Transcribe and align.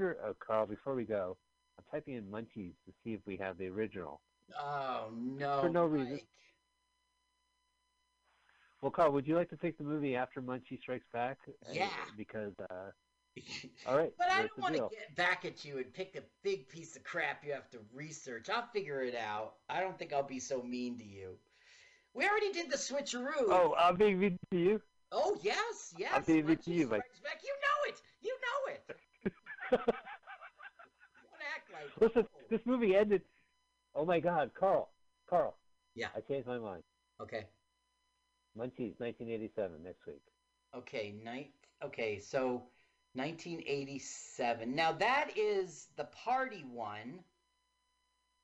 uh, 0.00 0.32
Carl, 0.38 0.66
before 0.66 0.94
we 0.94 1.04
go, 1.04 1.36
I'm 1.78 1.84
typing 1.90 2.14
in 2.14 2.24
Munchies 2.24 2.74
to 2.86 2.92
see 3.04 3.12
if 3.12 3.20
we 3.26 3.36
have 3.36 3.58
the 3.58 3.66
original. 3.68 4.20
Oh 4.58 5.08
no! 5.14 5.60
For 5.60 5.68
no 5.68 5.84
reason. 5.84 6.20
Well, 8.80 8.90
Carl, 8.92 9.12
would 9.12 9.26
you 9.26 9.34
like 9.34 9.50
to 9.50 9.56
take 9.56 9.76
the 9.76 9.84
movie 9.84 10.14
after 10.14 10.40
Munchie 10.40 10.78
Strikes 10.80 11.06
Back? 11.12 11.38
Uh, 11.48 11.72
Yeah. 11.72 11.88
Because, 12.16 12.52
uh, 12.70 12.90
all 13.86 13.96
right. 13.96 14.12
But 14.16 14.30
I 14.30 14.42
don't 14.42 14.58
want 14.58 14.74
to 14.76 14.88
get 14.90 15.14
back 15.16 15.44
at 15.44 15.64
you 15.64 15.78
and 15.78 15.92
pick 15.92 16.16
a 16.16 16.22
big 16.42 16.68
piece 16.68 16.96
of 16.96 17.02
crap 17.02 17.44
you 17.44 17.52
have 17.52 17.68
to 17.70 17.78
research. 17.92 18.48
I'll 18.48 18.66
figure 18.72 19.02
it 19.02 19.16
out. 19.16 19.54
I 19.68 19.80
don't 19.80 19.98
think 19.98 20.12
I'll 20.12 20.22
be 20.22 20.38
so 20.38 20.62
mean 20.62 20.96
to 20.98 21.04
you. 21.04 21.36
We 22.14 22.26
already 22.28 22.52
did 22.52 22.70
the 22.70 22.76
switcheroo. 22.76 23.48
Oh, 23.48 23.74
I'm 23.78 23.96
being 23.96 24.18
mean 24.18 24.38
to 24.52 24.58
you. 24.58 24.80
Oh, 25.12 25.38
yes, 25.42 25.94
yes. 25.96 26.12
I'm 26.14 26.22
being 26.22 26.46
mean 26.46 26.56
to 26.58 26.72
you, 26.72 26.86
Mike. 26.88 27.02
Back. 27.22 27.40
You 27.42 27.52
know 27.52 27.92
it. 27.92 28.00
You 28.22 28.32
know 28.32 28.72
it. 28.74 28.96
Don't 29.24 29.34
act 29.72 29.82
like. 31.72 32.00
Listen, 32.00 32.26
oh. 32.26 32.40
this 32.50 32.60
movie 32.64 32.96
ended. 32.96 33.22
Oh 33.94 34.04
my 34.04 34.20
God, 34.20 34.50
Carl, 34.58 34.90
Carl. 35.28 35.56
Yeah. 35.94 36.08
I 36.16 36.20
changed 36.20 36.46
my 36.46 36.58
mind. 36.58 36.82
Okay. 37.20 37.46
Munchies, 38.56 38.94
1987, 38.98 39.82
next 39.82 40.06
week. 40.06 40.22
Okay. 40.76 41.14
Night. 41.24 41.50
Okay. 41.84 42.20
So, 42.20 42.62
1987. 43.14 44.74
Now 44.74 44.92
that 44.92 45.30
is 45.36 45.88
the 45.96 46.04
party 46.04 46.64
one. 46.72 47.20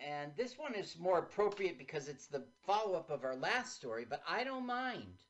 And 0.00 0.32
this 0.36 0.58
one 0.58 0.74
is 0.74 0.98
more 0.98 1.20
appropriate 1.20 1.78
because 1.78 2.08
it's 2.08 2.26
the 2.26 2.42
follow 2.66 2.94
up 2.94 3.10
of 3.10 3.24
our 3.24 3.36
last 3.36 3.76
story, 3.76 4.04
but 4.08 4.22
I 4.28 4.42
don't 4.42 4.66
mind. 4.66 5.22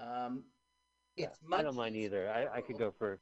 Um, 0.00 0.44
it's 1.16 1.40
I 1.52 1.62
don't 1.62 1.74
mind 1.74 1.96
either. 1.96 2.30
I, 2.30 2.58
I 2.58 2.60
could 2.60 2.78
go 2.78 2.94
for. 2.96 3.18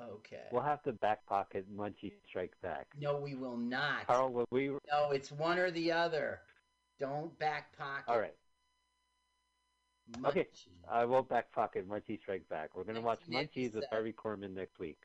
Okay. 0.00 0.42
We'll 0.50 0.62
have 0.62 0.82
to 0.84 0.92
back 0.92 1.26
pocket 1.26 1.66
Munchie 1.74 2.12
Strikes 2.26 2.56
Back. 2.62 2.86
No, 2.98 3.18
we 3.18 3.34
will 3.34 3.56
not. 3.56 4.06
Carl, 4.06 4.32
will 4.32 4.46
we? 4.50 4.68
No, 4.90 5.10
it's 5.12 5.30
one 5.30 5.58
or 5.58 5.70
the 5.70 5.92
other. 5.92 6.40
Don't 6.98 7.38
back 7.38 7.76
pocket. 7.76 8.04
All 8.08 8.18
right. 8.18 8.34
Okay. 10.24 10.46
I 10.90 11.04
won't 11.04 11.28
back 11.28 11.52
pocket 11.52 11.88
Munchie 11.88 12.20
Strikes 12.20 12.46
Back. 12.48 12.70
We're 12.74 12.84
gonna 12.84 13.00
watch 13.00 13.20
Munchies 13.28 13.72
1987. 13.74 13.80
with 13.80 13.88
Harvey 13.90 14.12
Korman 14.12 14.54
next 14.54 14.78
week. 14.78 14.98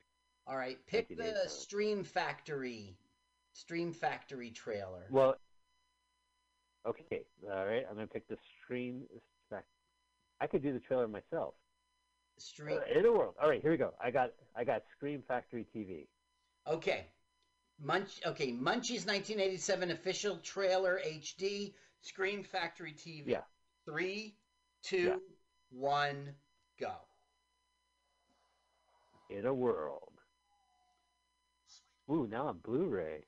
All 0.47 0.57
right. 0.57 0.77
Pick 0.87 1.15
the 1.15 1.47
Scream 1.47 2.03
Factory. 2.03 2.95
Scream 3.53 3.91
Factory 3.93 4.51
trailer. 4.51 5.05
Well, 5.09 5.35
okay, 6.85 7.25
all 7.49 7.65
right. 7.65 7.85
I'm 7.89 7.95
gonna 7.95 8.07
pick 8.07 8.27
the 8.27 8.37
stream. 8.63 9.03
I 10.41 10.47
could 10.47 10.61
do 10.61 10.73
the 10.73 10.79
trailer 10.79 11.07
myself. 11.07 11.53
Stream. 12.37 12.77
Uh, 12.77 12.99
in 12.99 13.05
a 13.05 13.11
world. 13.11 13.35
All 13.41 13.49
right, 13.49 13.61
here 13.61 13.71
we 13.71 13.77
go. 13.77 13.93
I 14.03 14.11
got 14.11 14.31
I 14.55 14.63
got 14.63 14.83
Scream 14.91 15.23
Factory 15.27 15.65
TV. 15.75 16.07
Okay. 16.67 17.07
Munch. 17.81 18.21
Okay. 18.25 18.51
Munchies 18.51 19.05
1987 19.05 19.91
official 19.91 20.37
trailer 20.37 20.99
HD. 21.05 21.73
Scream 22.01 22.43
Factory 22.43 22.93
TV. 22.93 23.23
Yeah. 23.27 23.41
Three, 23.85 24.35
two, 24.83 25.21
one, 25.71 26.33
go. 26.79 26.93
In 29.29 29.45
a 29.45 29.53
world. 29.53 30.11
Ooh, 32.09 32.27
now 32.29 32.47
on 32.47 32.59
Blu-ray. 32.63 33.25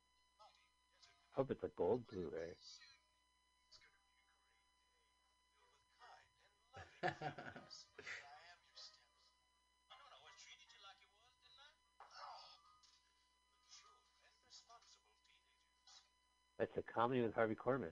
Hope 1.32 1.52
it's 1.52 1.64
a 1.64 1.70
gold 1.76 2.04
Blu-ray. 2.08 2.54
That's 16.60 16.76
a 16.78 16.82
comedy 16.82 17.22
with 17.22 17.36
Harvey 17.36 17.56
Korman. 17.56 17.92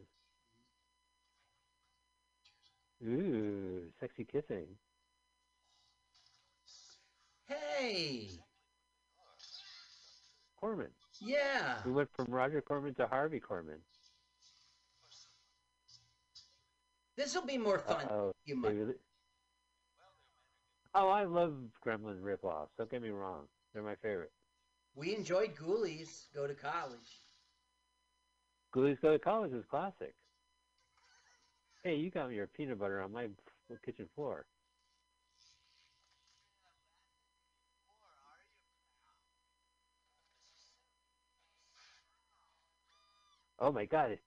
Ooh, 3.04 3.84
sexy 4.00 4.26
kissing. 4.26 4.66
hey. 7.48 8.30
Corman. 10.60 10.88
Yeah. 11.22 11.76
We 11.86 11.92
went 11.92 12.10
from 12.16 12.26
Roger 12.30 12.62
Corman 12.62 12.96
to 12.96 13.08
Harvey 13.08 13.40
Korman. 13.40 13.80
This 17.16 17.36
will 17.36 17.46
be 17.46 17.58
more 17.58 17.80
fun. 17.80 18.06
Oh, 18.10 18.34
you 18.46 18.56
might. 18.56 18.74
really... 18.74 18.96
Oh, 20.94 21.10
I 21.10 21.26
love 21.26 21.54
Gremlin 21.86 22.22
ripoffs. 22.22 22.70
Don't 22.78 22.90
get 22.90 23.02
me 23.02 23.10
wrong; 23.10 23.48
they're 23.74 23.84
my 23.84 23.96
favorite. 23.96 24.32
We 24.96 25.14
enjoyed 25.14 25.56
Ghoulies. 25.56 26.28
Go 26.34 26.48
to 26.48 26.54
college. 26.54 27.25
Ghoulies 28.76 29.00
Go 29.02 29.14
to 29.14 29.20
College 29.20 29.54
is 29.54 29.64
classic. 29.72 30.14
Hey, 31.84 31.96
you 31.96 32.12
got 32.12 32.30
me 32.30 32.36
your 32.36 32.48
peanut 32.48 32.78
butter 32.78 33.02
on 33.02 33.14
my 33.14 33.28
kitchen 33.86 34.10
floor. 34.16 34.46
Oh 43.60 43.72
my 43.72 43.86
God! 43.86 44.18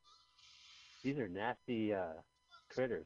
These 1.05 1.19
are 1.19 1.29
nasty 1.29 1.93
uh, 1.93 2.15
critters. 2.75 3.05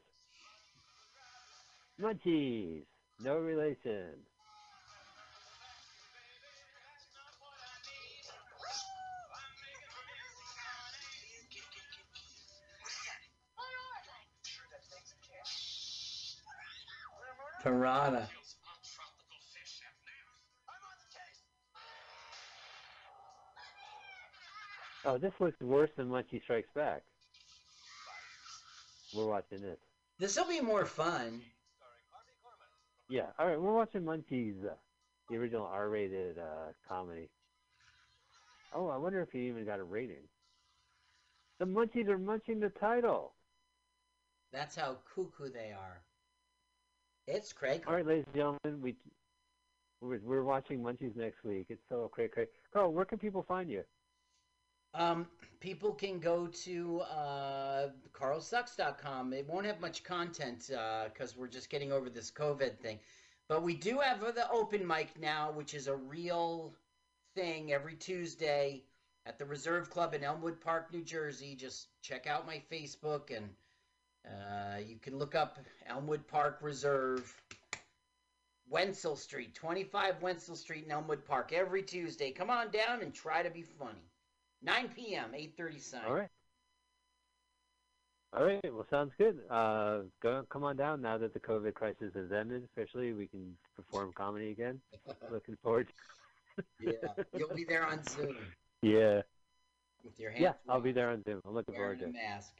Munchies, 2.01 2.83
no 3.21 3.39
relation. 3.39 4.13
Piranha. 17.63 18.27
Oh, 25.05 25.17
this 25.17 25.33
looks 25.39 25.59
worse 25.61 25.89
than 25.97 26.09
Munchie 26.09 26.41
Strikes 26.43 26.69
Back. 26.75 27.03
We're 29.15 29.27
watching 29.27 29.61
this. 29.61 29.77
This 30.19 30.37
will 30.37 30.47
be 30.47 30.61
more 30.61 30.85
fun. 30.85 31.41
Yeah, 33.09 33.27
all 33.37 33.47
right, 33.47 33.59
we're 33.59 33.73
watching 33.73 34.01
Munchies, 34.01 34.65
uh, 34.65 34.73
the 35.29 35.37
original 35.37 35.65
R-rated 35.65 36.37
uh, 36.37 36.71
comedy. 36.87 37.29
Oh, 38.73 38.87
I 38.87 38.97
wonder 38.97 39.21
if 39.21 39.29
he 39.31 39.47
even 39.47 39.65
got 39.65 39.79
a 39.79 39.83
rating. 39.83 40.23
The 41.59 41.65
Munchies 41.65 42.07
are 42.07 42.17
munching 42.17 42.59
the 42.59 42.69
title. 42.69 43.33
That's 44.51 44.75
how 44.75 44.97
cuckoo 45.13 45.49
they 45.49 45.71
are. 45.71 46.01
It's 47.27 47.53
Craig. 47.53 47.83
All 47.87 47.93
right, 47.93 48.05
ladies 48.05 48.25
and 48.27 48.35
gentlemen, 48.35 48.81
we 48.81 48.95
we're, 50.01 50.19
we're 50.23 50.43
watching 50.43 50.81
Munchies 50.81 51.15
next 51.15 51.43
week. 51.43 51.67
It's 51.69 51.83
so 51.87 52.09
great, 52.13 52.31
great. 52.31 52.49
Carl, 52.73 52.91
where 52.91 53.05
can 53.05 53.17
people 53.17 53.43
find 53.47 53.69
you? 53.69 53.83
Um, 54.93 55.27
people 55.59 55.93
can 55.93 56.19
go 56.19 56.47
to 56.47 57.01
uh, 57.01 57.87
carlsucks.com. 58.11 59.33
It 59.33 59.47
won't 59.47 59.65
have 59.65 59.79
much 59.79 60.03
content 60.03 60.69
because 61.13 61.35
we're 61.37 61.47
just 61.47 61.69
getting 61.69 61.91
over 61.91 62.09
this 62.09 62.29
COVID 62.29 62.77
thing. 62.79 62.99
But 63.47 63.63
we 63.63 63.75
do 63.75 63.99
have 63.99 64.19
the 64.19 64.49
open 64.51 64.85
mic 64.85 65.19
now, 65.19 65.51
which 65.51 65.73
is 65.73 65.87
a 65.87 65.95
real 65.95 66.73
thing 67.35 67.73
every 67.73 67.95
Tuesday 67.95 68.83
at 69.25 69.39
the 69.39 69.45
Reserve 69.45 69.89
Club 69.89 70.13
in 70.13 70.23
Elmwood 70.23 70.59
Park, 70.59 70.93
New 70.93 71.03
Jersey. 71.03 71.55
Just 71.55 71.87
check 72.01 72.27
out 72.27 72.45
my 72.45 72.61
Facebook 72.71 73.35
and 73.35 73.49
uh, 74.27 74.77
you 74.85 74.97
can 74.97 75.17
look 75.17 75.35
up 75.35 75.59
Elmwood 75.87 76.27
Park 76.27 76.59
Reserve. 76.61 77.33
Wenzel 78.69 79.15
Street, 79.15 79.53
25 79.53 80.21
Wenzel 80.21 80.55
Street 80.55 80.85
in 80.85 80.91
Elmwood 80.91 81.23
Park 81.25 81.53
every 81.53 81.83
Tuesday. 81.83 82.31
Come 82.31 82.49
on 82.49 82.71
down 82.71 83.01
and 83.03 83.13
try 83.13 83.43
to 83.43 83.51
be 83.51 83.61
funny. 83.61 83.99
9 84.63 84.89
p.m., 84.95 85.31
8.30 85.35 85.81
sign. 85.81 86.01
All 86.07 86.15
right. 86.15 86.29
All 88.35 88.45
right. 88.45 88.61
Well, 88.73 88.85
sounds 88.89 89.11
good. 89.19 89.37
Uh, 89.47 89.99
go 90.23 90.43
come 90.49 90.63
on 90.63 90.75
down 90.75 91.01
now 91.01 91.19
that 91.19 91.33
the 91.35 91.39
COVID 91.39 91.75
crisis 91.75 92.13
has 92.15 92.31
ended. 92.31 92.63
Officially, 92.75 93.13
we 93.13 93.27
can 93.27 93.55
perform 93.75 94.11
comedy 94.15 94.49
again. 94.49 94.79
Looking 95.31 95.55
forward. 95.61 95.87
yeah, 96.81 96.93
you'll 97.37 97.53
be 97.53 97.65
there 97.65 97.85
on 97.85 98.03
Zoom 98.03 98.35
Yeah. 98.81 99.21
with 100.03 100.19
your 100.19 100.31
hands. 100.31 100.41
Yeah, 100.41 100.53
I'll 100.67 100.81
be 100.81 100.93
there 100.93 101.11
on 101.11 101.23
Zoom. 101.25 101.41
I'm 101.45 101.53
looking 101.53 101.75
forward 101.75 101.99
to 101.99 102.05
it. 102.05 102.13
mask. 102.13 102.53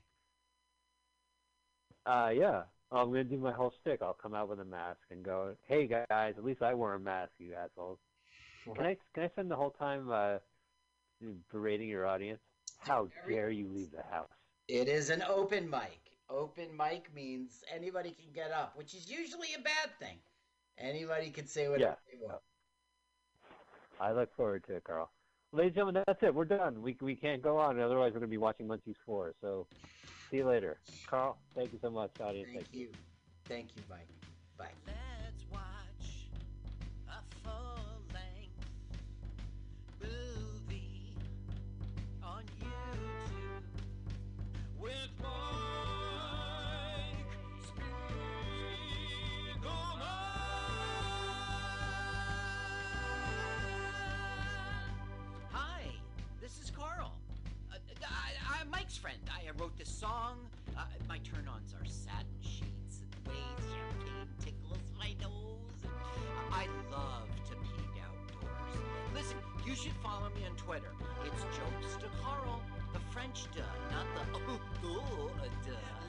Uh, 2.05 2.29
yeah. 2.33 2.63
I'm 2.91 3.07
gonna 3.07 3.23
do 3.23 3.37
my 3.37 3.51
whole 3.51 3.73
stick. 3.81 4.01
I'll 4.03 4.13
come 4.13 4.35
out 4.35 4.49
with 4.49 4.59
a 4.59 4.65
mask 4.65 4.99
and 5.09 5.23
go, 5.23 5.55
"Hey 5.67 5.87
guys, 5.87 6.35
at 6.37 6.43
least 6.45 6.61
I 6.61 6.75
wear 6.75 6.93
a 6.93 6.99
mask, 6.99 7.31
you 7.39 7.55
assholes." 7.55 7.97
Can 8.65 8.85
I 8.85 8.97
can 9.15 9.23
I 9.23 9.29
spend 9.29 9.49
the 9.49 9.55
whole 9.55 9.71
time 9.71 10.11
uh, 10.11 10.37
berating 11.51 11.89
your 11.89 12.05
audience? 12.05 12.39
How 12.79 13.07
dare 13.27 13.49
you 13.49 13.67
leave 13.67 13.91
the 13.91 14.03
house? 14.03 14.29
It 14.67 14.87
is 14.87 15.09
an 15.09 15.23
open 15.23 15.69
mic. 15.69 15.99
Open 16.29 16.75
mic 16.77 17.11
means 17.15 17.63
anybody 17.73 18.11
can 18.11 18.31
get 18.31 18.51
up, 18.51 18.77
which 18.77 18.93
is 18.93 19.09
usually 19.09 19.49
a 19.57 19.61
bad 19.61 19.89
thing. 19.99 20.17
Anybody 20.77 21.31
can 21.31 21.47
say 21.47 21.67
whatever 21.69 21.97
Yeah. 22.11 22.19
they 22.19 22.25
want. 22.25 22.41
I 23.99 24.11
look 24.11 24.33
forward 24.35 24.63
to 24.65 24.75
it, 24.75 24.83
Carl. 24.83 25.11
Ladies 25.53 25.69
and 25.69 25.75
gentlemen, 25.75 26.03
that's 26.07 26.23
it. 26.23 26.33
We're 26.33 26.45
done. 26.45 26.81
We 26.81 26.97
we 26.99 27.15
can't 27.15 27.39
go 27.41 27.59
on. 27.59 27.79
Otherwise, 27.79 28.13
we're 28.13 28.21
going 28.21 28.21
to 28.21 28.27
be 28.27 28.39
watching 28.39 28.67
Munchies 28.67 28.95
4. 29.05 29.33
So, 29.39 29.67
see 30.31 30.37
you 30.37 30.47
later. 30.47 30.77
Carl, 31.05 31.37
thank 31.55 31.71
you 31.71 31.79
so 31.79 31.91
much, 31.91 32.09
audience. 32.19 32.49
Thank, 32.51 32.65
Thank 32.65 32.73
you. 32.73 32.79
you. 32.81 32.89
Thank 33.47 33.67
you, 33.75 33.83
Mike. 33.87 34.07
Bye. 34.57 34.93
Song. 60.03 60.35
Uh, 60.77 60.81
my 61.07 61.17
turn-ons 61.19 61.73
are 61.79 61.85
satin 61.85 62.41
sheets 62.41 62.99
and 62.99 63.25
ways 63.25 63.63
champagne 63.71 64.27
tickles 64.37 64.83
my 64.99 65.15
nose. 65.21 65.79
I 66.51 66.67
love 66.91 67.29
to 67.47 67.55
peek 67.63 68.03
outdoors. 68.03 68.83
Listen, 69.15 69.37
you 69.65 69.75
should 69.75 69.95
follow 70.03 70.27
me 70.35 70.43
on 70.45 70.57
Twitter. 70.57 70.91
It's 71.23 71.43
jokes 71.55 71.95
to 72.03 72.09
Carl, 72.21 72.59
the 72.91 72.99
French 73.13 73.45
duh, 73.55 73.63
not 73.91 74.05
the 74.13 74.39
oh, 74.49 74.59
oh 74.83 75.31
uh, 75.39 75.47
duh. 75.65 76.02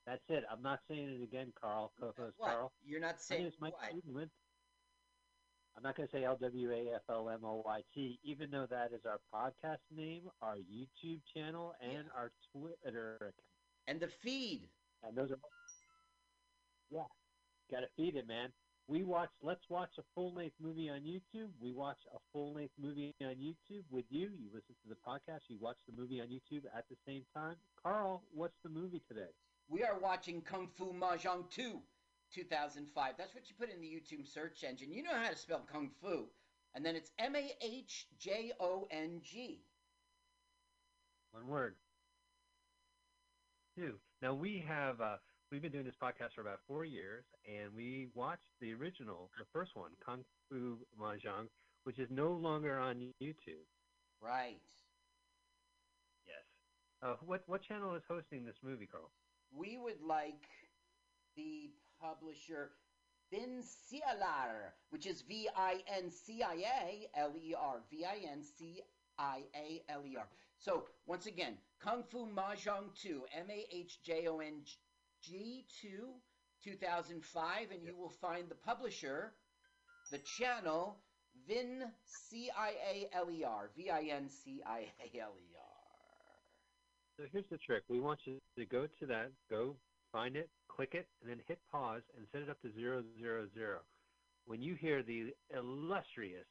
That's 0.06 0.22
it. 0.28 0.44
I'm 0.48 0.62
not 0.62 0.78
saying 0.88 1.18
it 1.20 1.24
again, 1.24 1.52
Carl, 1.60 1.90
co 1.98 2.12
host 2.16 2.36
Carl. 2.40 2.70
You're 2.86 3.00
not 3.00 3.20
saying 3.20 3.50
what? 3.58 3.72
I'm 3.82 4.02
not 5.82 5.96
going 5.96 6.08
to 6.08 6.12
say 6.16 6.22
L-W-A-F-L-M-O-Y-T, 6.22 8.20
even 8.22 8.50
though 8.52 8.66
that 8.70 8.92
is 8.92 9.00
our 9.04 9.18
podcast 9.34 9.78
name, 9.92 10.30
our 10.42 10.58
YouTube 10.58 11.22
channel, 11.34 11.74
and 11.80 12.04
Yeah. 12.06 12.16
our 12.16 12.30
Twitter 12.52 13.16
account. 13.16 13.34
And 13.88 13.98
the 13.98 14.06
feed. 14.06 14.68
And 15.02 15.16
those 15.16 15.32
are, 15.32 15.38
yeah, 16.88 17.02
got 17.70 17.80
to 17.80 17.88
feed 17.96 18.16
it, 18.16 18.26
man. 18.26 18.50
We 18.86 19.04
watch, 19.04 19.28
let's 19.42 19.68
watch 19.68 19.90
a 19.98 20.02
full-length 20.14 20.54
movie 20.62 20.88
on 20.88 21.00
YouTube. 21.00 21.50
We 21.60 21.72
watch 21.72 21.98
a 22.14 22.18
full-length 22.32 22.72
movie 22.80 23.14
on 23.20 23.34
YouTube 23.34 23.84
with 23.90 24.06
you. 24.08 24.30
You 24.38 24.48
listen 24.52 24.74
to 24.82 24.88
the 24.88 24.96
podcast. 25.06 25.42
You 25.48 25.58
watch 25.60 25.76
the 25.86 26.00
movie 26.00 26.22
on 26.22 26.28
YouTube 26.28 26.64
at 26.74 26.84
the 26.88 26.96
same 27.06 27.22
time. 27.36 27.56
Carl, 27.82 28.22
what's 28.32 28.56
the 28.62 28.70
movie 28.70 29.02
today? 29.06 29.30
We 29.68 29.82
are 29.84 29.98
watching 29.98 30.40
Kung 30.40 30.68
Fu 30.78 30.94
Mahjong 30.94 31.50
2, 31.50 31.78
2005. 32.34 33.14
That's 33.18 33.34
what 33.34 33.50
you 33.50 33.56
put 33.58 33.70
in 33.70 33.82
the 33.82 33.86
YouTube 33.86 34.26
search 34.26 34.64
engine. 34.64 34.90
You 34.90 35.02
know 35.02 35.14
how 35.14 35.28
to 35.28 35.36
spell 35.36 35.66
Kung 35.70 35.90
Fu. 36.00 36.24
And 36.74 36.84
then 36.84 36.96
it's 36.96 37.10
M 37.18 37.36
A 37.36 37.50
H 37.60 38.06
J 38.18 38.52
O 38.60 38.86
N 38.90 39.20
G. 39.22 39.60
One 41.32 41.46
word. 41.46 41.74
Two. 43.76 43.94
Now 44.22 44.32
we 44.34 44.64
have 44.66 45.00
uh, 45.00 45.16
we've 45.50 45.62
been 45.62 45.72
doing 45.72 45.84
this 45.84 45.96
podcast 46.00 46.34
for 46.34 46.42
about 46.42 46.60
four 46.66 46.84
years, 46.84 47.24
and 47.46 47.74
we 47.74 48.08
watched 48.14 48.50
the 48.60 48.74
original, 48.74 49.30
the 49.38 49.46
first 49.52 49.74
one, 49.74 49.90
Kung 50.04 50.24
Fu 50.48 50.78
Mahjong, 51.00 51.48
which 51.84 51.98
is 51.98 52.10
no 52.10 52.32
longer 52.32 52.78
on 52.78 52.96
YouTube. 53.22 53.64
Right. 54.20 54.60
Yes. 56.26 56.44
Uh, 57.02 57.16
what 57.24 57.42
what 57.46 57.62
channel 57.62 57.94
is 57.94 58.02
hosting 58.08 58.44
this 58.44 58.56
movie, 58.62 58.86
Carl? 58.86 59.10
We 59.56 59.78
would 59.78 60.00
like 60.06 60.44
the 61.36 61.70
publisher 62.00 62.72
Vincialer, 63.32 64.72
which 64.90 65.06
is 65.06 65.22
V 65.22 65.48
I 65.56 65.80
N 65.96 66.10
C 66.10 66.42
I 66.42 66.54
A 66.54 67.20
L 67.20 67.32
E 67.36 67.54
R. 67.58 67.80
V 67.90 68.04
I 68.04 68.30
N 68.30 68.42
C 68.42 68.82
I 69.18 69.42
A 69.54 69.82
L 69.88 70.02
E 70.04 70.16
R. 70.18 70.28
So, 70.58 70.84
once 71.06 71.26
again, 71.26 71.56
Kung 71.80 72.02
Fu 72.02 72.26
Mahjong 72.26 72.92
2, 73.00 73.22
M 73.36 73.46
A 73.50 73.66
H 73.72 74.02
J 74.02 74.26
O 74.26 74.40
N 74.40 74.62
G 75.28 75.66
2, 75.82 75.88
2005, 76.64 77.70
and 77.70 77.84
you 77.84 77.94
will 77.96 78.12
find 78.20 78.48
the 78.48 78.54
publisher, 78.54 79.34
the 80.10 80.20
channel, 80.38 80.96
Vin 81.46 81.82
C 82.04 82.50
I 82.56 82.70
A 82.92 83.16
L 83.16 83.30
E 83.30 83.44
R. 83.44 83.70
V 83.76 83.90
I 83.90 84.02
N 84.10 84.28
C 84.28 84.62
I 84.66 84.86
A 85.00 85.20
L 85.20 85.34
E 85.38 85.54
R. 85.56 85.68
So 87.18 87.24
here's 87.32 87.44
the 87.50 87.58
trick. 87.58 87.82
We 87.88 88.00
want 88.00 88.20
you 88.24 88.38
to 88.56 88.64
go 88.64 88.86
to 89.00 89.06
that, 89.06 89.32
go 89.50 89.76
find 90.12 90.36
it, 90.36 90.48
click 90.68 90.90
it, 90.94 91.06
and 91.20 91.30
then 91.30 91.40
hit 91.46 91.58
pause 91.70 92.02
and 92.16 92.26
set 92.32 92.42
it 92.42 92.50
up 92.50 92.60
to 92.62 92.72
zero 92.72 93.02
zero 93.20 93.46
zero. 93.54 93.78
When 94.46 94.62
you 94.62 94.76
hear 94.76 95.02
the 95.02 95.34
illustrious, 95.54 96.46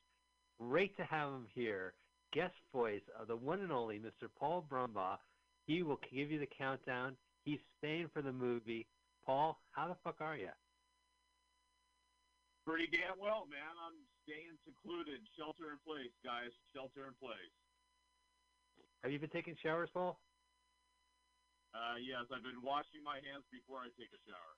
great 0.59 0.95
to 0.97 1.03
have 1.03 1.29
him 1.29 1.47
here, 1.53 1.93
guest 2.31 2.53
voice 2.71 3.01
of 3.19 3.27
the 3.27 3.35
one 3.35 3.61
and 3.61 3.71
only 3.71 3.97
Mr. 3.97 4.27
Paul 4.39 4.65
Brumbaugh, 4.69 5.17
he 5.65 5.81
will 5.81 5.99
give 6.13 6.31
you 6.31 6.39
the 6.39 6.49
countdown. 6.57 7.15
He's 7.47 7.63
staying 7.79 8.11
for 8.11 8.19
the 8.19 8.35
movie. 8.35 8.91
Paul, 9.23 9.55
how 9.71 9.87
the 9.87 9.95
fuck 10.03 10.19
are 10.19 10.35
you? 10.35 10.51
Pretty 12.67 12.91
damn 12.91 13.15
well, 13.15 13.47
man. 13.47 13.71
I'm 13.79 13.95
staying 14.27 14.59
secluded. 14.67 15.23
Shelter 15.39 15.71
in 15.71 15.79
place, 15.87 16.11
guys. 16.27 16.51
Shelter 16.75 17.07
in 17.07 17.15
place. 17.15 17.55
Have 18.99 19.15
you 19.15 19.19
been 19.23 19.31
taking 19.31 19.55
showers, 19.63 19.87
Paul? 19.95 20.19
Uh, 21.71 21.95
yes, 22.03 22.27
I've 22.35 22.43
been 22.43 22.59
washing 22.59 22.99
my 22.99 23.23
hands 23.23 23.47
before 23.47 23.79
I 23.79 23.95
take 23.95 24.11
a 24.11 24.19
shower. 24.27 24.51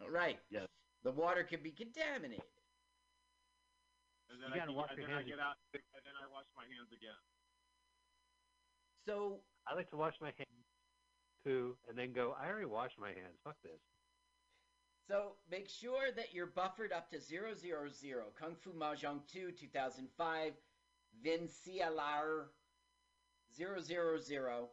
right. 0.08 0.40
Yes. 0.48 0.72
The 1.04 1.12
water 1.12 1.44
can 1.44 1.60
be 1.60 1.76
contaminated. 1.76 2.40
And 4.32 4.40
then, 4.40 4.48
You 4.48 4.56
I, 4.56 4.58
gotta 4.64 4.72
wash 4.72 4.88
and 4.96 5.04
your 5.04 5.12
then 5.12 5.16
I 5.18 5.28
get 5.28 5.40
out, 5.40 5.60
and 5.76 6.02
then 6.08 6.16
I 6.16 6.24
wash 6.32 6.48
my 6.56 6.64
hands 6.72 6.88
again. 6.88 7.20
So, 9.04 9.44
I 9.68 9.76
like 9.76 9.90
to 9.90 9.96
wash 10.00 10.16
my 10.24 10.32
hands, 10.32 10.67
poo, 11.44 11.76
and 11.88 11.96
then 11.96 12.12
go, 12.12 12.34
I 12.40 12.48
already 12.48 12.66
washed 12.66 12.98
my 12.98 13.08
hands. 13.08 13.38
Fuck 13.44 13.56
this. 13.62 13.80
so 15.08 15.32
make 15.50 15.68
sure 15.68 16.10
that 16.16 16.32
you're 16.32 16.46
buffered 16.46 16.92
up 16.92 17.10
to 17.10 17.20
000. 17.20 17.52
Kung 18.38 18.54
Fu 18.62 18.72
Mahjong 18.72 19.20
2, 19.32 19.52
2005. 19.52 20.52
Vincialer 21.24 22.44
000. 23.56 24.68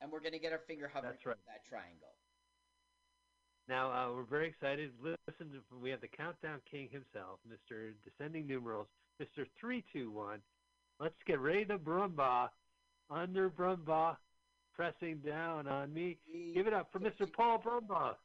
And 0.00 0.10
we're 0.10 0.20
going 0.20 0.32
to 0.32 0.38
get 0.38 0.52
our 0.52 0.60
finger 0.66 0.90
hovering 0.92 1.12
That's 1.12 1.26
right. 1.26 1.36
that 1.46 1.64
triangle. 1.68 2.14
Now 3.68 3.92
uh, 3.92 4.14
we're 4.14 4.24
very 4.24 4.48
excited. 4.48 4.90
Listen, 5.00 5.52
to, 5.52 5.62
we 5.80 5.90
have 5.90 6.00
the 6.00 6.08
countdown 6.08 6.60
king 6.68 6.88
himself, 6.90 7.38
Mr. 7.48 7.92
Descending 8.04 8.46
Numerals, 8.46 8.88
Mr. 9.20 9.46
Three 9.60 9.84
Two 9.92 10.10
One. 10.10 10.40
Let's 10.98 11.14
get 11.26 11.38
ready 11.38 11.64
to 11.66 11.78
Brumbaugh, 11.78 12.48
under 13.10 13.48
Brumbaugh, 13.50 14.16
pressing 14.74 15.20
down 15.20 15.68
on 15.68 15.92
me. 15.92 16.18
Give 16.54 16.66
it 16.66 16.74
up 16.74 16.88
for 16.92 16.98
Mr. 16.98 17.30
Paul 17.30 17.60
Brumbaugh. 17.60 18.16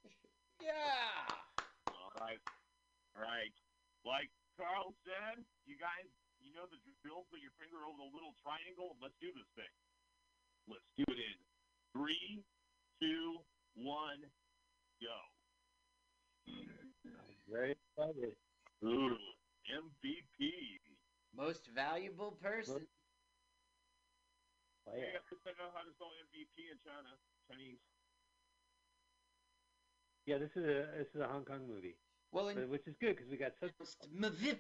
Yeah! 0.64 1.28
All 1.92 2.12
right. 2.20 2.42
All 3.16 3.24
right. 3.24 3.54
Like 4.06 4.32
Carl 4.56 4.96
said, 5.04 5.44
you 5.68 5.76
guys, 5.78 6.08
you 6.40 6.56
know 6.56 6.66
the 6.72 6.80
drill. 7.04 7.28
Put 7.30 7.44
your 7.44 7.54
finger 7.60 7.84
over 7.84 8.00
the 8.00 8.10
little 8.16 8.34
triangle. 8.40 8.96
Let's 9.04 9.20
do 9.20 9.30
this 9.36 9.48
thing. 9.54 9.74
Let's 10.68 10.88
do 10.96 11.06
it 11.08 11.20
in 11.20 11.38
three, 11.94 12.44
two, 13.00 13.44
one, 13.76 14.24
go. 15.04 15.20
Very 17.52 17.76
excited. 17.76 18.36
Ooh, 18.84 19.16
MVP. 19.72 20.52
Most 21.36 21.70
valuable 21.76 22.32
person. 22.42 22.88
Hey, 24.88 25.04
yeah. 25.04 25.20
I 25.20 25.22
think 25.28 25.42
I 25.46 25.52
know 25.60 25.70
how 25.76 25.84
to 25.84 25.92
spell 25.96 26.12
MVP 26.32 26.72
in 26.72 26.80
China. 26.80 27.12
Chinese. 27.48 27.80
yeah, 30.26 30.38
this 30.38 30.52
is 30.56 30.64
a 30.64 30.88
this 30.98 31.08
is 31.16 31.22
a 31.22 31.28
Hong 31.28 31.46
Kong 31.46 31.64
movie, 31.68 31.96
Well, 32.32 32.50
in 32.50 32.56
but, 32.56 32.70
which 32.70 32.88
is 32.88 32.96
good 33.00 33.16
because 33.16 33.30
we 33.32 33.38
got 33.38 33.54
such. 33.60 33.72
Mavip. 34.12 34.60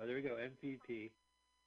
Oh, 0.00 0.06
there 0.06 0.16
we 0.16 0.22
go. 0.22 0.36
MVP. 0.38 1.10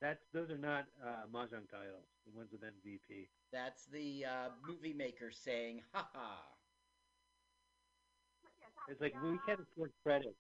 That's 0.02 0.24
those 0.34 0.50
are 0.52 0.58
not 0.58 0.86
uh, 1.04 1.26
mahjong 1.34 1.68
titles. 1.72 2.08
The 2.26 2.36
ones 2.36 2.52
with 2.52 2.62
MVP. 2.62 3.28
That's 3.52 3.86
the 3.86 4.26
uh, 4.26 4.50
movie 4.68 4.94
maker 4.94 5.32
saying, 5.32 5.82
ha 5.94 6.08
ha. 6.14 6.44
It's 8.88 9.02
like 9.02 9.14
we 9.24 9.40
can't 9.46 9.60
afford 9.60 9.92
credits. 10.04 10.38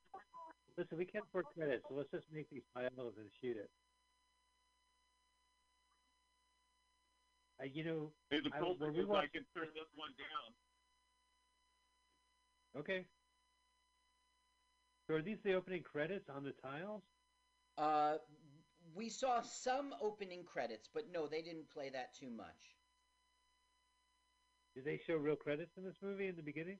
Listen, 0.77 0.97
we 0.97 1.05
can't 1.05 1.25
afford 1.27 1.45
credits, 1.57 1.83
so 1.89 1.95
let's 1.95 2.11
just 2.11 2.27
make 2.31 2.49
these 2.49 2.63
titles 2.73 3.15
and 3.17 3.27
shoot 3.41 3.57
it. 3.57 3.69
Uh, 7.59 7.65
you 7.65 7.83
know, 7.83 8.13
Hey, 8.29 8.39
the 8.39 8.51
I- 8.53 8.61
when 8.61 8.93
we 8.93 8.99
is 9.01 9.09
I 9.09 9.27
can 9.27 9.45
turn 9.55 9.73
this 9.73 9.89
one 9.95 10.11
down. 10.17 10.53
okay. 12.77 13.05
So 15.07 15.15
are 15.15 15.21
these 15.21 15.41
the 15.41 15.53
opening 15.53 15.83
credits 15.83 16.29
on 16.29 16.43
the 16.43 16.51
tiles? 16.51 17.01
Uh, 17.77 18.17
we 18.93 19.09
saw 19.09 19.41
some 19.41 19.93
opening 20.01 20.43
credits, 20.43 20.87
but 20.93 21.09
no, 21.11 21.27
they 21.27 21.41
didn't 21.41 21.69
play 21.69 21.89
that 21.89 22.13
too 22.13 22.29
much. 22.29 22.75
Did 24.75 24.85
they 24.85 24.97
show 24.97 25.15
real 25.15 25.35
credits 25.35 25.77
in 25.77 25.83
this 25.83 25.95
movie 26.01 26.27
in 26.27 26.35
the 26.35 26.43
beginning? 26.43 26.77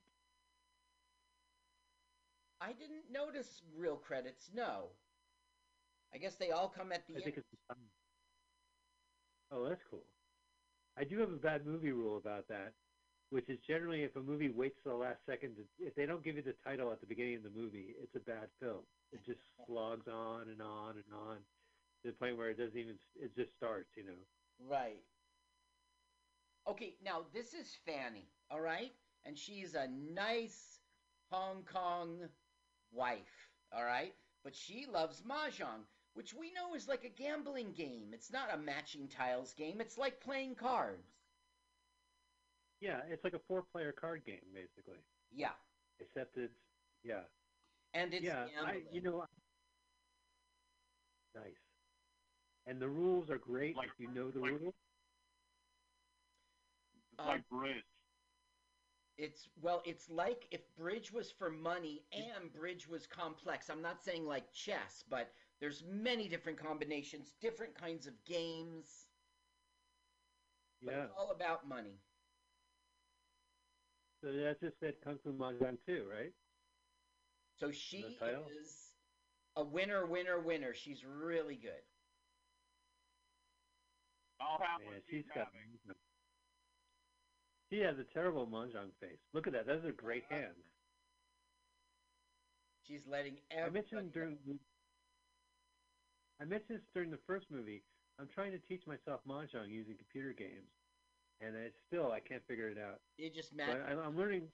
I 2.60 2.74
didn't 2.74 3.10
notice 3.12 3.62
real 3.76 3.98
credits, 3.98 4.50
no. 4.54 4.90
I 6.14 6.18
guess 6.18 6.36
they 6.36 6.52
all 6.52 6.70
come 6.70 6.92
at 6.92 7.06
the 7.08 7.14
I 7.14 7.16
end. 7.18 7.24
think 7.24 7.38
it's. 7.38 7.48
Um, 7.70 7.78
oh, 9.52 9.68
that's 9.70 9.82
cool. 9.90 10.04
I 10.98 11.04
do 11.04 11.20
have 11.20 11.32
a 11.32 11.38
bad 11.38 11.66
movie 11.66 11.92
rule 11.92 12.18
about 12.18 12.48
that, 12.50 12.74
which 13.30 13.50
is 13.50 13.60
generally 13.68 14.04
if 14.04 14.16
a 14.16 14.22
movie 14.22 14.50
waits 14.50 14.78
till 14.84 14.94
the 14.94 14.98
last 14.98 15.20
second, 15.26 15.54
if 15.80 15.96
they 15.96 16.06
don't 16.06 16.24
give 16.24 16.36
you 16.36 16.42
the 16.42 16.56
title 16.66 16.92
at 16.92 17.00
the 17.02 17.08
beginning 17.08 17.36
of 17.36 17.44
the 17.44 17.52
movie, 17.56 17.96
it's 18.02 18.16
a 18.16 18.20
bad 18.20 18.50
film. 18.60 18.82
It 19.12 19.20
just 19.26 19.40
slogs 19.66 20.08
on 20.08 20.50
and 20.50 20.62
on 20.62 20.96
and 20.96 21.14
on 21.14 21.38
to 22.04 22.12
the 22.12 22.14
point 22.14 22.38
where 22.38 22.50
it 22.50 22.58
doesn't 22.58 22.78
even. 22.78 22.96
It 23.16 23.36
just 23.36 23.56
starts, 23.58 23.90
you 23.96 24.04
know. 24.06 24.20
Right. 24.60 25.04
Okay, 26.68 26.96
now 27.04 27.26
this 27.34 27.54
is 27.54 27.78
Fanny, 27.86 28.28
all 28.52 28.62
right? 28.62 28.92
And 29.26 29.38
she's 29.38 29.76
a 29.76 29.88
nice 29.88 30.80
Hong 31.32 31.64
Kong 31.64 32.28
wife, 32.92 33.50
all 33.72 33.86
right? 33.86 34.14
But 34.44 34.56
she 34.56 34.86
loves 34.86 35.22
Mahjong, 35.22 35.84
which 36.18 36.34
we 36.34 36.52
know 36.52 36.74
is 36.74 36.88
like 36.88 37.04
a 37.04 37.10
gambling 37.10 37.74
game. 37.74 38.08
It's 38.12 38.32
not 38.34 38.52
a 38.52 38.58
matching 38.58 39.08
tiles 39.08 39.54
game, 39.54 39.80
it's 39.80 40.00
like 40.00 40.20
playing 40.20 40.56
cards. 40.56 41.14
Yeah, 42.82 43.02
it's 43.08 43.24
like 43.24 43.34
a 43.34 43.40
four-player 43.48 43.92
card 43.92 44.24
game, 44.26 44.42
basically. 44.54 44.98
Yeah. 45.32 45.52
Except 46.00 46.36
it's 46.38 46.54
yeah, 47.04 47.22
And 47.94 48.14
it's 48.16 48.24
yeah. 48.24 48.46
I, 48.66 48.82
you 48.92 49.02
know, 49.02 49.24
nice. 51.36 51.54
And 52.66 52.82
the 52.82 52.88
rules 52.90 53.30
are 53.30 53.38
great 53.38 53.76
Like- 53.76 53.88
if 53.90 54.00
you 54.00 54.08
know 54.10 54.32
the 54.32 54.40
like- 54.40 54.52
rules. 54.60 54.74
It's 57.12 57.20
Um, 57.20 57.28
like 57.28 57.48
bridge. 57.50 57.84
It's 59.18 59.50
well, 59.62 59.82
it's 59.86 60.10
like 60.10 60.48
if 60.52 60.62
bridge 60.76 61.12
was 61.12 61.32
for 61.32 61.50
money 61.50 62.04
and 62.12 62.52
bridge 62.54 62.88
was 62.88 63.08
complex. 63.08 63.70
I'm 63.70 63.82
not 63.82 64.04
saying 64.04 64.26
like 64.28 64.52
chess, 64.52 65.04
but 65.10 65.34
there's 65.60 65.84
many 65.84 66.28
different 66.28 66.58
combinations, 66.58 67.34
different 67.42 67.76
kinds 67.76 68.08
of 68.08 68.24
games. 68.26 69.08
But 70.82 70.92
Yeah. 70.94 71.04
it's 71.06 71.14
all 71.18 71.32
about 71.32 71.68
money. 71.68 72.00
So 74.22 74.32
that 74.32 74.60
just 74.60 74.80
said 74.80 74.96
Kung 75.04 75.18
Fu 75.20 75.34
Mahjong 75.34 75.78
too, 75.86 76.08
right? 76.10 76.34
So 77.60 77.72
she 77.72 78.18
is 78.22 78.94
a 79.56 79.64
winner, 79.64 80.06
winner, 80.06 80.40
winner. 80.40 80.74
She's 80.74 81.04
really 81.04 81.56
good. 81.56 81.82
I'll 84.40 84.60
Man, 84.60 85.02
she's 85.10 85.24
she's 85.24 85.26
got. 85.34 85.46
having. 85.46 85.98
She 87.72 87.80
has 87.80 87.98
a 88.00 88.04
terrible 88.04 88.48
mahjong 88.48 88.92
face. 89.02 89.20
Look 89.34 89.48
at 89.48 89.54
that. 89.54 89.66
That's 89.66 89.84
a 89.86 89.92
great 89.92 90.24
hand. 90.30 90.54
She's 92.88 93.06
letting 93.08 93.38
I 93.52 93.70
mentioned 93.70 94.14
during. 94.14 94.38
I 96.40 96.46
mentioned 96.46 96.78
this 96.78 96.86
during 96.94 97.12
the 97.12 97.20
first 97.26 97.48
movie. 97.52 97.84
I'm 98.20 98.28
trying 98.34 98.52
to 98.52 98.60
teach 98.60 98.86
myself 98.88 99.22
mahjong 99.28 99.70
using 99.70 99.96
computer 99.96 100.34
games, 100.34 100.70
and 101.42 101.56
I 101.56 101.70
still 101.88 102.12
I 102.12 102.20
can't 102.20 102.46
figure 102.48 102.70
it 102.70 102.78
out. 102.78 103.00
You 103.18 103.30
just 103.30 103.54
match. 103.56 103.78
I, 103.88 103.94
I'm 103.94 104.18
learning. 104.18 104.50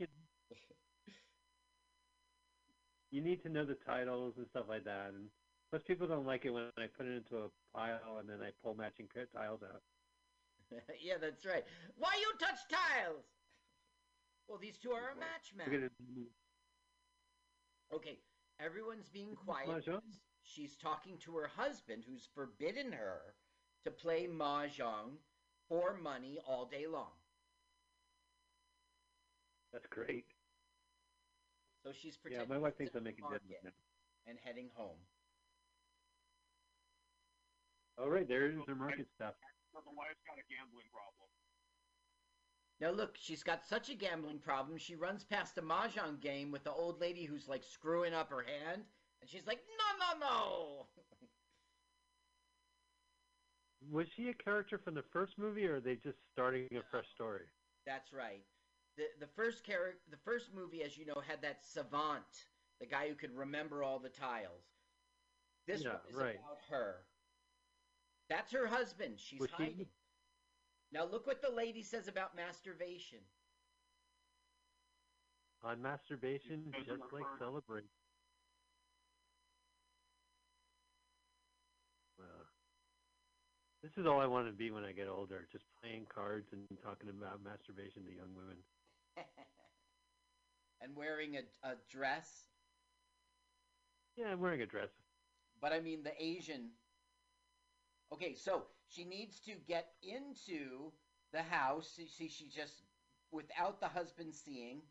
You 3.11 3.21
need 3.21 3.43
to 3.43 3.49
know 3.49 3.63
the 3.65 3.77
titles 3.85 4.33
and 4.37 4.47
stuff 4.49 4.65
like 4.67 4.83
that, 4.85 5.11
and 5.13 5.29
most 5.71 5.85
people 5.87 6.07
don't 6.07 6.25
like 6.25 6.45
it 6.45 6.51
when 6.51 6.65
I 6.77 6.87
put 6.97 7.05
it 7.05 7.17
into 7.17 7.45
a 7.45 7.49
pile 7.75 8.17
and 8.19 8.29
then 8.29 8.37
I 8.41 8.49
pull 8.63 8.75
matching 8.75 9.07
tiles 9.35 9.61
out. 9.63 9.81
yeah, 11.01 11.15
that's 11.19 11.45
right. 11.45 11.63
Why 11.97 12.11
you 12.19 12.31
touch 12.39 12.59
tiles? 12.69 13.25
Well, 14.47 14.57
these 14.59 14.77
two 14.77 14.91
are 14.91 15.11
a 15.11 15.19
match 15.19 15.53
Look 15.57 15.67
at 15.67 15.81
match. 15.81 15.91
it. 16.17 17.95
Okay, 17.95 18.17
everyone's 18.59 19.09
being 19.09 19.35
quiet. 19.35 19.67
Mahjong? 20.45 20.65
because 20.65 20.69
She's 20.69 20.75
talking 20.75 21.17
to 21.19 21.35
her 21.37 21.49
husband, 21.55 22.03
who's 22.07 22.27
forbidden 22.33 22.91
her 22.91 23.35
to 23.83 23.91
play 23.91 24.27
mahjong 24.27 25.17
for 25.67 25.95
money 26.01 26.39
all 26.47 26.65
day 26.65 26.85
long. 26.87 27.11
That's 29.71 29.87
great. 29.87 30.25
So 31.83 31.91
she's 31.91 32.17
Yeah, 32.29 32.43
my 32.47 32.57
wife 32.57 32.77
thinks 32.77 32.95
I'm 32.95 33.03
making 33.03 33.25
good 33.29 33.41
market 33.41 33.63
now. 33.63 33.71
and 34.27 34.37
heading 34.43 34.69
home. 34.73 34.99
All 37.97 38.09
right, 38.09 38.27
there 38.27 38.49
is 38.49 38.57
her 38.67 38.75
market 38.75 39.07
stuff. 39.15 39.33
So 39.73 39.79
the 39.85 39.91
wife's 39.95 40.21
got 40.27 40.37
a 40.37 40.45
gambling 40.49 40.89
problem. 40.91 41.29
Now 42.79 42.91
look, 42.91 43.17
she's 43.19 43.43
got 43.43 43.65
such 43.65 43.89
a 43.89 43.95
gambling 43.95 44.39
problem. 44.39 44.77
She 44.77 44.95
runs 44.95 45.23
past 45.23 45.57
a 45.57 45.61
mahjong 45.61 46.21
game 46.21 46.51
with 46.51 46.63
the 46.63 46.71
old 46.71 47.01
lady 47.01 47.25
who's 47.25 47.47
like 47.47 47.63
screwing 47.63 48.13
up 48.13 48.29
her 48.29 48.43
hand, 48.43 48.83
and 49.23 49.29
she's 49.29 49.47
like, 49.47 49.61
"No, 49.79 50.05
no, 50.19 50.27
no!" 50.27 50.85
Was 53.91 54.05
she 54.17 54.27
a 54.29 54.33
character 54.33 54.77
from 54.77 54.95
the 54.95 55.03
first 55.13 55.37
movie, 55.37 55.65
or 55.65 55.75
are 55.77 55.79
they 55.79 55.95
just 55.95 56.17
starting 56.33 56.67
a 56.73 56.81
fresh 56.91 57.05
story? 57.15 57.45
That's 57.85 58.11
right. 58.11 58.43
the 58.97 59.05
The 59.21 59.27
first 59.27 59.63
character, 59.63 59.99
the 60.11 60.17
first 60.17 60.53
movie, 60.53 60.83
as 60.83 60.97
you 60.97 61.05
know, 61.05 61.21
had 61.25 61.41
that 61.41 61.63
savant, 61.65 62.47
the 62.81 62.85
guy 62.85 63.07
who 63.07 63.15
could 63.15 63.33
remember 63.35 63.81
all 63.81 63.99
the 63.99 64.09
tiles. 64.09 64.65
This 65.67 65.83
Yeah, 65.83 65.91
one 65.93 65.99
is 66.09 66.15
right. 66.15 66.35
about 66.35 66.59
her. 66.69 67.05
That's 68.29 68.51
her 68.51 68.67
husband. 68.67 69.19
She's 69.19 69.39
Was 69.39 69.49
she- 69.51 69.55
hiding. 69.63 69.87
Now 70.91 71.05
look 71.05 71.25
what 71.27 71.41
the 71.41 71.49
lady 71.49 71.81
says 71.81 72.09
about 72.09 72.35
masturbation. 72.35 73.19
On 75.63 75.81
masturbation, 75.81 76.73
just 76.85 77.11
like 77.13 77.25
celebrate. 77.39 77.85
Well, 82.17 82.45
this 83.83 83.91
is 83.97 84.07
all 84.07 84.21
I 84.21 84.25
want 84.25 84.47
to 84.47 84.53
be 84.53 84.71
when 84.71 84.85
I 84.85 84.93
get 84.93 85.09
older, 85.09 85.45
just 85.51 85.65
playing 85.81 86.07
cards 86.13 86.47
and 86.53 86.61
talking 86.81 87.09
about 87.09 87.43
masturbation 87.43 88.03
to 88.05 88.11
young 88.11 88.33
women. 88.33 88.55
and 90.81 90.95
wearing 90.95 91.35
a, 91.35 91.67
a 91.67 91.75
dress. 91.91 92.47
Yeah, 94.15 94.27
I'm 94.31 94.39
wearing 94.39 94.61
a 94.61 94.65
dress. 94.65 94.89
But 95.61 95.73
I 95.73 95.81
mean 95.81 96.03
the 96.03 96.13
Asian. 96.17 96.69
Okay, 98.13 98.35
so 98.35 98.63
she 98.87 99.03
needs 99.03 99.39
to 99.41 99.53
get 99.67 99.87
into 100.01 100.91
the 101.33 101.41
house. 101.41 101.95
You 101.97 102.07
See, 102.07 102.29
she 102.29 102.47
just 102.47 102.83
without 103.31 103.81
the 103.81 103.87
husband 103.87 104.33
seeing. 104.33 104.81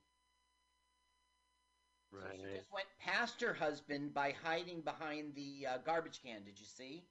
Right. 2.12 2.24
So 2.24 2.36
she 2.36 2.56
just 2.56 2.72
went 2.72 2.88
past 3.00 3.40
her 3.40 3.54
husband 3.54 4.12
by 4.12 4.34
hiding 4.44 4.82
behind 4.82 5.34
the 5.34 5.66
uh, 5.66 5.78
garbage 5.86 6.20
can. 6.22 6.44
Did 6.44 6.58
you 6.58 6.66
see? 6.66 7.04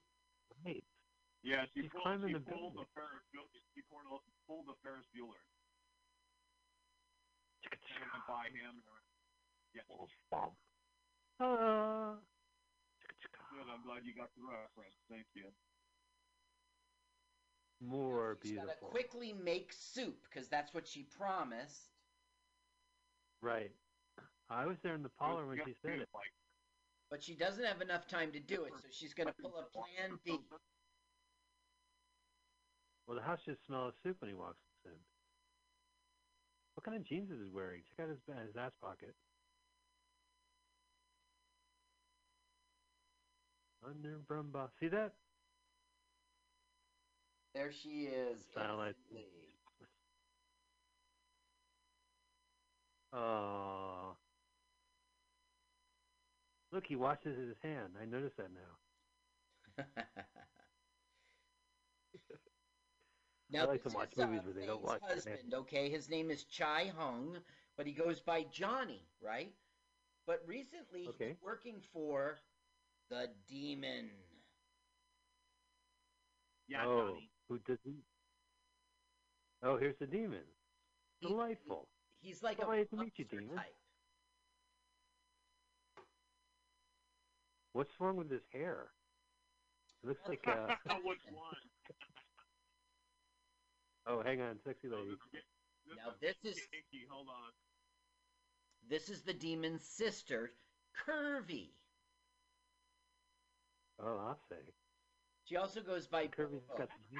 Right. 0.64 0.84
Yeah, 1.42 1.66
she 1.74 1.82
She's 1.82 1.90
pulled, 1.90 2.06
climbing 2.06 2.28
she 2.30 2.34
the 2.38 2.46
pulled 2.46 2.78
building. 2.78 2.86
the 2.86 2.88
Ferris 2.94 3.26
Bueller. 3.34 3.60
She 3.74 3.82
pulled, 3.90 4.22
pulled 4.46 4.66
the 4.70 4.78
Ferris 4.82 5.06
Bueller. 5.10 5.42
And 7.66 8.06
went 8.14 8.26
by 8.30 8.46
him. 8.54 8.78
Yeah, 9.74 9.82
Uh, 11.40 12.14
good. 13.50 13.66
I'm 13.66 13.82
glad 13.82 14.04
you 14.04 14.14
got 14.14 14.30
the 14.36 14.42
reference. 14.46 14.94
Thank 15.10 15.26
you. 15.34 15.44
more 17.80 18.38
She's 18.42 18.52
got 18.54 18.68
to 18.68 18.76
quickly 18.76 19.32
make 19.32 19.72
soup 19.72 20.22
because 20.30 20.48
that's 20.48 20.72
what 20.74 20.86
she 20.86 21.02
promised. 21.04 21.90
Right. 23.40 23.72
I 24.48 24.66
was 24.66 24.76
there 24.82 24.94
in 24.94 25.02
the 25.02 25.08
parlor 25.18 25.46
when 25.46 25.58
she 25.66 25.74
said 25.82 26.00
it. 26.00 26.08
But 27.10 27.22
she 27.22 27.34
doesn't 27.34 27.64
have 27.64 27.80
enough 27.82 28.06
time 28.06 28.30
to 28.32 28.40
do 28.40 28.64
it, 28.64 28.72
so 28.80 28.88
she's 28.90 29.12
going 29.14 29.26
to 29.26 29.34
pull 29.42 29.56
a 29.58 29.64
plan 29.72 30.18
B. 30.24 30.38
Well, 33.06 33.16
the 33.16 33.22
house 33.22 33.40
should 33.44 33.58
smell 33.66 33.88
of 33.88 33.94
soup 34.02 34.16
when 34.20 34.30
he 34.30 34.34
walks 34.36 34.58
in. 34.84 34.92
What 36.74 36.84
kind 36.84 36.96
of 36.96 37.04
jeans 37.04 37.30
is 37.30 37.38
he 37.42 37.48
wearing? 37.48 37.82
Check 37.88 38.04
out 38.04 38.10
his, 38.10 38.18
his 38.46 38.56
ass 38.56 38.72
pocket. 38.80 39.14
Under 43.84 44.18
Brumbaugh. 44.28 44.68
See 44.80 44.88
that? 44.88 45.12
There 47.54 47.72
she 47.72 48.06
is. 48.06 48.38
Sound. 48.54 48.94
Oh. 53.12 54.16
Look, 56.72 56.84
he 56.86 56.96
washes 56.96 57.36
his 57.36 57.56
hand. 57.62 57.92
I 58.00 58.06
notice 58.06 58.32
that 58.38 58.48
now. 59.78 59.84
now, 63.52 63.62
I 63.64 63.66
like 63.66 63.82
this 63.84 63.92
to 63.92 63.98
watch 63.98 64.12
is, 64.12 64.18
uh, 64.18 64.26
movies 64.26 64.44
where 64.44 64.54
they 64.54 64.66
don't 64.66 64.78
Faye's 64.80 64.88
wash 64.88 65.00
their 65.00 65.08
husband, 65.14 65.54
okay? 65.54 65.90
His 65.90 66.08
name 66.08 66.30
is 66.30 66.44
Chai 66.44 66.86
Hung, 66.96 67.44
but 67.76 67.86
he 67.86 67.92
goes 67.92 68.20
by 68.20 68.44
Johnny, 68.44 69.00
right? 69.20 69.52
But 70.26 70.46
recently, 70.46 71.06
Okay. 71.08 71.28
he's 71.30 71.42
working 71.42 71.80
for 71.92 72.38
the 73.10 73.28
Demon. 73.48 74.10
yeah, 76.68 76.84
oh, 76.86 77.08
Johnny. 77.08 77.30
who 77.48 77.58
does 77.58 77.78
he? 77.84 78.04
Oh, 79.62 79.76
here's 79.76 79.96
the 79.98 80.06
demon. 80.06 80.42
He- 81.20 81.28
Delightful. 81.28 81.88
He's 82.20 82.42
like 82.42 82.58
Oh, 82.62 82.70
a 82.70 82.76
nice 82.76 82.88
to 82.90 82.96
meet 82.96 83.18
you, 83.18 83.24
monster 83.24 83.40
Demon. 83.40 83.56
type. 83.56 83.76
What's 87.72 87.90
wrong 88.00 88.16
with 88.16 88.30
his 88.30 88.42
hair? 88.52 88.92
It 90.02 90.08
looks 90.08 90.20
like 90.28 90.46
uh 90.46 90.76
Which 91.04 91.26
one? 91.32 91.71
Oh, 94.06 94.22
hang 94.22 94.40
on, 94.40 94.58
sexy 94.64 94.88
lady. 94.88 95.16
this, 95.32 95.42
Now, 95.96 96.12
this 96.20 96.36
is 96.44 96.58
kinky. 96.70 97.06
Hold 97.10 97.28
on. 97.28 97.52
this 98.88 99.08
is 99.08 99.22
the 99.22 99.32
Demon's 99.32 99.84
sister, 99.84 100.52
Curvy. 101.06 101.70
Oh, 104.00 104.18
I'll 104.28 104.40
say. 104.48 104.56
She 105.44 105.56
also 105.56 105.80
goes 105.80 106.06
by 106.06 106.26
Kirby's 106.26 106.62
Bobo. 106.68 106.78
got 106.78 106.88
the... 106.88 107.18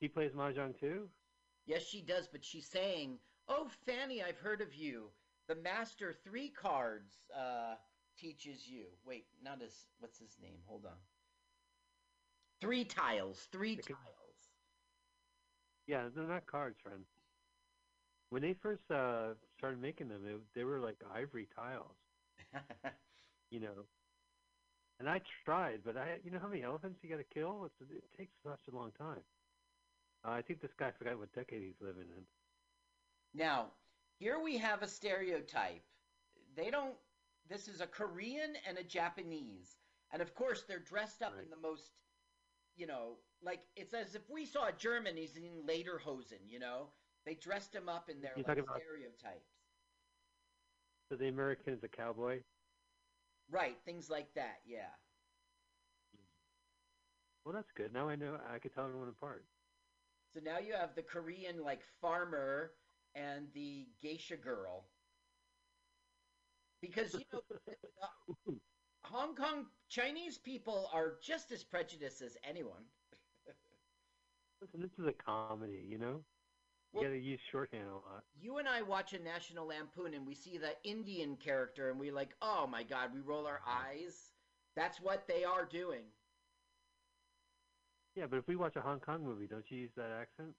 He 0.00 0.08
plays 0.08 0.32
mahjong 0.32 0.78
too. 0.78 1.08
Yes, 1.64 1.82
she 1.82 2.02
does, 2.02 2.28
but 2.30 2.44
she's 2.44 2.68
saying, 2.68 3.18
"Oh, 3.48 3.68
Fanny, 3.86 4.22
I've 4.22 4.38
heard 4.38 4.60
of 4.60 4.74
you. 4.74 5.10
The 5.48 5.56
Master 5.56 6.14
Three 6.24 6.50
Cards 6.50 7.16
uh, 7.36 7.74
teaches 8.18 8.68
you." 8.68 8.84
Wait, 9.04 9.26
not 9.42 9.60
his. 9.62 9.86
What's 9.98 10.18
his 10.18 10.36
name? 10.40 10.58
Hold 10.66 10.84
on. 10.84 10.98
Three 12.60 12.84
tiles. 12.84 13.48
Three 13.52 13.76
tiles. 13.76 14.50
Yeah, 15.86 16.08
they're 16.14 16.24
not 16.26 16.46
cards, 16.46 16.78
friend. 16.82 17.04
when 18.30 18.42
they 18.42 18.54
first 18.54 18.90
uh, 18.90 19.34
started 19.56 19.80
making 19.80 20.08
them, 20.08 20.22
it, 20.26 20.40
they 20.54 20.64
were 20.64 20.80
like 20.80 20.96
ivory 21.14 21.48
tiles, 21.54 21.96
you 23.50 23.60
know. 23.60 23.86
And 24.98 25.08
I 25.08 25.20
tried, 25.44 25.80
but 25.84 25.96
I, 25.96 26.18
you 26.24 26.30
know 26.30 26.38
how 26.38 26.48
many 26.48 26.62
elephants 26.62 27.00
you 27.02 27.10
got 27.10 27.16
to 27.18 27.24
kill? 27.34 27.64
It's, 27.66 27.90
it 27.90 28.04
takes 28.16 28.32
such 28.44 28.60
a 28.72 28.76
long 28.76 28.92
time. 28.98 29.22
Uh, 30.26 30.32
I 30.32 30.42
think 30.42 30.60
this 30.60 30.72
guy 30.78 30.90
forgot 30.92 31.18
what 31.18 31.32
decade 31.32 31.62
he's 31.62 31.80
living 31.80 32.08
in. 32.16 32.24
Now, 33.34 33.72
here 34.18 34.40
we 34.42 34.56
have 34.58 34.82
a 34.82 34.88
stereotype. 34.88 35.82
They 36.56 36.70
don't. 36.70 36.94
This 37.48 37.68
is 37.68 37.80
a 37.80 37.86
Korean 37.86 38.54
and 38.68 38.78
a 38.78 38.82
Japanese, 38.84 39.76
and 40.12 40.22
of 40.22 40.34
course 40.34 40.62
they're 40.62 40.78
dressed 40.80 41.22
up 41.22 41.38
in 41.42 41.50
the 41.50 41.56
most, 41.56 41.90
you 42.76 42.86
know, 42.86 43.18
like 43.42 43.60
it's 43.76 43.94
as 43.94 44.14
if 44.14 44.28
we 44.30 44.46
saw 44.46 44.68
a 44.68 44.72
in 45.36 45.62
lederhosen. 45.66 46.40
You 46.48 46.58
know, 46.58 46.88
they 47.24 47.34
dressed 47.34 47.74
him 47.74 47.88
up 47.88 48.08
in 48.08 48.20
their 48.20 48.32
like, 48.36 48.56
stereotypes. 48.56 49.50
So 51.08 51.16
the 51.16 51.28
American 51.28 51.72
is 51.74 51.82
a 51.84 51.88
cowboy. 51.88 52.42
Right, 53.50 53.76
things 53.84 54.10
like 54.10 54.34
that. 54.34 54.60
Yeah. 54.66 54.90
Well, 57.44 57.54
that's 57.54 57.70
good. 57.72 57.92
Now 57.92 58.08
I 58.08 58.16
know 58.16 58.38
I 58.52 58.58
could 58.58 58.74
tell 58.74 58.84
everyone 58.84 59.08
apart. 59.08 59.44
So 60.34 60.40
now 60.40 60.58
you 60.58 60.74
have 60.74 60.94
the 60.94 61.02
Korean 61.02 61.62
like 61.62 61.82
farmer 62.00 62.72
and 63.14 63.46
the 63.54 63.88
geisha 64.02 64.36
girl. 64.36 64.84
Because 66.80 67.14
you 67.14 67.24
know, 67.32 67.40
Hong 69.12 69.34
Kong 69.34 69.66
Chinese 69.88 70.38
people 70.38 70.90
are 70.92 71.14
just 71.22 71.52
as 71.52 71.62
prejudiced 71.62 72.22
as 72.22 72.36
anyone. 72.48 72.82
Listen, 74.60 74.80
this 74.80 74.98
is 74.98 75.06
a 75.06 75.12
comedy, 75.12 75.84
you 75.88 75.98
know. 75.98 76.24
You 76.92 77.00
Well- 77.00 77.02
got 77.04 77.10
to 77.10 77.18
use 77.18 77.40
shorthand 77.50 77.88
a 77.88 77.94
lot. 77.94 78.24
You 78.34 78.58
and 78.58 78.68
I 78.68 78.82
watch 78.82 79.12
a 79.12 79.18
National 79.18 79.66
Lampoon 79.66 80.14
and 80.14 80.26
we 80.26 80.34
see 80.34 80.58
the 80.58 80.74
Indian 80.82 81.36
character 81.36 81.90
and 81.90 82.00
we 82.00 82.10
like, 82.10 82.34
oh 82.42 82.66
my 82.66 82.82
god, 82.82 83.12
we 83.14 83.20
roll 83.20 83.46
our 83.46 83.60
mm-hmm. 83.60 83.88
eyes. 83.88 84.32
That's 84.74 85.00
what 85.00 85.26
they 85.28 85.44
are 85.44 85.64
doing. 85.64 86.04
Yeah, 88.14 88.26
but 88.28 88.38
if 88.38 88.48
we 88.48 88.56
watch 88.56 88.76
a 88.76 88.80
Hong 88.80 89.00
Kong 89.00 89.22
movie, 89.22 89.46
don't 89.46 89.64
you 89.70 89.78
use 89.78 89.90
that 89.96 90.10
accent? 90.10 90.54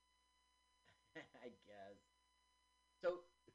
I 1.18 1.50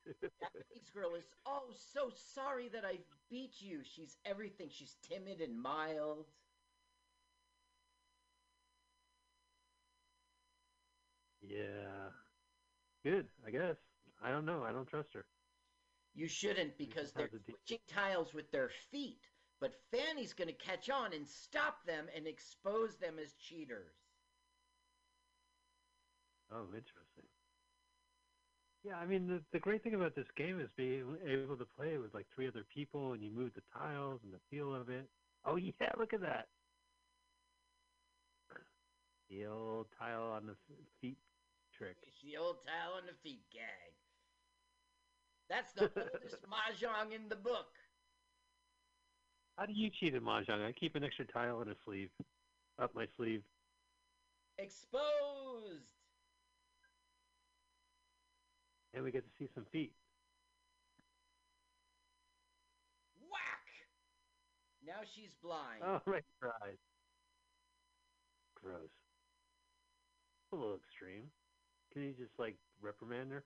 Japanese 0.07 0.91
girl 0.95 1.15
is 1.15 1.25
oh 1.47 1.71
so 1.93 2.11
sorry 2.35 2.69
that 2.73 2.85
I 2.85 2.99
beat 3.31 3.61
you. 3.61 3.81
She's 3.85 4.17
everything. 4.25 4.69
She's 4.71 4.97
timid 5.09 5.41
and 5.41 5.61
mild. 5.61 6.27
yeah. 11.53 12.11
Good, 13.05 13.27
I 13.47 13.51
guess. 13.51 13.77
I 14.23 14.31
don't 14.31 14.47
know. 14.47 14.63
I 14.63 14.73
don't 14.73 14.87
trust 14.87 15.13
her. 15.15 15.25
You 16.15 16.29
shouldn't 16.29 16.79
because 16.79 17.13
they're 17.13 17.31
switching 17.45 17.83
tiles 17.89 18.33
with 18.33 18.51
their 18.53 18.71
feet. 18.91 19.21
But 19.61 19.75
Fanny's 19.91 20.35
going 20.35 20.49
to 20.49 20.55
catch 20.55 20.91
on 20.91 21.13
and 21.13 21.27
stop 21.27 21.85
them 21.87 22.07
and 22.15 22.27
expose 22.27 22.97
them 22.97 23.19
as 23.23 23.33
cheaters. 23.35 23.95
Oh, 26.53 26.67
interesting. 26.67 27.32
Yeah, 28.85 28.97
I 28.97 29.07
mean, 29.07 29.29
the, 29.29 29.41
the 29.53 29.61
great 29.61 29.83
thing 29.85 29.95
about 29.95 30.17
this 30.17 30.27
game 30.37 30.61
is 30.61 30.69
being 30.77 31.17
able 31.25 31.57
to 31.57 31.67
play 31.77 31.99
with 31.99 32.13
like 32.15 32.27
three 32.35 32.49
other 32.49 32.65
people 32.75 33.13
and 33.13 33.23
you 33.23 33.31
move 33.31 33.53
the 33.55 33.63
tiles 33.73 34.21
and 34.25 34.33
the 34.33 34.41
feel 34.51 34.75
of 34.75 34.89
it. 34.89 35.09
Oh, 35.45 35.57
yeah, 35.57 35.91
look 35.99 36.13
at 36.13 36.21
that. 36.21 36.49
The 39.31 39.47
old 39.47 39.87
tile 39.99 40.33
on 40.35 40.47
the 40.47 40.57
feet 41.01 41.17
trick. 41.77 41.97
It's 42.03 42.21
the 42.23 42.37
old 42.37 42.57
tile 42.67 42.99
on 42.99 43.07
the 43.07 43.15
feet 43.23 43.43
gag. 43.53 43.95
That's 45.49 45.73
the 45.73 45.83
oldest 45.97 46.43
mahjong 46.45 47.15
in 47.15 47.29
the 47.29 47.37
book. 47.37 47.73
How 49.57 49.67
do 49.67 49.73
you 49.73 49.91
cheat 50.01 50.15
at 50.15 50.23
Mahjong? 50.23 50.67
I 50.67 50.73
keep 50.73 50.97
an 50.97 51.05
extra 51.05 51.27
tile 51.27 51.61
in 51.61 51.69
a 51.69 51.75
sleeve, 51.85 52.09
up 52.81 52.95
my 52.95 53.07
sleeve. 53.17 53.43
Exposed. 54.59 56.02
And 58.95 59.05
we 59.05 59.11
get 59.11 59.25
to 59.25 59.31
see 59.39 59.49
some 59.55 59.65
feet. 59.73 59.93
Whack. 63.31 63.67
Now 64.87 65.01
she's 65.15 65.31
blind. 65.43 65.83
Oh, 65.85 66.01
right, 66.07 66.25
her 66.41 66.53
eyes. 66.63 66.77
Gross. 68.55 68.91
A 70.53 70.57
little 70.57 70.77
extreme. 70.77 71.31
Can 71.93 72.03
you 72.03 72.13
just 72.13 72.39
like 72.39 72.57
reprimand 72.83 73.33
her? 73.33 73.45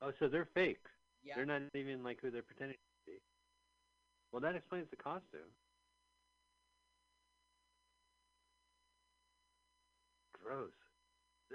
Oh, 0.00 0.12
so 0.18 0.28
they're 0.28 0.48
fake. 0.54 0.84
yeah. 1.24 1.34
They're 1.36 1.46
not 1.46 1.62
even 1.74 2.02
like 2.04 2.18
who 2.22 2.30
they're 2.30 2.42
pretending 2.42 2.76
to 2.76 3.10
be. 3.12 3.18
Well, 4.32 4.40
that 4.40 4.54
explains 4.54 4.86
the 4.90 4.96
costume. 4.96 5.50
Gross. 10.42 10.72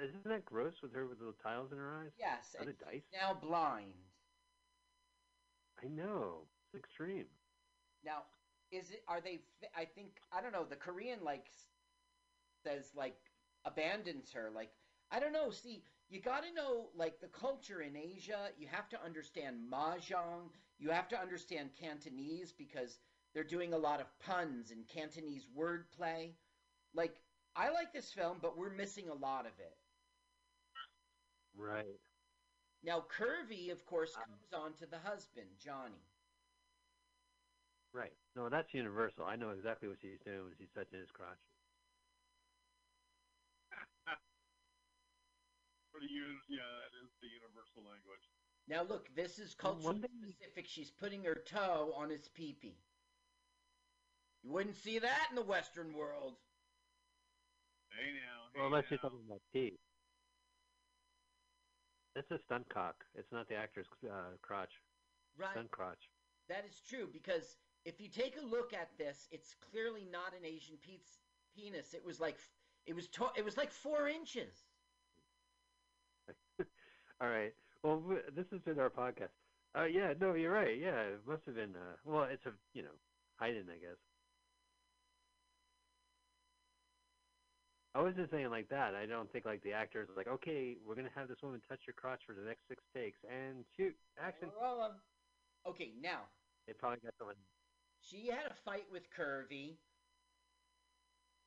Isn't 0.02 0.24
that 0.26 0.46
gross 0.46 0.82
with 0.82 0.94
her 0.94 1.06
with 1.06 1.20
little 1.20 1.36
tiles 1.44 1.72
in 1.72 1.78
her 1.78 2.02
eyes? 2.02 2.12
Yes. 2.18 2.56
Are 2.60 2.66
dice? 2.66 3.04
now 3.14 3.38
blind. 3.40 3.94
I 5.84 5.88
know. 5.88 6.48
It's 6.66 6.84
extreme. 6.84 7.26
Now, 8.04 8.24
is 8.72 8.90
it? 8.92 9.04
Are 9.08 9.22
they? 9.22 9.42
I 9.76 9.86
think 9.86 10.18
I 10.32 10.42
don't 10.42 10.52
know. 10.52 10.66
The 10.68 10.76
Korean 10.76 11.20
like 11.24 11.46
says 12.64 12.92
like 12.96 13.18
abandons 13.66 14.32
her. 14.34 14.50
Like 14.54 14.72
I 15.12 15.20
don't 15.20 15.34
know. 15.34 15.52
See, 15.52 15.84
you 16.10 16.22
got 16.22 16.44
to 16.44 16.54
know 16.54 16.88
like 16.96 17.20
the 17.20 17.28
culture 17.28 17.82
in 17.82 17.96
Asia. 17.96 18.50
You 18.58 18.68
have 18.72 18.90
to 18.90 19.04
understand 19.04 19.58
mahjong. 19.72 20.50
You 20.80 20.90
have 20.90 21.08
to 21.10 21.20
understand 21.20 21.70
Cantonese 21.80 22.52
because 22.52 22.98
they're 23.34 23.44
doing 23.44 23.74
a 23.74 23.78
lot 23.78 24.02
of 24.02 24.08
puns 24.20 24.72
and 24.72 24.88
Cantonese 24.88 25.48
wordplay. 25.58 26.32
Like 26.96 27.16
I 27.56 27.70
like 27.70 27.94
this 27.94 28.12
film, 28.12 28.40
but 28.42 28.58
we're 28.58 28.72
missing 28.72 29.10
a 29.10 29.14
lot 29.14 29.46
of 29.46 29.60
it. 29.60 29.78
Right. 31.56 32.00
Now, 32.84 33.02
Curvy, 33.02 33.72
of 33.72 33.86
course, 33.86 34.16
Um, 34.18 34.24
comes 34.24 34.54
on 34.54 34.74
to 34.76 34.86
the 34.88 35.00
husband, 35.00 35.48
Johnny. 35.60 36.02
Right. 37.94 38.18
No, 38.36 38.50
that's 38.50 38.74
universal. 38.74 39.26
I 39.26 39.36
know 39.36 39.52
exactly 39.52 39.88
what 39.88 40.00
she's 40.02 40.20
doing 40.26 40.44
when 40.44 40.56
she's 40.58 40.72
touching 40.72 41.00
his 41.00 41.12
crotch. 41.12 41.38
Pretty 45.92 46.08
use, 46.08 46.42
yeah, 46.50 46.58
that 46.66 46.98
is 47.06 47.12
the 47.22 47.28
universal 47.28 47.84
language. 47.84 48.30
Now 48.68 48.82
look, 48.82 49.14
this 49.16 49.38
is 49.38 49.56
Well, 49.62 49.76
culture 49.76 50.08
specific. 50.08 50.68
She's 50.68 50.90
putting 50.90 51.24
her 51.24 51.36
toe 51.36 51.94
on 51.96 52.10
his 52.10 52.28
pee-pee. 52.30 52.80
You 54.42 54.52
wouldn't 54.52 54.76
see 54.76 55.00
that 55.00 55.28
in 55.30 55.36
the 55.36 55.42
Western 55.44 55.94
world. 55.94 56.34
Hey 57.98 58.12
now. 58.14 58.50
Hey 58.54 58.60
Well, 58.60 58.68
unless 58.68 58.86
you're 58.90 59.00
now. 59.04 59.10
talking 59.10 59.26
about 59.28 59.42
pee. 59.54 59.78
It's 62.16 62.30
a 62.32 62.38
stunt 62.46 62.70
cock. 62.70 62.96
It's 63.16 63.32
not 63.32 63.48
the 63.50 63.56
actor's 63.56 63.88
uh, 64.06 64.38
crotch. 64.42 64.70
Right. 65.38 65.52
Stunt 65.52 65.72
crotch. 65.72 66.10
That 66.50 66.66
is 66.66 66.80
true 66.88 67.08
because 67.12 67.58
if 67.86 68.00
you 68.00 68.08
take 68.08 68.38
a 68.38 68.46
look 68.46 68.74
at 68.74 68.90
this, 68.98 69.28
it's 69.32 69.56
clearly 69.72 70.06
not 70.12 70.34
an 70.38 70.46
Asian 70.46 70.78
pe- 70.78 71.00
penis. 71.56 71.94
It 71.94 72.06
was 72.06 72.20
like 72.20 72.38
it 72.86 72.94
was 72.94 73.08
to- 73.10 73.32
it 73.36 73.44
was 73.46 73.58
like 73.58 73.72
four 73.72 74.08
inches. 74.08 74.54
All 77.22 77.30
right. 77.30 77.54
Well, 77.84 78.00
w- 78.00 78.22
this 78.36 78.46
has 78.52 78.62
been 78.62 78.80
our 78.80 78.90
podcast. 78.90 79.34
Uh, 79.76 79.86
yeah, 79.86 80.14
no, 80.20 80.34
you're 80.36 80.52
right. 80.54 80.78
Yeah, 80.78 81.02
it 81.02 81.22
must 81.28 81.46
have 81.46 81.56
been. 81.56 81.76
Uh, 81.76 81.96
well, 82.06 82.28
it's 82.30 82.46
a 82.46 82.52
you 82.74 82.84
know 82.84 82.94
hiding, 83.38 83.66
I 83.70 83.80
guess. 83.80 83.98
I 87.96 88.02
wasn't 88.02 88.30
saying 88.32 88.50
like 88.50 88.70
that. 88.70 88.96
I 88.96 89.06
don't 89.06 89.32
think 89.32 89.46
like 89.46 89.62
the 89.62 89.74
actors 89.74 90.10
like, 90.18 90.28
okay, 90.28 90.78
we're 90.86 90.96
gonna 90.96 91.14
have 91.16 91.28
this 91.28 91.42
woman 91.44 91.62
touch 91.70 91.82
your 91.86 91.94
crotch 91.94 92.22
for 92.26 92.34
the 92.34 92.42
next 92.42 92.68
six 92.68 92.82
takes 92.96 93.20
and 93.30 93.64
shoot 93.78 93.96
action. 94.20 94.50
Okay, 95.66 95.92
now 96.02 96.22
They 96.68 96.74
probably 96.74 97.00
got 97.04 97.14
someone. 97.18 97.36
she 98.02 98.28
had 98.28 98.46
a 98.50 98.54
fight 98.66 98.86
with 98.92 99.04
Curvy 99.16 99.78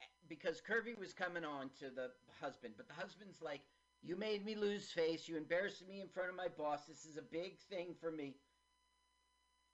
eh, 0.00 0.04
because 0.28 0.60
Curvy 0.62 0.96
was 0.98 1.12
coming 1.12 1.44
on 1.44 1.70
to 1.80 1.90
the 1.90 2.10
husband, 2.40 2.74
but 2.76 2.86
the 2.88 2.94
husband's 2.94 3.42
like, 3.42 3.62
"You 4.02 4.16
made 4.16 4.44
me 4.44 4.54
lose 4.54 4.90
face. 4.92 5.28
You 5.28 5.36
embarrassed 5.36 5.86
me 5.86 6.00
in 6.00 6.08
front 6.08 6.30
of 6.30 6.36
my 6.36 6.48
boss. 6.48 6.86
This 6.86 7.04
is 7.04 7.16
a 7.16 7.22
big 7.22 7.58
thing 7.58 7.94
for 8.00 8.10
me." 8.12 8.36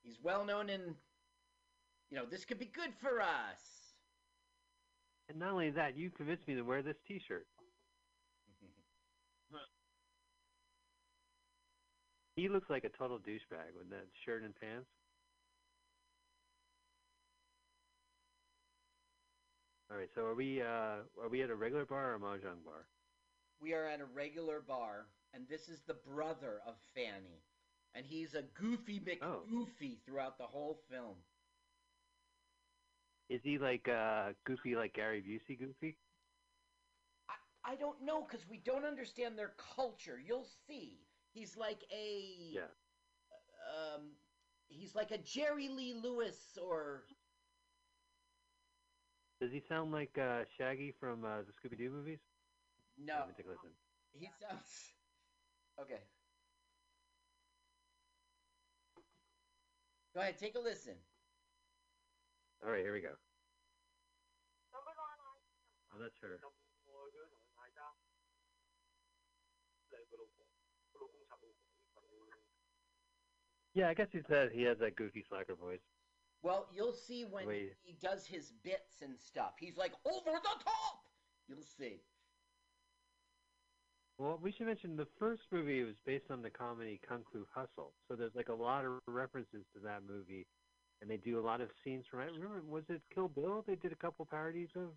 He's 0.03 0.19
well 0.21 0.45
known 0.45 0.69
in, 0.71 0.97
you 2.11 2.17
know, 2.17 2.25
this 2.27 2.45
could 2.45 2.59
be 2.59 2.67
good 2.67 2.93
for 3.01 3.21
us. 3.21 3.82
And 5.29 5.39
not 5.39 5.53
only 5.53 5.71
that, 5.71 5.97
you 5.97 6.11
convinced 6.11 6.47
me 6.47 6.55
to 6.55 6.63
wear 6.63 6.83
this 6.83 6.97
T-shirt. 7.07 7.47
He 12.35 12.49
looks 12.49 12.71
like 12.71 12.85
a 12.85 12.89
total 12.89 13.19
douchebag 13.19 13.77
with 13.77 13.91
that 13.91 14.07
shirt 14.25 14.43
and 14.43 14.55
pants. 14.59 14.89
All 19.91 19.99
right. 19.99 20.09
So 20.15 20.23
are 20.23 20.35
we 20.35 20.63
uh 20.63 21.05
are 21.23 21.29
we 21.31 21.43
at 21.43 21.51
a 21.51 21.55
regular 21.55 21.85
bar 21.85 22.13
or 22.13 22.15
a 22.15 22.19
mahjong 22.19 22.65
bar? 22.65 22.87
We 23.61 23.75
are 23.75 23.87
at 23.87 24.01
a 24.01 24.07
regular 24.07 24.61
bar, 24.61 25.07
and 25.35 25.47
this 25.49 25.69
is 25.69 25.83
the 25.87 25.95
brother 25.95 26.61
of 26.67 26.75
Fanny, 26.95 27.45
and 27.95 28.07
he's 28.07 28.35
a 28.35 28.43
goofy 28.59 28.99
Oh. 29.23 29.43
Throughout 30.07 30.39
the 30.39 30.47
whole 30.47 30.81
film. 30.91 31.17
Is 33.33 33.41
he 33.43 33.59
like 33.59 33.89
uh 33.89 34.35
goofy 34.45 34.77
like 34.77 34.93
Gary 34.95 35.23
Busey 35.23 35.59
goofy? 35.59 35.97
I, 37.29 37.73
I 37.73 37.77
don't 37.77 38.03
know 38.03 38.23
because 38.23 38.47
we 38.49 38.59
don't 38.59 38.85
understand 38.85 39.39
their 39.39 39.55
culture. 39.57 40.19
You'll 40.19 40.47
see. 40.69 40.99
He's 41.33 41.57
like 41.57 41.83
a 41.93 42.55
Yeah. 42.55 42.69
um, 43.75 44.13
he's 44.69 44.95
like 44.95 45.11
a 45.13 45.19
Jerry 45.19 45.69
Lee 45.69 45.95
Lewis 45.95 46.59
or 46.63 47.05
Does 49.41 49.51
he 49.53 49.61
sound 49.69 49.93
like 49.93 50.17
uh 50.19 50.45
Shaggy 50.59 50.93
from 51.01 51.25
uh, 51.25 51.43
the 51.43 51.53
Scooby 51.53 51.79
Doo 51.79 51.91
movies? 51.91 52.21
no. 52.99 53.15
Let 53.19 53.29
me 53.29 53.35
take 53.37 53.47
a 53.47 53.51
listen. 53.51 53.71
He 54.13 54.29
sounds 54.41 54.95
okay. 55.81 56.01
Go 60.15 60.21
ahead, 60.21 60.39
take 60.39 60.55
a 60.57 60.61
listen. 60.61 60.95
All 62.65 62.71
right, 62.71 62.83
here 62.83 62.93
we 62.93 63.01
go. 63.01 63.15
Oh, 65.93 65.99
that's 66.01 66.17
her. 66.23 66.39
Yeah, 73.75 73.89
I 73.89 73.95
guess 73.95 74.09
he 74.13 74.21
said 74.29 74.51
he 74.53 74.63
has 74.65 74.79
that 74.79 74.97
goofy 74.97 75.25
slacker 75.29 75.55
voice. 75.55 75.81
Well, 76.43 76.67
you'll 76.75 76.93
see 76.93 77.25
when 77.25 77.47
Wait. 77.47 77.73
he 77.83 77.97
does 78.03 78.27
his 78.27 78.53
bits 78.63 79.01
and 79.03 79.19
stuff. 79.19 79.55
He's 79.59 79.77
like 79.77 79.93
over 80.05 80.31
the 80.31 80.65
top. 80.65 81.01
You'll 81.49 81.63
see. 81.79 82.03
Well, 84.19 84.39
we 84.43 84.53
should 84.53 84.67
mention 84.67 84.97
the 84.97 85.07
first 85.19 85.43
movie 85.51 85.83
was 85.83 85.97
based 86.05 86.31
on 86.31 86.43
the 86.43 86.51
comedy 86.51 87.01
Kung 87.09 87.23
Fu 87.33 87.47
Hustle, 87.55 87.93
so 88.07 88.15
there's 88.15 88.35
like 88.35 88.51
a 88.51 88.55
lot 88.55 88.85
of 88.85 89.01
references 89.07 89.65
to 89.75 89.81
that 89.85 90.03
movie, 90.07 90.47
and 91.03 91.11
they 91.11 91.17
do 91.17 91.39
a 91.39 91.45
lot 91.45 91.61
of 91.61 91.69
scenes 91.85 92.05
from 92.09 92.21
it. 92.21 92.31
Remember, 92.33 92.63
was 92.71 92.85
it 92.89 93.03
Kill 93.13 93.29
Bill? 93.29 93.65
They 93.67 93.75
did 93.75 93.93
a 93.93 93.97
couple 93.97 94.25
parodies 94.25 94.69
of. 94.77 94.91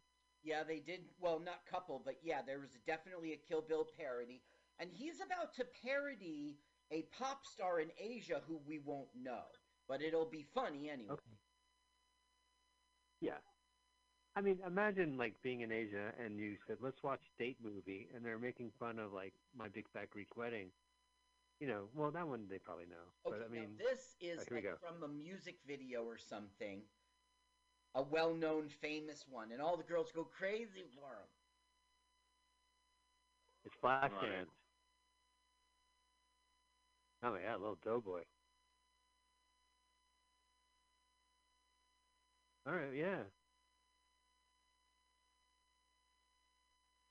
Yeah, 0.43 0.63
they 0.63 0.79
did. 0.79 1.01
Well, 1.19 1.41
not 1.43 1.65
couple, 1.69 2.01
but 2.05 2.15
yeah, 2.23 2.41
there 2.45 2.59
was 2.59 2.69
definitely 2.85 3.33
a 3.33 3.37
Kill 3.37 3.61
Bill 3.67 3.87
parody, 3.97 4.41
and 4.79 4.89
he's 4.93 5.15
about 5.15 5.55
to 5.55 5.65
parody 5.83 6.59
a 6.91 7.05
pop 7.17 7.45
star 7.51 7.79
in 7.79 7.89
Asia 7.99 8.41
who 8.47 8.59
we 8.67 8.79
won't 8.79 9.09
know, 9.19 9.43
but 9.89 10.03
it'll 10.03 10.29
be 10.29 10.45
funny 10.53 10.89
anyway. 10.89 11.13
Okay. 11.13 11.35
Yeah. 13.21 13.41
I 14.35 14.41
mean, 14.41 14.59
imagine 14.67 15.17
like 15.17 15.33
being 15.41 15.61
in 15.61 15.71
Asia 15.71 16.11
and 16.23 16.37
you 16.37 16.57
said, 16.67 16.77
"Let's 16.81 17.01
watch 17.01 17.21
date 17.39 17.57
movie," 17.63 18.09
and 18.13 18.23
they're 18.23 18.37
making 18.37 18.71
fun 18.79 18.99
of 18.99 19.13
like 19.13 19.33
My 19.57 19.69
Big 19.69 19.85
Fat 19.93 20.11
Greek 20.11 20.35
Wedding. 20.37 20.67
You 21.59 21.67
know, 21.67 21.83
well, 21.95 22.11
that 22.11 22.27
one 22.27 22.45
they 22.49 22.59
probably 22.59 22.85
know, 22.85 22.95
Okay, 23.25 23.37
but 23.39 23.45
I 23.45 23.49
mean, 23.49 23.69
this 23.77 24.15
is 24.19 24.45
here 24.47 24.57
we 24.57 24.67
like 24.67 24.79
from 24.79 25.03
a 25.03 25.07
music 25.07 25.55
video 25.65 26.03
or 26.03 26.17
something, 26.17 26.81
a 27.95 28.03
well-known, 28.03 28.67
famous 28.67 29.25
one, 29.29 29.51
and 29.53 29.61
all 29.61 29.77
the 29.77 29.83
girls 29.83 30.11
go 30.13 30.25
crazy 30.25 30.83
for 30.93 31.15
him. 31.15 31.27
it's 33.65 33.75
Flashdance. 33.81 34.11
Right. 34.21 34.47
Oh 37.23 37.35
yeah, 37.41 37.55
little 37.55 37.77
doughboy. 37.83 38.21
All 42.67 42.73
right, 42.73 42.93
yeah. 42.95 43.23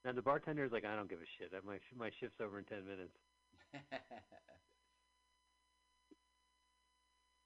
Now 0.04 0.12
the 0.12 0.20
bartender's 0.22 0.70
like, 0.70 0.84
I 0.84 0.94
don't 0.94 1.08
give 1.08 1.20
a 1.20 1.30
shit. 1.38 1.50
My 1.64 1.78
my 1.96 2.10
shift's 2.20 2.40
over 2.40 2.58
in 2.58 2.64
ten 2.64 2.84
minutes. 2.84 3.16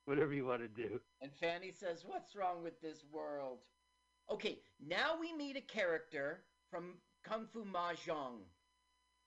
Whatever 0.05 0.33
you 0.33 0.47
want 0.47 0.63
to 0.63 0.69
do. 0.69 1.01
and 1.21 1.31
Fanny 1.41 1.71
says, 1.71 2.05
"What's 2.07 2.35
wrong 2.35 2.63
with 2.63 2.81
this 2.81 3.05
world?" 3.13 3.59
Okay, 4.31 4.59
now 4.81 5.19
we 5.19 5.33
meet 5.33 5.57
a 5.57 5.61
character 5.61 6.45
from 6.71 6.95
Kung 7.25 7.47
Fu 7.47 7.65
Mahjong 7.65 8.41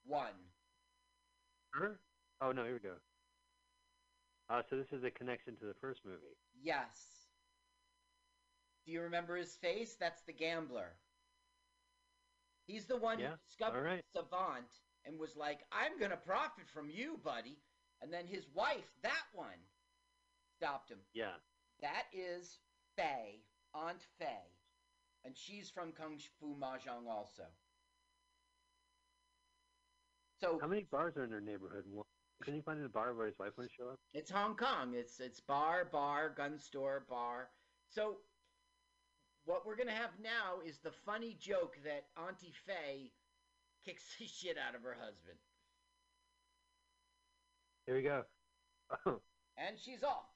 One. 0.04 0.34
Her? 1.72 2.00
Oh 2.40 2.52
no, 2.52 2.64
here 2.64 2.74
we 2.74 2.80
go. 2.80 2.94
Uh, 4.50 4.62
so 4.68 4.76
this 4.76 4.92
is 4.92 5.04
a 5.04 5.10
connection 5.10 5.56
to 5.56 5.66
the 5.66 5.74
first 5.80 6.00
movie. 6.04 6.36
Yes. 6.60 7.28
Do 8.84 8.92
you 8.92 9.02
remember 9.02 9.36
his 9.36 9.54
face? 9.56 9.94
That's 9.98 10.22
the 10.22 10.32
gambler. 10.32 10.96
He's 12.66 12.86
the 12.86 12.96
one 12.96 13.18
Yeah, 13.20 13.30
who 13.30 13.36
discovered 13.48 13.82
right. 13.84 14.04
Savant 14.14 14.66
and 15.06 15.18
was 15.18 15.36
like, 15.36 15.60
I'm 15.72 15.98
going 15.98 16.10
to 16.10 16.16
profit 16.16 16.68
from 16.72 16.88
you, 16.90 17.18
buddy. 17.24 17.58
And 18.00 18.12
then 18.12 18.26
his 18.26 18.46
wife, 18.54 18.90
that 19.02 19.26
one, 19.32 19.60
stopped 20.56 20.90
him. 20.90 20.98
Yeah. 21.14 21.36
That 21.80 22.04
is 22.12 22.58
Faye, 22.96 23.40
Aunt 23.74 24.02
Faye. 24.18 24.56
And 25.24 25.36
she's 25.36 25.70
from 25.70 25.92
Kung 25.92 26.18
Fu 26.40 26.56
Mahjong 26.56 27.08
also. 27.08 27.44
So 30.40 30.58
How 30.60 30.66
many 30.66 30.86
bars 30.90 31.16
are 31.16 31.24
in 31.24 31.30
their 31.30 31.40
neighborhood? 31.40 31.84
Couldn't 32.42 32.56
you 32.56 32.62
find 32.62 32.84
a 32.84 32.88
bar 32.88 33.14
where 33.14 33.26
his 33.26 33.38
wife 33.38 33.52
wouldn't 33.56 33.72
show 33.78 33.90
up? 33.90 34.00
It's 34.12 34.30
Hong 34.30 34.56
Kong. 34.56 34.94
It's 34.94 35.20
it's 35.20 35.38
bar, 35.38 35.84
bar, 35.84 36.34
gun 36.36 36.58
store, 36.58 37.06
bar. 37.08 37.50
So 37.88 38.16
what 39.44 39.64
we're 39.64 39.76
gonna 39.76 39.92
have 39.92 40.10
now 40.20 40.58
is 40.66 40.78
the 40.78 40.90
funny 40.90 41.36
joke 41.38 41.76
that 41.84 42.06
Auntie 42.16 42.52
Faye 42.66 43.12
kicks 43.84 44.02
the 44.18 44.26
shit 44.40 44.56
out 44.58 44.74
of 44.74 44.82
her 44.82 44.94
husband, 44.98 45.38
Here 47.86 47.96
we 47.96 48.02
go. 48.02 48.24
And 49.58 49.78
she's 49.78 50.02
off. 50.02 50.28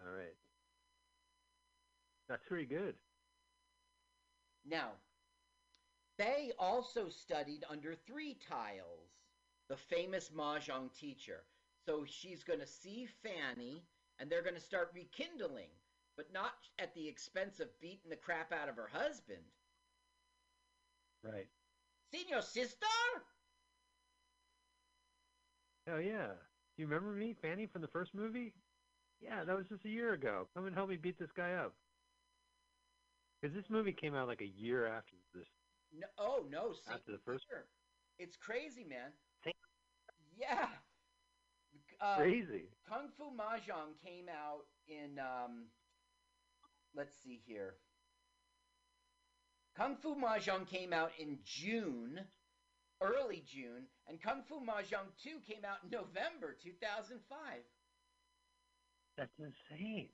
all 0.00 0.12
right. 0.12 0.34
That's 2.28 2.44
pretty 2.46 2.64
good. 2.64 2.94
Now, 4.64 4.92
Faye 6.16 6.52
also 6.58 7.08
studied 7.08 7.64
under 7.68 7.94
Three 7.94 8.36
Tiles, 8.48 9.10
the 9.68 9.76
famous 9.76 10.30
mahjong 10.30 10.92
teacher. 10.94 11.44
So 11.84 12.04
she's 12.06 12.44
gonna 12.44 12.66
see 12.66 13.06
Fanny, 13.22 13.82
and 14.18 14.30
they're 14.30 14.42
gonna 14.42 14.60
start 14.60 14.92
rekindling, 14.94 15.70
but 16.16 16.32
not 16.32 16.52
at 16.78 16.94
the 16.94 17.08
expense 17.08 17.60
of 17.60 17.68
beating 17.80 18.10
the 18.10 18.16
crap 18.16 18.52
out 18.52 18.68
of 18.68 18.76
her 18.76 18.88
husband. 18.92 19.42
Right. 21.24 21.46
Seen 22.12 22.28
your 22.28 22.42
sister? 22.42 22.86
Oh 25.90 25.98
yeah. 25.98 26.28
Do 26.76 26.82
you 26.82 26.86
remember 26.86 27.12
me, 27.12 27.34
Fanny, 27.40 27.66
from 27.66 27.82
the 27.82 27.88
first 27.88 28.14
movie? 28.14 28.52
Yeah, 29.20 29.44
that 29.44 29.56
was 29.56 29.66
just 29.68 29.84
a 29.84 29.88
year 29.88 30.14
ago. 30.14 30.48
Come 30.54 30.66
and 30.66 30.74
help 30.74 30.88
me 30.88 30.96
beat 30.96 31.18
this 31.18 31.32
guy 31.32 31.52
up. 31.54 31.74
Because 33.40 33.54
this 33.54 33.70
movie 33.70 33.92
came 33.92 34.14
out 34.14 34.28
like 34.28 34.40
a 34.42 34.46
year 34.46 34.86
after 34.86 35.14
this. 35.34 35.46
No, 35.96 36.06
oh 36.18 36.44
no, 36.50 36.72
same 36.72 36.94
After 36.94 37.12
the 37.12 37.18
first- 37.18 37.44
year. 37.50 37.64
It's 38.18 38.36
crazy, 38.36 38.84
man. 38.84 39.10
Same- 39.44 39.52
Yeah. 40.36 40.68
Uh, 42.00 42.16
Crazy. 42.16 42.64
Kung 42.88 43.08
Fu 43.16 43.24
Mahjong 43.30 43.96
came 44.02 44.28
out 44.28 44.66
in 44.88 45.18
um 45.18 45.66
let's 46.96 47.14
see 47.22 47.40
here. 47.46 47.74
Kung 49.76 49.96
Fu 49.96 50.14
Mahjong 50.14 50.66
came 50.66 50.92
out 50.92 51.12
in 51.18 51.38
June, 51.44 52.20
early 53.00 53.42
June, 53.46 53.86
and 54.06 54.20
Kung 54.20 54.42
Fu 54.48 54.60
Mahjong 54.60 55.08
2 55.22 55.30
came 55.46 55.64
out 55.64 55.78
in 55.82 55.90
November 55.90 56.56
2005. 56.62 57.38
That's 59.16 59.38
insane. 59.38 60.08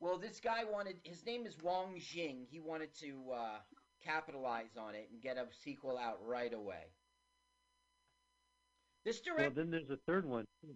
Well, 0.00 0.18
this 0.18 0.40
guy 0.40 0.64
wanted 0.64 0.96
his 1.04 1.24
name 1.24 1.46
is 1.46 1.56
Wong 1.62 1.98
Jing. 1.98 2.46
He 2.50 2.60
wanted 2.60 2.90
to 3.00 3.22
uh, 3.34 3.58
capitalize 4.04 4.76
on 4.78 4.94
it 4.94 5.08
and 5.12 5.22
get 5.22 5.36
a 5.36 5.46
sequel 5.64 5.96
out 5.96 6.18
right 6.26 6.52
away. 6.52 6.92
This 9.04 9.20
direct. 9.20 9.56
Well, 9.56 9.64
then 9.64 9.70
there's 9.70 9.90
a 9.90 9.98
third 10.06 10.26
one. 10.26 10.44
too. 10.60 10.74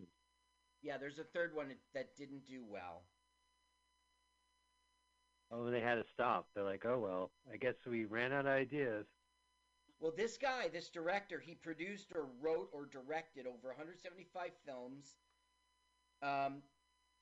yeah, 0.82 0.98
there's 0.98 1.18
a 1.18 1.24
third 1.24 1.54
one 1.54 1.68
that 1.94 2.16
didn't 2.16 2.46
do 2.46 2.62
well. 2.68 3.02
Oh, 5.50 5.70
they 5.70 5.80
had 5.80 5.96
to 5.96 6.04
stop. 6.12 6.48
They're 6.54 6.64
like, 6.64 6.84
oh 6.86 6.98
well, 6.98 7.30
I 7.52 7.56
guess 7.56 7.74
we 7.86 8.04
ran 8.04 8.32
out 8.32 8.46
of 8.46 8.52
ideas. 8.52 9.06
Well, 10.00 10.12
this 10.16 10.36
guy, 10.38 10.68
this 10.68 10.88
director, 10.90 11.40
he 11.40 11.54
produced 11.54 12.12
or 12.14 12.26
wrote 12.40 12.70
or 12.72 12.86
directed 12.86 13.46
over 13.46 13.68
175 13.68 14.52
films. 14.64 15.16
Um, 16.22 16.62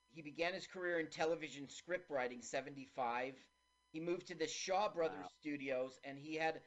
he 0.09 0.21
began 0.21 0.53
his 0.53 0.67
career 0.67 0.99
in 0.99 1.07
television 1.07 1.69
script 1.69 2.09
writing 2.09 2.41
75. 2.41 3.35
He 3.91 3.99
moved 3.99 4.27
to 4.27 4.35
the 4.35 4.47
Shaw 4.47 4.89
Brothers 4.89 5.23
Wow. 5.23 5.29
Studios 5.39 5.99
and 6.03 6.17
he 6.19 6.35
had 6.35 6.61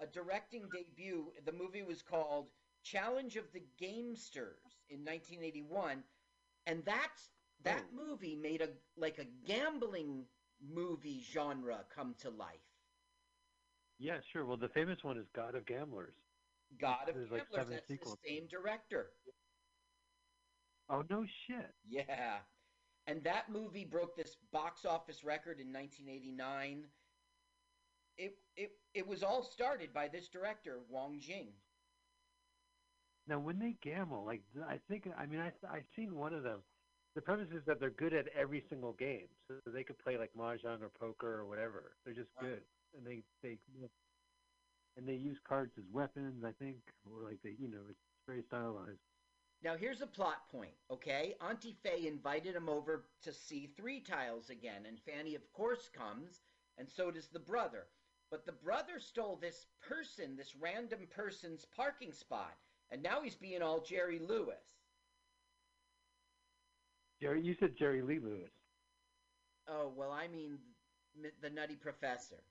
a 0.00 0.06
directing 0.06 0.68
debut. 0.70 1.32
The 1.44 1.52
movie 1.52 1.82
was 1.82 2.02
called 2.02 2.48
Challenge 2.82 3.36
of 3.36 3.52
the 3.52 3.62
Gamesters 3.80 4.80
in 4.88 5.04
1981, 5.04 6.02
and 6.66 6.84
that's 6.84 7.30
that 7.62 7.84
Oh. 7.92 7.94
movie 7.94 8.34
made 8.36 8.62
a 8.62 8.68
like 8.96 9.18
a 9.18 9.24
gambling 9.46 10.26
movie 10.62 11.22
genre 11.32 11.84
come 11.94 12.14
to 12.20 12.30
life. 12.30 12.60
Yeah, 13.98 14.18
sure. 14.32 14.44
Well, 14.44 14.56
the 14.56 14.68
famous 14.68 14.98
one 15.02 15.16
is 15.16 15.26
God 15.34 15.54
of 15.54 15.66
Gamblers. 15.66 16.14
God 16.80 17.08
of 17.08 17.14
There's 17.14 17.30
like 17.30 17.42
Gamblers, 17.42 17.54
seven 17.54 17.74
that's 17.74 17.88
sequels. 17.88 18.16
the 18.24 18.28
same 18.30 18.46
director. 18.48 19.06
Oh 20.88 21.04
no 21.08 21.24
shit. 21.46 21.70
Yeah. 21.88 22.38
And 23.06 23.22
that 23.24 23.50
movie 23.50 23.84
broke 23.84 24.16
this 24.16 24.36
box 24.52 24.84
office 24.84 25.24
record 25.24 25.60
in 25.60 25.72
1989. 25.72 26.84
It 28.18 28.34
it 28.56 28.70
it 28.94 29.06
was 29.06 29.22
all 29.22 29.42
started 29.42 29.92
by 29.92 30.08
this 30.08 30.28
director, 30.28 30.80
Wong 30.88 31.18
Jing. 31.20 31.48
Now, 33.28 33.38
when 33.38 33.58
they 33.58 33.76
gamble, 33.82 34.24
like 34.24 34.42
I 34.68 34.78
think, 34.88 35.08
I 35.16 35.26
mean, 35.26 35.40
I 35.40 35.52
I've 35.70 35.86
seen 35.94 36.14
one 36.16 36.34
of 36.34 36.42
them. 36.42 36.60
The 37.14 37.20
premise 37.20 37.48
is 37.54 37.62
that 37.66 37.78
they're 37.78 37.90
good 37.90 38.14
at 38.14 38.28
every 38.28 38.64
single 38.70 38.92
game, 38.94 39.28
so 39.46 39.56
they 39.66 39.84
could 39.84 39.98
play 39.98 40.16
like 40.16 40.30
mahjong 40.38 40.80
or 40.80 40.88
poker 40.88 41.40
or 41.40 41.46
whatever. 41.46 41.92
They're 42.04 42.14
just 42.14 42.30
good, 42.40 42.62
and 42.96 43.06
they 43.06 43.22
they 43.42 43.58
and 44.96 45.06
they 45.06 45.14
use 45.14 45.38
cards 45.46 45.72
as 45.76 45.84
weapons. 45.92 46.42
I 46.44 46.52
think, 46.52 46.76
or 47.04 47.28
like 47.28 47.38
they, 47.44 47.54
you 47.58 47.68
know, 47.68 47.82
it's 47.88 48.00
very 48.26 48.42
stylized. 48.42 49.00
Now 49.62 49.76
here's 49.76 50.00
a 50.00 50.06
plot 50.06 50.48
point, 50.50 50.74
okay? 50.90 51.34
Auntie 51.40 51.76
Faye 51.82 52.08
invited 52.08 52.56
him 52.56 52.68
over 52.68 53.04
to 53.22 53.32
see 53.32 53.68
Three 53.76 54.00
Tiles 54.00 54.50
again, 54.50 54.86
and 54.88 54.98
Fanny 54.98 55.34
of 55.34 55.52
course 55.52 55.88
comes, 55.96 56.40
and 56.78 56.88
so 56.88 57.10
does 57.10 57.28
the 57.28 57.38
brother. 57.38 57.86
But 58.30 58.46
the 58.46 58.52
brother 58.52 58.98
stole 58.98 59.36
this 59.36 59.66
person, 59.86 60.34
this 60.34 60.56
random 60.56 61.06
person's 61.14 61.66
parking 61.76 62.12
spot, 62.12 62.56
and 62.90 63.02
now 63.02 63.20
he's 63.22 63.36
being 63.36 63.60
all 63.62 63.80
Jerry 63.80 64.18
Lewis. 64.18 64.81
Jerry, 67.22 67.40
you 67.40 67.54
said 67.60 67.76
Jerry 67.78 68.02
Lee 68.02 68.18
Lewis. 68.18 68.50
Oh, 69.68 69.92
well, 69.96 70.10
I 70.10 70.26
mean 70.26 70.58
the 71.40 71.50
Nutty 71.50 71.76
Professor. 71.76 72.42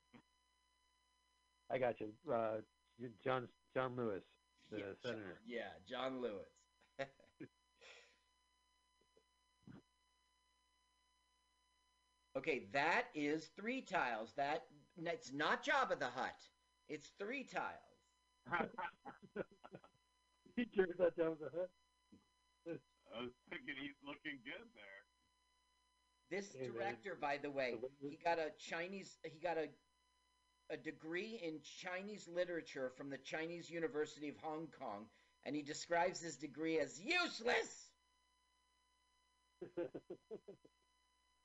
I 1.69 1.77
got 1.77 1.99
you. 1.99 2.07
Uh, 2.31 2.61
John 3.21 3.49
John 3.75 3.97
Lewis, 3.97 4.23
the 4.71 4.77
yeah, 4.77 4.83
John, 4.85 4.95
senator. 5.03 5.41
yeah, 5.45 5.71
John 5.89 6.21
Lewis. 6.21 6.47
okay, 12.37 12.67
that 12.71 13.07
is 13.13 13.49
three 13.57 13.81
tiles. 13.81 14.31
That 14.37 14.63
it's 14.97 15.33
not 15.33 15.65
Jabba 15.65 15.99
the 15.99 16.07
Hutt. 16.07 16.47
It's 16.87 17.11
three 17.19 17.43
tiles. 17.43 17.75
he 20.55 20.63
turned 20.65 20.93
that 20.97 21.17
down 21.17 21.35
the 21.41 21.49
head. 21.57 21.67
I 23.15 23.21
was 23.23 23.31
thinking 23.49 23.75
he's 23.81 23.97
looking 24.05 24.39
good 24.45 24.67
there. 24.75 25.03
This 26.29 26.53
Hey, 26.53 26.67
man. 26.67 26.73
director, 26.73 27.15
by 27.15 27.37
the 27.37 27.51
way, 27.51 27.71
So 27.71 27.77
what 27.77 27.91
was- 28.01 28.11
he 28.11 28.17
got 28.17 28.39
a 28.39 28.51
Chinese. 28.57 29.19
He 29.23 29.39
got 29.39 29.57
a 29.57 29.69
a 30.69 30.77
degree 30.77 31.35
in 31.43 31.61
Chinese 31.61 32.29
literature 32.29 32.89
from 32.91 33.09
the 33.09 33.17
Chinese 33.17 33.69
University 33.69 34.29
of 34.29 34.37
Hong 34.37 34.67
Kong, 34.79 35.09
and 35.43 35.53
he 35.53 35.61
describes 35.61 36.21
his 36.21 36.37
degree 36.37 36.79
as 36.79 36.97
useless. 37.01 37.91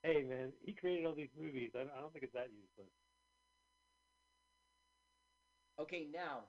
hey 0.03 0.23
man, 0.23 0.53
he 0.65 0.73
created 0.73 1.07
all 1.07 1.15
these 1.15 1.35
movies. 1.37 1.73
I, 1.75 1.81
I 1.81 2.01
don't 2.01 2.13
think 2.13 2.25
it's 2.25 2.35
that 2.35 2.51
useless. 2.53 2.93
Okay, 5.81 6.07
now, 6.13 6.45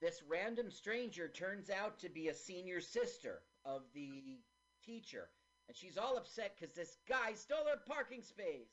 this 0.00 0.22
random 0.24 0.70
stranger 0.70 1.28
turns 1.28 1.70
out 1.70 2.00
to 2.00 2.08
be 2.08 2.28
a 2.28 2.34
senior 2.34 2.80
sister 2.80 3.42
of 3.64 3.82
the 3.94 4.38
teacher, 4.84 5.28
and 5.68 5.76
she's 5.76 5.98
all 5.98 6.16
upset 6.16 6.54
because 6.58 6.74
this 6.74 6.96
guy 7.08 7.32
stole 7.34 7.64
her 7.66 7.80
parking 7.86 8.22
space. 8.22 8.70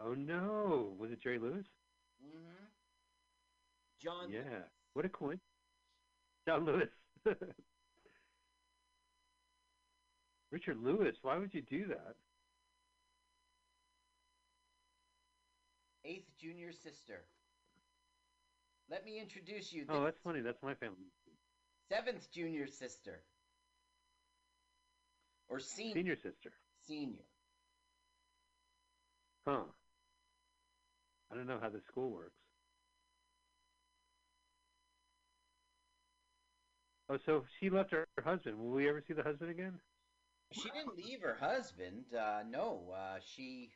Oh 0.00 0.14
no, 0.14 0.94
was 0.98 1.10
it 1.10 1.20
Jerry 1.20 1.38
Lewis? 1.38 1.66
Mm-hmm. 2.24 2.64
John. 4.00 4.30
Yeah. 4.30 4.62
What 4.94 5.04
a 5.04 5.08
coincidence. 5.08 5.42
John 6.46 6.64
Lewis. 6.64 6.88
Richard 10.50 10.78
Lewis, 10.82 11.16
why 11.22 11.36
would 11.36 11.52
you 11.52 11.62
do 11.62 11.88
that? 11.88 12.14
Eighth 16.04 16.30
junior 16.40 16.72
sister. 16.72 17.24
Let 18.90 19.04
me 19.04 19.20
introduce 19.20 19.72
you. 19.72 19.84
Oh, 19.90 20.04
that's 20.04 20.18
funny. 20.24 20.40
That's 20.40 20.62
my 20.62 20.74
family. 20.74 21.12
Seventh 21.88 22.30
junior 22.32 22.66
sister. 22.66 23.22
Or 25.48 25.58
senior. 25.58 25.94
Senior 25.94 26.16
sister. 26.16 26.52
Senior. 26.86 27.24
Huh. 29.46 29.62
I 31.32 31.34
don't 31.34 31.46
know 31.46 31.58
how 31.60 31.70
the 31.70 31.80
school 31.90 32.10
works. 32.10 32.32
Oh, 37.10 37.18
so 37.24 37.44
she 37.58 37.70
left 37.70 37.90
her, 37.92 38.06
her 38.16 38.22
husband. 38.22 38.58
Will 38.58 38.70
we 38.70 38.88
ever 38.88 39.02
see 39.06 39.14
the 39.14 39.22
husband 39.22 39.50
again? 39.50 39.72
She 40.52 40.68
didn't 40.70 40.96
leave 40.96 41.22
her 41.22 41.38
husband. 41.40 42.04
Uh, 42.14 42.40
no, 42.48 42.94
uh, 42.94 43.18
she. 43.34 43.70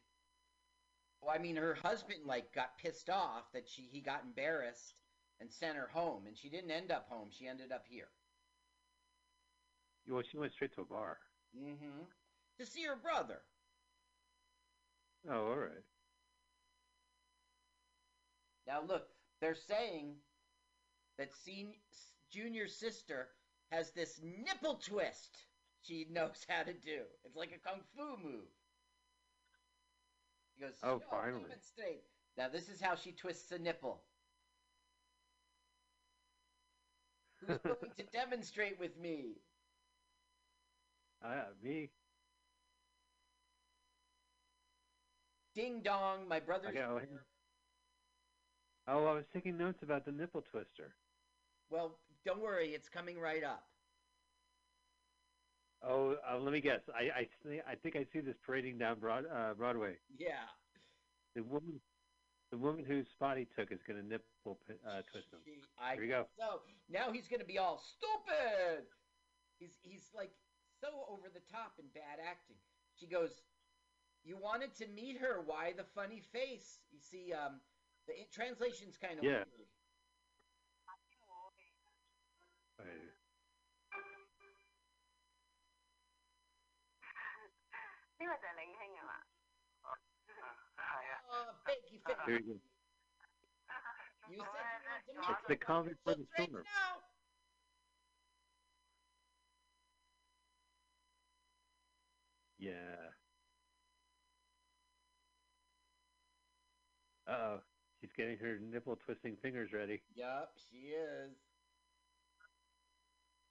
Well, 1.22 1.34
I 1.34 1.38
mean, 1.38 1.56
her 1.56 1.74
husband 1.82 2.20
like 2.26 2.54
got 2.54 2.76
pissed 2.76 3.08
off 3.08 3.50
that 3.54 3.68
she 3.68 3.88
he 3.90 4.00
got 4.00 4.22
embarrassed 4.24 4.94
and 5.42 5.52
sent 5.52 5.76
her 5.76 5.88
home, 5.92 6.22
and 6.28 6.38
she 6.38 6.48
didn't 6.48 6.70
end 6.70 6.92
up 6.92 7.06
home. 7.08 7.28
She 7.36 7.48
ended 7.48 7.72
up 7.72 7.84
here. 7.88 8.08
Well, 10.08 10.22
she 10.30 10.38
went 10.38 10.52
straight 10.52 10.72
to 10.76 10.82
a 10.82 10.84
bar. 10.84 11.18
Mm-hmm. 11.58 12.04
To 12.60 12.66
see 12.66 12.84
her 12.84 12.96
brother. 12.96 13.40
Oh, 15.28 15.48
all 15.48 15.56
right. 15.56 15.84
Now 18.68 18.82
look, 18.86 19.08
they're 19.40 19.56
saying 19.56 20.14
that 21.18 21.30
sen- 21.44 21.74
junior 22.30 22.68
sister 22.68 23.28
has 23.72 23.90
this 23.90 24.20
nipple 24.22 24.76
twist 24.76 25.38
she 25.82 26.06
knows 26.12 26.46
how 26.48 26.62
to 26.62 26.72
do. 26.72 27.02
It's 27.24 27.36
like 27.36 27.50
a 27.52 27.68
kung 27.68 27.80
fu 27.96 28.16
move. 28.22 28.46
He 30.54 30.64
goes, 30.64 30.74
Oh, 30.84 31.00
finally." 31.10 31.50
Now 32.38 32.48
this 32.48 32.68
is 32.68 32.80
how 32.80 32.94
she 32.94 33.10
twists 33.10 33.50
a 33.50 33.58
nipple. 33.58 34.04
Who's 37.52 37.64
willing 37.64 37.94
to 37.96 38.04
demonstrate 38.04 38.78
with 38.78 38.98
me? 38.98 39.36
Ah, 41.24 41.46
me. 41.62 41.90
Ding 45.54 45.80
dong, 45.82 46.26
my 46.28 46.40
brother's 46.40 46.70
Okay, 46.70 46.80
oh. 46.80 47.00
Oh, 48.88 49.06
I 49.06 49.12
was 49.14 49.24
taking 49.32 49.56
notes 49.56 49.78
about 49.82 50.04
the 50.04 50.12
nipple 50.12 50.42
twister. 50.50 50.94
Well, 51.70 51.98
don't 52.24 52.40
worry, 52.40 52.70
it's 52.70 52.88
coming 52.88 53.18
right 53.18 53.44
up. 53.44 53.64
Oh, 55.84 56.16
uh, 56.28 56.38
let 56.38 56.52
me 56.52 56.60
guess. 56.60 56.80
I 56.94 57.20
I, 57.20 57.72
I 57.72 57.74
think 57.74 57.96
I 57.96 58.06
see 58.12 58.20
this 58.20 58.36
parading 58.44 58.78
down 58.78 58.98
Broad, 58.98 59.24
uh, 59.32 59.54
Broadway. 59.54 59.94
Yeah. 60.16 60.46
The 61.34 61.42
woman, 61.42 61.80
the 62.52 62.58
woman 62.60 62.84
whose 62.84 63.08
spot 63.08 63.38
he 63.40 63.46
took 63.48 63.72
is 63.72 63.80
going 63.82 63.96
to 63.98 64.06
nipple 64.06 64.60
uh, 64.84 65.00
twist 65.10 65.32
him. 65.32 65.40
She- 65.42 65.64
I 65.80 65.94
Here 65.96 66.02
we 66.04 66.08
go. 66.08 66.28
So 66.38 66.60
now 66.92 67.10
he's 67.10 67.26
gonna 67.26 67.48
be 67.48 67.56
all 67.58 67.80
stupid. 67.80 68.84
He's 69.58 69.80
he's 69.82 70.04
like 70.14 70.30
so 70.80 71.08
over 71.08 71.32
the 71.32 71.40
top 71.50 71.80
in 71.80 71.88
bad 71.96 72.20
acting. 72.20 72.60
She 73.00 73.06
goes, 73.06 73.40
"You 74.22 74.36
wanted 74.36 74.74
to 74.76 74.86
meet 74.88 75.16
her. 75.18 75.40
Why 75.40 75.72
the 75.72 75.84
funny 75.96 76.20
face?" 76.20 76.78
You 76.92 77.00
see, 77.00 77.32
um, 77.32 77.62
the 78.06 78.12
i- 78.12 78.28
translation's 78.30 78.98
kind 78.98 79.18
of 79.18 79.24
Yeah. 79.24 79.44
weird. 79.48 79.68
Right. 82.78 83.12
Oh, 92.06 92.14
fakey 92.26 92.26
face. 92.26 92.26
Here 92.26 92.38
you 92.38 92.44
go. 92.46 92.60
You 94.26 94.44
said 94.62 94.68
you 94.76 94.84
wanted 94.86 95.06
to 95.06 95.14
meet 95.14 95.28
It's 95.28 95.42
the 95.48 95.56
her. 95.56 95.56
comic 95.56 95.94
for 96.04 96.14
the 96.14 96.18
Looks 96.18 96.30
right 96.38 96.48
storm. 96.48 96.64
now. 96.64 97.02
Yeah. 102.58 103.12
Uh 107.26 107.32
oh. 107.32 107.60
She's 108.00 108.10
getting 108.16 108.36
her 108.38 108.58
nipple 108.58 108.96
twisting 108.96 109.36
fingers 109.42 109.72
ready. 109.72 110.02
Yup, 110.14 110.52
she 110.70 110.88
is. 110.94 111.30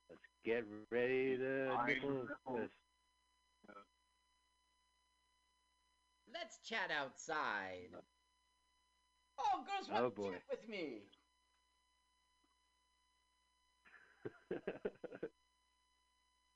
Let's 0.10 0.22
get 0.43 0.66
ready 0.89 1.38
to 1.38 1.78
I 1.78 1.88
nipple 1.88 2.28
know. 2.28 2.28
twist. 2.47 2.74
Let's 6.34 6.60
chat 6.60 6.91
outside. 6.91 7.89
Oh, 9.42 9.64
girls 9.66 9.89
want 9.89 10.04
Oh, 10.04 10.10
to 10.10 10.16
boy. 10.16 10.36
with 10.50 10.68
me. 10.70 11.02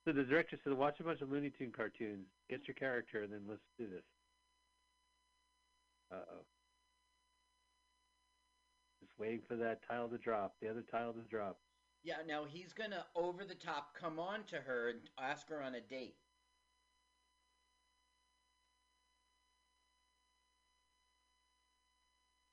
so 0.05 0.11
the 0.13 0.23
director 0.23 0.57
said, 0.63 0.73
watch 0.73 0.99
a 0.99 1.03
bunch 1.03 1.21
of 1.21 1.29
Looney 1.31 1.49
Tune 1.57 1.71
cartoons, 1.75 2.27
get 2.49 2.67
your 2.67 2.75
character, 2.75 3.23
and 3.23 3.31
then 3.33 3.41
let's 3.47 3.61
do 3.77 3.87
this. 3.87 4.03
Uh 6.11 6.21
oh. 6.31 6.45
Just 9.01 9.17
waiting 9.17 9.41
for 9.47 9.55
that 9.55 9.79
tile 9.89 10.07
to 10.09 10.17
drop. 10.17 10.53
The 10.61 10.69
other 10.69 10.83
tile 10.91 11.13
to 11.13 11.21
drop. 11.29 11.57
Yeah, 12.03 12.17
now 12.27 12.45
he's 12.47 12.73
gonna 12.73 13.05
over 13.15 13.43
the 13.43 13.55
top 13.55 13.95
come 13.99 14.19
on 14.19 14.43
to 14.47 14.57
her 14.57 14.89
and 14.89 14.99
ask 15.19 15.49
her 15.49 15.61
on 15.61 15.73
a 15.75 15.81
date. 15.81 16.15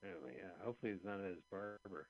Anyway, 0.04 0.36
yeah. 0.38 0.64
Hopefully, 0.64 0.92
he's 0.92 1.04
not 1.04 1.20
his 1.20 1.38
barber. 1.50 2.08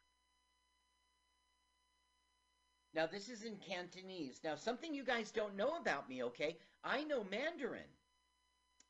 Now 2.94 3.06
this 3.06 3.28
is 3.28 3.44
in 3.44 3.56
Cantonese. 3.58 4.40
Now 4.44 4.54
something 4.54 4.94
you 4.94 5.04
guys 5.04 5.30
don't 5.30 5.56
know 5.56 5.76
about 5.76 6.08
me, 6.08 6.22
okay? 6.24 6.58
I 6.84 7.04
know 7.04 7.24
Mandarin. 7.24 7.88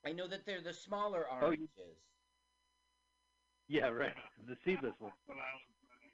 I 0.05 0.13
know 0.13 0.27
that 0.29 0.45
they're 0.47 0.61
the 0.61 0.73
smaller 0.73 1.27
Oh, 1.41 1.47
oranges. 1.47 1.69
you- 1.77 1.97
Yeah, 3.69 3.89
right. 3.89 4.17
The 4.47 4.57
seedless 4.65 4.95
one. 4.99 5.13
That's 5.27 5.39
I 5.39 5.55
was. 5.55 5.63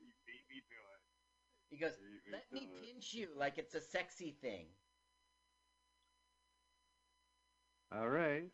You 0.01 0.13
beat 0.27 0.45
me 0.49 0.61
to 0.61 0.77
it. 0.95 1.01
He 1.71 1.77
goes, 1.79 1.99
"Let 2.31 2.51
me 2.53 2.69
pinch 2.83 3.15
you 3.15 3.29
like 3.37 3.59
it's 3.59 3.75
a 3.75 3.81
sexy 3.81 4.33
thing." 4.33 4.67
All 7.93 8.09
right. 8.09 8.51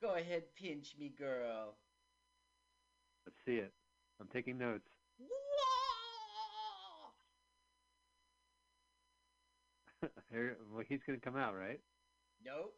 Go 0.00 0.14
ahead, 0.14 0.54
pinch 0.54 0.96
me, 0.98 1.08
girl. 1.10 1.76
Let's 3.26 3.38
see 3.44 3.56
it. 3.56 3.72
I'm 4.20 4.28
taking 4.32 4.56
notes. 4.58 4.88
Here, 10.30 10.56
well, 10.72 10.84
he's 10.88 11.00
gonna 11.06 11.18
come 11.18 11.36
out, 11.36 11.56
right? 11.56 11.80
Nope. 12.44 12.74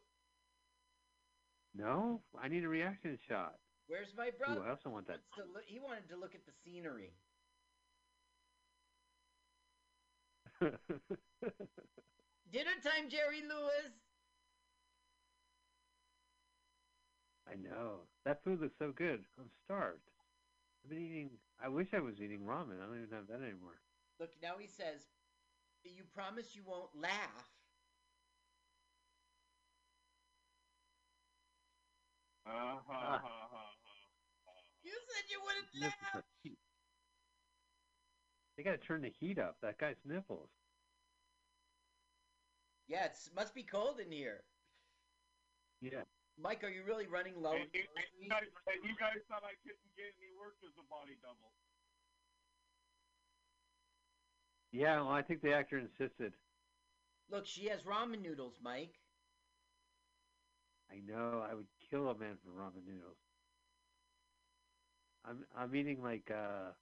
No, 1.74 2.22
I 2.40 2.48
need 2.48 2.64
a 2.64 2.68
reaction 2.68 3.18
shot. 3.28 3.54
Where's 3.86 4.08
my 4.16 4.28
Ooh, 4.28 4.38
brother? 4.38 4.62
I 4.66 4.70
also 4.70 4.88
want 4.90 5.06
that. 5.08 5.20
Look- 5.52 5.64
he 5.66 5.78
wanted 5.78 6.08
to 6.08 6.16
look 6.16 6.34
at 6.34 6.44
the 6.46 6.52
scenery. 6.64 7.12
Dinner 12.50 12.76
time, 12.82 13.08
Jerry 13.10 13.42
Lewis. 13.42 13.92
I 17.46 17.54
know 17.54 18.00
that 18.24 18.42
food 18.44 18.60
looks 18.60 18.74
so 18.78 18.92
good. 18.92 19.24
I'm 19.38 19.50
starved. 19.64 20.02
I've 20.84 20.90
been 20.90 20.98
eating. 20.98 21.30
I 21.62 21.68
wish 21.68 21.88
I 21.92 22.00
was 22.00 22.20
eating 22.20 22.40
ramen. 22.40 22.80
I 22.82 22.86
don't 22.86 22.96
even 22.96 23.10
have 23.12 23.26
that 23.28 23.42
anymore. 23.42 23.80
Look, 24.18 24.30
now 24.42 24.56
he 24.58 24.66
says, 24.66 25.06
"You 25.84 26.04
promise 26.04 26.54
you 26.54 26.62
won't 26.64 26.94
laugh." 26.94 27.50
Uh, 32.46 32.50
ha, 32.50 32.80
ha, 32.86 33.18
ha, 33.22 33.48
ha. 33.50 33.64
You 34.82 34.98
said 35.12 35.24
you 35.30 35.40
wouldn't 35.44 35.68
laugh. 35.80 36.24
They 38.56 38.62
gotta 38.64 38.78
turn 38.78 39.02
the 39.02 39.10
heat 39.20 39.38
up. 39.38 39.56
That 39.60 39.78
guy's 39.78 39.96
nipples. 40.04 40.50
Yeah, 42.88 43.04
it 43.04 43.16
must 43.36 43.54
be 43.54 43.62
cold 43.62 44.00
in 44.00 44.10
here. 44.10 44.44
Yeah. 45.80 46.04
Mike, 46.38 46.62
are 46.62 46.70
you 46.70 46.84
really 46.86 47.06
running 47.06 47.34
low? 47.42 47.52
And 47.52 47.62
on 47.62 47.68
you, 47.74 47.82
and 47.82 48.06
you 48.22 48.28
guys, 48.30 48.46
and 48.70 48.84
you 48.84 48.94
guys 48.98 49.18
thought 49.28 49.42
I 49.42 49.58
couldn't 49.66 49.90
get 49.96 50.14
any 50.22 50.30
work 50.38 50.54
as 50.62 50.70
a 50.78 50.86
body 50.86 51.18
double. 51.20 51.50
Yeah. 54.70 55.00
Well, 55.00 55.10
I 55.10 55.22
think 55.22 55.42
the 55.42 55.52
actor 55.52 55.78
insisted. 55.78 56.32
Look, 57.30 57.46
she 57.46 57.66
has 57.66 57.82
ramen 57.82 58.22
noodles, 58.22 58.54
Mike. 58.62 58.94
I 60.90 61.00
know. 61.04 61.44
I 61.48 61.54
would 61.54 61.66
kill 61.90 62.08
a 62.08 62.14
man 62.16 62.36
for 62.44 62.50
ramen 62.50 62.86
noodles. 62.86 63.18
I'm 65.24 65.44
I'm 65.56 65.74
eating 65.74 66.02
like 66.02 66.30
uh 66.30 66.72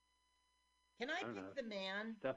Can 1.00 1.11
I, 1.11 1.14
I 1.14 1.24
pick 1.24 1.34
know. 1.34 1.42
the 1.57 1.62
man? 1.62 2.14
stuff. 2.20 2.36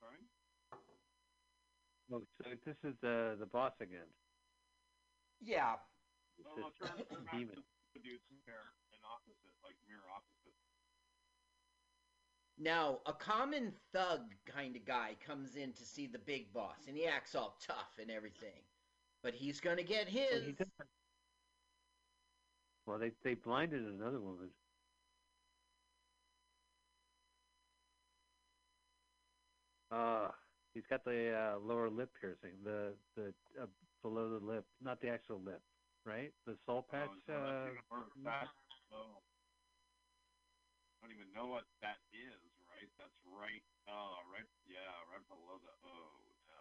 Sorry? 0.00 0.18
Oh, 2.12 2.22
so 2.40 2.50
this 2.64 2.76
is 2.84 2.94
the 3.02 3.36
the 3.40 3.46
boss 3.46 3.72
again. 3.80 4.06
Yeah. 5.40 5.76
This 6.38 6.46
Well, 6.46 6.56
we'll 6.56 6.68
is 6.68 6.74
turn 6.78 7.26
demon. 7.32 7.56
to 7.94 8.00
dudes 8.00 8.22
pair 8.46 8.62
and 8.92 9.02
opposite, 9.04 9.54
like. 9.62 9.74
Now, 12.58 13.00
a 13.04 13.12
common 13.12 13.72
thug 13.92 14.34
kind 14.46 14.76
of 14.76 14.84
guy 14.84 15.14
comes 15.20 15.56
in 15.56 15.74
to 15.74 15.84
see 15.84 16.06
the 16.06 16.18
big 16.18 16.52
boss, 16.54 16.86
and 16.86 16.96
he 16.96 17.06
acts 17.06 17.34
all 17.34 17.58
tough 17.60 17.98
and 17.98 18.10
everything. 18.10 18.62
But 19.22 19.34
he's 19.34 19.60
gonna 19.60 19.82
get 19.82 20.06
Well, 20.06 20.40
his. 20.40 20.46
he 20.46 20.54
Well, 22.86 22.98
they 22.98 23.10
they 23.22 23.34
blinded 23.34 23.84
another 23.84 24.20
woman. 24.20 24.50
Uh, 29.90 30.28
he's 30.76 30.84
got 30.92 31.00
the 31.08 31.32
uh, 31.32 31.56
lower 31.64 31.88
lip 31.88 32.12
piercing, 32.20 32.52
the 32.60 32.92
the 33.16 33.32
uh, 33.56 33.64
below 34.04 34.28
the 34.28 34.44
lip, 34.44 34.68
not 34.84 35.00
the 35.00 35.08
actual 35.08 35.40
lip, 35.40 35.64
right? 36.04 36.36
The 36.44 36.52
soul 36.68 36.84
patch. 36.84 37.08
Oh, 37.08 37.32
uh, 37.32 37.64
that's 37.64 37.72
even 37.72 37.88
worse. 37.88 38.12
That- 38.28 38.52
oh. 38.92 39.24
I 41.00 41.08
don't 41.08 41.16
even 41.16 41.32
know 41.32 41.48
what 41.48 41.64
that 41.80 41.96
is, 42.12 42.36
right? 42.68 42.90
That's 43.00 43.16
right. 43.24 43.64
Oh, 43.88 44.20
right. 44.28 44.44
Yeah, 44.68 44.84
right 45.08 45.24
below 45.32 45.56
the. 45.64 45.72
Oh 45.88 46.12
no. 46.44 46.60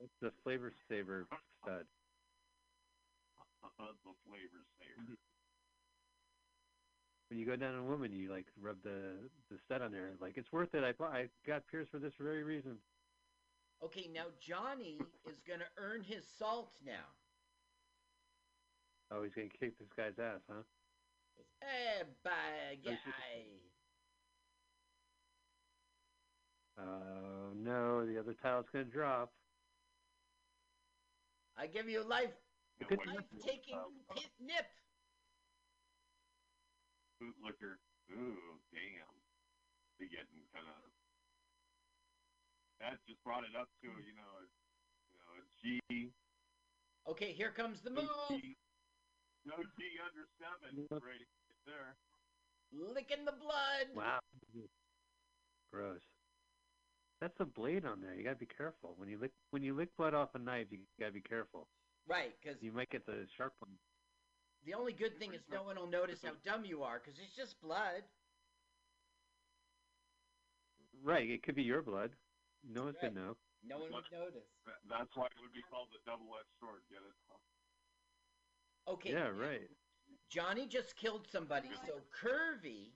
it's 0.00 0.16
the 0.24 0.32
flavor 0.40 0.72
saver 0.88 1.28
stud. 1.60 1.84
the 3.76 4.16
flavor 4.24 4.64
saver. 4.80 5.20
When 7.28 7.38
you 7.38 7.46
go 7.46 7.54
down 7.54 7.74
on 7.74 7.86
a 7.86 7.90
woman, 7.90 8.12
you 8.12 8.30
like 8.32 8.46
rub 8.60 8.80
the 8.82 9.28
the 9.50 9.58
stud 9.66 9.82
on 9.82 9.92
there. 9.92 10.16
Like 10.20 10.40
it's 10.40 10.50
worth 10.52 10.72
it. 10.74 10.84
I 10.84 10.94
I 11.04 11.28
got 11.46 11.66
pierced 11.68 11.90
for 11.90 11.98
this 11.98 12.14
very 12.18 12.42
reason. 12.42 12.78
Okay, 13.82 14.08
now 14.12 14.26
Johnny 14.40 14.98
is 15.26 15.40
gonna 15.48 15.68
earn 15.78 16.02
his 16.02 16.24
salt 16.38 16.72
now. 16.84 17.08
Oh, 19.10 19.22
he's 19.22 19.34
gonna 19.34 19.48
kick 19.48 19.78
this 19.78 19.88
guy's 19.96 20.18
ass, 20.18 20.40
huh? 20.48 20.62
Hey, 21.60 22.02
bye, 22.22 22.76
Oh, 22.86 22.90
guy. 22.90 23.44
Oh 26.78 27.52
no, 27.56 28.06
the 28.06 28.18
other 28.18 28.34
tile's 28.34 28.66
gonna 28.72 28.84
drop. 28.84 29.32
I 31.56 31.66
give 31.66 31.88
you 31.88 32.02
life, 32.02 32.30
Yeah, 32.80 32.86
Good 32.88 33.06
life 33.06 33.24
taking 33.44 33.76
uh, 33.76 34.14
pit 34.14 34.30
nip. 34.40 34.66
bootlicker. 37.20 37.76
Ooh, 38.12 38.60
damn. 38.72 39.12
They 39.98 40.06
getting 40.06 40.40
kind 40.54 40.66
of. 40.68 40.89
That 42.80 42.96
just 43.06 43.22
brought 43.22 43.44
it 43.44 43.52
up 43.54 43.68
to 43.84 43.88
you 43.88 44.14
know, 44.16 44.30
a, 44.40 44.44
you 45.12 45.18
know, 45.20 45.30
a 45.36 45.42
G. 45.60 46.10
Okay, 47.08 47.32
here 47.32 47.50
comes 47.52 47.80
the 47.80 47.90
No 47.90 48.02
move. 48.02 48.40
G, 48.40 48.56
no 49.44 49.56
G 49.56 49.80
under 50.00 50.24
seven 50.40 50.88
right 50.90 51.28
there. 51.66 51.96
Licking 52.72 53.24
the 53.24 53.32
blood. 53.32 53.92
Wow. 53.94 54.20
Gross. 55.72 56.00
That's 57.20 57.38
a 57.40 57.44
blade 57.44 57.84
on 57.84 58.00
there. 58.00 58.14
You 58.14 58.24
gotta 58.24 58.36
be 58.36 58.46
careful 58.46 58.94
when 58.96 59.08
you 59.08 59.18
lick 59.18 59.32
when 59.50 59.62
you 59.62 59.74
lick 59.74 59.94
blood 59.96 60.14
off 60.14 60.30
a 60.34 60.38
knife. 60.38 60.66
You 60.70 60.78
gotta 60.98 61.12
be 61.12 61.20
careful. 61.20 61.68
Right, 62.08 62.32
because 62.40 62.62
You 62.62 62.72
might 62.72 62.90
get 62.90 63.04
the 63.06 63.26
sharp 63.36 63.52
one. 63.60 63.70
the 64.64 64.74
only 64.74 64.92
good 64.92 65.18
thing 65.18 65.34
is 65.34 65.42
no 65.52 65.62
one 65.62 65.76
will 65.76 65.86
notice 65.86 66.20
how 66.24 66.32
dumb 66.44 66.64
you 66.64 66.82
are, 66.82 66.98
because 66.98 67.20
it's 67.20 67.36
just 67.36 67.60
blood. 67.60 68.02
Right. 71.04 71.28
It 71.30 71.42
could 71.42 71.54
be 71.54 71.62
your 71.62 71.82
blood. 71.82 72.10
No 72.64 72.84
one's 72.84 72.96
Right. 73.02 73.14
gonna 73.14 73.26
know. 73.26 73.36
No 73.62 73.78
one 73.78 73.92
would 73.92 74.10
notice. 74.12 74.48
That's 74.88 75.14
why 75.16 75.26
it 75.26 75.40
would 75.40 75.52
be 75.52 75.62
called 75.62 75.88
the 75.92 75.98
double-edged 76.06 76.48
sword. 76.58 76.82
Get 76.88 77.02
it? 77.02 77.14
Okay. 78.88 79.12
Yeah. 79.12 79.28
Right. 79.28 79.68
Johnny 80.30 80.66
just 80.66 80.96
killed 80.96 81.26
somebody, 81.30 81.68
so 81.86 82.00
Curvy, 82.10 82.92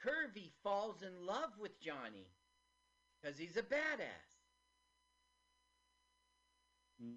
Curvy 0.00 0.52
falls 0.62 1.02
in 1.02 1.24
love 1.24 1.58
with 1.58 1.78
Johnny, 1.80 2.26
because 3.20 3.38
he's 3.38 3.56
a 3.56 3.62
badass. 3.62 4.36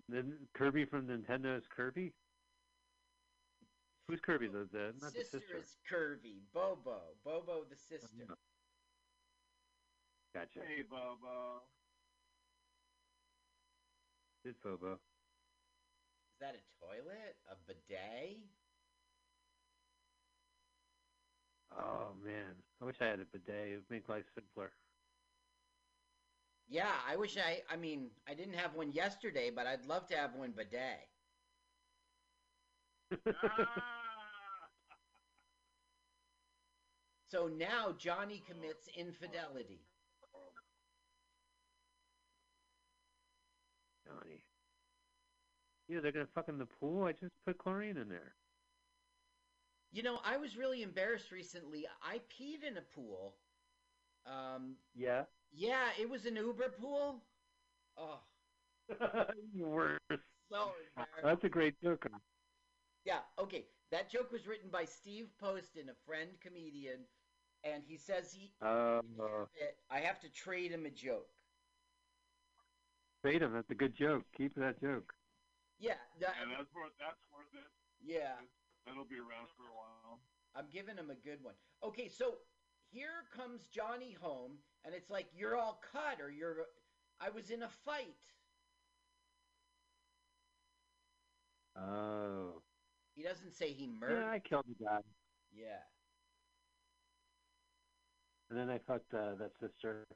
Then 0.10 0.48
Kirby 0.54 0.86
from 0.86 1.08
Nintendo 1.08 1.58
is 1.58 1.68
Kirby. 1.68 2.14
Who's 4.08 4.20
Kirby? 4.20 4.48
The 4.48 4.66
the 4.66 4.94
not 5.02 5.14
sister, 5.14 5.40
the 5.40 5.46
sister. 5.46 5.58
is 5.58 5.78
Curvy. 5.90 6.42
Bobo. 6.54 7.16
Bobo 7.24 7.64
the 7.70 7.78
sister. 7.78 8.26
Gotcha. 10.34 10.60
Hey, 10.68 10.84
Bubba. 10.84 11.62
Did 14.44 14.56
Bobo. 14.64 14.94
Is 14.94 15.00
that 16.40 16.56
a 16.56 16.86
toilet? 16.86 17.36
A 17.52 17.56
bidet? 17.68 18.38
Oh 21.78 22.14
man, 22.24 22.56
I 22.82 22.86
wish 22.86 22.96
I 23.02 23.06
had 23.06 23.20
a 23.20 23.26
bidet. 23.26 23.72
It 23.72 23.76
would 23.76 23.90
make 23.90 24.08
life 24.08 24.24
simpler. 24.34 24.72
Yeah, 26.70 26.94
I 27.08 27.16
wish 27.16 27.38
I. 27.38 27.62
I 27.72 27.76
mean, 27.76 28.12
I 28.28 28.34
didn't 28.34 28.54
have 28.54 28.76
one 28.76 28.92
yesterday, 28.92 29.52
but 29.54 29.68
I'd 29.68 29.86
love 29.86 30.08
to 30.08 30.16
have 30.16 30.36
one 30.36 30.52
bidet. 30.52 31.10
ah! 33.28 33.84
So 37.32 37.48
now 37.48 37.94
Johnny 37.96 38.42
commits 38.48 38.88
infidelity. 38.98 39.82
Johnny. 44.10 44.44
Yeah, 45.88 46.00
they're 46.02 46.12
gonna 46.12 46.28
fuck 46.36 46.50
in 46.50 46.58
the 46.58 46.66
pool. 46.66 47.04
I 47.06 47.14
just 47.14 47.34
put 47.46 47.58
chlorine 47.58 47.98
in 47.98 48.10
there. 48.10 48.34
You 49.92 50.04
know, 50.04 50.20
I 50.24 50.38
was 50.38 50.56
really 50.56 50.84
embarrassed 50.84 51.32
recently. 51.32 51.88
I 52.04 52.20
peed 52.30 52.64
in 52.64 52.78
a 52.78 52.82
pool. 52.82 53.36
Um, 54.26 54.76
Yeah. 54.94 55.26
yeah, 55.52 55.90
it 56.00 56.08
was 56.10 56.26
an 56.26 56.36
Uber 56.36 56.70
pool. 56.80 57.24
Oh, 57.98 58.20
Worse. 59.56 60.00
so. 60.52 60.72
That's 61.24 61.44
a 61.44 61.50
great 61.50 61.76
joke. 61.82 62.08
Yeah, 63.06 63.20
okay. 63.40 63.66
That 63.92 64.12
joke 64.12 64.32
was 64.32 64.46
written 64.46 64.70
by 64.70 64.86
Steve 64.86 65.30
Poston, 65.40 65.90
a 65.90 65.96
friend 66.06 66.30
comedian, 66.42 67.00
and 67.64 67.84
he 67.84 67.98
says 67.98 68.32
he. 68.32 68.52
Uh, 68.62 69.02
I 69.90 70.00
have 70.00 70.20
to 70.22 70.30
trade 70.30 70.72
him 70.72 70.86
a 70.86 70.92
joke. 70.92 71.30
Trade. 73.22 73.42
That's 73.42 73.70
a 73.70 73.76
good 73.76 73.96
joke. 73.96 74.24
Keep 74.36 74.56
that 74.56 74.82
joke. 74.82 75.14
Yeah, 75.80 75.94
that, 76.20 76.34
and 76.42 76.52
that's 76.52 76.74
worth 76.76 76.92
that's 77.00 77.22
worth 77.32 77.54
it. 77.54 77.68
yeah. 78.04 78.36
That'll 78.86 79.06
be 79.06 79.18
around 79.20 79.48
for 79.56 79.64
a 79.64 79.76
while. 79.76 80.20
I'm 80.56 80.66
giving 80.72 80.98
him 80.98 81.10
a 81.12 81.16
good 81.28 81.44
one. 81.44 81.54
Okay, 81.84 82.08
so 82.10 82.36
here 82.90 83.24
comes 83.36 83.68
Johnny 83.68 84.16
home, 84.20 84.54
and 84.84 84.96
it's 84.96 85.10
like 85.10 85.28
you're 85.36 85.56
all 85.58 85.82
cut, 85.92 86.20
or 86.22 86.30
you're. 86.30 86.66
I 87.20 87.30
was 87.30 87.50
in 87.52 87.64
a 87.64 87.70
fight. 87.86 88.16
Oh. 91.78 92.62
He 93.16 93.24
doesn't 93.24 93.54
say 93.54 93.72
he 93.74 93.88
murdered. 93.88 94.22
Yeah, 94.22 94.32
I 94.32 94.40
killed 94.40 94.66
the 94.68 94.84
guy, 94.86 95.00
Yeah. 95.54 95.80
and 98.50 98.58
then 98.58 98.70
I 98.70 98.80
fucked 98.88 99.14
uh, 99.14 99.36
that 99.36 99.52
sister. 99.60 100.08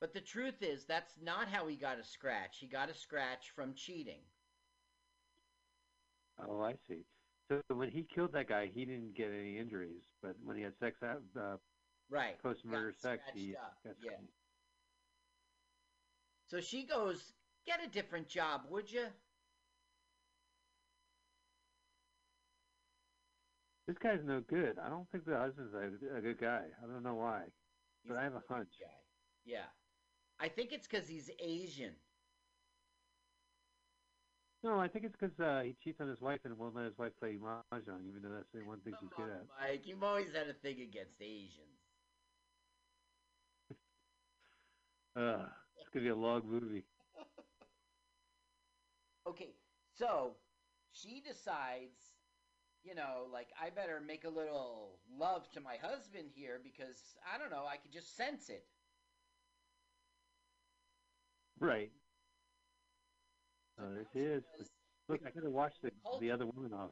But 0.00 0.14
the 0.14 0.20
truth 0.20 0.62
is, 0.62 0.84
that's 0.84 1.14
not 1.20 1.48
how 1.48 1.66
he 1.66 1.76
got 1.76 1.98
a 1.98 2.04
scratch. 2.04 2.58
He 2.60 2.66
got 2.66 2.88
a 2.88 2.94
scratch 2.94 3.50
from 3.50 3.74
cheating. 3.74 4.20
Oh, 6.38 6.60
I 6.62 6.74
see. 6.86 7.04
So 7.50 7.60
when 7.74 7.90
he 7.90 8.04
killed 8.14 8.32
that 8.32 8.48
guy, 8.48 8.70
he 8.72 8.84
didn't 8.84 9.16
get 9.16 9.30
any 9.32 9.58
injuries, 9.58 10.02
but 10.22 10.36
when 10.44 10.56
he 10.56 10.62
had 10.62 10.74
sex 10.78 11.02
out, 11.02 11.22
uh, 11.36 11.56
Right. 12.10 12.40
post-murder 12.42 12.92
sex, 12.92 13.22
he 13.34 13.56
up, 13.56 13.82
got 13.84 13.96
yeah. 14.02 14.12
So 16.46 16.60
she 16.60 16.84
goes, 16.84 17.34
"Get 17.66 17.82
a 17.82 17.88
different 17.88 18.28
job, 18.28 18.66
would 18.70 18.90
you?" 18.90 19.06
This 23.86 23.98
guy's 23.98 24.22
no 24.24 24.40
good. 24.42 24.78
I 24.78 24.88
don't 24.90 25.10
think 25.10 25.24
the 25.24 25.36
husband's 25.36 25.74
a, 25.74 26.16
a 26.16 26.20
good 26.20 26.38
guy. 26.38 26.66
I 26.82 26.86
don't 26.86 27.02
know 27.02 27.14
why, 27.14 27.44
but 28.06 28.16
I 28.18 28.22
have 28.22 28.34
a 28.34 28.42
hunch. 28.48 28.68
guy. 28.80 28.86
Yeah. 29.44 29.64
I 30.40 30.48
think 30.48 30.72
it's 30.72 30.86
because 30.86 31.08
he's 31.08 31.30
Asian. 31.38 31.94
No, 34.62 34.80
I 34.80 34.88
think 34.88 35.04
it's 35.04 35.16
because 35.16 35.38
uh, 35.38 35.62
he 35.64 35.74
cheats 35.82 36.00
on 36.00 36.08
his 36.08 36.20
wife 36.20 36.40
and 36.44 36.58
won't 36.58 36.74
let 36.74 36.84
his 36.86 36.98
wife 36.98 37.12
play 37.18 37.36
mahjong, 37.36 38.06
even 38.08 38.22
though 38.22 38.34
that's 38.34 38.50
the 38.52 38.60
one 38.64 38.80
thing 38.80 38.94
she's 39.00 39.08
Come 39.14 39.24
good 39.26 39.32
at. 39.32 39.46
Mike, 39.60 39.86
you've 39.86 40.02
always 40.02 40.32
had 40.32 40.48
a 40.48 40.52
thing 40.54 40.80
against 40.80 41.20
Asians. 41.20 41.78
Uh, 45.16 45.46
it's 45.80 45.88
gonna 45.92 46.04
be 46.04 46.10
a 46.10 46.14
long 46.14 46.42
movie. 46.48 46.84
Okay, 49.26 49.54
so 49.92 50.36
she 50.90 51.20
decides, 51.20 52.16
you 52.82 52.94
know, 52.94 53.26
like 53.32 53.48
I 53.60 53.70
better 53.70 54.00
make 54.00 54.24
a 54.24 54.28
little 54.30 55.00
love 55.10 55.50
to 55.52 55.60
my 55.60 55.76
husband 55.76 56.30
here 56.34 56.60
because 56.62 57.16
I 57.32 57.38
don't 57.38 57.50
know, 57.50 57.66
I 57.66 57.76
could 57.76 57.92
just 57.92 58.16
sense 58.16 58.48
it. 58.48 58.66
Right. 61.60 61.90
Oh, 63.80 63.84
uh, 63.84 63.94
there 63.94 64.04
she 64.12 64.20
is. 64.20 64.42
says, 64.56 64.68
Look, 65.08 65.20
I 65.26 65.30
gotta 65.30 65.50
watch 65.50 65.74
the 65.82 65.90
the 66.20 66.30
other 66.30 66.46
woman 66.46 66.72
off. 66.72 66.90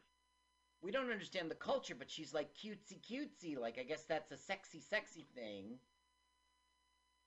we 0.82 0.90
don't 0.90 1.10
understand 1.10 1.50
the 1.50 1.54
culture, 1.54 1.94
but 1.98 2.10
she's 2.10 2.32
like 2.32 2.54
cutesy 2.54 3.00
cutesy. 3.00 3.58
Like 3.58 3.78
I 3.78 3.82
guess 3.82 4.04
that's 4.04 4.32
a 4.32 4.36
sexy 4.36 4.80
sexy 4.80 5.24
thing. 5.34 5.78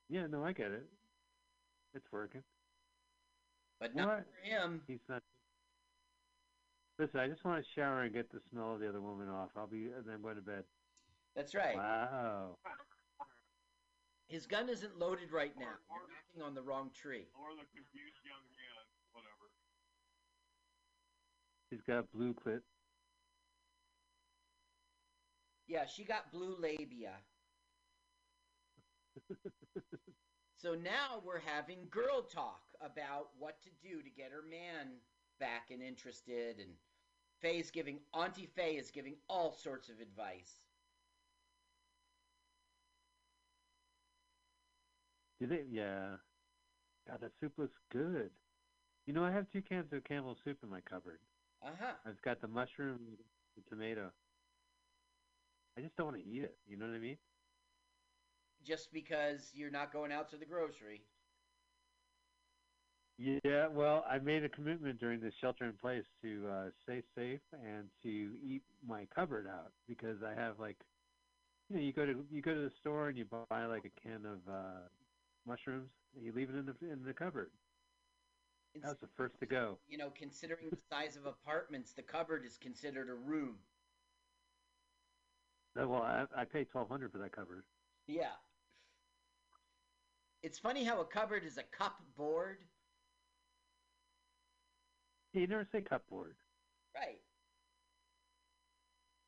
Yeah, 0.08 0.26
no, 0.26 0.44
I 0.44 0.52
get 0.52 0.72
it. 0.72 0.86
It's 1.94 2.10
working. 2.12 2.42
But 3.80 3.94
not 3.94 4.08
What? 4.08 4.24
for 4.26 4.48
him. 4.48 4.82
He's 4.86 4.98
not. 5.08 5.22
Listen, 6.98 7.20
I 7.20 7.28
just 7.28 7.44
want 7.44 7.62
to 7.64 7.70
shower 7.74 8.02
and 8.02 8.12
get 8.12 8.30
the 8.30 8.40
smell 8.50 8.74
of 8.74 8.80
the 8.80 8.88
other 8.88 9.00
woman 9.00 9.28
off. 9.28 9.50
I'll 9.56 9.66
be, 9.66 9.86
and 9.86 10.04
then 10.06 10.20
go 10.22 10.34
to 10.34 10.42
bed. 10.42 10.64
That's 11.34 11.54
right. 11.54 11.76
Wow. 11.76 12.56
His 14.30 14.46
gun 14.46 14.68
isn't 14.68 14.96
loaded 14.96 15.32
right 15.32 15.52
now. 15.58 15.74
You're 15.90 16.06
knocking 16.08 16.42
on 16.46 16.54
the 16.54 16.62
wrong 16.62 16.90
tree. 16.94 17.26
Or 17.34 17.50
the 17.50 17.66
confused 17.74 18.22
young 18.24 18.46
man, 18.54 18.86
whatever. 19.12 19.50
He's 21.70 21.82
got 21.82 22.10
blue 22.12 22.32
clit. 22.32 22.60
Yeah, 25.66 25.86
she 25.86 26.04
got 26.04 26.30
blue 26.32 26.56
labia. 26.58 27.14
So 30.60 30.74
now 30.74 31.22
we're 31.24 31.40
having 31.40 31.88
girl 31.90 32.20
talk 32.20 32.60
about 32.82 33.28
what 33.38 33.62
to 33.62 33.70
do 33.82 34.02
to 34.02 34.10
get 34.10 34.30
her 34.30 34.42
man 34.42 34.88
back 35.38 35.70
and 35.70 35.82
interested. 35.82 36.58
And 36.58 36.72
Faye's 37.40 37.70
giving, 37.70 38.00
Auntie 38.12 38.44
Faye 38.54 38.76
is 38.76 38.90
giving 38.90 39.14
all 39.26 39.52
sorts 39.52 39.88
of 39.88 40.00
advice. 40.00 40.60
Do 45.40 45.46
they? 45.46 45.62
Yeah. 45.70 46.16
God, 47.08 47.18
that 47.22 47.32
soup 47.40 47.52
looks 47.56 47.78
good. 47.90 48.30
You 49.06 49.14
know, 49.14 49.24
I 49.24 49.30
have 49.32 49.46
two 49.50 49.62
cans 49.62 49.92
of 49.92 50.04
Campbell 50.04 50.36
soup 50.44 50.58
in 50.62 50.68
my 50.68 50.80
cupboard. 50.82 51.18
Uh 51.62 51.70
huh. 51.80 51.92
I've 52.06 52.20
got 52.22 52.40
the 52.40 52.48
mushroom, 52.48 52.98
the 53.56 53.62
tomato. 53.68 54.10
I 55.76 55.80
just 55.80 55.96
don't 55.96 56.06
want 56.06 56.18
to 56.18 56.28
eat 56.28 56.44
it. 56.44 56.56
You 56.68 56.76
know 56.76 56.86
what 56.86 56.94
I 56.94 56.98
mean? 56.98 57.16
Just 58.62 58.92
because 58.92 59.50
you're 59.54 59.70
not 59.70 59.92
going 59.92 60.12
out 60.12 60.30
to 60.30 60.36
the 60.36 60.44
grocery. 60.44 61.02
Yeah. 63.18 63.68
Well, 63.68 64.04
I 64.10 64.18
made 64.18 64.44
a 64.44 64.48
commitment 64.48 64.98
during 65.00 65.20
the 65.20 65.32
shelter 65.40 65.64
in 65.64 65.72
place 65.72 66.04
to 66.22 66.46
uh, 66.48 66.64
stay 66.82 67.02
safe 67.16 67.40
and 67.52 67.88
to 68.02 68.08
eat 68.42 68.62
my 68.86 69.06
cupboard 69.14 69.46
out 69.46 69.72
because 69.88 70.18
I 70.22 70.38
have 70.38 70.58
like, 70.58 70.76
you 71.68 71.76
know, 71.76 71.82
you 71.82 71.92
go 71.92 72.06
to 72.06 72.24
you 72.30 72.42
go 72.42 72.54
to 72.54 72.60
the 72.60 72.72
store 72.80 73.08
and 73.08 73.18
you 73.18 73.24
buy 73.24 73.66
like 73.66 73.84
a 73.84 74.00
can 74.00 74.24
of 74.26 74.38
uh, 74.50 74.88
mushrooms 75.46 75.90
you 76.20 76.32
leave 76.32 76.50
it 76.50 76.56
in 76.56 76.66
the 76.66 76.74
in 76.90 77.02
the 77.04 77.12
cupboard. 77.12 77.50
It's, 78.74 78.84
That 78.84 78.90
was 78.90 78.98
the 79.00 79.08
first 79.16 79.38
to 79.40 79.46
go. 79.46 79.78
you 79.88 79.98
know, 79.98 80.10
considering 80.16 80.68
the 80.70 80.78
size 80.92 81.16
of 81.16 81.26
apartments, 81.26 81.92
the 81.92 82.02
cupboard 82.02 82.44
is 82.46 82.56
considered 82.56 83.08
a 83.08 83.14
room. 83.14 83.56
Uh, 85.80 85.88
Well, 85.88 86.02
I, 86.02 86.24
I 86.36 86.44
paid 86.44 86.68
twelve 86.70 86.88
hundred 86.88 87.12
for 87.12 87.18
that 87.18 87.32
cupboard. 87.32 87.64
Yeah. 88.06 88.32
It's 90.42 90.58
funny 90.58 90.84
how 90.84 91.00
a 91.00 91.04
cupboard 91.04 91.44
is 91.44 91.58
a 91.58 91.64
cupboard. 91.76 92.58
You 95.32 95.46
never 95.46 95.66
say 95.70 95.80
cupboard. 95.80 96.34
Right. 96.94 97.20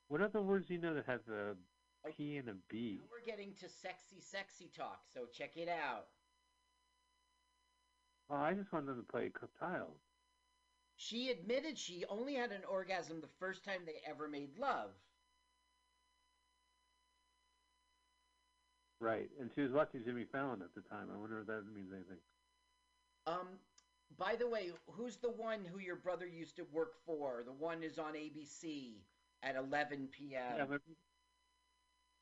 What 0.08 0.20
other 0.20 0.42
words 0.42 0.66
do 0.68 0.74
you 0.74 0.80
know 0.80 0.94
that 0.94 1.06
have 1.06 1.20
a 1.28 1.50
Okay. 1.50 1.56
P 2.16 2.36
and 2.38 2.48
a 2.48 2.54
B? 2.68 2.98
Now 3.00 3.08
we're 3.10 3.24
getting 3.24 3.54
to 3.60 3.68
sexy, 3.68 4.20
sexy 4.20 4.70
talk, 4.76 5.02
so 5.12 5.26
check 5.32 5.56
it 5.56 5.68
out. 5.68 6.06
Oh, 8.30 8.36
I 8.36 8.54
just 8.54 8.72
wanted 8.72 8.86
them 8.86 8.96
to 8.96 9.12
play 9.12 9.30
tiles. 9.58 9.98
She 10.96 11.30
admitted 11.30 11.78
she 11.78 12.04
only 12.08 12.34
had 12.34 12.52
an 12.52 12.62
orgasm 12.70 13.20
the 13.20 13.28
first 13.38 13.64
time 13.64 13.80
they 13.84 14.00
ever 14.08 14.28
made 14.28 14.56
love. 14.58 14.90
Right, 19.00 19.28
and 19.40 19.50
she 19.52 19.62
was 19.62 19.72
watching 19.72 20.04
Jimmy 20.04 20.24
Fallon 20.30 20.62
at 20.62 20.74
the 20.74 20.80
time. 20.88 21.08
I 21.12 21.18
wonder 21.18 21.40
if 21.40 21.46
that 21.48 21.64
means 21.74 21.92
anything. 21.92 22.18
Um, 23.26 23.48
by 24.16 24.36
the 24.36 24.48
way, 24.48 24.70
who's 24.86 25.16
the 25.16 25.30
one 25.30 25.64
who 25.64 25.80
your 25.80 25.96
brother 25.96 26.26
used 26.26 26.56
to 26.56 26.64
work 26.72 26.92
for? 27.04 27.42
The 27.44 27.52
one 27.52 27.82
is 27.82 27.98
on 27.98 28.14
ABC 28.14 28.92
at 29.42 29.56
11 29.56 30.08
p.m. 30.12 30.54
yeah, 30.56 30.76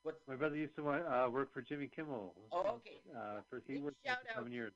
my, 0.03 0.09
What's 0.11 0.27
my 0.27 0.35
brother 0.35 0.55
used 0.55 0.75
to 0.75 0.87
uh, 0.89 1.29
work 1.29 1.53
for 1.53 1.61
Jimmy 1.61 1.87
Kimmel. 1.93 2.33
Oh, 2.51 2.59
okay. 2.77 3.01
Uh, 3.15 3.41
for 3.49 3.61
he 3.67 3.73
Big 3.73 3.83
worked 3.83 3.97
for 4.03 4.09
shout 4.09 4.17
seven 4.27 4.47
out. 4.47 4.53
years. 4.53 4.73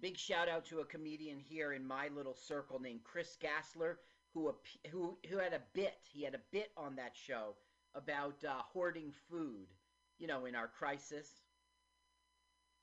big 0.00 0.16
shout 0.16 0.48
out 0.48 0.64
to 0.66 0.80
a 0.80 0.84
comedian 0.84 1.38
here 1.38 1.72
in 1.72 1.86
my 1.86 2.08
little 2.08 2.34
circle 2.34 2.78
named 2.80 3.00
Chris 3.04 3.36
Gassler, 3.40 3.96
who 4.32 4.54
who 4.90 5.18
who 5.28 5.38
had 5.38 5.52
a 5.52 5.60
bit. 5.74 5.94
He 6.12 6.22
had 6.24 6.34
a 6.34 6.40
bit 6.52 6.70
on 6.76 6.96
that 6.96 7.12
show 7.16 7.56
about 7.94 8.44
uh, 8.44 8.62
hoarding 8.72 9.12
food. 9.30 9.66
You 10.18 10.26
know, 10.26 10.44
in 10.44 10.54
our 10.54 10.68
crisis. 10.68 11.28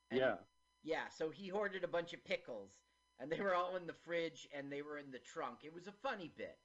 And- 0.10 0.20
Yeah, 0.20 0.36
Yeah, 0.84 1.08
so 1.16 1.30
he 1.30 1.48
hoarded 1.50 1.84
a 1.84 1.88
bunch 1.88 2.14
of 2.14 2.24
pickles, 2.26 2.72
and 3.20 3.32
they 3.32 3.40
were 3.40 3.54
all 3.54 3.76
in 3.76 3.86
the 3.86 3.94
fridge 3.94 4.48
and 4.58 4.72
they 4.72 4.82
were 4.82 4.98
in 4.98 5.12
the 5.12 5.20
trunk. 5.20 5.60
It 5.64 5.74
was 5.74 5.86
a 5.88 5.92
funny 5.92 6.32
bit. 6.36 6.58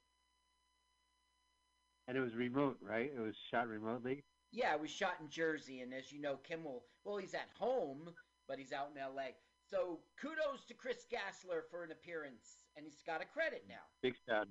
And 2.07 2.17
it 2.17 2.21
was 2.21 2.33
remote, 2.35 2.77
right? 2.81 3.11
It 3.15 3.19
was 3.19 3.35
shot 3.51 3.67
remotely. 3.67 4.23
Yeah, 4.53 4.75
it 4.75 4.79
was 4.81 4.91
shot 4.91 5.15
in 5.19 5.27
Jersey, 5.29 5.81
and 5.81 5.91
as 5.93 6.11
you 6.11 6.21
know, 6.21 6.37
Kimmel, 6.47 6.83
well, 7.03 7.17
he's 7.17 7.33
at 7.33 7.49
home, 7.57 8.09
but 8.47 8.59
he's 8.59 8.71
out 8.71 8.89
in 8.95 9.01
L.A. 9.01 9.33
So 9.69 9.99
kudos 10.21 10.63
to 10.67 10.75
Chris 10.75 11.07
Gassler 11.11 11.61
for 11.71 11.83
an 11.83 11.91
appearance, 11.91 12.59
and 12.77 12.85
he's 12.85 13.01
got 13.05 13.21
a 13.21 13.25
credit 13.25 13.65
now. 13.67 13.81
Big 14.03 14.13
shot. 14.29 14.47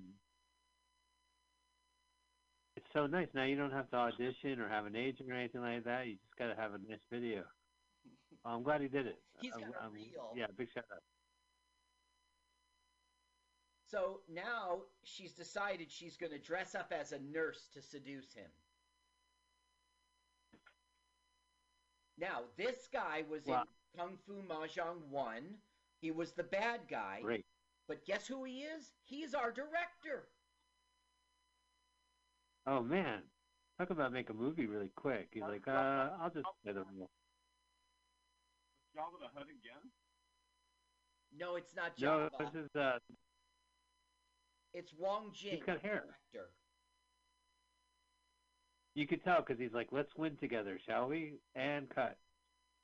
It's 2.77 2.87
so 2.93 3.07
nice. 3.07 3.29
Now 3.33 3.45
you 3.45 3.55
don't 3.57 3.71
have 3.71 3.89
to 3.91 3.97
audition 3.97 4.59
or 4.61 4.69
have 4.69 4.87
an 4.87 4.97
agent 4.97 5.31
or 5.31 5.35
anything 5.35 5.61
like 5.61 5.85
that. 5.85 6.09
You 6.09 6.15
just 6.15 6.37
got 6.37 6.49
to 6.49 6.61
have 6.61 6.73
a 6.75 6.79
nice 6.91 6.99
video. 7.11 7.45
Well, 8.45 8.57
I'm 8.57 8.65
glad 8.65 8.81
he 8.81 8.89
did 8.89 9.07
it. 9.07 9.23
He's 9.41 9.53
I'm- 9.53 9.71
got 9.71 9.79
a 9.79 9.83
I'm- 9.85 9.93
reel. 9.93 10.33
Yeah, 10.35 10.47
big 10.57 10.69
shout 10.75 10.85
out. 10.93 11.03
So 13.87 14.21
now 14.29 14.81
she's 15.05 15.33
decided 15.35 15.93
she's 15.93 16.17
going 16.17 16.33
to 16.33 16.39
dress 16.39 16.75
up 16.75 16.93
as 16.99 17.13
a 17.13 17.21
nurse 17.21 17.69
to 17.75 17.83
seduce 17.83 18.33
him. 18.33 18.51
Now, 22.23 22.43
this 22.57 22.87
guy 22.93 23.25
was 23.29 23.45
Wow. 23.47 23.63
in 23.95 23.99
Kung 23.99 24.17
Fu 24.19 24.43
Mahjong 24.43 25.09
1. 25.09 25.61
He 26.01 26.13
was 26.13 26.33
the 26.33 26.45
bad 26.45 26.87
guy. 26.89 27.21
Great. 27.21 27.45
But 27.89 28.05
guess 28.05 28.29
who 28.29 28.45
he 28.45 28.63
is? 28.63 28.93
He's 29.03 29.35
our 29.35 29.51
director. 29.51 30.29
Oh 32.65 32.81
man, 32.81 33.23
talk 33.77 33.91
about 33.91 34.13
make 34.13 34.31
a 34.31 34.35
movie 34.35 34.67
really 34.67 34.91
quick. 34.95 35.31
He's 35.33 35.43
like, 35.43 35.67
uh, 35.67 36.11
I'll 36.21 36.31
just 36.31 36.47
play 36.63 36.73
the 36.73 36.85
role. 36.85 37.11
Jabba 38.97 39.19
the 39.19 39.27
Hutt 39.35 39.49
again? 39.49 39.91
No, 41.37 41.57
it's 41.57 41.75
not 41.75 41.99
No, 41.99 42.29
this 42.39 42.55
is 42.55 42.77
uh, 42.77 43.01
It's 44.75 44.95
Wong 44.95 45.33
Jing, 45.35 45.57
He's 45.57 45.65
got 45.65 45.81
hair. 45.81 46.05
director. 46.33 46.53
You 48.95 49.07
could 49.07 49.23
tell 49.25 49.41
because 49.41 49.59
he's 49.59 49.73
like, 49.73 49.89
let's 49.93 50.15
win 50.17 50.37
together, 50.37 50.79
shall 50.87 51.09
we? 51.09 51.35
And 51.55 51.89
cut 51.91 52.19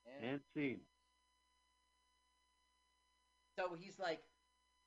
And 0.06 0.24
and 0.24 0.40
scene. 0.54 0.80
so 3.56 3.74
he's 3.74 3.98
like, 3.98 4.22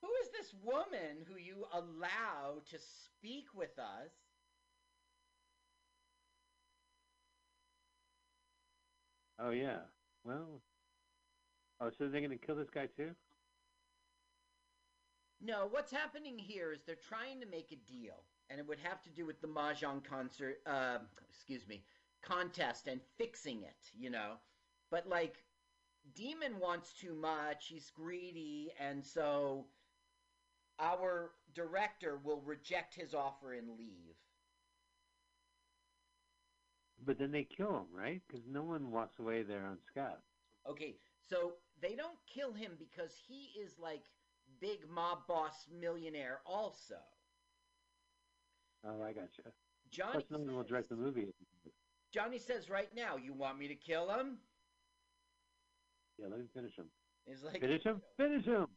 Who 0.01 0.09
is 0.23 0.29
this 0.31 0.53
woman 0.63 1.25
who 1.27 1.37
you 1.37 1.65
allow 1.73 2.61
to 2.71 2.79
speak 2.79 3.47
with 3.55 3.77
us? 3.79 4.11
Oh 9.39 9.49
yeah. 9.51 9.81
Well. 10.23 10.61
Oh, 11.81 11.89
so 11.97 12.07
they're 12.07 12.21
gonna 12.21 12.37
kill 12.37 12.55
this 12.55 12.69
guy 12.69 12.87
too? 12.87 13.13
No, 15.41 15.67
what's 15.67 15.91
happening 15.91 16.39
here 16.39 16.71
is 16.71 16.83
they're 16.83 16.95
trying 16.95 17.41
to 17.41 17.45
make 17.45 17.71
a 17.73 17.75
deal, 17.75 18.23
and 18.51 18.59
it 18.59 18.67
would 18.67 18.79
have 18.83 19.01
to 19.03 19.09
do 19.09 19.25
with 19.25 19.41
the 19.41 19.47
mahjong 19.47 20.03
concert. 20.03 20.57
Uh, 20.67 20.97
excuse 21.29 21.67
me, 21.67 21.83
contest 22.21 22.87
and 22.87 22.99
fixing 23.17 23.63
it. 23.63 23.89
You 23.97 24.09
know, 24.09 24.33
but 24.91 25.07
like, 25.07 25.37
Demon 26.15 26.59
wants 26.59 26.93
too 26.93 27.15
much. 27.15 27.67
He's 27.67 27.91
greedy, 27.95 28.73
and 28.79 29.05
so 29.05 29.65
our 30.79 31.31
director 31.53 32.19
will 32.23 32.41
reject 32.41 32.93
his 32.95 33.13
offer 33.13 33.53
and 33.53 33.69
leave. 33.77 34.15
But 37.03 37.17
then 37.17 37.31
they 37.31 37.43
kill 37.43 37.77
him, 37.77 37.85
right? 37.95 38.21
Because 38.27 38.43
no 38.47 38.63
one 38.63 38.91
walks 38.91 39.19
away 39.19 39.41
there 39.43 39.65
on 39.65 39.77
Scott. 39.87 40.19
Okay, 40.69 40.97
so 41.27 41.53
they 41.81 41.95
don't 41.95 42.17
kill 42.31 42.53
him 42.53 42.73
because 42.77 43.15
he 43.27 43.59
is 43.59 43.79
like 43.79 44.03
big 44.59 44.87
mob 44.87 45.25
boss 45.27 45.65
millionaire 45.79 46.41
also. 46.45 46.95
Oh, 48.85 49.01
I 49.03 49.13
gotcha. 49.13 49.43
Johnny 49.91 50.23
Plus, 50.27 50.39
will 50.39 50.63
direct 50.63 50.89
the 50.89 50.95
movie. 50.95 51.33
Johnny 52.11 52.39
says 52.39 52.69
right 52.69 52.93
now, 52.95 53.15
"You 53.17 53.33
want 53.33 53.59
me 53.59 53.67
to 53.67 53.75
kill 53.75 54.09
him?" 54.09 54.39
Yeah, 56.17 56.27
let 56.27 56.39
me 56.39 56.47
finish 56.53 56.75
him. 56.75 56.89
He's 57.25 57.43
like, 57.43 57.61
Finish 57.61 57.83
him. 57.83 58.01
Finish 58.17 58.45
him. 58.45 58.67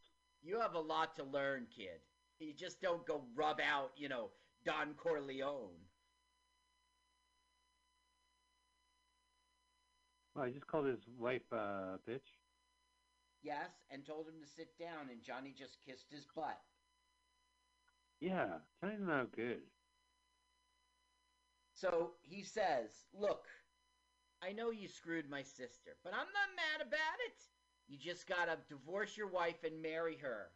"You 0.43 0.61
have 0.61 0.75
a 0.75 0.81
lot 0.81 1.15
to 1.17 1.25
learn, 1.25 1.67
kid. 1.75 2.01
You 2.39 2.53
just 2.53 2.81
don't 2.81 3.07
go 3.07 3.27
rub 3.35 3.61
out, 3.61 3.93
you 3.97 4.09
know, 4.09 4.31
Don 4.65 4.95
Corleone." 4.95 5.89
Well, 10.35 10.45
I 10.45 10.51
just 10.51 10.67
called 10.67 10.87
his 10.87 11.07
wife 11.19 11.43
uh, 11.53 11.99
bitch. 12.09 12.27
Yes, 13.43 13.71
and 13.91 14.05
told 14.05 14.27
him 14.27 14.41
to 14.41 14.47
sit 14.47 14.77
down, 14.79 15.11
and 15.11 15.23
Johnny 15.23 15.53
just 15.57 15.79
kissed 15.85 16.11
his 16.11 16.27
butt. 16.35 16.61
Yeah, 18.21 18.59
Johnny's 18.81 19.01
not 19.01 19.37
good. 19.37 19.61
So 21.75 22.13
he 22.23 22.43
says, 22.43 22.91
Look, 23.13 23.47
I 24.43 24.53
know 24.53 24.71
you 24.71 24.89
screwed 24.89 25.29
my 25.29 25.43
sister, 25.43 25.97
but 26.03 26.13
I'm 26.13 26.19
not 26.19 26.57
mad 26.57 26.87
about 26.87 27.19
it. 27.27 27.37
You 27.89 27.99
just 27.99 28.27
gotta 28.27 28.59
divorce 28.69 29.17
your 29.17 29.29
wife 29.29 29.65
and 29.65 29.83
marry 29.83 30.17
her. 30.23 30.47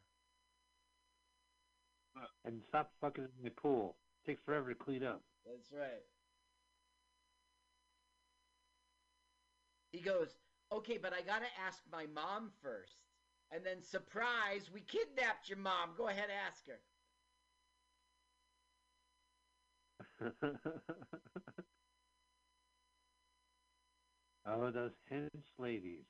Uh, 2.17 2.27
and 2.45 2.63
stop 2.63 2.93
fucking 3.01 3.25
in 3.25 3.45
the 3.45 3.51
pool. 3.51 3.97
takes 4.27 4.43
forever 4.43 4.71
to 4.71 4.75
clean 4.75 5.05
up. 5.05 5.23
That's 5.45 5.73
right. 5.73 6.05
He 9.93 10.01
goes, 10.01 10.37
Okay, 10.71 10.99
but 10.99 11.13
I 11.13 11.23
gotta 11.23 11.47
ask 11.67 11.83
my 11.91 12.07
mom 12.15 12.51
first. 12.63 12.97
And 13.51 13.65
then, 13.65 13.83
surprise, 13.83 14.71
we 14.73 14.83
kidnapped 14.83 15.49
your 15.49 15.59
mom. 15.59 15.91
Go 15.97 16.09
ahead, 16.09 16.29
ask 16.47 16.67
her. 16.67 16.81
oh, 24.47 24.71
those 24.71 24.93
hench 25.13 25.29
ladies. 25.59 26.05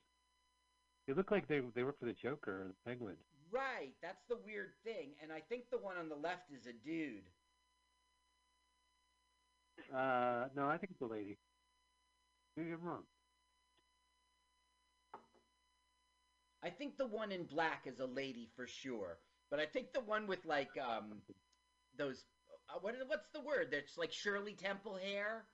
They 1.07 1.15
look 1.15 1.31
like 1.31 1.49
they 1.49 1.61
they 1.75 1.85
work 1.85 1.99
for 1.99 2.07
the 2.07 2.13
Joker 2.13 2.63
or 2.63 2.69
the 2.69 2.75
Penguin. 2.87 3.17
Right, 3.51 3.95
that's 4.03 4.25
the 4.29 4.37
weird 4.45 4.73
thing. 4.85 5.11
And 5.23 5.33
I 5.33 5.41
think 5.41 5.71
the 5.71 5.79
one 5.79 5.97
on 5.97 6.09
the 6.09 6.17
left 6.17 6.51
is 6.53 6.67
a 6.67 6.73
dude. 6.73 7.25
Uh, 9.95 10.49
no, 10.55 10.67
I 10.69 10.77
think 10.77 10.91
it's 10.93 11.01
a 11.01 11.07
lady. 11.07 11.39
Maybe 12.57 12.73
I'm 12.73 12.83
wrong. 12.83 13.05
I 16.63 16.71
think 16.71 16.99
the 16.99 17.07
one 17.07 17.33
in 17.33 17.45
black 17.45 17.85
is 17.87 18.01
a 18.01 18.07
lady 18.07 18.49
for 18.57 18.67
sure. 18.67 19.19
But 19.51 19.61
I 19.61 19.67
think 19.67 19.93
the 19.93 20.01
one 20.01 20.27
with 20.27 20.45
like 20.45 20.71
um 20.79 21.23
those 21.97 22.25
uh, 22.69 22.79
what 22.81 22.95
what's 23.07 23.29
the 23.31 23.41
word? 23.41 23.69
That's 23.71 23.97
like 23.99 24.13
Shirley 24.13 24.53
Temple 24.55 24.97
hair. 24.97 25.45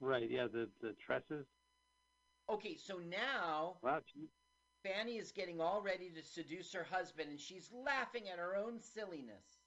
Right, 0.00 0.28
yeah, 0.30 0.46
the 0.52 0.68
the 0.80 0.92
tresses. 0.94 1.46
Okay, 2.50 2.76
so 2.76 2.98
now 2.98 3.76
Wow, 3.82 4.00
she, 4.12 4.28
Fanny 4.82 5.16
is 5.16 5.32
getting 5.32 5.60
all 5.60 5.80
ready 5.80 6.10
to 6.10 6.22
seduce 6.22 6.72
her 6.72 6.84
husband, 6.84 7.30
and 7.30 7.40
she's 7.40 7.70
laughing 7.72 8.28
at 8.28 8.38
her 8.38 8.54
own 8.56 8.80
silliness. 8.80 9.64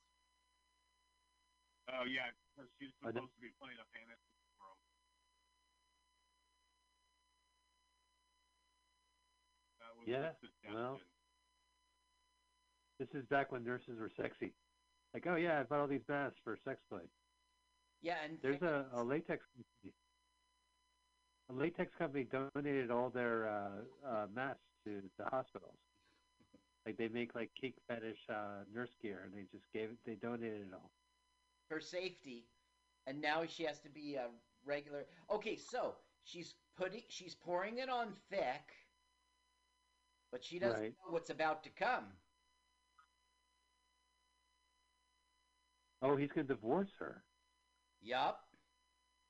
Oh 1.89 2.03
yeah, 2.05 2.29
because 2.55 2.69
she's 2.79 2.91
supposed 2.99 3.33
to 3.33 3.41
be 3.41 3.49
playing 3.59 3.77
a 3.81 3.87
fantasy 3.95 4.29
world. 4.59 4.77
That 9.79 9.95
was 9.97 10.05
Yeah, 10.07 10.73
well. 10.73 10.99
this 12.99 13.09
is 13.15 13.25
back 13.25 13.51
when 13.51 13.63
nurses 13.63 13.99
were 13.99 14.11
sexy. 14.15 14.53
Like, 15.13 15.25
oh 15.27 15.35
yeah, 15.35 15.59
I 15.59 15.63
bought 15.63 15.79
all 15.79 15.87
these 15.87 16.07
masks 16.07 16.39
for 16.43 16.57
sex 16.63 16.81
play. 16.89 17.01
Yeah, 18.01 18.15
and 18.23 18.37
There's 18.41 18.61
a, 18.61 18.85
a 18.93 19.03
latex 19.03 19.43
company. 19.55 19.93
A 21.49 21.53
latex 21.53 21.91
company 21.97 22.25
donated 22.25 22.91
all 22.91 23.09
their 23.09 23.47
uh, 23.47 24.07
uh, 24.07 24.27
masks 24.35 24.61
to 24.85 25.01
the 25.17 25.25
hospitals. 25.25 25.77
Like 26.85 26.97
they 26.97 27.07
make 27.07 27.35
like 27.35 27.49
kink 27.59 27.75
fetish 27.87 28.19
uh, 28.29 28.63
nurse 28.73 28.91
gear, 29.01 29.21
and 29.25 29.33
they 29.33 29.45
just 29.51 29.65
gave 29.73 29.89
it. 29.89 29.97
They 30.05 30.15
donated 30.15 30.61
it 30.67 30.73
all. 30.73 30.91
her 31.71 31.79
safety, 31.79 32.45
and 33.07 33.21
now 33.21 33.45
she 33.45 33.63
has 33.63 33.79
to 33.81 33.89
be 33.89 34.15
a 34.15 34.27
regular. 34.65 35.05
Okay, 35.29 35.55
so 35.57 35.95
she's 36.23 36.55
putting, 36.77 37.01
she's 37.09 37.35
pouring 37.35 37.77
it 37.79 37.89
on 37.89 38.13
thick, 38.29 38.73
but 40.31 40.43
she 40.43 40.59
doesn't 40.59 40.79
Right. 40.79 40.93
know 41.05 41.11
what's 41.11 41.29
about 41.29 41.63
to 41.63 41.69
come. 41.71 42.05
Oh, 46.01 46.15
he's 46.15 46.29
gonna 46.31 46.47
divorce 46.47 46.91
her. 46.99 47.23
Yup. 48.01 48.39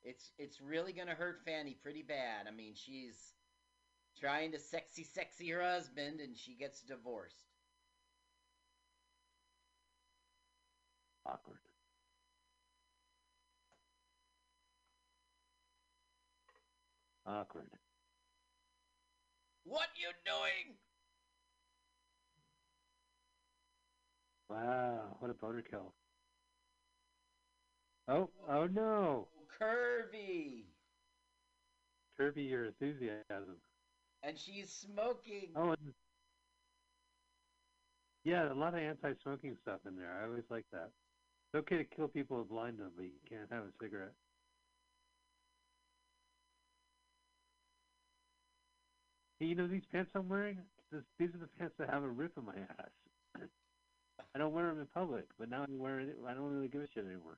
It's 0.04 0.32
it's 0.38 0.62
really 0.62 0.94
gonna 0.94 1.16
hurt 1.16 1.42
Fanny 1.46 1.76
pretty 1.82 2.04
bad. 2.04 2.48
I 2.48 2.52
mean, 2.52 2.74
she's 2.76 3.34
trying 4.20 4.52
to 4.52 4.60
sexy 4.60 5.04
sexy 5.04 5.50
her 5.52 5.62
husband, 5.62 6.20
and 6.20 6.38
she 6.38 6.54
gets 6.56 6.82
divorced. 6.82 7.36
Awkward. 11.26 11.60
Awkward. 17.26 17.70
What 19.66 19.88
you 19.98 20.08
doing? 20.26 20.78
Wow, 24.50 25.18
what 25.20 25.30
a 25.30 25.34
boner 25.34 25.62
kill. 25.62 25.94
Oh, 28.08 28.30
oh 28.50 28.68
no. 28.68 29.28
Curvy. 29.60 30.64
Curvy, 32.20 32.50
your 32.50 32.66
enthusiasm. 32.66 33.58
and 34.24 34.38
she's 34.38 34.70
smoking. 34.70 35.50
Oh, 35.56 35.72
and 35.72 35.94
yeah, 38.24 38.52
a 38.52 38.54
lot 38.54 38.74
of 38.74 38.82
anti-smoking 38.82 39.56
stuff 39.62 39.80
in 39.88 39.96
there. 39.96 40.12
I 40.22 40.28
always 40.28 40.44
like 40.50 40.66
that. 40.72 40.90
It's 41.54 41.60
okay 41.62 41.78
to 41.78 41.84
kill 41.84 42.08
people 42.08 42.40
with 42.40 42.50
blindness, 42.50 42.92
but 42.96 43.04
you 43.04 43.12
can't 43.30 43.50
have 43.52 43.64
a 43.64 43.72
cigarette. 43.82 44.14
Hey, 49.40 49.46
you 49.46 49.56
know 49.56 49.68
these 49.68 49.86
pants 49.92 50.12
I'm 50.16 50.28
wearing? 50.28 50.58
This, 50.92 51.04
these 51.20 51.30
are 51.36 51.38
the 51.38 51.48
pants 51.60 51.76
that 51.80 51.90
have 51.90 52.04
a 52.04 52.08
rip 52.10 52.32
in 52.38 52.46
my 52.46 52.54
ass. 52.80 53.40
I 54.36 54.38
don't 54.40 54.54
wear 54.54 54.68
them 54.68 54.80
in 54.80 54.88
public, 54.88 55.26
but 55.40 55.50
now 55.50 55.64
I'm 55.64 55.78
wearing 55.78 56.10
it. 56.10 56.18
I 56.28 56.34
don't 56.34 56.52
really 56.52 56.68
give 56.68 56.82
a 56.82 56.88
shit 56.94 57.06
anymore. 57.06 57.38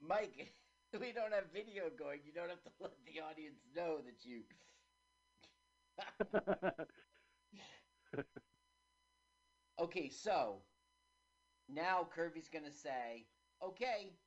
Mike, 0.00 0.54
we 1.00 1.12
don't 1.12 1.32
have 1.32 1.52
video 1.52 1.90
going. 1.90 2.20
You 2.24 2.32
don't 2.32 2.48
have 2.50 2.62
to 2.64 2.70
let 2.80 2.92
the 3.06 3.20
audience 3.20 3.60
know 3.74 3.98
that 4.02 4.24
you. 4.24 4.42
Okay, 9.78 10.08
so 10.08 10.62
now 11.68 12.04
Kirby's 12.04 12.48
gonna 12.48 12.72
say, 12.72 13.26
"Okay, 13.62 14.18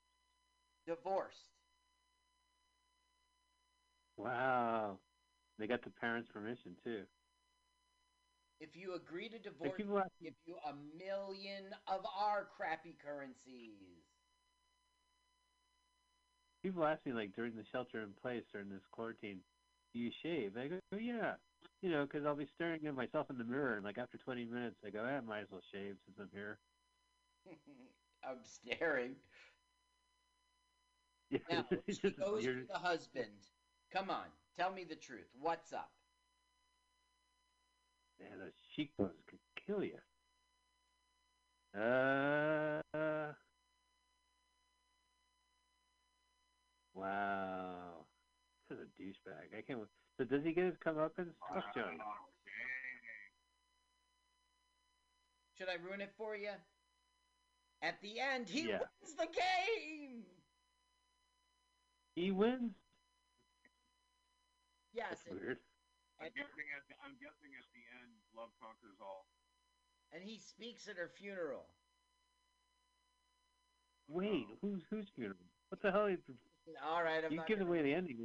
divorced." 0.86 1.52
wow, 4.18 5.00
they 5.58 5.68
got 5.68 5.82
the 5.84 5.90
parents' 5.90 6.30
permission 6.30 6.76
too. 6.84 7.06
If 8.60 8.76
you 8.76 8.94
agree 8.96 9.30
to 9.30 9.40
divorce, 9.40 9.88
ask, 9.96 10.12
give 10.22 10.34
you 10.46 10.58
a 10.66 10.74
million 10.98 11.74
of 11.88 12.06
our 12.06 12.46
crappy 12.46 12.96
currencies. 13.04 14.09
People 16.64 16.86
ask 16.86 17.06
me 17.06 17.14
like 17.14 17.36
during 17.36 17.56
the 17.56 17.64
shelter 17.72 18.02
in 18.02 18.10
place 18.22 18.44
during 18.52 18.70
this 18.70 18.82
quarantine, 18.92 19.40
do 19.94 20.00
you 20.00 20.12
shave? 20.22 20.58
I 20.58 20.68
go, 20.68 20.80
oh, 20.94 20.98
yeah, 20.98 21.34
you 21.82 21.90
know, 21.90 22.06
because 22.06 22.26
I'll 22.26 22.36
be 22.36 22.48
staring 22.56 22.86
at 22.86 22.96
myself 22.96 23.28
in 23.30 23.38
the 23.38 23.44
mirror, 23.44 23.76
and 23.76 23.84
like 23.84 23.98
after 23.98 24.18
20 24.18 24.46
minutes, 24.46 24.78
I 24.86 24.90
go, 24.90 25.04
I 25.04 25.20
might 25.22 25.42
as 25.42 25.48
well 25.52 25.62
shave 25.72 25.96
since 26.06 26.18
I'm 26.20 26.30
here. 26.34 26.60
I'm 28.24 28.38
staring. 28.44 29.12
Yeah, 31.32 31.38
Now 31.52 31.66
she 31.88 32.10
goes 32.10 32.44
to 32.44 32.66
the 32.68 32.80
husband. 32.80 33.28
Come 33.94 34.10
on, 34.10 34.26
tell 34.58 34.72
me 34.72 34.84
the 34.84 34.96
truth. 34.96 35.28
What's 35.40 35.74
up? 35.74 35.92
Man, 38.20 38.40
those 38.40 38.52
cheekbones 38.76 39.22
could 39.28 39.38
kill 39.68 39.84
you. 39.84 40.00
Uh, 41.80 42.82
wow, 46.94 48.06
this 48.70 48.78
is 48.78 48.84
a 48.86 49.02
douchebag. 49.02 49.58
I 49.58 49.62
can't. 49.62 49.80
So 50.18 50.26
does 50.26 50.44
he 50.44 50.52
get 50.54 50.66
his 50.66 50.76
comeuppance? 50.86 51.34
Fuck 51.54 51.74
Johnny. 51.74 51.98
Oh, 52.02 52.28
dang. 52.46 53.02
Should 55.58 55.70
I 55.70 55.76
ruin 55.76 56.02
it 56.02 56.12
for 56.18 56.36
you? 56.36 56.52
At 57.82 58.02
the 58.02 58.20
end, 58.20 58.50
he 58.50 58.68
Yeah. 58.68 58.80
wins 58.80 59.16
the 59.16 59.28
game. 59.28 60.26
He 62.16 62.32
wins. 62.32 62.76
Yes, 64.92 65.10
That's 65.10 65.26
and, 65.28 65.40
weird. 65.40 65.60
I'm 66.20 66.26
and, 66.26 66.36
guessing 66.36 66.68
at 66.76 66.88
the, 66.90 66.96
I'm 67.06 67.16
guessing 67.22 67.56
at 67.56 67.64
the 67.72 67.84
end, 68.04 68.12
love 68.36 68.50
conquers 68.60 69.00
all. 69.00 69.26
and 70.12 70.24
he 70.24 70.38
speaks 70.40 70.88
at 70.90 70.98
her 70.98 71.08
funeral. 71.08 71.70
Wait, 74.08 74.48
oh. 74.52 74.58
who's 74.62 74.84
who's 74.90 75.08
funeral? 75.16 75.38
What 75.70 75.82
the 75.82 75.92
hell? 75.92 76.10
Is, 76.70 76.76
All 76.86 77.02
right, 77.04 77.26
I'm 77.26 77.32
you 77.32 77.38
not, 77.38 77.48
give 77.48 77.62
away 77.62 77.82
the 77.82 77.94
ending. 77.94 78.18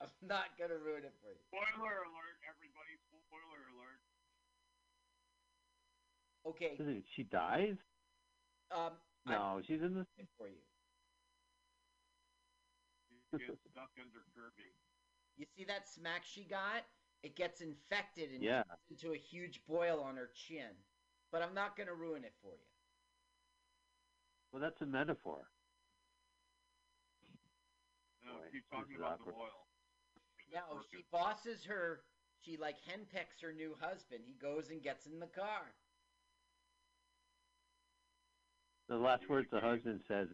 I'm 0.00 0.08
not 0.22 0.52
gonna 0.58 0.76
ruin 0.76 1.04
it 1.04 1.14
for 1.20 1.32
you. 1.32 1.40
Spoiler 1.48 2.04
alert, 2.04 2.36
everybody! 2.44 2.94
Spoiler 3.08 3.62
alert. 3.72 4.00
Okay, 6.46 6.76
Is 6.78 6.86
it, 6.86 7.04
she 7.16 7.24
dies? 7.24 7.76
um, 8.70 8.92
I 9.26 9.32
No, 9.32 9.60
she's 9.66 9.80
in 9.82 9.94
the. 9.94 10.04
ruined 10.04 10.18
it 10.18 10.28
for 10.36 10.48
you. 10.48 10.60
She 13.32 13.44
gets 13.44 13.60
stuck 13.72 13.90
under 14.00 14.20
Kirby. 14.34 14.72
You 15.36 15.46
see 15.56 15.64
that 15.64 15.88
smack 15.88 16.24
she 16.24 16.44
got? 16.44 16.84
It 17.22 17.34
gets 17.36 17.60
infected 17.60 18.30
and 18.30 18.42
Yeah. 18.42 18.62
turns 18.62 18.90
into 18.90 19.12
a 19.12 19.18
huge 19.18 19.66
boil 19.66 20.00
on 20.00 20.16
her 20.16 20.30
chin. 20.34 20.70
But 21.32 21.42
I'm 21.42 21.54
not 21.54 21.76
gonna 21.76 21.94
ruin 21.94 22.24
it 22.24 22.34
for 22.40 22.52
you. 22.52 22.64
Well, 24.52 24.62
that's 24.62 24.80
a 24.80 24.86
metaphor. 24.86 25.50
No, 28.48 28.52
Boy, 28.52 28.52
keep 28.52 28.64
talking 28.70 28.94
is 28.94 29.00
about 29.00 29.18
the 29.18 29.30
awkward. 29.30 29.34
boil. 29.34 29.66
Now 30.52 30.80
she 30.90 31.04
bosses 31.12 31.64
her. 31.64 32.00
She 32.40 32.56
like 32.56 32.76
henpecks 32.88 33.42
her 33.42 33.52
new 33.52 33.74
husband. 33.80 34.20
He 34.24 34.34
goes 34.40 34.70
and 34.70 34.82
gets 34.82 35.06
in 35.06 35.20
the 35.20 35.26
car. 35.26 35.72
The 38.88 38.96
last 38.96 39.28
words 39.28 39.48
the 39.52 39.60
husband 39.60 40.00
says. 40.08 40.28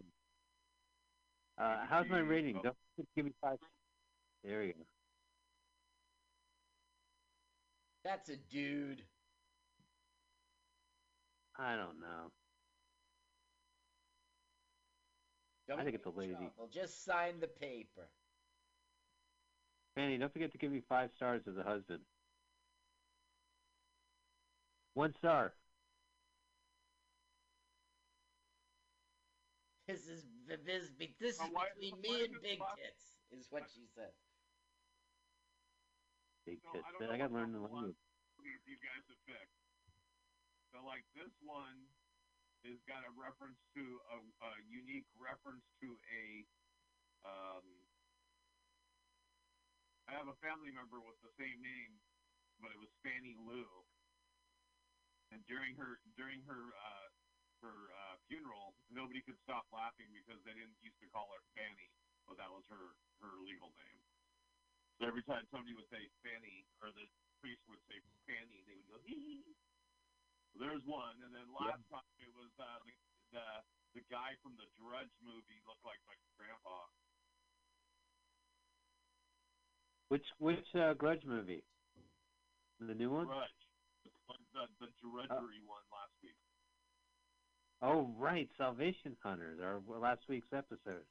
Uh, 1.59 1.79
how's 1.89 2.09
my 2.09 2.19
rating? 2.19 2.61
Don't 2.62 2.77
give 3.17 3.25
me 3.25 3.33
five. 3.41 3.59
There 4.45 4.62
you 4.62 4.75
go. 4.75 4.81
That's 8.05 8.29
a 8.29 8.37
dude. 8.37 9.03
I 11.59 11.77
don't 11.77 12.01
know. 12.01 12.31
Don't 15.69 15.81
I 15.81 15.85
think 15.85 15.97
it's 15.97 16.07
a 16.07 16.11
in 16.11 16.17
lady. 16.17 16.35
trouble. 16.35 16.69
Just 16.73 17.05
sign 17.05 17.41
the 17.41 17.47
paper. 17.49 18.09
Fanny, 19.95 20.19
don't 20.19 20.33
forget 20.33 20.53
to 20.53 20.59
give 20.59 20.73
me 20.73 20.83
five 20.89 21.11
stars 21.17 21.43
as 21.49 21.57
a 21.57 21.62
husband. 21.62 22.01
One 24.95 25.15
star. 25.19 25.53
This 29.87 30.09
is 30.09 30.25
this, 30.49 30.89
this 31.21 31.37
is 31.37 31.49
between 31.53 32.01
me 32.01 32.25
and 32.25 32.35
Big 32.43 32.59
five- 32.59 32.77
Tits, 32.77 33.05
is 33.33 33.47
what 33.51 33.69
she 33.69 33.85
said. 33.95 34.12
Big 36.47 36.59
So, 36.65 36.73
tits. 36.73 36.85
I 36.89 36.93
Man, 37.01 37.11
I 37.11 37.19
gotta 37.19 37.33
what 37.33 37.41
learn 37.41 37.53
the 37.53 37.61
number 37.61 37.75
language. 37.77 37.97
These 38.43 38.61
you 38.67 38.77
guys 38.81 39.05
have 39.09 39.21
picked. 39.29 39.53
So, 40.73 40.81
like 40.85 41.05
this 41.15 41.33
one 41.45 41.77
has 42.65 42.81
got 42.89 43.05
a 43.05 43.12
reference 43.12 43.61
to 43.77 43.85
a, 44.09 44.17
a 44.25 44.53
unique 44.73 45.09
reference 45.21 45.65
to 45.85 45.93
a. 45.93 46.25
Um, 47.25 47.65
I 50.09 50.17
have 50.17 50.29
a 50.29 50.37
family 50.45 50.73
member 50.73 51.01
with 51.01 51.17
the 51.25 51.33
same 51.41 51.61
name, 51.61 52.01
but 52.61 52.73
it 52.73 52.81
was 52.81 52.93
Fanny 53.05 53.37
Lou. 53.41 53.69
And 55.33 55.41
during 55.49 55.77
her 55.77 56.01
during 56.17 56.41
her 56.45 56.62
uh, 56.73 57.09
her 57.65 57.77
uh, 57.93 58.17
funeral, 58.29 58.77
nobody 58.93 59.25
could 59.25 59.41
stop 59.45 59.65
laughing 59.73 60.09
because 60.12 60.41
they 60.45 60.53
didn't 60.53 60.77
used 60.85 61.01
to 61.01 61.09
call 61.12 61.29
her 61.33 61.45
Fanny, 61.57 61.89
but 62.29 62.37
that 62.41 62.49
was 62.49 62.65
her 62.69 62.97
her 63.25 63.33
legal 63.45 63.73
name. 63.77 64.01
So 65.01 65.09
every 65.11 65.25
time 65.27 65.45
somebody 65.51 65.75
would 65.75 65.89
say 65.91 66.07
Fanny, 66.23 66.65
or 66.81 66.93
the 66.95 67.09
priest 67.41 67.61
would 67.67 67.83
say 67.89 67.99
Fanny, 68.29 68.62
they 68.69 68.77
would 68.79 68.89
go 68.89 69.01
hee 69.05 69.43
hee. 69.43 69.74
There's 70.55 70.87
one, 70.87 71.19
and 71.27 71.35
then 71.35 71.51
last 71.51 71.83
time 71.91 72.07
it 72.23 72.31
was 72.39 72.51
uh, 72.63 72.79
the, 72.87 72.95
the 73.35 73.47
the 73.99 74.03
guy 74.11 74.39
from 74.43 74.55
the 74.55 74.67
Drudge 74.79 75.11
movie 75.23 75.59
looked 75.67 75.83
like 75.83 75.99
my 76.07 76.15
grandpa. 76.39 76.79
Which 80.09 80.27
which 80.39 80.67
uh, 80.79 80.95
Grudge 80.95 81.27
movie? 81.27 81.67
The 82.79 82.95
new 82.95 83.11
one? 83.11 83.27
Drudge, 83.27 83.63
the 84.07 84.11
the, 84.55 84.65
the 84.79 84.91
drudgery 85.03 85.59
one 85.67 85.83
last 85.91 86.15
week. 86.23 86.39
Oh 87.83 88.15
right, 88.15 88.49
Salvation 88.57 89.17
Hunters, 89.23 89.59
our 89.59 89.83
last 89.99 90.23
week's 90.29 90.53
episode. 90.55 91.03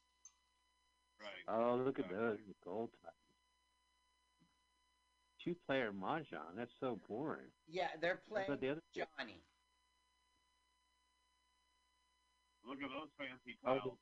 Right. 1.19 1.43
Oh, 1.51 1.75
look 1.83 1.99
at 1.99 2.09
those 2.09 2.39
gold 2.63 2.89
titles. 5.43 5.57
Two-player 5.67 5.91
mahjong. 5.91 6.55
That's 6.57 6.71
so 6.79 6.99
boring. 7.07 7.51
Yeah, 7.67 7.87
they're 8.01 8.19
playing 8.29 8.47
thought 8.47 8.61
the 8.61 8.69
other. 8.69 8.81
Johnny. 8.95 9.41
Look 12.65 12.77
at 12.81 12.89
those 12.89 13.09
fancy 13.17 13.57
Oh, 13.65 13.79
tiles. 13.79 13.97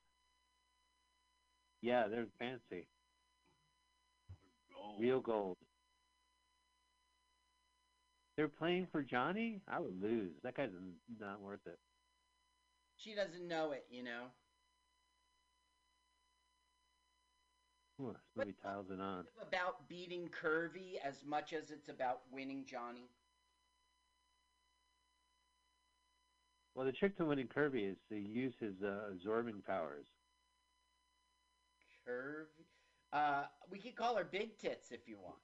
Yeah, 1.81 2.07
they're 2.07 2.27
fancy. 2.39 2.87
Gold. 4.73 5.01
Real 5.01 5.19
gold. 5.19 5.57
They're 8.37 8.47
playing 8.47 8.87
for 8.91 9.01
Johnny? 9.01 9.61
I 9.67 9.79
would 9.79 10.01
lose. 10.01 10.31
That 10.43 10.55
guy's 10.55 10.69
not 11.19 11.41
worth 11.41 11.65
it. 11.65 11.77
She 12.97 13.15
doesn't 13.15 13.47
know 13.47 13.71
it, 13.71 13.85
you 13.89 14.03
know. 14.03 14.27
Ooh, 18.01 18.13
this 18.13 18.21
movie 18.35 18.55
tiles 18.63 18.87
it 18.89 18.99
on. 18.99 19.25
It's 19.27 19.47
about 19.47 19.87
beating 19.87 20.29
Curvy 20.29 20.95
as 21.03 21.23
much 21.25 21.53
as 21.53 21.69
it's 21.71 21.89
about 21.89 22.21
winning 22.31 22.65
Johnny. 22.65 23.09
Well, 26.73 26.85
the 26.85 26.91
trick 26.93 27.17
to 27.17 27.25
winning 27.25 27.47
Curvy 27.47 27.91
is 27.91 27.97
to 28.09 28.15
use 28.17 28.53
his 28.59 28.73
uh, 28.83 29.11
absorbing 29.11 29.61
powers. 29.67 30.05
Curvy, 32.07 32.65
Uh, 33.13 33.43
we 33.69 33.77
could 33.77 33.95
call 33.95 34.15
her 34.15 34.23
Big 34.23 34.57
Tits 34.57 34.91
if 34.91 35.07
you 35.07 35.19
want. 35.19 35.35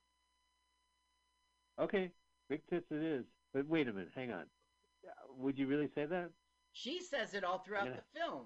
Okay, 1.79 2.11
big 2.49 2.61
tits 2.67 2.87
it 2.89 3.03
is. 3.03 3.25
But 3.53 3.67
wait 3.67 3.87
a 3.87 3.93
minute, 3.93 4.09
hang 4.15 4.31
on. 4.31 4.45
Uh, 5.05 5.09
Would 5.37 5.59
you 5.59 5.67
really 5.67 5.89
say 5.93 6.05
that? 6.05 6.31
She 6.71 7.01
says 7.01 7.35
it 7.35 7.43
all 7.43 7.59
throughout 7.59 7.85
Yeah. 7.87 7.97
the 7.97 8.19
film. 8.19 8.45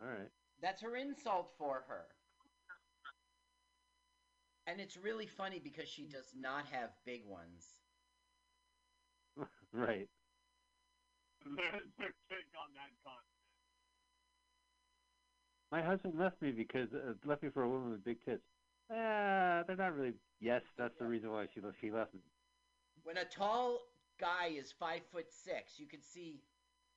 All 0.00 0.08
right. 0.08 0.30
That's 0.66 0.82
her 0.82 0.96
insult 0.96 1.52
for 1.56 1.84
her. 1.86 2.06
And 4.66 4.80
it's 4.80 4.96
really 4.96 5.28
funny 5.28 5.60
because 5.62 5.88
she 5.88 6.08
does 6.08 6.34
not 6.36 6.64
have 6.72 6.90
big 7.04 7.22
ones. 7.24 7.78
right. 9.72 10.08
There's 11.44 11.84
their 12.00 12.08
take 12.28 12.50
on 12.58 12.74
that. 12.74 12.90
My 15.70 15.82
husband 15.82 16.14
left 16.18 16.42
me 16.42 16.50
because 16.50 16.88
uh, 16.92 17.12
left 17.24 17.44
me 17.44 17.50
for 17.54 17.62
a 17.62 17.68
woman 17.68 17.92
with 17.92 18.04
big 18.04 18.24
tits. 18.24 18.42
Ah, 18.90 19.62
they're 19.68 19.76
not 19.76 19.94
really. 19.94 20.14
Yes, 20.40 20.62
that's 20.76 20.98
the 20.98 21.06
reason 21.06 21.30
why 21.30 21.46
she 21.54 21.60
left. 21.60 21.76
She 21.80 21.92
left 21.92 22.12
me. 22.12 22.20
When 23.04 23.18
a 23.18 23.24
tall 23.24 23.82
guy 24.18 24.48
is 24.48 24.72
five 24.72 25.02
foot 25.12 25.26
six, 25.30 25.78
you 25.78 25.86
can 25.86 26.02
see, 26.02 26.40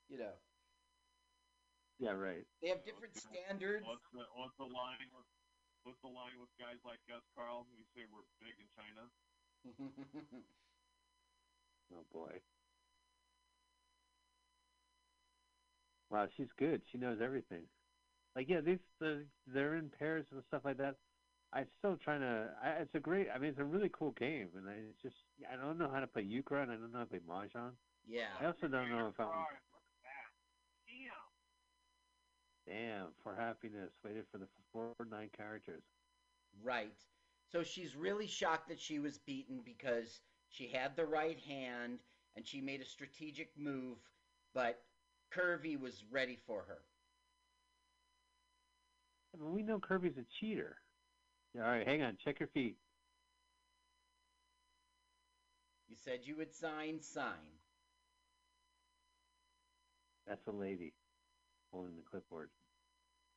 you 0.07 0.17
know, 0.17 0.33
Yeah, 1.99 2.15
right. 2.15 2.47
they 2.63 2.71
have 2.71 2.79
different 2.87 3.11
standards. 3.11 3.83
What's 3.83 4.07
the 4.15 4.23
what's 4.39 4.55
the 4.55 4.71
line 4.71 5.03
with 5.11 5.27
what's 5.83 5.99
the 5.99 6.07
line 6.07 6.39
with 6.39 6.47
guys 6.55 6.79
like 6.87 7.03
us, 7.11 7.23
Carl? 7.35 7.67
We 7.75 7.83
say 7.91 8.07
we're 8.07 8.23
big 8.39 8.55
in 8.55 8.67
China. 8.73 9.03
Oh 11.91 12.05
boy. 12.13 12.29
Wow, 16.11 16.27
she's 16.37 16.49
good. 16.57 16.81
She 16.91 16.99
knows 16.99 17.17
everything. 17.19 17.63
Like, 18.35 18.47
yeah, 18.47 18.61
these 18.61 18.77
the 18.99 19.25
they're 19.47 19.75
in 19.75 19.89
pairs 19.89 20.25
and 20.31 20.43
stuff 20.47 20.61
like 20.65 20.77
that. 20.77 20.95
I'm 21.51 21.65
still 21.79 21.97
trying 21.97 22.21
to. 22.21 22.49
I, 22.63 22.69
it's 22.81 22.93
a 22.93 22.99
great. 22.99 23.27
I 23.33 23.39
mean, 23.39 23.49
it's 23.49 23.59
a 23.59 23.63
really 23.63 23.89
cool 23.89 24.11
game, 24.11 24.49
and 24.55 24.69
I 24.69 24.73
it's 24.73 25.01
just 25.01 25.15
I 25.51 25.55
don't 25.55 25.79
know 25.79 25.89
how 25.91 25.99
to 25.99 26.07
play 26.07 26.21
euchre, 26.21 26.61
and 26.61 26.71
I 26.71 26.75
don't 26.75 26.91
know 26.91 26.99
how 26.99 27.05
to 27.05 27.09
play 27.09 27.21
mahjong. 27.27 27.71
yeah. 28.07 28.37
I 28.39 28.45
also 28.45 28.67
don't 28.67 28.89
know 28.89 29.07
if 29.07 29.19
I'm. 29.19 29.25
Alright, 29.25 29.65
look 29.73 29.81
at 29.81 30.05
that. 30.05 30.29
Damn. 32.69 33.07
For 33.23 33.35
happiness. 33.35 33.91
Waited 34.05 34.25
for 34.31 34.37
the 34.37 34.47
four 34.71 34.93
or 34.99 35.05
nine 35.09 35.29
characters. 35.35 35.83
Right. 36.63 36.93
So 37.51 37.63
she's 37.63 37.95
really 37.95 38.27
shocked 38.27 38.69
that 38.69 38.79
she 38.79 38.99
was 38.99 39.17
beaten 39.17 39.61
because 39.65 40.19
she 40.49 40.67
had 40.67 40.95
the 40.95 41.05
right 41.05 41.39
hand 41.47 41.99
and 42.35 42.45
she 42.45 42.61
made 42.61 42.81
a 42.81 42.85
strategic 42.85 43.49
move, 43.57 43.97
but 44.53 44.79
Curvy 45.35 45.79
was 45.79 46.03
ready 46.11 46.37
for 46.47 46.63
her. 46.67 46.77
I 49.33 49.43
mean, 49.43 49.53
we 49.53 49.63
know 49.63 49.79
Kirby's 49.79 50.17
a 50.17 50.25
cheater. 50.39 50.77
Yeah, 51.55 51.63
all 51.63 51.69
right, 51.69 51.87
hang 51.87 52.03
on. 52.03 52.17
Check 52.23 52.39
your 52.39 52.49
feet. 52.49 52.77
You 55.87 55.95
said 55.95 56.19
you 56.23 56.37
would 56.37 56.53
sign, 56.53 57.01
sign. 57.01 57.33
That's 60.27 60.45
a 60.47 60.51
lady 60.51 60.93
holding 61.71 61.95
the 61.95 62.03
clipboard. 62.09 62.49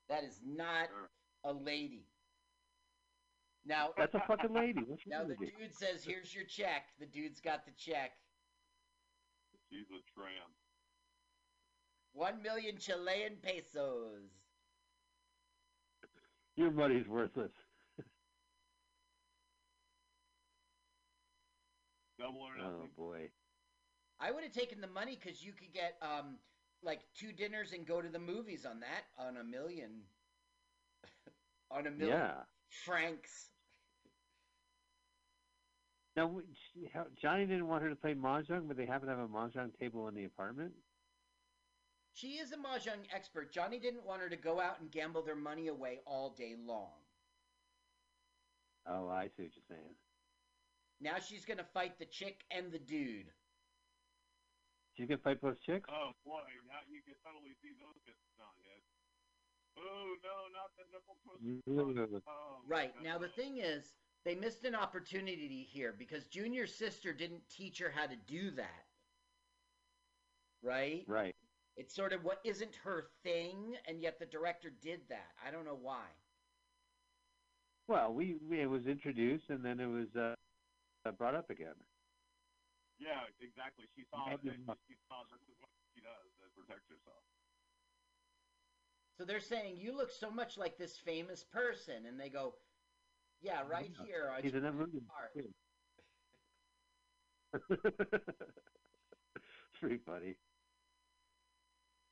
That 0.08 0.24
is 0.24 0.40
not 0.44 0.88
a 1.44 1.52
lady. 1.52 2.06
Now, 3.64 3.90
That's 3.96 4.14
a 4.14 4.22
fucking 4.26 4.52
lady. 4.54 4.80
What's 4.86 5.02
now 5.06 5.22
the 5.22 5.28
with 5.38 5.40
you? 5.40 5.50
dude 5.58 5.74
says, 5.74 6.04
"Here's 6.04 6.34
your 6.34 6.44
check." 6.44 6.88
The 6.98 7.06
dude's 7.06 7.40
got 7.40 7.64
the 7.64 7.72
check. 7.72 8.12
She's 9.70 9.86
a 9.90 10.02
tramp. 10.18 10.52
One 12.12 12.42
million 12.42 12.76
Chilean 12.76 13.36
pesos. 13.40 14.28
Your 16.56 16.70
money's 16.70 17.06
worthless. 17.08 17.52
Double 22.18 22.40
or 22.42 22.56
nothing. 22.56 22.72
Oh 22.84 22.88
boy. 22.96 23.30
I 24.20 24.30
would 24.30 24.44
have 24.44 24.52
taken 24.52 24.80
the 24.80 24.86
money 24.86 25.18
because 25.20 25.42
you 25.42 25.52
could 25.52 25.72
get 25.72 25.96
um 26.02 26.36
like 26.82 27.00
two 27.14 27.32
dinners 27.32 27.72
and 27.72 27.86
go 27.86 28.00
to 28.02 28.08
the 28.08 28.18
movies 28.18 28.66
on 28.66 28.80
that 28.80 29.04
on 29.18 29.36
a 29.36 29.44
million 29.44 30.02
on 31.70 31.86
a 31.86 31.90
million 31.90 32.18
Yeah. 32.18 32.42
francs. 32.84 33.50
Now, 36.16 36.26
w- 36.26 36.46
she- 36.54 36.86
how- 36.92 37.06
Johnny 37.20 37.46
didn't 37.46 37.68
want 37.68 37.82
her 37.82 37.88
to 37.88 37.96
play 37.96 38.14
mahjong, 38.14 38.68
but 38.68 38.76
they 38.76 38.84
happen 38.86 39.08
to 39.08 39.14
have 39.14 39.24
a 39.24 39.28
mahjong 39.28 39.78
table 39.78 40.08
in 40.08 40.14
the 40.14 40.24
apartment. 40.24 40.72
She 42.14 42.36
is 42.38 42.52
a 42.52 42.56
mahjong 42.58 43.06
expert. 43.10 43.52
Johnny 43.52 43.78
didn't 43.78 44.04
want 44.04 44.20
her 44.20 44.28
to 44.28 44.36
go 44.36 44.60
out 44.60 44.80
and 44.80 44.90
gamble 44.90 45.22
their 45.22 45.34
money 45.36 45.68
away 45.68 46.00
all 46.06 46.30
day 46.30 46.54
long. 46.58 46.92
Oh, 48.86 49.08
I 49.08 49.28
see 49.28 49.44
what 49.44 49.52
you're 49.56 49.64
saying. 49.68 49.94
Now 51.00 51.18
she's 51.18 51.44
gonna 51.46 51.64
fight 51.64 51.98
the 51.98 52.04
chick 52.04 52.44
and 52.50 52.70
the 52.70 52.78
dude. 52.78 53.32
She's 54.94 55.08
gonna 55.08 55.24
fight 55.24 55.40
both 55.40 55.60
chicks. 55.60 55.88
Oh 55.88 56.12
boy, 56.24 56.44
now 56.68 56.80
you 56.90 57.00
can 57.02 57.14
totally 57.24 57.56
see 57.62 57.72
those 57.80 57.96
get 58.04 58.14
not 58.38 58.52
hit. 58.60 58.82
Oh 59.78 60.14
no, 60.22 60.36
not 60.52 60.70
the 60.76 60.84
nipple 60.92 61.16
twister. 61.24 62.16
Ugh. 62.16 62.22
Oh, 62.28 62.60
Right. 62.68 62.92
Now 63.02 63.18
the 63.18 63.28
thing 63.28 63.58
is, 63.58 63.94
they 64.24 64.34
missed 64.34 64.64
an 64.64 64.74
opportunity 64.74 65.66
here 65.70 65.94
because 65.96 66.26
Junior's 66.26 66.74
sister 66.74 67.12
didn't 67.12 67.48
teach 67.48 67.78
her 67.78 67.92
how 67.94 68.06
to 68.06 68.16
do 68.26 68.50
that. 68.52 68.84
Right? 70.62 71.04
Right. 71.08 71.34
It's 71.76 71.94
sort 71.94 72.12
of 72.12 72.22
what 72.22 72.40
isn't 72.44 72.76
her 72.84 73.06
thing, 73.22 73.76
and 73.88 74.02
yet 74.02 74.18
the 74.18 74.26
director 74.26 74.70
did 74.82 75.00
that. 75.08 75.30
I 75.44 75.50
don't 75.50 75.64
know 75.64 75.78
why. 75.80 76.04
Well, 77.88 78.12
we, 78.12 78.36
we 78.48 78.60
it 78.60 78.70
was 78.70 78.86
introduced 78.86 79.44
and 79.48 79.64
then 79.64 79.80
it 79.80 79.86
was 79.86 80.06
uh, 80.16 80.34
uh, 81.06 81.12
brought 81.12 81.34
up 81.34 81.50
again. 81.50 81.74
Yeah, 83.02 83.26
exactly. 83.42 83.90
She 83.98 84.04
saw 84.06 84.30
Yeah, 84.30 84.38
it. 84.38 84.42
and 84.46 84.62
She 84.86 84.94
saw 85.08 85.24
this 85.26 85.42
is 85.42 85.58
what 85.58 85.70
she 85.94 86.00
does 86.00 86.30
to 86.38 86.46
protect 86.54 86.86
herself. 86.88 87.24
So 89.18 89.24
they're 89.24 89.40
saying 89.40 89.76
you 89.76 89.96
look 89.96 90.10
so 90.10 90.30
much 90.30 90.56
like 90.56 90.78
this 90.78 90.96
famous 90.98 91.44
person, 91.44 92.06
and 92.06 92.18
they 92.18 92.30
go, 92.30 92.54
"Yeah, 93.40 93.62
right 93.66 93.90
Yeah. 93.98 94.04
here." 94.06 94.28
on 94.30 94.42
He's 94.42 94.54
in 94.54 94.62
that 94.62 94.74
your 94.74 94.86
part." 95.08 95.34
too. 95.34 95.52
it's 97.70 97.82
pretty 99.80 99.98
funny. 100.06 100.36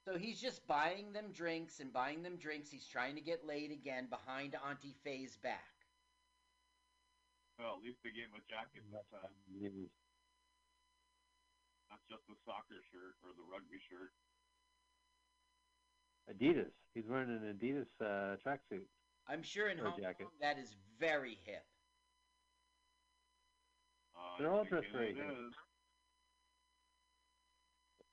So 0.05 0.18
he's 0.18 0.41
just 0.41 0.66
buying 0.66 1.12
them 1.12 1.30
drinks 1.32 1.80
and 1.80 1.93
buying 1.93 2.22
them 2.22 2.36
drinks. 2.36 2.70
He's 2.70 2.86
trying 2.86 3.14
to 3.16 3.20
get 3.20 3.47
laid 3.47 3.70
again 3.70 4.07
behind 4.09 4.55
Auntie 4.57 4.97
Faye's 5.05 5.36
back. 5.36 5.86
Well, 7.59 7.76
at 7.76 7.82
least 7.84 8.01
they 8.03 8.11
gave 8.11 8.32
him 8.32 8.41
a 8.41 8.45
jacket 8.49 8.82
this 8.91 9.05
time, 9.12 9.36
not 11.91 12.01
just 12.09 12.22
the 12.30 12.38
soccer 12.47 12.78
shirt 12.95 13.18
or 13.26 13.34
the 13.34 13.45
rugby 13.51 13.78
shirt. 13.91 14.14
Adidas. 16.30 16.70
He's 16.95 17.05
wearing 17.09 17.30
an 17.30 17.43
Adidas 17.59 17.91
uh, 18.01 18.36
tracksuit. 18.47 18.86
I'm 19.28 19.43
sure 19.43 19.68
in 19.68 19.78
Or 19.80 19.86
a 19.86 19.91
Hong 19.91 20.01
jacket. 20.01 20.24
Kong 20.24 20.32
that 20.41 20.59
is 20.59 20.74
very 20.99 21.38
hip. 21.45 21.64
Uh, 24.16 24.38
They're 24.38 24.51
all 24.53 24.64
I 24.64 24.68
dressed 24.68 24.86
very 24.93 25.14
hip. 25.14 25.24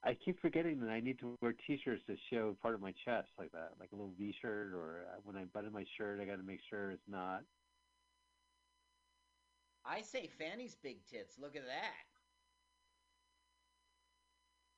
I 0.03 0.13
keep 0.13 0.39
forgetting 0.39 0.79
that 0.81 0.89
I 0.89 0.99
need 0.99 1.19
to 1.19 1.35
wear 1.41 1.53
T-shirts 1.65 2.03
to 2.07 2.15
show 2.29 2.55
part 2.61 2.75
of 2.75 2.81
my 2.81 2.93
chest 3.03 3.27
like 3.37 3.51
that, 3.51 3.71
like 3.79 3.89
a 3.91 3.95
little 3.95 4.13
V-shirt, 4.17 4.73
or 4.73 5.05
uh, 5.11 5.19
when 5.23 5.35
I 5.35 5.43
button 5.45 5.73
my 5.73 5.83
shirt, 5.97 6.19
I 6.21 6.25
got 6.25 6.37
to 6.37 6.43
make 6.43 6.59
sure 6.69 6.91
it's 6.91 7.07
not. 7.09 7.41
I 9.85 10.01
say 10.01 10.29
Fanny's 10.37 10.75
big 10.81 11.05
tits. 11.05 11.37
Look 11.39 11.55
at 11.55 11.65
that. 11.65 12.16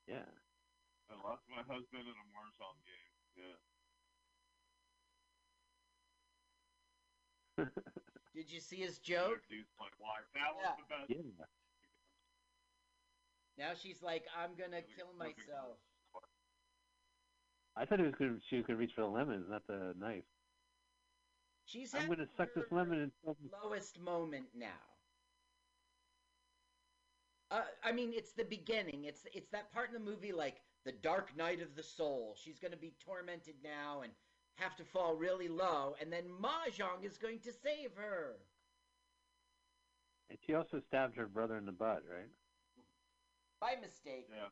Yeah. 0.10 0.26
I 1.10 1.14
lost 1.22 1.46
my 1.46 1.62
husband 1.62 2.10
in 2.10 2.16
a 2.18 2.26
Warzone 2.34 2.82
game. 2.82 3.14
Yeah. 3.38 3.58
Did 8.36 8.50
you 8.50 8.60
see 8.60 8.78
his 8.78 8.98
joke? 8.98 9.42
My 9.80 9.86
wife. 10.02 10.26
That 10.34 10.56
was 10.58 10.74
the 10.78 10.86
best. 10.90 11.10
yeah. 11.10 11.46
Now 13.58 13.72
she's 13.76 14.02
like, 14.02 14.26
I'm 14.34 14.56
gonna 14.58 14.82
kill 14.82 15.14
myself. 15.18 15.78
I 17.76 17.86
thought 17.86 18.00
it 18.00 18.06
was 18.06 18.16
gonna, 18.18 18.38
she 18.50 18.58
was 18.58 18.66
gonna 18.66 18.80
reach 18.80 18.94
for 18.96 19.02
the 19.02 19.08
lemons, 19.08 19.46
not 19.50 19.62
the 19.68 19.94
knife. 20.00 20.24
She's 21.66 21.94
I'm 21.94 22.08
gonna 22.10 22.26
suck 22.36 22.50
this 22.56 22.66
her 22.70 22.76
lemon 22.76 23.00
and 23.02 23.12
kill 23.24 23.38
lowest 23.64 24.00
moment 24.00 24.48
now. 24.56 24.82
Uh, 27.52 27.62
I 27.84 27.92
mean, 27.92 28.12
it's 28.14 28.34
the 28.34 28.44
beginning. 28.44 29.06
It's 29.06 29.26
it's 29.34 29.50
that 29.50 29.74
part 29.74 29.88
in 29.88 29.94
the 29.94 30.12
movie 30.12 30.32
like 30.32 30.62
the 30.86 30.92
dark 30.92 31.36
night 31.36 31.62
of 31.62 31.76
the 31.76 31.84
soul. 31.84 32.36
She's 32.42 32.60
going 32.60 32.72
to 32.72 32.78
be 32.78 32.94
tormented 33.04 33.56
now 33.64 34.02
and 34.02 34.12
have 34.56 34.76
to 34.76 34.84
fall 34.84 35.16
really 35.16 35.48
low, 35.48 35.96
and 36.02 36.12
then 36.12 36.26
Mahjong 36.42 37.04
is 37.04 37.18
going 37.18 37.40
to 37.40 37.52
save 37.52 37.92
her. 37.96 38.36
And 40.30 40.38
she 40.46 40.54
also 40.54 40.80
stabbed 40.80 41.16
her 41.16 41.28
brother 41.28 41.58
in 41.58 41.66
the 41.66 41.72
butt, 41.72 42.04
right? 42.10 42.30
By 43.60 43.76
mistake. 43.82 44.28
Yeah. 44.30 44.50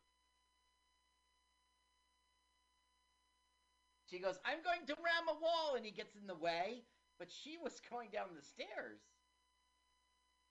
She 4.09 4.19
goes, 4.19 4.39
I'm 4.45 4.63
going 4.63 4.87
to 4.87 4.93
ram 4.93 5.27
a 5.29 5.39
wall, 5.39 5.75
and 5.75 5.85
he 5.85 5.91
gets 5.91 6.15
in 6.15 6.27
the 6.27 6.35
way, 6.35 6.83
but 7.19 7.29
she 7.29 7.57
was 7.61 7.79
going 7.91 8.09
down 8.11 8.27
the 8.35 8.45
stairs. 8.45 9.01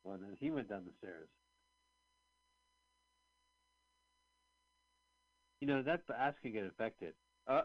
Well, 0.05 0.19
then 0.21 0.37
he 0.39 0.51
went 0.51 0.69
down 0.69 0.85
the 0.87 0.93
stairs. 0.93 1.29
You 5.61 5.67
know, 5.67 5.83
that 5.83 6.03
ass 6.17 6.35
could 6.43 6.53
get 6.53 6.65
infected. 6.65 7.15
Uh, 7.47 7.63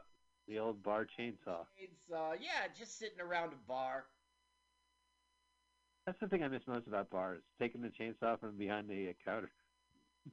the 0.47 0.59
old 0.59 0.81
bar 0.83 1.05
chainsaw. 1.05 1.65
It's, 1.77 2.09
uh, 2.11 2.33
yeah, 2.39 2.67
just 2.77 2.97
sitting 2.97 3.19
around 3.19 3.53
a 3.53 3.67
bar. 3.67 4.05
That's 6.05 6.19
the 6.19 6.27
thing 6.27 6.43
I 6.43 6.47
miss 6.47 6.63
most 6.67 6.87
about 6.87 7.09
bars. 7.09 7.43
Taking 7.59 7.81
the 7.81 7.89
chainsaw 7.89 8.39
from 8.39 8.57
behind 8.57 8.89
the 8.89 9.09
uh, 9.09 9.13
counter. 9.25 9.51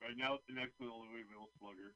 Right 0.00 0.16
now 0.16 0.32
it's 0.32 0.44
the 0.48 0.54
next 0.54 0.78
to 0.78 0.84
the 0.84 0.96
Louisville 0.96 1.52
Slugger. 1.60 1.92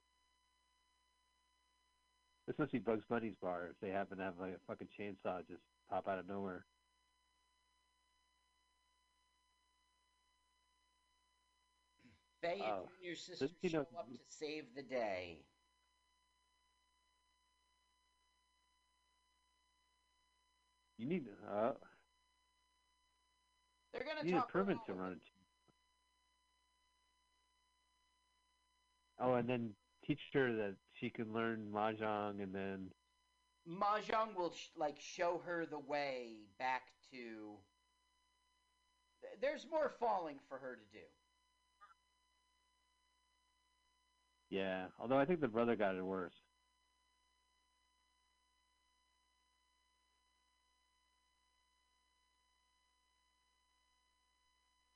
This 2.47 2.59
must 2.59 2.73
be 2.73 2.79
Bugs 2.79 3.05
Bunny's 3.09 3.35
bar 3.41 3.69
if 3.71 3.81
they 3.81 3.89
happen 3.89 4.19
to 4.19 4.25
have 4.25 4.35
like 4.39 4.53
a 4.53 4.61
fucking 4.67 4.89
chainsaw 4.93 5.41
just 5.49 5.63
pop 5.89 6.07
out 6.07 6.19
of 6.19 6.29
nowhere. 6.29 6.67
Faye 12.45 12.61
Oh. 12.63 12.91
and 12.95 13.03
your 13.03 13.17
sister 13.17 13.49
you 13.63 13.69
show 13.71 13.79
know- 13.91 13.99
up 13.99 14.13
to 14.13 14.19
save 14.29 14.75
the 14.75 14.83
day. 14.83 15.47
You 20.99 21.09
need 21.09 21.25
uh, 21.51 21.73
They're 23.93 24.05
gonna 24.05 24.21
you 24.21 24.27
need 24.33 24.37
a 24.37 24.41
talk 24.41 24.53
permit 24.53 24.77
to 24.87 24.93
run 24.95 25.13
a. 25.13 25.17
Oh, 29.25 29.35
and 29.35 29.49
then 29.49 29.71
teach 30.07 30.21
her 30.35 30.53
that 30.55 30.75
she 30.95 31.11
can 31.11 31.33
learn 31.33 31.71
mahjong, 31.73 32.43
and 32.43 32.55
then 32.55 32.91
Mahjong 33.69 34.35
will 34.37 34.53
sh- 34.53 34.69
like 34.77 35.01
show 35.01 35.41
her 35.47 35.67
the 35.67 35.79
way 35.79 36.35
back 36.59 36.83
to. 37.11 37.55
Th- 39.23 39.35
There's 39.41 39.67
more 39.71 39.91
falling 39.99 40.39
for 40.49 40.59
her 40.59 40.77
to 40.77 40.85
do. 40.93 41.05
Yeah. 44.55 44.87
Although 45.01 45.19
I 45.19 45.25
think 45.25 45.41
the 45.41 45.49
brother 45.49 45.75
got 45.77 45.97
it 45.97 46.03
worse. 46.05 46.33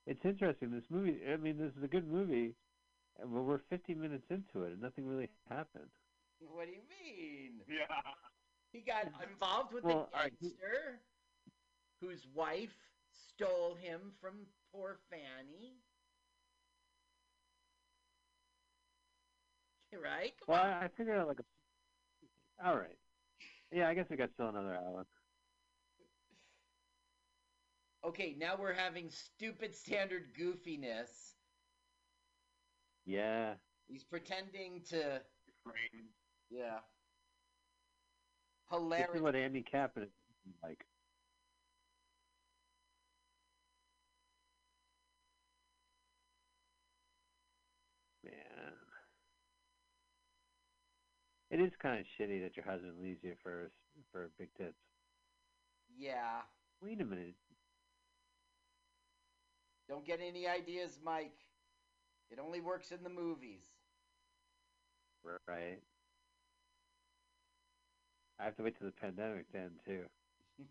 It's 0.06 0.24
interesting. 0.24 0.70
This 0.70 0.84
movie. 0.90 1.18
I 1.30 1.36
mean, 1.36 1.59
this 1.59 1.72
is 1.76 1.82
a 1.82 1.88
good 1.88 2.09
movie, 2.11 2.54
and 3.20 3.32
but 3.32 3.42
we're 3.42 3.61
50 3.70 3.94
minutes 3.94 4.24
into 4.30 4.64
it, 4.64 4.72
and 4.72 4.80
nothing 4.80 5.06
really 5.06 5.28
happened. 5.50 5.90
What 6.40 6.66
do 6.66 6.72
you 6.72 6.82
mean? 6.88 7.61
Yeah. 7.68 7.94
He 8.72 8.80
got 8.80 9.06
involved 9.28 9.72
with 9.72 9.84
Well, 9.84 10.09
a 10.12 10.16
all 10.16 10.22
right, 10.22 10.32
he- 10.40 10.48
gangster 10.50 11.00
whose 12.00 12.26
wife 12.34 12.74
stole 13.11 13.74
him 13.74 14.12
from 14.20 14.46
poor 14.72 14.98
Fanny. 15.11 15.74
Right? 20.03 20.32
Come 20.45 20.55
Well, 20.55 20.62
on. 20.62 20.70
I, 20.70 20.84
I 20.84 20.89
figured 20.97 21.18
out 21.18 21.28
like 21.28 21.39
a. 21.41 22.66
All 22.68 22.76
right. 22.76 22.99
Yeah, 23.72 23.89
I 23.89 23.95
guess 23.95 24.07
we 24.11 24.16
got 24.16 24.30
still 24.34 24.49
another 24.49 24.74
hour. 24.74 25.07
Okay, 28.05 28.36
now 28.39 28.57
we're 28.59 28.74
having 28.74 29.11
stupid 29.11 29.74
standard 29.74 30.34
goofiness. 30.39 31.34
Yeah. 33.07 33.55
He's 33.86 34.05
pretending 34.05 34.82
to. 34.91 35.22
Train. 35.64 36.05
Yeah. 36.51 36.78
This 38.70 38.76
Hilarious. 38.78 39.16
is 39.16 39.22
what 39.22 39.34
Andy 39.34 39.64
Kappen 39.72 40.03
is 40.05 40.11
like. 40.62 40.84
It 51.51 51.61
is 51.61 51.72
kind 51.80 51.99
of 51.99 52.07
shitty 52.07 52.42
that 52.42 52.57
your 52.57 52.66
husband 52.66 52.94
leaves 53.03 53.20
you 53.22 53.34
for 53.42 53.70
for 54.12 54.30
big 54.38 54.49
tits. 54.57 54.76
Yeah. 55.96 56.42
Wait 56.82 57.01
a 57.01 57.05
minute. 57.05 57.34
Don't 59.88 60.07
get 60.07 60.20
any 60.20 60.46
ideas, 60.46 60.99
Mike. 61.03 61.38
It 62.30 62.38
only 62.38 62.61
works 62.61 62.92
in 62.92 63.03
the 63.03 63.11
movies. 63.11 63.62
Right. 65.24 65.80
I 68.38 68.44
have 68.44 68.57
to 68.57 68.62
wait 68.62 68.78
till 68.78 68.86
the 68.86 68.92
pandemic 68.92 69.46
then 69.53 69.70
too. 69.84 70.05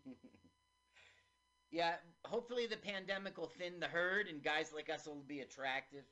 yeah, 1.70 1.94
hopefully 2.24 2.66
the 2.66 2.76
pandemic 2.76 3.36
will 3.36 3.52
thin 3.58 3.80
the 3.80 3.86
herd 3.86 4.26
and 4.28 4.42
guys 4.42 4.72
like 4.74 4.88
us 4.88 5.06
will 5.06 5.22
be 5.26 5.40
attractive. 5.40 6.04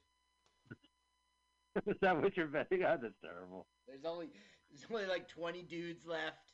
is 1.86 1.96
that 2.02 2.20
what 2.20 2.36
you're 2.36 2.46
betting 2.46 2.84
on? 2.84 3.00
That's 3.02 3.14
terrible. 3.22 3.66
There's 3.86 4.04
only 4.04 4.30
there's 4.70 4.86
only 4.90 5.06
like 5.06 5.28
20 5.28 5.62
dudes 5.62 6.06
left. 6.06 6.52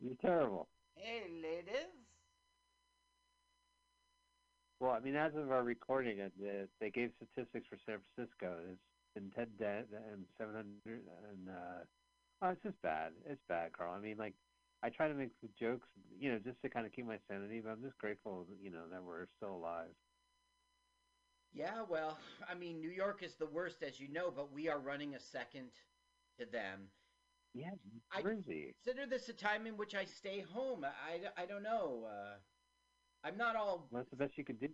You're 0.00 0.16
terrible. 0.20 0.68
Hey, 0.94 1.22
ladies. 1.42 1.92
Well, 4.80 4.92
I 4.92 5.00
mean, 5.00 5.16
as 5.16 5.32
of 5.34 5.50
our 5.50 5.62
recording, 5.62 6.18
it, 6.18 6.32
it, 6.38 6.68
they 6.80 6.90
gave 6.90 7.10
statistics 7.16 7.66
for 7.68 7.78
San 7.86 7.98
Francisco. 8.14 8.56
It's 8.70 8.80
been 9.14 9.30
10 9.30 9.46
dead 9.58 9.86
and 10.12 10.24
700, 10.38 10.68
and 10.86 11.48
uh, 11.48 11.84
oh, 12.42 12.48
it's 12.50 12.62
just 12.62 12.80
bad. 12.82 13.12
It's 13.24 13.40
bad, 13.48 13.72
Carl. 13.72 13.94
I 13.96 14.00
mean, 14.00 14.16
like, 14.18 14.34
I 14.82 14.90
try 14.90 15.08
to 15.08 15.14
make 15.14 15.30
the 15.42 15.48
jokes, 15.58 15.88
you 16.20 16.30
know, 16.30 16.38
just 16.38 16.60
to 16.62 16.68
kind 16.68 16.84
of 16.84 16.92
keep 16.92 17.06
my 17.06 17.18
sanity, 17.30 17.62
but 17.64 17.70
I'm 17.70 17.82
just 17.82 17.96
grateful, 17.96 18.46
you 18.62 18.70
know, 18.70 18.82
that 18.90 19.02
we're 19.02 19.26
still 19.38 19.56
alive. 19.56 19.88
Yeah, 21.54 21.84
well, 21.88 22.18
I 22.50 22.54
mean, 22.54 22.78
New 22.78 22.90
York 22.90 23.22
is 23.22 23.34
the 23.36 23.46
worst, 23.46 23.82
as 23.82 23.98
you 23.98 24.08
know, 24.08 24.30
but 24.30 24.52
we 24.52 24.68
are 24.68 24.78
running 24.78 25.14
a 25.14 25.20
second 25.20 25.70
to 26.38 26.46
them. 26.46 26.88
Yeah, 27.54 27.70
I-. 28.12 28.22
Consider 28.22 29.06
this 29.08 29.28
a 29.28 29.32
time 29.32 29.66
in 29.66 29.76
which 29.76 29.94
I 29.94 30.04
stay 30.04 30.44
home. 30.52 30.84
I, 30.84 31.42
I 31.42 31.46
don't 31.46 31.62
know. 31.62 32.06
Uh, 32.06 32.36
I'm 33.26 33.36
not 33.36 33.56
all 33.56 33.88
Well, 33.90 34.00
that's 34.00 34.10
the 34.10 34.16
best 34.16 34.36
you 34.36 34.44
could 34.44 34.60
do. 34.60 34.68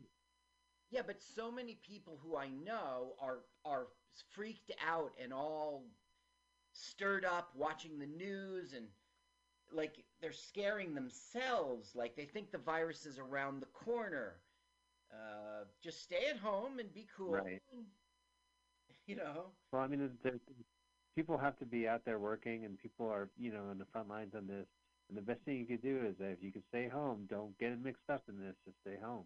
Yeah, 0.90 1.02
but 1.06 1.16
so 1.22 1.50
many 1.50 1.78
people 1.86 2.18
who 2.22 2.36
I 2.36 2.48
know 2.48 3.14
are 3.20 3.40
are 3.64 3.86
freaked 4.34 4.72
out 4.86 5.12
and 5.22 5.32
all 5.32 5.84
stirred 6.74 7.24
up 7.24 7.50
watching 7.54 7.98
the 7.98 8.06
news 8.06 8.74
and 8.74 8.86
like 9.72 10.04
they're 10.20 10.32
scaring 10.32 10.94
themselves 10.94 11.92
like 11.94 12.14
they 12.14 12.24
think 12.24 12.50
the 12.50 12.58
virus 12.58 13.06
is 13.06 13.18
around 13.18 13.60
the 13.60 13.66
corner. 13.66 14.34
Uh, 15.10 15.64
just 15.82 16.02
stay 16.02 16.26
at 16.30 16.38
home 16.38 16.78
and 16.78 16.92
be 16.92 17.06
cool. 17.16 17.32
Right. 17.32 17.62
you 19.06 19.16
know. 19.16 19.52
Well, 19.72 19.82
I 19.82 19.86
mean, 19.86 19.98
there's, 19.98 20.12
there's, 20.22 20.40
people 21.14 21.38
have 21.38 21.58
to 21.58 21.66
be 21.66 21.86
out 21.88 22.04
there 22.04 22.18
working, 22.18 22.64
and 22.64 22.78
people 22.78 23.08
are, 23.08 23.28
you 23.38 23.52
know, 23.52 23.64
on 23.70 23.78
the 23.78 23.84
front 23.92 24.08
lines 24.08 24.34
on 24.34 24.46
this. 24.46 24.66
And 25.08 25.18
the 25.18 25.22
best 25.22 25.40
thing 25.44 25.58
you 25.58 25.66
could 25.66 25.82
do 25.82 26.00
is 26.06 26.16
that 26.18 26.30
if 26.30 26.42
you 26.42 26.52
can 26.52 26.62
stay 26.68 26.88
home, 26.88 27.26
don't 27.28 27.56
get 27.58 27.78
mixed 27.82 28.08
up 28.08 28.22
in 28.28 28.38
this. 28.38 28.56
Just 28.64 28.78
stay 28.80 28.96
home. 29.02 29.24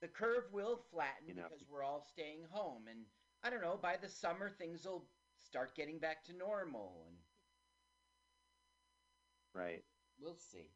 The 0.00 0.08
curve 0.08 0.44
will 0.52 0.76
flatten 0.90 1.28
You 1.28 1.34
know. 1.34 1.42
because 1.48 1.64
we're 1.70 1.84
all 1.84 2.00
staying 2.00 2.42
home 2.50 2.88
and 2.88 2.98
I 3.44 3.50
don't 3.50 3.60
know, 3.62 3.76
by 3.80 3.96
the 3.96 4.08
summer 4.08 4.50
things 4.50 4.84
will 4.84 5.04
start 5.38 5.74
getting 5.76 5.98
back 5.98 6.24
to 6.24 6.32
normal 6.32 7.04
and 7.06 7.16
Right. 9.54 9.82
we'll 10.18 10.34
see. 10.34 10.66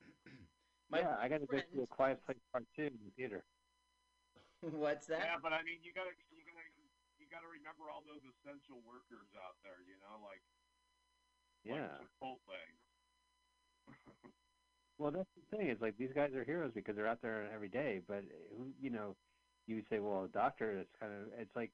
My 0.90 1.00
yeah, 1.00 1.16
I 1.20 1.28
got 1.28 1.40
to 1.40 1.46
go 1.46 1.58
see 1.72 1.80
a 1.80 1.86
Quiet 1.86 2.18
Place 2.26 2.38
Part 2.52 2.64
Two 2.76 2.84
in 2.84 2.98
the 3.04 3.10
theater. 3.16 3.44
What's 4.60 5.06
that? 5.06 5.20
Yeah, 5.20 5.36
but 5.42 5.52
I 5.52 5.62
mean, 5.62 5.78
you 5.82 5.92
gotta, 5.94 6.10
you 6.30 6.43
gotta, 7.34 7.50
you 7.50 7.60
gotta 7.60 7.74
remember 7.82 7.90
all 7.90 8.02
those 8.06 8.22
essential 8.22 8.78
workers 8.86 9.26
out 9.42 9.58
there. 9.66 9.82
You 9.82 9.98
know, 9.98 10.22
like 10.22 10.42
Yeah. 11.66 11.98
like 11.98 12.06
Chipotle. 12.06 12.62
Well, 14.98 15.10
that's 15.10 15.28
the 15.34 15.56
thing. 15.56 15.68
Is 15.68 15.80
like 15.80 15.96
these 15.98 16.12
guys 16.14 16.34
are 16.34 16.44
heroes 16.44 16.70
because 16.72 16.94
they're 16.94 17.08
out 17.08 17.20
there 17.20 17.50
every 17.52 17.68
day. 17.68 18.00
But 18.06 18.22
who, 18.56 18.70
you 18.80 18.90
know, 18.90 19.16
you 19.66 19.82
say, 19.90 19.98
well, 19.98 20.24
a 20.24 20.28
doctor 20.28 20.78
is 20.78 20.86
kind 21.00 21.12
of. 21.12 21.32
It's 21.36 21.56
like 21.56 21.72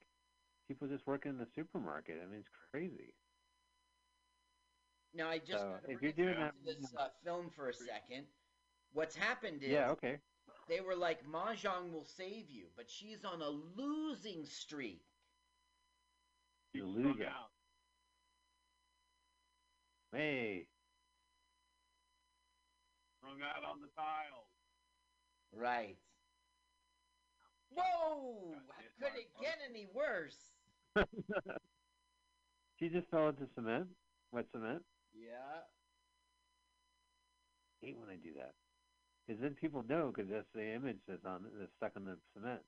people 0.68 0.88
just 0.88 1.06
working 1.06 1.32
in 1.32 1.38
the 1.38 1.46
supermarket. 1.54 2.16
I 2.22 2.26
mean, 2.26 2.40
it's 2.40 2.48
crazy. 2.70 3.12
Now 5.12 5.28
I 5.28 5.38
just 5.38 5.60
So, 5.60 5.74
if 5.88 6.00
you're 6.00 6.12
doing 6.12 6.38
that- 6.40 6.54
this 6.64 6.94
uh, 6.96 7.08
film 7.22 7.50
for 7.50 7.68
a 7.68 7.74
second. 7.74 8.26
What's 8.92 9.14
happened 9.14 9.62
is 9.62 9.68
Yeah. 9.70 9.90
Okay. 9.90 10.18
they 10.66 10.80
were 10.80 10.96
like 10.96 11.24
Mahjong 11.26 11.92
will 11.92 12.06
save 12.06 12.48
you, 12.48 12.70
but 12.74 12.88
she's 12.90 13.24
on 13.24 13.42
a 13.42 13.48
losing 13.50 14.46
streak. 14.46 15.04
You 16.72 16.86
lose 16.86 17.16
it. 17.18 17.26
out. 17.26 17.50
Hey. 20.12 20.66
Strung 23.18 23.38
out 23.42 23.64
on 23.68 23.80
the 23.80 23.88
tiles. 23.96 24.46
Right. 25.54 25.96
Whoa! 27.74 28.54
Could 28.98 29.18
it 29.18 29.30
get 29.40 29.58
any 29.68 29.86
worse? 29.94 30.36
she 32.78 32.88
just 32.88 33.08
fell 33.10 33.28
into 33.28 33.46
cement. 33.54 33.86
wet 34.32 34.46
cement. 34.52 34.82
Yeah. 35.14 35.62
I 37.82 37.86
hate 37.86 37.98
when 37.98 38.10
I 38.10 38.16
do 38.16 38.30
that. 38.36 38.54
Because 39.26 39.40
then 39.40 39.54
people 39.60 39.84
know 39.88 40.12
because 40.14 40.30
that's 40.30 40.48
the 40.54 40.74
image 40.74 40.98
that's 41.06 41.24
on 41.24 41.44
that's 41.58 41.70
stuck 41.76 41.92
on 41.96 42.04
the 42.04 42.16
cement. 42.34 42.60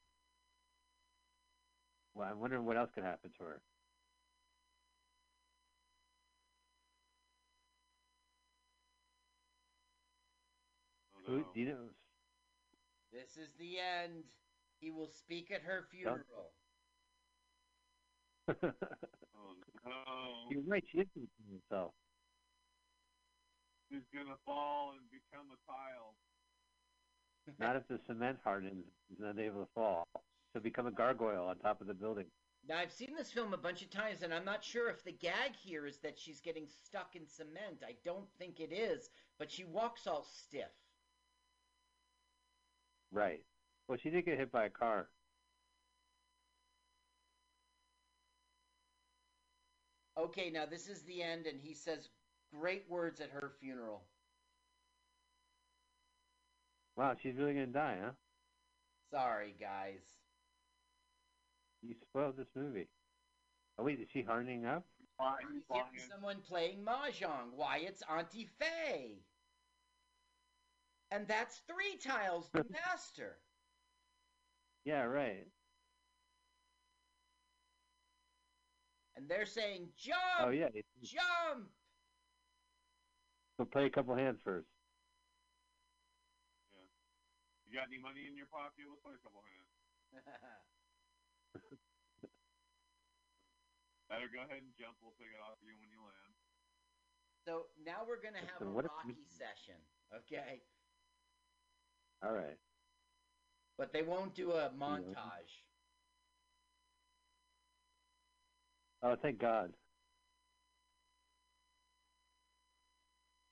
Well, 2.15 2.29
I'm 2.31 2.39
wondering 2.39 2.65
what 2.65 2.77
else 2.77 2.91
could 2.95 3.05
happen 3.05 3.31
to 3.39 3.45
her. 3.45 3.61
Who 11.27 11.39
no. 11.39 11.45
do 11.55 11.61
you 11.61 11.67
know? 11.67 11.89
This 13.13 13.37
is 13.37 13.53
the 13.59 13.79
end. 13.79 14.25
He 14.81 14.91
will 14.91 15.09
speak 15.09 15.51
at 15.51 15.63
her 15.63 15.85
funeral. 15.91 16.53
Oh 19.35 19.55
no. 19.85 20.51
You're 20.51 20.63
right. 20.67 20.85
She 20.91 20.99
is 20.99 21.07
looking 21.15 21.29
at 21.49 21.61
herself. 21.71 21.93
She's 23.91 24.07
gonna 24.15 24.37
fall 24.45 24.93
and 24.93 25.01
become 25.11 25.47
a 25.51 25.59
tile. 25.67 26.15
Not 27.59 27.77
if 27.77 27.89
the 27.89 27.99
cement 28.07 28.39
hardens. 28.45 28.85
She's 29.09 29.19
not 29.21 29.39
able 29.39 29.61
to 29.61 29.69
fall. 29.75 30.07
She'll 30.53 30.63
become 30.63 30.87
a 30.87 30.93
gargoyle 30.93 31.47
on 31.47 31.57
top 31.59 31.81
of 31.81 31.87
the 31.87 31.95
building. 31.95 32.27
Now, 32.69 32.79
I've 32.79 32.93
seen 32.93 33.15
this 33.17 33.33
film 33.33 33.53
a 33.55 33.59
bunch 33.59 33.83
of 33.83 33.91
times, 33.91 34.23
and 34.23 34.33
I'm 34.33 34.45
not 34.45 34.63
sure 34.63 34.89
if 34.89 35.03
the 35.03 35.11
gag 35.11 35.57
here 35.61 35.85
is 35.85 35.99
that 35.99 36.17
she's 36.17 36.41
getting 36.41 36.69
stuck 36.69 37.17
in 37.17 37.27
cement. 37.27 37.83
I 37.85 37.97
don't 38.05 38.31
think 38.39 38.61
it 38.61 38.73
is, 38.73 39.11
but 39.39 39.51
she 39.51 39.65
walks 39.65 40.07
all 40.07 40.25
stiff. 40.25 40.71
Right. 43.13 43.41
Well, 43.89 43.99
she 44.03 44.11
did 44.11 44.25
get 44.25 44.39
hit 44.39 44.51
by 44.51 44.65
a 44.65 44.71
car. 44.71 45.09
Okay, 50.19 50.51
now 50.51 50.67
this 50.67 50.89
is 50.89 51.03
the 51.03 51.23
end, 51.23 51.47
and 51.47 51.61
he 51.61 51.75
says 51.75 52.09
great 52.55 52.85
words 52.89 53.21
at 53.21 53.31
her 53.31 53.53
funeral. 53.61 54.03
Wow, 56.97 57.15
she's 57.23 57.37
really 57.37 57.55
gonna 57.55 57.67
die, 57.67 57.99
huh? 58.03 58.11
Sorry, 59.11 59.55
guys. 59.59 60.01
You 61.83 61.95
spoiled 62.09 62.37
this 62.37 62.47
movie. 62.55 62.89
Oh 63.79 63.85
wait, 63.85 64.01
is 64.01 64.09
she 64.13 64.23
hardening 64.23 64.67
up? 64.67 64.85
Why? 65.17 65.37
He's 65.53 65.63
Why? 65.69 65.83
someone 66.11 66.39
playing 66.49 66.85
mahjong. 66.85 67.57
Why, 67.57 67.79
it's 67.79 68.03
Auntie 68.11 68.49
Faye. 68.59 69.23
And 71.13 71.29
that's 71.29 71.61
three 71.69 72.01
tiles, 72.01 72.49
the 72.57 72.65
master. 72.73 73.37
Yeah, 74.89 75.03
right. 75.05 75.45
And 79.15 79.29
they're 79.29 79.45
saying, 79.45 79.89
oh, 79.93 79.95
jump, 80.01 80.41
Oh 80.41 80.51
yeah. 80.51 80.73
jump. 81.05 81.69
So 83.61 83.69
play 83.69 83.85
a 83.85 83.91
couple 83.93 84.17
hands 84.17 84.41
first. 84.43 84.67
You 87.69 87.77
got 87.77 87.89
any 87.93 88.01
money 88.01 88.25
in 88.29 88.33
your 88.37 88.49
pocket? 88.49 88.89
Let's 88.89 89.01
play 89.05 89.13
a 89.13 89.21
couple 89.21 89.45
hands. 89.45 89.69
Better 94.09 94.29
go 94.33 94.45
ahead 94.45 94.61
and 94.65 94.73
jump. 94.77 94.97
We'll 95.05 95.17
pick 95.21 95.29
it 95.33 95.41
off 95.45 95.61
you 95.65 95.73
when 95.77 95.89
you 95.93 96.01
land. 96.05 96.33
so 97.49 97.69
now 97.85 98.05
we're 98.05 98.21
going 98.21 98.37
to 98.37 98.45
have 98.45 98.61
So 98.61 98.69
a 98.69 98.73
what 98.73 98.89
Rocky 98.89 99.17
we- 99.17 99.29
session, 99.29 99.77
okay? 100.13 100.65
All 102.25 102.33
right. 102.33 102.57
But 103.79 103.93
they 103.93 104.03
won't 104.03 104.35
do 104.35 104.53
a 104.53 104.71
montage. 104.71 105.17
Oh, 109.03 109.17
thank 109.21 109.41
God. 109.41 109.73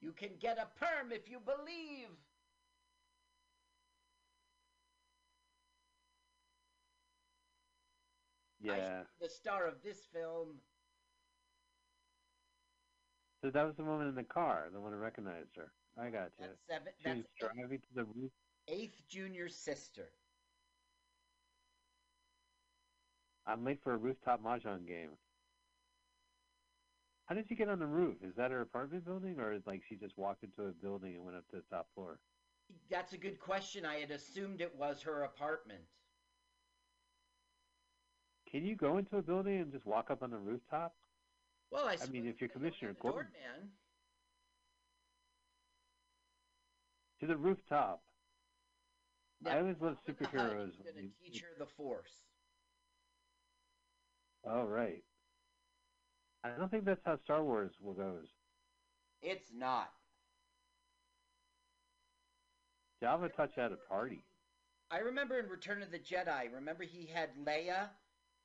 You 0.00 0.12
can 0.12 0.30
get 0.38 0.56
a 0.58 0.68
perm 0.78 1.12
if 1.12 1.28
you 1.28 1.40
believe. 1.40 2.08
Yeah. 8.62 9.02
the 9.20 9.28
star 9.28 9.66
of 9.66 9.82
this 9.82 10.06
film. 10.12 10.60
So 13.42 13.50
that 13.50 13.64
was 13.64 13.74
the 13.76 13.84
woman 13.84 14.08
in 14.08 14.14
the 14.14 14.22
car, 14.22 14.68
the 14.72 14.80
one 14.80 14.92
who 14.92 14.98
recognized 14.98 15.56
her. 15.56 15.72
I 15.98 16.10
got 16.10 16.30
you. 16.38 16.46
That's 16.46 16.60
seven. 16.68 16.92
She 16.98 17.04
That's 17.04 17.18
eighth, 17.20 17.26
driving 17.38 17.78
to 17.78 17.94
the 17.94 18.04
roof. 18.04 18.30
Eighth 18.68 19.02
junior 19.08 19.48
sister. 19.48 20.08
I'm 23.46 23.64
late 23.64 23.80
for 23.82 23.94
a 23.94 23.96
rooftop 23.96 24.42
mahjong 24.42 24.86
game. 24.86 25.10
How 27.26 27.34
did 27.34 27.46
she 27.48 27.54
get 27.54 27.68
on 27.68 27.78
the 27.78 27.86
roof? 27.86 28.16
Is 28.22 28.34
that 28.36 28.50
her 28.50 28.60
apartment 28.60 29.04
building, 29.04 29.38
or 29.38 29.52
is 29.52 29.62
like 29.66 29.82
she 29.88 29.94
just 29.94 30.18
walked 30.18 30.42
into 30.42 30.68
a 30.68 30.72
building 30.72 31.14
and 31.14 31.24
went 31.24 31.36
up 31.36 31.48
to 31.50 31.56
the 31.56 31.62
top 31.70 31.86
floor? 31.94 32.18
That's 32.90 33.12
a 33.12 33.18
good 33.18 33.38
question. 33.40 33.84
I 33.84 33.96
had 33.96 34.10
assumed 34.10 34.60
it 34.60 34.74
was 34.76 35.02
her 35.02 35.22
apartment. 35.22 35.80
Can 38.50 38.64
you 38.64 38.74
go 38.74 38.98
into 38.98 39.16
a 39.16 39.22
building 39.22 39.60
and 39.60 39.72
just 39.72 39.86
walk 39.86 40.10
up 40.10 40.22
on 40.22 40.30
the 40.30 40.38
rooftop? 40.38 40.92
Well, 41.70 41.86
I, 41.86 41.96
I 42.02 42.06
mean, 42.10 42.26
if 42.26 42.40
you're 42.40 42.48
Commissioner 42.48 42.94
go 43.00 43.10
to 43.12 43.18
the 43.18 43.24
To 47.20 47.26
the 47.26 47.36
rooftop. 47.36 48.02
I 49.46 49.58
always 49.58 49.76
love 49.80 49.96
superheroes 50.06 50.68
is 50.68 50.78
when 50.84 50.94
going 50.94 51.10
to 51.10 51.30
teach 51.30 51.40
her 51.40 51.48
the 51.58 51.66
Force. 51.66 52.12
Oh, 54.44 54.64
right. 54.64 55.02
I 56.44 56.50
don't 56.50 56.70
think 56.70 56.84
that's 56.84 57.00
how 57.04 57.18
Star 57.24 57.42
Wars 57.42 57.72
will 57.80 57.94
goes. 57.94 58.28
It's 59.22 59.50
not. 59.54 59.90
Java 63.02 63.28
touch 63.28 63.56
at 63.58 63.72
a 63.72 63.76
party. 63.88 64.22
I 64.90 64.98
remember 64.98 65.38
in 65.38 65.48
Return 65.48 65.82
of 65.82 65.90
the 65.90 65.98
Jedi. 65.98 66.52
Remember 66.52 66.84
he 66.84 67.06
had 67.06 67.30
Leia 67.46 67.88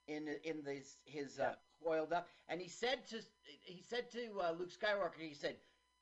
in 0.07 0.27
in 0.43 0.63
this 0.63 0.97
his 1.05 1.39
uh, 1.39 1.55
coiled 1.83 2.13
up, 2.13 2.27
and 2.47 2.61
he 2.61 2.69
said 2.69 3.07
to 3.09 3.21
he 3.63 3.81
said 3.81 4.11
to 4.11 4.39
uh, 4.41 4.53
Luke 4.57 4.71
Skywalker, 4.71 5.19
he 5.19 5.33
said, 5.33 5.55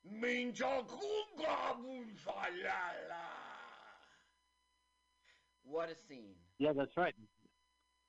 "Minja 0.06 0.84
kunga 0.88 1.78
bunfalala." 1.82 3.43
What 5.64 5.90
a 5.90 5.96
scene! 5.96 6.36
Yeah, 6.60 6.74
that's 6.74 6.96
right. 6.98 7.16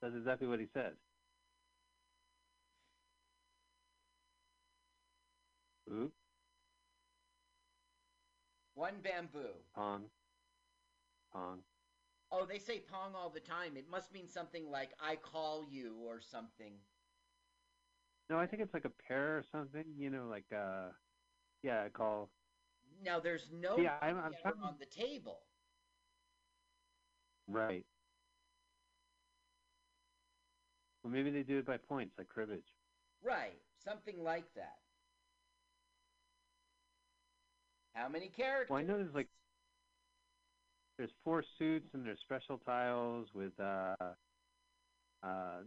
That's 0.01 0.15
exactly 0.15 0.47
what 0.47 0.59
he 0.59 0.67
said. 0.73 0.93
Oop, 5.91 6.13
One 8.73 8.95
bamboo. 9.01 9.53
pong, 9.75 10.09
pong. 11.31 11.59
Oh, 12.31 12.45
they 12.45 12.59
say 12.59 12.79
pong 12.79 13.13
all 13.15 13.29
the 13.29 13.39
time. 13.39 13.77
It 13.77 13.87
must 13.89 14.11
mean 14.11 14.27
something 14.27 14.69
like 14.69 14.89
"I 14.99 15.15
call 15.15 15.63
you" 15.63 15.95
or 16.03 16.19
something. 16.19 16.73
No, 18.29 18.39
I 18.39 18.47
think 18.47 18.63
it's 18.63 18.73
like 18.73 18.85
a 18.85 18.89
pair 19.07 19.37
or 19.37 19.43
something. 19.51 19.85
You 19.97 20.09
know, 20.09 20.27
like 20.27 20.51
uh, 20.51 20.89
yeah, 21.61 21.83
I 21.85 21.89
call. 21.89 22.29
Now 23.03 23.19
there's 23.19 23.51
no 23.51 23.77
Yeah, 23.77 23.97
I'm- 24.01 24.35
I'm 24.43 24.63
on 24.63 24.77
the 24.79 24.85
table. 24.85 25.44
Right. 27.47 27.85
Well, 31.03 31.13
maybe 31.13 31.29
they 31.29 31.43
do 31.43 31.59
it 31.59 31.65
by 31.65 31.77
points, 31.77 32.13
like 32.17 32.27
cribbage. 32.29 32.65
Right, 33.23 33.61
something 33.83 34.23
like 34.23 34.53
that. 34.55 34.77
How 37.93 38.09
many 38.09 38.27
characters? 38.27 38.69
Well, 38.71 38.79
I 38.79 38.83
know 38.83 38.97
there's 38.97 39.13
like 39.13 39.27
there's 40.97 41.11
four 41.23 41.43
suits 41.57 41.93
and 41.93 42.05
there's 42.05 42.19
special 42.21 42.57
tiles 42.57 43.27
with 43.33 43.51
uh, 43.59 43.95
uh, 45.23 45.61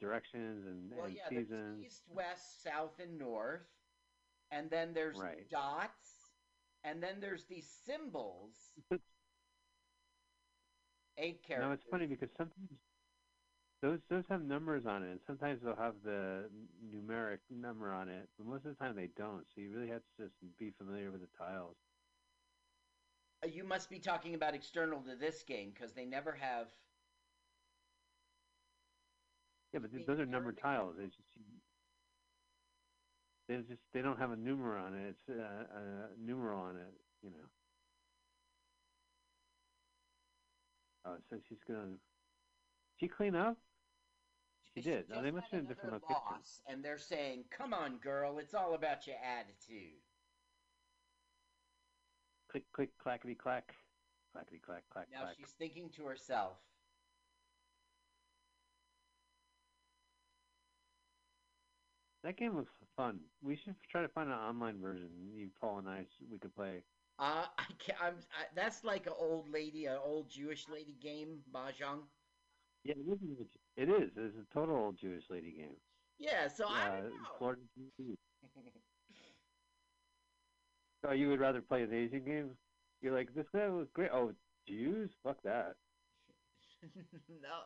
directions 0.00 0.66
and, 0.66 0.92
Well, 0.92 1.06
and 1.06 1.16
yeah, 1.16 1.22
there's 1.30 1.46
seasons. 1.46 1.86
east, 1.86 2.02
west, 2.08 2.62
south, 2.62 2.98
and 3.00 3.18
north, 3.18 3.62
and 4.50 4.70
then 4.70 4.92
there's 4.94 5.18
Right. 5.18 5.48
dots, 5.50 6.32
and 6.84 7.02
then 7.02 7.20
there's 7.20 7.44
these 7.46 7.68
symbols. 7.68 8.72
Eight 11.22 11.42
characters. 11.42 11.68
No, 11.68 11.72
it's 11.72 11.84
funny 11.90 12.06
because 12.06 12.28
sometimes 12.36 12.68
those 13.82 13.98
those 14.10 14.24
have 14.28 14.42
numbers 14.42 14.86
on 14.86 15.02
it, 15.02 15.10
and 15.10 15.20
sometimes 15.26 15.60
they'll 15.62 15.76
have 15.76 15.94
the 16.04 16.50
numeric 16.94 17.38
number 17.50 17.92
on 17.92 18.08
it, 18.08 18.28
but 18.38 18.46
most 18.46 18.64
of 18.64 18.76
the 18.76 18.84
time 18.84 18.96
they 18.96 19.08
don't. 19.16 19.44
So 19.54 19.60
you 19.60 19.70
really 19.74 19.88
have 19.88 20.02
to 20.18 20.24
just 20.24 20.34
be 20.58 20.72
familiar 20.78 21.10
with 21.10 21.20
the 21.22 21.28
tiles. 21.38 21.76
Uh, 23.44 23.48
You 23.48 23.64
must 23.64 23.90
be 23.90 23.98
talking 23.98 24.34
about 24.34 24.54
external 24.54 25.00
to 25.02 25.16
this 25.16 25.42
game 25.42 25.70
because 25.74 25.92
they 25.92 26.04
never 26.04 26.32
have. 26.32 26.68
Yeah, 29.72 29.80
but 29.80 29.92
mean, 29.92 30.04
those 30.06 30.20
are 30.20 30.26
numbered 30.26 30.58
tiles. 30.60 30.96
They 30.98 31.06
just 31.06 31.18
they 33.48 33.56
just 33.68 33.82
they 33.92 34.02
don't 34.02 34.18
have 34.18 34.30
a 34.32 34.36
numeral 34.36 34.84
on 34.84 34.94
it. 34.94 35.08
It's 35.10 35.28
uh, 35.28 35.64
a 35.76 36.08
numeral 36.24 36.60
on 36.60 36.76
it, 36.76 36.94
you 37.22 37.30
know. 37.30 37.46
Oh, 41.04 41.16
so 41.30 41.36
she's 41.48 41.58
gonna. 41.66 41.96
She 42.98 43.08
clean 43.08 43.34
up? 43.34 43.56
She 44.74 44.82
She 44.82 44.90
did. 44.90 45.08
No, 45.08 45.16
just 45.16 45.24
they 45.24 45.30
must 45.30 45.50
have 45.50 45.60
been 45.60 45.68
different 45.68 46.02
loss, 46.08 46.60
and 46.66 46.84
they're 46.84 46.98
saying, 46.98 47.44
"Come 47.50 47.74
on, 47.74 47.96
girl, 47.98 48.38
it's 48.38 48.54
all 48.54 48.74
about 48.74 49.06
your 49.06 49.16
attitude." 49.16 50.00
Click, 52.50 52.64
click, 52.72 52.90
clackety, 53.02 53.34
clack. 53.34 53.74
Clackety, 54.32 54.60
clack, 54.64 54.82
clack, 54.90 55.08
Now 55.12 55.22
clack. 55.22 55.36
she's 55.38 55.52
thinking 55.58 55.90
to 55.96 56.04
herself, 56.04 56.56
That 62.22 62.36
game 62.36 62.56
looks 62.56 62.70
fun. 62.96 63.18
We 63.42 63.56
should 63.56 63.74
try 63.90 64.02
to 64.02 64.08
find 64.08 64.28
an 64.30 64.36
online 64.36 64.80
version. 64.80 65.08
You, 65.34 65.48
Paul, 65.60 65.78
and 65.78 65.88
I, 65.88 66.06
we 66.30 66.38
could 66.38 66.54
play. 66.54 66.82
Uh, 67.22 67.46
I 67.58 67.64
can't, 67.78 68.00
I'm, 68.02 68.14
I, 68.38 68.46
that's 68.54 68.84
like 68.84 69.06
an 69.06 69.14
old 69.16 69.48
lady, 69.48 69.86
an 69.86 69.98
old 70.02 70.28
Jewish 70.28 70.68
lady 70.68 70.96
game, 71.00 71.44
mahjong. 71.54 72.00
Yeah, 72.84 72.94
it 72.98 73.20
is. 73.22 73.46
It 73.76 73.88
is. 73.88 74.10
It's 74.16 74.36
a 74.36 74.54
total 74.54 74.76
old 74.76 74.98
Jewish 74.98 75.30
lady 75.30 75.52
game. 75.52 75.76
Yeah, 76.18 76.48
so 76.48 76.66
I 76.68 76.88
Uh, 76.88 77.00
don't 77.02 77.22
know. 77.22 77.54
Oh, 81.04 81.12
you 81.12 81.28
would 81.28 81.40
rather 81.40 81.62
play 81.62 81.82
an 81.82 81.92
Asian 81.92 82.24
game? 82.24 82.58
You're 83.00 83.14
like, 83.14 83.34
this 83.34 83.46
guy 83.54 83.68
was 83.68 83.88
great. 83.94 84.10
Oh, 84.12 84.32
Jews? 84.66 85.10
Fuck 85.22 85.42
that. 85.44 85.76
no, 87.28 87.62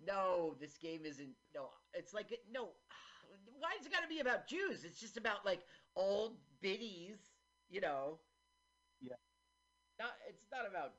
no, 0.00 0.54
this 0.60 0.78
game 0.78 1.06
isn't. 1.06 1.34
No, 1.54 1.70
it's 1.94 2.14
like 2.14 2.32
no. 2.50 2.70
Why 3.58 3.70
is 3.80 3.86
it 3.86 3.92
got 3.92 4.02
to 4.02 4.08
be 4.08 4.20
about 4.20 4.46
Jews? 4.46 4.84
It's 4.84 5.00
just 5.00 5.16
about 5.16 5.44
like 5.44 5.66
old 5.96 6.38
biddies, 6.60 7.34
you 7.68 7.80
know. 7.80 8.20
Yeah. 9.04 9.16
Not. 9.98 10.12
It's 10.28 10.46
not 10.50 10.66
about. 10.68 10.92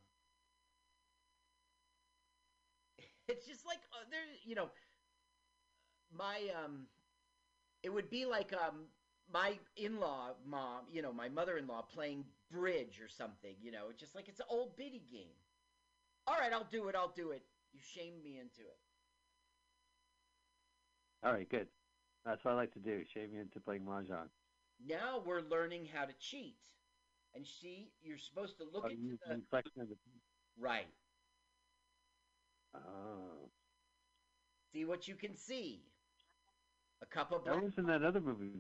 It's 3.27 3.47
just 3.47 3.65
like 3.65 3.79
uh, 3.91 4.05
there, 4.11 4.21
you 4.45 4.53
know. 4.55 4.69
My 6.15 6.37
um, 6.63 6.85
it 7.81 7.89
would 7.89 8.09
be 8.09 8.25
like 8.25 8.53
um, 8.53 8.85
my 9.31 9.57
in-law 9.75 10.33
mom, 10.47 10.85
you 10.91 11.01
know, 11.01 11.11
my 11.11 11.29
mother-in-law 11.29 11.83
playing 11.93 12.23
bridge 12.51 13.01
or 13.01 13.09
something, 13.09 13.55
you 13.61 13.71
know. 13.71 13.89
It's 13.89 13.99
just 13.99 14.15
like 14.15 14.27
it's 14.27 14.39
an 14.39 14.45
old 14.49 14.77
biddy 14.77 15.03
game. 15.11 15.35
All 16.27 16.35
right, 16.39 16.53
I'll 16.53 16.67
do 16.71 16.87
it. 16.87 16.95
I'll 16.95 17.13
do 17.15 17.31
it. 17.31 17.43
You 17.73 17.79
shamed 17.83 18.23
me 18.23 18.39
into 18.39 18.61
it. 18.61 18.77
All 21.23 21.33
right, 21.33 21.49
good. 21.49 21.67
That's 22.25 22.43
what 22.43 22.51
I 22.51 22.55
like 22.55 22.73
to 22.73 22.79
do. 22.79 23.03
Shave 23.13 23.31
me 23.31 23.39
into 23.39 23.59
playing 23.59 23.81
mahjong. 23.83 24.29
Now 24.87 25.21
we're 25.25 25.41
learning 25.41 25.87
how 25.93 26.05
to 26.05 26.13
cheat. 26.19 26.57
And 27.35 27.45
see, 27.45 27.89
you're 28.01 28.17
supposed 28.17 28.57
to 28.57 28.63
look 28.63 28.83
Oh, 28.85 28.89
into 28.89 29.17
the 29.27 29.35
you 29.35 29.41
flexion 29.49 29.81
of 29.81 29.89
the 29.89 29.95
right. 30.57 30.87
Oh, 32.73 33.49
See 34.73 34.85
what 34.85 35.07
you 35.07 35.15
can 35.15 35.35
see. 35.35 35.81
A 37.01 37.05
cup 37.05 37.31
of 37.31 37.43
that 37.45 37.61
was 37.61 37.73
in 37.77 37.85
that 37.87 38.03
other 38.03 38.19
movie. 38.21 38.51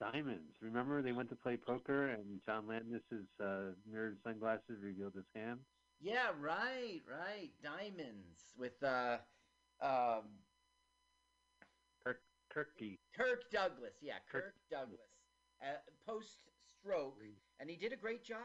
Diamonds. 0.00 0.56
Remember 0.60 1.02
they 1.02 1.12
went 1.12 1.28
to 1.30 1.36
play 1.36 1.56
poker 1.56 2.08
and 2.10 2.40
John 2.46 2.66
Landis's 2.66 3.26
uh, 3.40 3.72
mirrored 3.90 4.18
sunglasses 4.22 4.78
revealed 4.82 5.14
his 5.14 5.24
hand. 5.34 5.60
Yeah, 6.00 6.28
right, 6.40 7.00
right. 7.08 7.50
Diamonds 7.62 8.52
with 8.58 8.82
uh, 8.82 9.18
um, 9.80 10.24
Kirk 12.04 12.20
Kirky. 12.54 12.98
Kirk 13.16 13.50
Douglas. 13.50 13.94
Yeah, 14.02 14.14
Kirk, 14.30 14.44
Kirk- 14.44 14.54
Douglas. 14.70 15.00
Uh, 15.62 15.76
Post 16.06 16.38
stroke, 16.84 17.16
and 17.60 17.70
he 17.70 17.76
did 17.76 17.92
a 17.92 17.96
great 17.96 18.24
job. 18.24 18.38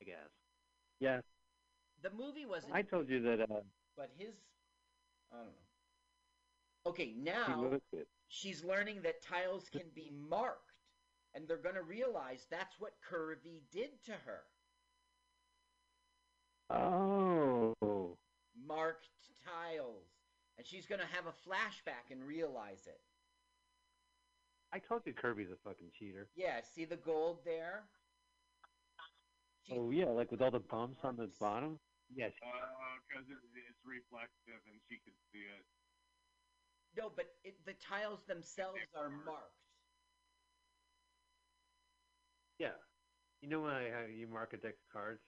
I 0.00 0.04
guess. 0.04 0.30
Yeah, 1.00 1.20
The 2.02 2.10
movie 2.10 2.46
wasn't, 2.46 2.74
I 2.74 2.82
told 2.82 3.08
you 3.08 3.20
that. 3.22 3.40
Uh, 3.42 3.60
but 3.96 4.10
his, 4.16 4.34
I 5.32 5.36
don't 5.36 5.46
know. 5.46 6.90
Okay, 6.90 7.14
now 7.16 7.78
she's 8.28 8.64
learning 8.64 9.02
that 9.02 9.22
tiles 9.22 9.68
can 9.70 9.82
be 9.94 10.10
marked, 10.28 10.74
and 11.34 11.46
they're 11.46 11.56
going 11.56 11.76
to 11.76 11.82
realize 11.82 12.46
that's 12.50 12.74
what 12.78 12.92
Curvy 13.08 13.62
did 13.70 13.90
to 14.06 14.12
her. 14.12 14.42
Oh, 16.70 18.16
Marked 18.66 19.08
tiles. 19.44 20.06
And 20.58 20.66
she's 20.66 20.86
going 20.86 21.00
to 21.00 21.06
have 21.06 21.26
a 21.26 21.48
flashback 21.48 22.10
and 22.10 22.22
realize 22.22 22.86
it. 22.86 23.00
I 24.72 24.78
told 24.78 25.02
you 25.04 25.12
Kirby's 25.12 25.50
a 25.52 25.56
fucking 25.68 25.90
cheater. 25.98 26.28
Yeah, 26.34 26.60
see 26.62 26.84
the 26.84 26.96
gold 26.96 27.44
there? 27.44 27.84
She- 29.66 29.74
Oh 29.76 29.90
yeah, 29.90 30.06
like 30.06 30.30
with 30.30 30.40
all 30.40 30.50
the 30.50 30.60
bumps 30.60 30.98
on 31.04 31.16
the 31.16 31.28
bottom. 31.38 31.78
Yes. 32.14 32.32
because 32.40 33.28
uh, 33.28 33.32
uh, 33.32 33.36
it, 33.36 33.64
it's 33.68 33.84
reflective 33.84 34.60
and 34.66 34.80
she 34.88 34.96
could 35.04 35.16
see 35.32 35.44
it. 35.44 35.64
No, 36.96 37.10
but 37.14 37.26
it, 37.44 37.54
the 37.64 37.72
tiles 37.74 38.20
themselves 38.24 38.80
are 38.96 39.08
marked. 39.08 39.56
Yeah. 42.58 42.76
You 43.40 43.48
know 43.48 43.60
when 43.62 43.72
I, 43.72 43.90
how 43.90 44.04
you 44.06 44.26
mark 44.26 44.52
a 44.52 44.56
deck 44.56 44.74
of 44.74 44.92
cards? 44.92 45.20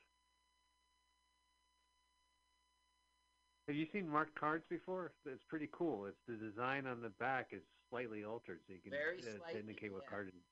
Have 3.66 3.76
you 3.76 3.86
seen 3.92 4.08
marked 4.08 4.38
cards 4.38 4.64
before? 4.68 5.12
It's 5.24 5.42
pretty 5.48 5.68
cool. 5.72 6.04
It's 6.06 6.20
the 6.28 6.36
design 6.36 6.86
on 6.86 7.00
the 7.00 7.08
back 7.08 7.48
is 7.52 7.62
slightly 7.94 8.24
altered, 8.24 8.58
so 8.66 8.72
you 8.74 8.80
can 8.82 8.90
Very 8.90 9.22
uh, 9.22 9.38
slightly, 9.38 9.60
indicate 9.60 9.92
what 9.92 10.02
yeah. 10.02 10.10
card 10.10 10.26
it 10.26 10.34
is. 10.34 10.42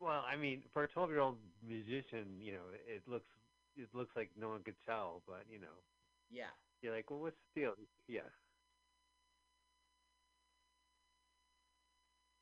Well, 0.00 0.22
I 0.28 0.36
mean, 0.36 0.62
for 0.74 0.84
a 0.84 0.88
twelve-year-old 0.88 1.38
musician, 1.66 2.36
you 2.38 2.52
know, 2.52 2.68
it 2.86 3.02
looks 3.08 3.28
it 3.76 3.88
looks 3.94 4.14
like 4.14 4.30
no 4.36 4.50
one 4.50 4.62
could 4.62 4.76
tell, 4.84 5.22
but 5.26 5.44
you 5.48 5.58
know, 5.60 5.80
Yeah. 6.30 6.52
you're 6.82 6.94
like, 6.94 7.10
well, 7.10 7.20
what's 7.20 7.40
the 7.54 7.60
deal? 7.62 7.72
Yeah. 8.06 8.28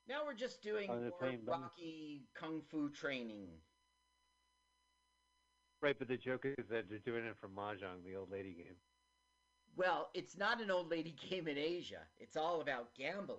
Now 0.09 0.25
we're 0.27 0.35
just 0.35 0.61
doing 0.61 0.89
more 0.89 1.11
Rocky 1.47 2.27
Kung 2.35 2.63
Fu 2.69 2.91
training. 2.91 3.47
Right, 5.81 5.97
but 5.99 6.09
the 6.09 6.17
joke 6.17 6.45
is 6.45 6.67
that 6.71 6.89
they're 6.89 6.99
doing 6.99 7.25
it 7.25 7.37
for 7.41 7.49
mahjong, 7.49 8.05
the 8.05 8.17
old 8.17 8.31
lady 8.31 8.55
game. 8.55 8.77
Well, 9.77 10.11
it's 10.15 10.37
not 10.37 10.61
an 10.61 10.71
old 10.71 10.91
lady 10.91 11.15
game 11.31 11.49
in 11.49 11.59
Asia. 11.59 12.01
It's 12.19 12.37
all 12.37 12.61
about 12.61 12.95
gambling. 12.95 13.39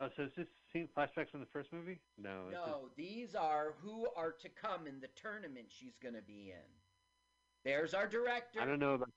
Oh, 0.00 0.08
so 0.16 0.24
is 0.24 0.32
this 0.36 0.48
scene 0.72 0.88
flashbacks 0.96 1.30
from 1.30 1.40
the 1.40 1.46
first 1.52 1.72
movie? 1.72 2.00
No. 2.18 2.46
it's 2.48 2.56
just- 2.56 2.66
No, 2.66 2.88
these 2.96 3.34
are 3.36 3.74
who 3.80 4.08
are 4.16 4.32
to 4.32 4.48
come 4.48 4.86
in 4.88 5.00
the 5.00 5.08
tournament 5.14 5.66
she's 5.68 5.96
going 6.02 6.14
to 6.14 6.22
be 6.22 6.50
in. 6.50 6.70
There's 7.64 7.94
our 7.94 8.08
director. 8.08 8.60
I 8.60 8.64
don't 8.64 8.80
know 8.80 8.94
about. 8.94 9.10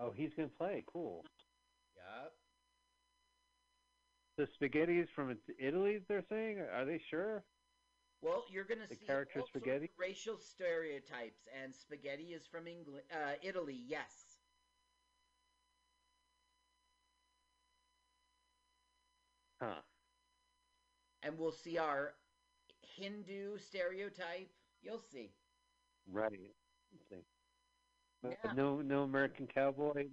Oh, 0.00 0.10
he's 0.16 0.30
gonna 0.34 0.48
play. 0.48 0.82
Cool. 0.90 1.22
Yup. 1.96 2.32
The 4.38 4.48
spaghetti 4.54 4.98
is 5.00 5.08
from 5.14 5.36
Italy. 5.58 6.00
They're 6.08 6.24
saying. 6.30 6.60
Are 6.60 6.86
they 6.86 6.98
sure? 7.10 7.44
Well, 8.24 8.44
you're 8.50 8.64
going 8.64 8.80
to 8.80 8.88
see 8.88 9.04
character 9.06 9.40
all 9.40 9.46
spaghetti? 9.46 9.84
of 9.84 9.90
racial 9.98 10.38
stereotypes, 10.38 11.46
and 11.62 11.74
spaghetti 11.74 12.32
is 12.32 12.46
from 12.46 12.66
England, 12.66 13.02
uh, 13.12 13.34
Italy. 13.42 13.78
Yes. 13.86 14.38
Huh. 19.60 19.74
And 21.22 21.38
we'll 21.38 21.52
see 21.52 21.76
our 21.76 22.14
Hindu 22.96 23.58
stereotype. 23.58 24.50
You'll 24.82 25.02
see. 25.12 25.30
Right. 26.10 26.32
See. 27.10 27.16
But 28.22 28.38
Yeah. 28.42 28.52
No, 28.52 28.80
no 28.80 29.02
American 29.02 29.46
cowboy. 29.46 30.08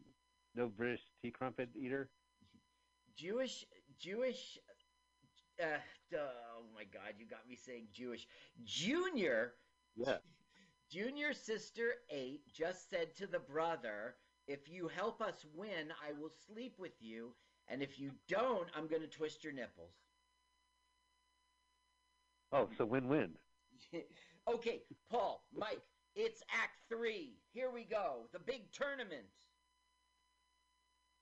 No 0.54 0.68
British 0.68 1.02
tea 1.22 1.32
crumpet 1.32 1.70
eater. 1.76 2.10
Jewish, 3.16 3.66
Jewish. 3.98 4.58
Uh, 5.62 5.66
oh 6.16 6.64
my 6.74 6.84
God, 6.84 7.14
you 7.18 7.26
got 7.26 7.48
me 7.48 7.56
saying 7.56 7.88
Jewish. 7.94 8.28
Junior, 8.64 9.54
Yeah. 9.96 10.18
Junior 10.90 11.34
Sister 11.34 11.94
8 12.10 12.42
just 12.54 12.90
said 12.90 13.16
to 13.16 13.28
the 13.28 13.40
brother, 13.40 14.16
If 14.48 14.68
you 14.68 14.88
help 14.88 15.22
us 15.22 15.46
win, 15.56 15.94
I 16.06 16.12
will 16.20 16.32
sleep 16.48 16.76
with 16.78 16.94
you. 17.00 17.34
And 17.68 17.82
if 17.82 18.00
you 18.00 18.12
don't, 18.28 18.68
I'm 18.76 18.88
going 18.88 19.02
to 19.02 19.08
twist 19.08 19.44
your 19.44 19.54
nipples. 19.54 19.94
Oh, 22.52 22.68
so 22.78 22.84
win-win. 22.84 23.30
okay, 24.48 24.82
Paul, 25.10 25.46
Mike, 25.56 25.82
it's 26.16 26.44
Act 26.52 26.82
3. 26.90 27.34
Here 27.54 27.72
we 27.72 27.86
go. 27.86 28.28
The 28.34 28.40
big 28.40 28.72
tournament. 28.74 29.24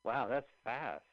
Wow, 0.03 0.27
that's 0.27 0.49
fast. 0.63 1.03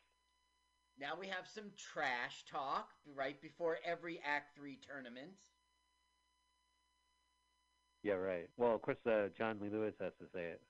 Now 0.98 1.12
we 1.18 1.26
have 1.26 1.46
some 1.52 1.70
trash 1.76 2.44
talk 2.50 2.88
right 3.14 3.40
before 3.42 3.78
every 3.84 4.20
Act 4.26 4.56
3 4.56 4.78
tournament. 4.86 5.36
Yeah, 8.02 8.14
right. 8.14 8.48
Well, 8.56 8.74
of 8.74 8.82
course, 8.82 8.96
uh, 9.06 9.28
John 9.36 9.58
Lee 9.60 9.68
Lewis 9.68 9.94
has 10.00 10.12
to 10.20 10.26
say 10.32 10.44
it. 10.44 10.60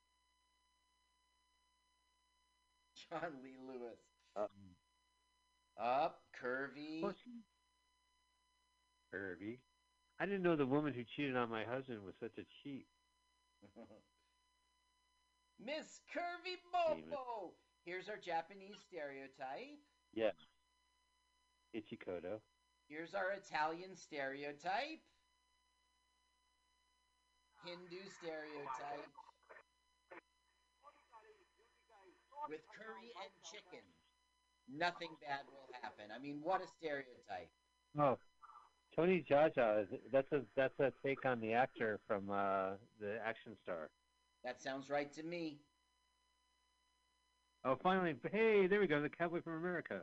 John 3.09 3.31
Lee 3.43 3.55
Lewis. 3.65 3.99
Um, 4.35 4.47
Up, 5.79 6.21
curvy. 6.43 7.01
Curvy. 9.13 9.59
I 10.19 10.25
didn't 10.25 10.41
know 10.41 10.55
the 10.55 10.65
woman 10.65 10.93
who 10.93 11.03
cheated 11.15 11.37
on 11.37 11.49
my 11.49 11.63
husband 11.63 11.99
was 12.03 12.15
such 12.19 12.37
a 12.37 12.45
cheat. 12.63 12.87
Miss 15.63 16.01
Curvy. 16.13 16.57
Bobo. 16.73 17.53
Here's 17.85 18.09
our 18.09 18.17
Japanese 18.17 18.75
stereotype. 18.89 19.79
Yeah. 20.17 20.31
Ichikoto. 21.75 22.41
Here's 22.89 23.13
our 23.13 23.33
Italian 23.37 23.95
stereotype. 23.95 25.05
Hindu 27.63 28.01
stereotype. 28.17 29.05
With 32.49 32.61
curry 32.73 33.11
and 33.21 33.31
chicken. 33.45 33.85
Nothing 34.73 35.09
bad 35.21 35.41
will 35.51 35.69
happen. 35.83 36.05
I 36.15 36.17
mean, 36.19 36.39
what 36.41 36.61
a 36.63 36.67
stereotype. 36.67 37.51
Oh, 37.99 38.17
Tony 38.95 39.23
Jaja. 39.29 39.83
is- 39.83 39.99
That's 40.11 40.31
a 40.31 40.41
that's 40.55 40.79
a 40.79 40.91
take 41.05 41.25
on 41.25 41.39
the 41.41 41.53
actor 41.53 41.99
from 42.07 42.31
uh, 42.31 42.71
the 42.99 43.19
Action 43.23 43.55
Star. 43.61 43.89
That 44.43 44.61
sounds 44.61 44.89
right 44.89 45.11
to 45.13 45.23
me. 45.23 45.59
Oh, 47.65 47.77
finally! 47.81 48.15
Hey, 48.31 48.67
there 48.67 48.79
we 48.79 48.87
go. 48.87 49.01
The 49.01 49.09
cowboy 49.09 49.41
from 49.41 49.53
America. 49.53 50.01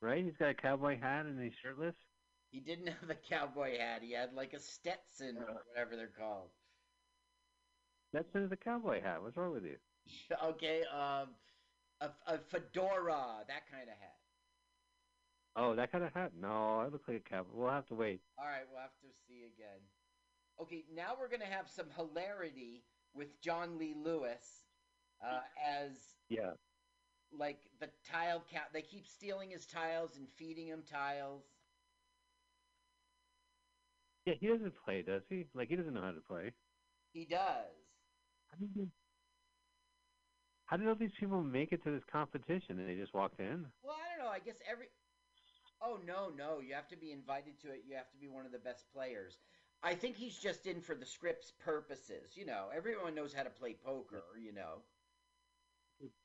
Right? 0.00 0.24
He's 0.24 0.36
got 0.38 0.50
a 0.50 0.54
cowboy 0.54 1.00
hat 1.00 1.26
and 1.26 1.42
he's 1.42 1.52
shirtless. 1.62 1.94
He 2.50 2.60
didn't 2.60 2.88
have 2.88 3.10
a 3.10 3.14
cowboy 3.14 3.78
hat. 3.78 4.02
He 4.02 4.12
had 4.12 4.34
like 4.34 4.52
a 4.52 4.60
Stetson 4.60 5.38
or 5.38 5.62
whatever 5.68 5.96
they're 5.96 6.12
called. 6.16 6.50
Is 8.14 8.52
a 8.52 8.56
cowboy 8.56 9.02
hat. 9.02 9.20
What's 9.20 9.36
wrong 9.36 9.52
with 9.52 9.64
you? 9.64 9.76
okay, 10.44 10.82
um, 10.92 11.30
a, 12.00 12.10
a 12.28 12.38
fedora, 12.38 13.42
that 13.48 13.68
kind 13.70 13.88
of 13.88 13.96
hat. 13.98 14.18
Oh, 15.56 15.74
that 15.74 15.90
kind 15.90 16.04
of 16.04 16.12
hat? 16.12 16.32
No, 16.40 16.80
I 16.80 16.88
look 16.88 17.02
like 17.08 17.24
a 17.26 17.28
cowboy. 17.28 17.50
We'll 17.54 17.70
have 17.70 17.86
to 17.86 17.94
wait. 17.94 18.20
All 18.38 18.44
right, 18.44 18.62
we'll 18.70 18.82
have 18.82 18.94
to 19.02 19.08
see 19.26 19.46
again. 19.54 19.80
Okay, 20.60 20.84
now 20.94 21.16
we're 21.18 21.28
gonna 21.28 21.50
have 21.50 21.68
some 21.68 21.86
hilarity 21.96 22.84
with 23.14 23.40
John 23.40 23.78
Lee 23.78 23.94
Lewis 23.96 24.63
uh, 25.24 25.40
as 25.64 25.92
Yeah. 26.28 26.54
like 27.32 27.58
the 27.80 27.90
tile 28.04 28.40
cat. 28.40 28.68
They 28.72 28.82
keep 28.82 29.06
stealing 29.06 29.50
his 29.50 29.66
tiles 29.66 30.16
and 30.16 30.28
feeding 30.30 30.68
him 30.68 30.82
tiles. 30.90 31.44
Yeah, 34.26 34.34
he 34.40 34.48
doesn't 34.48 34.74
play, 34.84 35.02
does 35.02 35.22
he? 35.28 35.46
Like 35.54 35.68
he 35.68 35.76
doesn't 35.76 35.94
know 35.94 36.02
how 36.02 36.12
to 36.12 36.20
play. 36.20 36.52
He 37.12 37.24
does. 37.24 37.72
How 38.50 38.56
did, 38.58 38.90
how 40.66 40.76
did 40.76 40.88
all 40.88 40.94
these 40.94 41.12
people 41.18 41.42
make 41.42 41.72
it 41.72 41.82
to 41.84 41.90
this 41.90 42.04
competition? 42.10 42.78
And 42.78 42.88
they 42.88 42.94
just 42.94 43.14
walked 43.14 43.40
in? 43.40 43.66
Well, 43.82 43.96
I 43.96 44.16
don't 44.16 44.24
know. 44.24 44.30
I 44.32 44.38
guess 44.40 44.58
every. 44.70 44.86
Oh 45.80 45.98
no, 46.06 46.30
no! 46.30 46.60
You 46.60 46.74
have 46.74 46.88
to 46.88 46.96
be 46.96 47.12
invited 47.12 47.60
to 47.60 47.68
it. 47.70 47.82
You 47.86 47.96
have 47.96 48.10
to 48.10 48.18
be 48.18 48.28
one 48.28 48.46
of 48.46 48.52
the 48.52 48.58
best 48.58 48.90
players. 48.92 49.38
I 49.82 49.94
think 49.94 50.16
he's 50.16 50.38
just 50.38 50.66
in 50.66 50.80
for 50.80 50.94
the 50.94 51.04
script's 51.06 51.52
purposes. 51.52 52.36
You 52.36 52.46
know, 52.46 52.68
everyone 52.74 53.14
knows 53.14 53.34
how 53.34 53.42
to 53.42 53.50
play 53.50 53.74
poker. 53.84 54.24
You 54.40 54.52
know. 54.52 54.82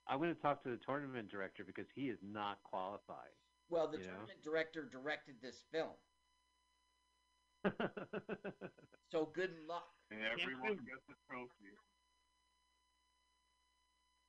I'm 0.08 0.18
going 0.20 0.34
to 0.34 0.42
talk 0.42 0.64
to 0.64 0.70
the 0.70 0.78
tournament 0.86 1.30
director 1.30 1.64
because 1.64 1.86
he 1.94 2.10
is 2.10 2.18
not 2.24 2.58
qualified. 2.64 3.32
Well, 3.70 3.88
the 3.88 3.98
You 3.98 4.04
know? 4.06 4.10
tournament 4.12 4.44
director 4.44 4.86
directed 4.92 5.36
this 5.42 5.64
film, 5.72 5.94
so 9.12 9.26
good 9.36 9.52
luck. 9.68 9.88
And 10.12 10.22
everyone 10.24 10.78
gets 10.78 11.06
a 11.10 11.14
trophy. 11.30 11.76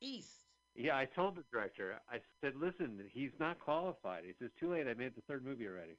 East. 0.03 0.47
yeah, 0.75 0.97
I 0.97 1.05
told 1.05 1.37
the 1.37 1.45
director. 1.53 2.01
I 2.11 2.19
said, 2.41 2.57
"Listen, 2.57 2.99
he's 3.13 3.33
not 3.39 3.59
qualified." 3.61 4.25
He 4.25 4.33
says, 4.39 4.51
"Too 4.59 4.71
late. 4.73 4.87
I 4.89 4.95
made 4.95 5.15
the 5.15 5.23
third 5.23 5.45
movie 5.45 5.67
already." 5.67 5.97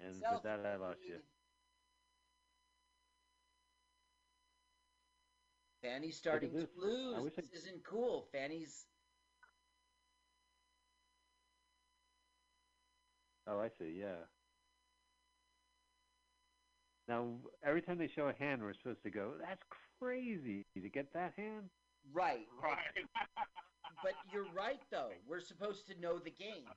And 0.00 0.14
with 0.14 0.42
that, 0.44 0.60
I 0.64 0.76
lost 0.76 1.00
you. 1.06 1.18
Fanny's 5.82 6.16
starting 6.16 6.50
to 6.52 6.68
lose. 6.76 7.22
wish 7.22 7.32
I- 7.38 7.40
This 7.42 7.52
isn't 7.64 7.84
cool. 7.84 8.28
Fanny's. 8.32 8.86
Oh, 13.46 13.58
I 13.58 13.68
see. 13.78 13.90
Yeah. 13.98 14.26
Now, 17.08 17.40
every 17.64 17.82
time 17.82 17.98
they 17.98 18.06
show 18.08 18.28
a 18.28 18.32
hand, 18.34 18.62
we're 18.62 18.74
supposed 18.74 19.02
to 19.02 19.10
go, 19.10 19.36
"That's 19.40 19.62
crazy 19.98 20.64
to 20.74 20.88
get 20.88 21.12
that 21.14 21.34
hand." 21.34 21.70
Right. 22.12 22.46
Right. 22.62 22.78
But 24.02 24.14
you're 24.32 24.50
right, 24.54 24.80
though. 24.90 25.12
We're 25.26 25.40
supposed 25.40 25.86
to 25.88 26.00
know 26.00 26.18
the 26.18 26.30
game. 26.30 26.72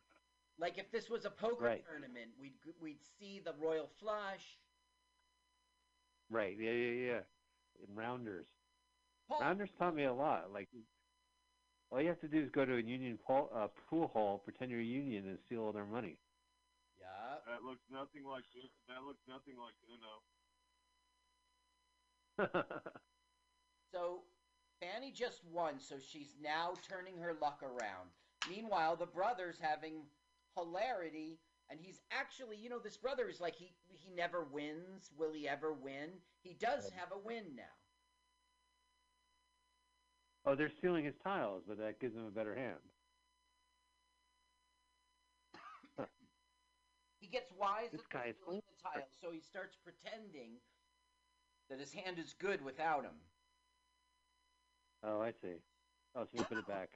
Like 0.58 0.78
if 0.78 0.92
this 0.92 1.10
was 1.10 1.24
a 1.24 1.30
poker 1.30 1.64
Right. 1.66 1.86
tournament, 1.86 2.32
we'd 2.38 2.58
we'd 2.82 3.02
see 3.18 3.40
the 3.40 3.54
royal 3.54 3.88
flush. 3.88 4.60
Right. 6.30 6.58
Yeah, 6.60 6.72
yeah, 6.72 7.06
yeah. 7.14 7.24
In 7.88 7.96
rounders. 7.96 8.53
Paul, 9.34 9.48
Rounders 9.48 9.70
taught 9.78 9.96
me 9.96 10.06
a 10.06 10.14
lot. 10.14 10.52
Like, 10.54 10.70
all 11.92 12.02
you 12.02 12.08
have 12.08 12.22
to 12.22 12.28
do 12.28 12.42
is 12.42 12.50
go 12.50 12.66
to 12.66 12.76
a 12.76 12.82
union 12.82 13.18
pool, 13.26 13.50
uh, 13.56 13.68
pool 13.90 14.08
hall, 14.08 14.40
pretend 14.44 14.72
you're 14.72 14.80
a 14.80 14.84
union, 14.84 15.28
and 15.28 15.38
steal 15.46 15.62
all 15.62 15.72
their 15.72 15.86
money. 15.86 16.18
Yeah. 17.00 17.38
That 17.48 17.64
looks 17.64 17.84
nothing 17.92 18.26
like 18.30 18.44
that 18.88 19.04
looks 19.06 19.24
nothing 19.28 19.56
like 19.58 19.76
Uno. 22.40 22.64
So 23.94 24.24
Fanny 24.82 25.12
just 25.12 25.42
won, 25.46 25.80
so 25.80 25.98
she's 26.00 26.36
now 26.42 26.74
turning 26.82 27.16
her 27.20 27.36
luck 27.40 27.62
around. 27.62 28.10
Meanwhile, 28.50 28.96
the 28.96 29.06
brother's 29.06 29.60
having 29.62 30.02
hilarity, 30.56 31.38
and 31.70 31.80
he's 31.80 32.02
actually, 32.12 32.58
you 32.58 32.70
know, 32.70 32.80
this 32.80 32.98
brother 32.98 33.30
is 33.30 33.40
like 33.40 33.56
he 33.56 33.72
he 33.88 34.12
never 34.16 34.44
wins. 34.44 35.12
Will 35.16 35.32
he 35.32 35.48
ever 35.48 35.72
win? 35.74 36.10
He 36.42 36.56
does 36.56 36.90
have 36.90 37.12
a 37.12 37.20
win 37.20 37.56
now. 37.56 37.83
Oh, 40.46 40.56
they're 40.56 40.70
stealing 40.70 41.06
his 41.06 41.16
tiles, 41.24 41.64
but 41.68 41.78
that 41.78 42.00
gives 42.00 42.16
him 42.16 42.26
a 42.26 42.32
better 42.32 42.56
hand. 42.56 42.80
He 47.20 47.30
gets 47.30 47.54
wise 47.58 47.88
This 47.92 48.02
that 48.02 48.12
guy 48.12 48.24
they're 48.26 48.34
stealing 48.44 48.62
the 48.68 48.84
tiles, 48.84 49.08
so 49.22 49.32
he 49.32 49.40
starts 49.40 49.78
pretending 49.80 50.60
that 51.70 51.80
his 51.80 51.94
hand 51.94 52.20
is 52.20 52.36
good 52.38 52.62
without 52.62 53.06
him. 53.06 53.16
Oh, 55.04 55.22
I 55.22 55.32
see. 55.32 55.56
Oh, 56.16 56.26
so 56.26 56.30
we 56.38 56.44
put 56.44 56.58
it 56.58 56.68
back. 56.68 56.90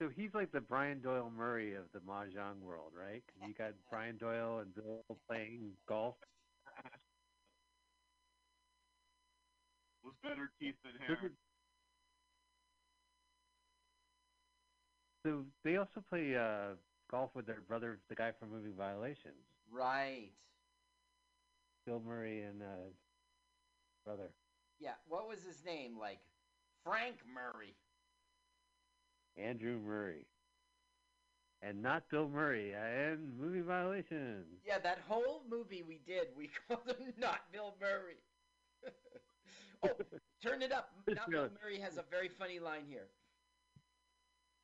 So 0.00 0.08
he's 0.08 0.34
like 0.34 0.50
the 0.50 0.60
Brian 0.60 1.00
Doyle 1.00 1.30
Murray 1.36 1.74
of 1.74 1.84
the 1.92 2.00
mahjong 2.00 2.60
world, 2.62 2.92
right? 2.98 3.22
you 3.46 3.54
got 3.54 3.72
Brian 3.90 4.16
Doyle 4.16 4.60
and 4.60 4.74
Bill 4.74 5.04
playing 5.28 5.70
golf. 5.86 6.16
With 10.04 10.20
better 10.22 10.50
teeth 10.58 10.74
than 10.84 10.92
So 11.06 11.14
hair. 11.14 11.30
So 15.24 15.44
they 15.64 15.76
also 15.76 16.02
play 16.10 16.34
uh, 16.36 16.74
golf 17.10 17.30
with 17.34 17.46
their 17.46 17.60
brother, 17.68 17.98
the 18.08 18.14
guy 18.14 18.32
from 18.38 18.50
Moving 18.50 18.72
Violations, 18.76 19.46
Right. 19.70 20.32
Bill 21.86 22.02
Murray 22.04 22.42
and 22.42 22.62
uh, 22.62 22.90
brother 24.04 24.30
Yeah. 24.80 24.92
What 25.08 25.28
was 25.28 25.38
his 25.44 25.64
name? 25.64 25.96
Like 25.98 26.18
Frank 26.84 27.16
Murray. 27.32 27.74
Andrew 29.36 29.78
Murray, 29.78 30.26
and 31.62 31.80
not 31.82 32.02
Bill 32.10 32.28
Murray 32.28 32.74
and 32.74 33.38
Moving 33.40 33.62
Violations. 33.64 34.44
Yeah, 34.66 34.78
that 34.80 34.98
whole 35.08 35.42
movie 35.50 35.82
we 35.82 36.00
did, 36.06 36.28
we 36.36 36.50
called 36.68 36.86
him 36.86 37.14
not 37.18 37.40
Bill 37.50 37.74
Murray. 37.80 38.16
oh, 39.84 39.88
turn 40.44 40.62
it 40.62 40.72
up. 40.72 40.90
Not 41.08 41.30
Bill 41.30 41.48
Murray 41.62 41.78
has 41.80 41.98
a 41.98 42.04
very 42.10 42.28
funny 42.28 42.58
line 42.58 42.84
here. 42.88 43.08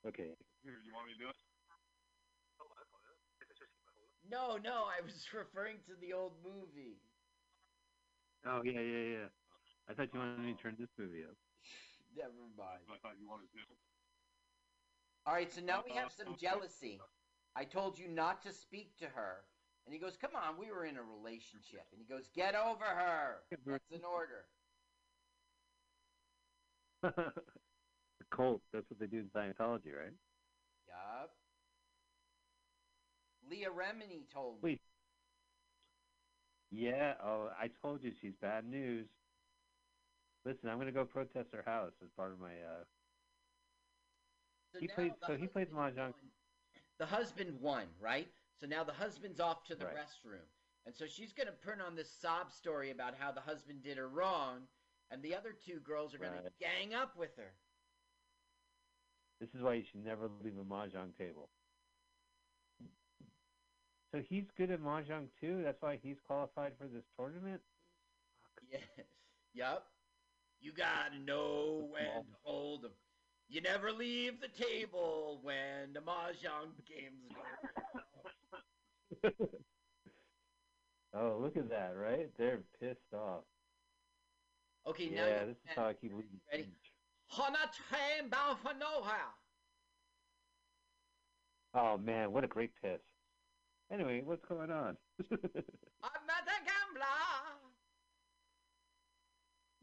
Okay. 0.07 0.35
Here, 0.62 0.78
you 0.85 0.93
want 0.95 1.07
me 1.07 1.15
to 1.15 1.19
do 1.19 1.28
it? 1.28 1.36
No, 4.31 4.61
no, 4.62 4.85
I 4.85 5.01
was 5.03 5.27
referring 5.32 5.77
to 5.89 5.97
the 6.01 6.12
old 6.12 6.32
movie. 6.45 7.01
Oh 8.47 8.62
yeah, 8.62 8.81
yeah, 8.81 9.07
yeah. 9.19 9.28
I 9.89 9.95
thought 9.95 10.12
you 10.12 10.20
wanted 10.20 10.45
me 10.45 10.53
to 10.53 10.62
turn 10.62 10.77
this 10.78 10.93
movie 10.99 11.24
up. 11.24 11.35
Never 12.16 12.45
mind. 12.57 12.85
I 12.93 13.01
thought 13.01 13.16
you 13.19 13.28
wanted 13.28 13.49
to. 13.57 13.61
All 15.27 15.35
right, 15.35 15.53
so 15.53 15.61
now 15.61 15.82
we 15.85 15.95
have 15.95 16.12
some 16.12 16.32
uh, 16.32 16.36
jealousy. 16.40 17.01
I 17.57 17.65
told 17.65 17.99
you 17.99 18.09
not 18.09 18.43
to 18.43 18.53
speak 18.53 18.97
to 18.99 19.07
her. 19.07 19.45
And 19.89 19.95
he 19.95 20.01
goes, 20.01 20.16
Come 20.20 20.36
on, 20.36 20.61
we 20.61 20.70
were 20.70 20.85
in 20.85 20.97
a 20.97 21.03
relationship. 21.03 21.89
And 21.93 22.01
he 22.01 22.05
goes, 22.05 22.28
Get 22.36 22.55
over 22.55 22.85
her. 22.85 23.40
That's 23.51 23.90
an 23.90 24.05
order. 24.05 24.45
the 27.03 27.33
cult. 28.31 28.61
That's 28.73 28.89
what 28.91 28.99
they 29.01 29.07
do 29.07 29.19
in 29.19 29.27
Scientology, 29.27 29.95
right? 29.97 30.12
Yup. 30.89 31.31
Leah 33.49 33.70
Remini 33.70 34.23
told 34.33 34.62
me. 34.62 34.79
Yeah. 36.70 37.15
Oh, 37.25 37.51
I 37.59 37.69
told 37.83 38.03
you 38.03 38.12
she's 38.20 38.35
bad 38.41 38.65
news. 38.69 39.07
Listen, 40.45 40.69
I'm 40.69 40.79
gonna 40.79 40.93
go 40.93 41.05
protest 41.05 41.49
her 41.53 41.62
house 41.65 41.93
as 42.03 42.09
part 42.16 42.33
of 42.33 42.41
my 42.41 42.53
uh, 42.53 42.85
So 44.73 44.81
He 44.81 44.89
plays- 44.89 45.12
so 45.27 45.37
he 45.37 45.47
plays 45.47 45.69
mahjong. 45.69 46.12
won. 46.12 46.31
The 46.99 47.07
husband 47.07 47.61
won, 47.61 47.87
right? 48.01 48.29
So 48.61 48.66
now 48.66 48.85
the 48.85 48.93
husband's 48.93 49.41
off 49.41 49.65
to 49.65 49.75
the 49.77 49.87
Right. 49.87 49.97
restroom. 49.97 50.45
And 50.85 50.95
so 50.95 51.07
she's 51.07 51.33
going 51.33 51.47
to 51.47 51.53
put 51.53 51.81
on 51.81 51.95
this 51.95 52.11
sob 52.11 52.51
story 52.53 52.91
about 52.91 53.15
how 53.15 53.31
the 53.31 53.41
husband 53.41 53.83
did 53.83 53.99
her 53.99 54.09
wrong, 54.09 54.66
and 55.10 55.22
the 55.22 55.35
other 55.35 55.55
two 55.66 55.80
girls 55.80 56.14
are 56.14 56.18
going 56.18 56.32
to 56.32 56.51
gang 56.60 56.94
up 56.94 57.16
with 57.16 57.35
her. 57.36 57.52
This 59.40 59.48
is 59.55 59.62
why 59.62 59.74
you 59.74 59.85
should 59.90 60.05
never 60.05 60.28
leave 60.43 60.55
a 60.59 60.64
mahjong 60.64 61.16
table. 61.16 61.48
So 64.12 64.22
he's 64.28 64.44
good 64.56 64.70
at 64.70 64.80
mahjong 64.80 65.28
too. 65.40 65.62
That's 65.62 65.80
why 65.80 65.98
he's 66.02 66.16
qualified 66.26 66.72
for 66.78 66.86
this 66.86 67.05
tournament. 67.16 67.60
Yeah. 68.70 69.05
Yep. 69.55 69.85
You 70.60 70.72
got 70.72 71.12
to 71.12 71.18
know 71.18 71.89
when 71.93 72.02
to 72.02 72.36
hold 72.43 72.85
'em. 72.85 72.90
You 73.48 73.60
never 73.60 73.93
leave 73.93 74.40
the 74.40 74.48
table 74.48 75.40
when 75.43 75.93
the 75.94 76.01
mahjong 76.01 76.72
game's 76.86 77.32
going. 79.22 79.32
oh, 81.14 81.39
look 81.40 81.56
at 81.56 81.70
that! 81.70 81.94
Right? 81.97 82.28
They're 82.36 82.60
pissed 82.80 83.14
off. 83.14 83.44
Okay, 84.89 85.10
now 85.10 85.27
yeah, 85.27 85.40
you- 85.40 85.47
this 85.48 85.56
is 85.56 85.70
how 85.77 85.86
I 85.89 85.93
keep 85.93 86.12
leaving. 86.12 86.40
Ready? 86.51 86.66
Hana 87.28 87.59
bound 88.31 88.59
for 88.62 88.73
nowhere. 88.74 89.35
Oh 91.74 91.98
man, 91.98 92.32
what 92.32 92.44
a 92.44 92.47
great 92.47 92.73
piss. 92.81 93.01
Anyway, 93.93 94.23
what's 94.24 94.44
going 94.47 94.70
on? 94.70 94.97
I'm 95.31 96.24
not 96.27 96.44
a 96.47 96.59
gambler. 96.65 97.05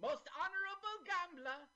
Most 0.02 0.24
honorable 0.34 0.98
gambler. 1.06 1.68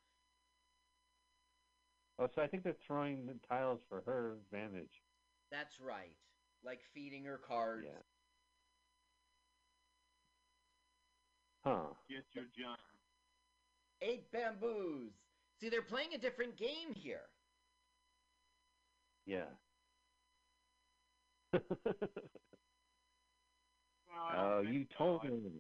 oh, 2.20 2.28
so 2.36 2.42
I 2.42 2.48
think 2.48 2.64
they're 2.64 2.74
throwing 2.86 3.26
the 3.28 3.36
tiles 3.48 3.80
for 3.88 4.02
her 4.06 4.34
advantage. 4.52 5.04
That's 5.52 5.80
right. 5.80 6.18
Like 6.64 6.80
feeding 6.94 7.24
her 7.26 7.38
cards. 7.38 7.86
Yeah. 7.86 8.02
Huh. 11.64 11.94
Get 12.10 12.26
your 12.34 12.46
John. 12.58 12.78
Eight 14.02 14.32
bamboos. 14.32 15.12
See, 15.60 15.70
they're 15.70 15.82
playing 15.82 16.14
a 16.14 16.18
different 16.18 16.56
game 16.58 16.94
here. 16.94 17.28
Yeah. 19.26 19.44
Well, 24.34 24.58
oh, 24.58 24.62
think 24.64 24.74
you 24.74 24.86
so. 24.92 24.98
told 24.98 25.24
me. 25.24 25.52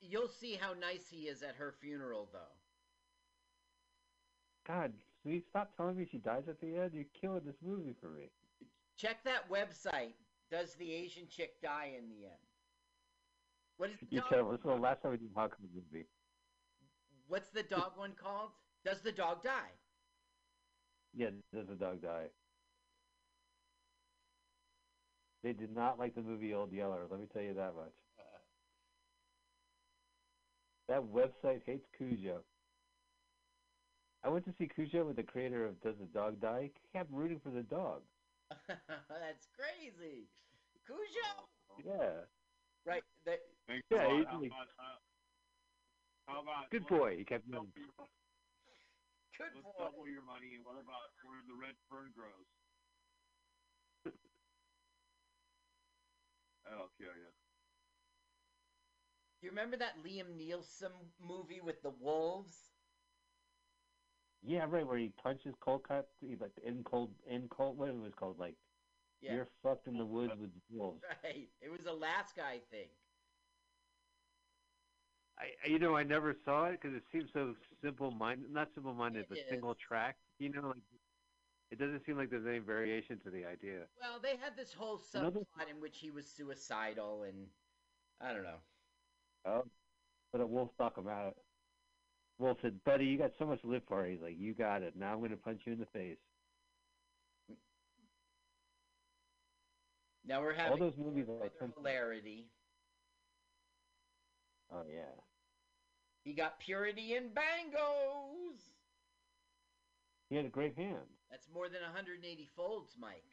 You'll 0.00 0.28
see 0.28 0.58
how 0.58 0.72
nice 0.72 1.06
he 1.10 1.28
is 1.28 1.42
at 1.42 1.54
her 1.56 1.74
funeral, 1.80 2.28
though. 2.32 2.38
God, 4.66 4.92
will 5.24 5.32
you 5.32 5.42
stop 5.50 5.76
telling 5.76 5.96
me 5.96 6.06
she 6.10 6.18
dies 6.18 6.44
at 6.48 6.60
the 6.60 6.76
end? 6.76 6.92
You're 6.94 7.04
killing 7.20 7.42
this 7.44 7.56
movie 7.64 7.94
for 8.00 8.08
me. 8.08 8.30
Check 8.96 9.22
that 9.24 9.50
website. 9.50 10.14
Does 10.50 10.74
the 10.74 10.92
Asian 10.92 11.24
chick 11.28 11.60
die 11.62 11.92
in 11.96 12.08
the 12.08 12.24
end? 12.26 12.40
What 13.76 13.90
is 13.90 13.96
You 14.10 14.20
dog 14.20 14.30
tell 14.30 14.44
one 14.44 14.52
This 14.52 14.60
is 14.60 14.66
the 14.66 14.74
last 14.74 15.02
time 15.02 15.12
we 15.12 15.18
did 15.18 15.30
a 15.34 15.38
Hawkeye 15.38 15.56
movie. 15.74 16.06
What's 17.30 17.48
the 17.50 17.62
dog 17.62 17.92
one 17.94 18.10
called? 18.20 18.50
Does 18.84 19.00
the 19.02 19.12
dog 19.12 19.44
die? 19.44 19.70
Yeah, 21.16 21.28
does 21.54 21.68
the 21.68 21.76
dog 21.76 22.02
die? 22.02 22.26
They 25.44 25.52
did 25.52 25.72
not 25.72 25.96
like 25.96 26.16
the 26.16 26.22
movie 26.22 26.52
Old 26.52 26.72
Yeller. 26.72 27.02
Let 27.08 27.20
me 27.20 27.26
tell 27.32 27.40
you 27.42 27.54
that 27.54 27.74
much. 27.76 27.94
That 30.88 31.02
website 31.02 31.60
hates 31.64 31.86
Cujo. 31.96 32.40
I 34.24 34.28
went 34.28 34.44
to 34.46 34.52
see 34.58 34.66
Cujo 34.66 35.04
with 35.04 35.14
the 35.14 35.22
creator 35.22 35.64
of 35.64 35.80
Does 35.82 35.94
the 36.00 36.06
Dog 36.06 36.40
Die? 36.40 36.62
He 36.74 36.98
kept 36.98 37.12
rooting 37.12 37.40
for 37.44 37.50
the 37.50 37.62
dog. 37.62 38.02
That's 38.68 39.46
crazy. 39.54 40.26
Cujo. 40.84 41.46
Yeah. 41.86 42.26
Right. 42.84 43.02
The, 43.24 43.38
Thanks 43.68 43.86
Yeah, 43.88 44.06
a 44.06 44.08
lot. 44.08 44.42
he- 44.42 44.50
How 46.30 46.40
about, 46.42 46.54
how 46.54 46.62
about 46.62 46.70
Good 46.70 46.86
boy. 46.86 47.16
He 47.18 47.24
kept 47.24 47.46
moving. 47.48 47.72
yelling. 47.74 47.90
your- 47.98 48.06
good 49.38 49.52
Let's 49.56 49.64
boy. 49.66 49.72
double 49.84 50.06
your 50.08 50.22
money. 50.22 50.54
And 50.54 50.64
what 50.64 50.76
about 50.78 51.10
where 51.26 51.42
the 51.48 51.56
red 51.58 51.74
fern 51.90 52.12
grows? 52.14 52.46
I'll 56.70 56.90
kill 56.98 57.14
you. 57.16 57.30
You 59.42 59.48
remember 59.50 59.76
that 59.78 59.94
Liam 60.04 60.36
Neeson 60.38 60.92
movie 61.18 61.60
with 61.64 61.82
the 61.82 61.92
wolves? 62.00 62.54
Yeah, 64.42 64.66
right, 64.68 64.86
where 64.86 64.98
he 64.98 65.12
punches 65.22 65.54
cold 65.60 65.82
cut, 65.86 66.08
he 66.20 66.36
like 66.40 66.52
in 66.64 66.82
cold, 66.84 67.10
in 67.28 67.48
cold, 67.48 67.76
what 67.78 67.88
it 67.88 67.94
was 67.96 68.12
called, 68.14 68.38
like, 68.38 68.54
Yeah. 69.20 69.34
you're 69.34 69.48
fucked 69.62 69.86
in 69.86 69.96
the 69.98 70.04
woods 70.04 70.32
with 70.38 70.50
wolves. 70.70 71.02
Right. 71.24 71.48
It 71.60 71.70
was 71.70 71.86
Alaska, 71.86 72.42
I 72.44 72.60
think. 72.70 72.90
I, 75.40 75.68
you 75.68 75.78
know, 75.78 75.96
I 75.96 76.02
never 76.02 76.36
saw 76.44 76.66
it 76.66 76.78
because 76.80 76.94
it 76.94 77.02
seems 77.10 77.30
so 77.32 77.54
simple-minded, 77.82 78.52
not 78.52 78.68
simple-minded, 78.74 79.20
It 79.20 79.26
but 79.30 79.38
single 79.48 79.74
track. 79.74 80.16
You 80.38 80.50
know, 80.50 80.68
like 80.68 80.82
it 81.70 81.78
doesn't 81.78 82.04
seem 82.04 82.16
like 82.16 82.30
there's 82.30 82.46
any 82.46 82.58
variation 82.58 83.18
to 83.20 83.30
the 83.30 83.44
idea. 83.46 83.86
Well, 84.00 84.18
they 84.20 84.36
had 84.36 84.56
this 84.56 84.72
whole 84.72 85.00
Another- 85.14 85.40
subplot 85.40 85.70
in 85.70 85.80
which 85.80 85.98
he 85.98 86.10
was 86.10 86.26
suicidal, 86.26 87.22
and 87.22 87.46
I 88.20 88.34
don't 88.34 88.42
know. 88.42 88.60
Oh, 89.46 89.64
but 90.32 90.40
a 90.42 90.46
wolf 90.46 90.70
talk 90.76 90.98
about 90.98 91.28
it. 91.28 91.36
Wolf 92.38 92.58
said, 92.60 92.82
"Buddy, 92.84 93.06
you 93.06 93.16
got 93.18 93.32
so 93.38 93.46
much 93.46 93.60
to 93.62 93.66
live 93.68 93.82
for." 93.86 94.04
He's 94.04 94.20
like, 94.20 94.38
"You 94.38 94.52
got 94.52 94.82
it. 94.82 94.96
Now 94.96 95.12
I'm 95.12 95.18
going 95.18 95.30
to 95.30 95.36
punch 95.36 95.62
you 95.64 95.72
in 95.72 95.78
the 95.78 95.86
face." 95.86 96.18
Now 100.26 100.42
we're 100.42 100.54
having 100.54 100.72
All 100.72 100.78
those 100.78 100.96
movies 100.98 101.26
that 101.26 101.50
I 101.60 101.66
hilarity. 101.76 102.46
Oh 104.72 104.84
yeah. 104.88 105.10
He 106.30 106.36
got 106.36 106.60
purity 106.60 107.16
in 107.16 107.24
bangos. 107.30 108.62
He 110.28 110.36
had 110.36 110.44
a 110.44 110.48
great 110.48 110.76
hand. 110.76 111.10
That's 111.28 111.48
more 111.52 111.68
than 111.68 111.82
180 111.82 112.48
folds, 112.54 112.94
Mike. 112.96 113.24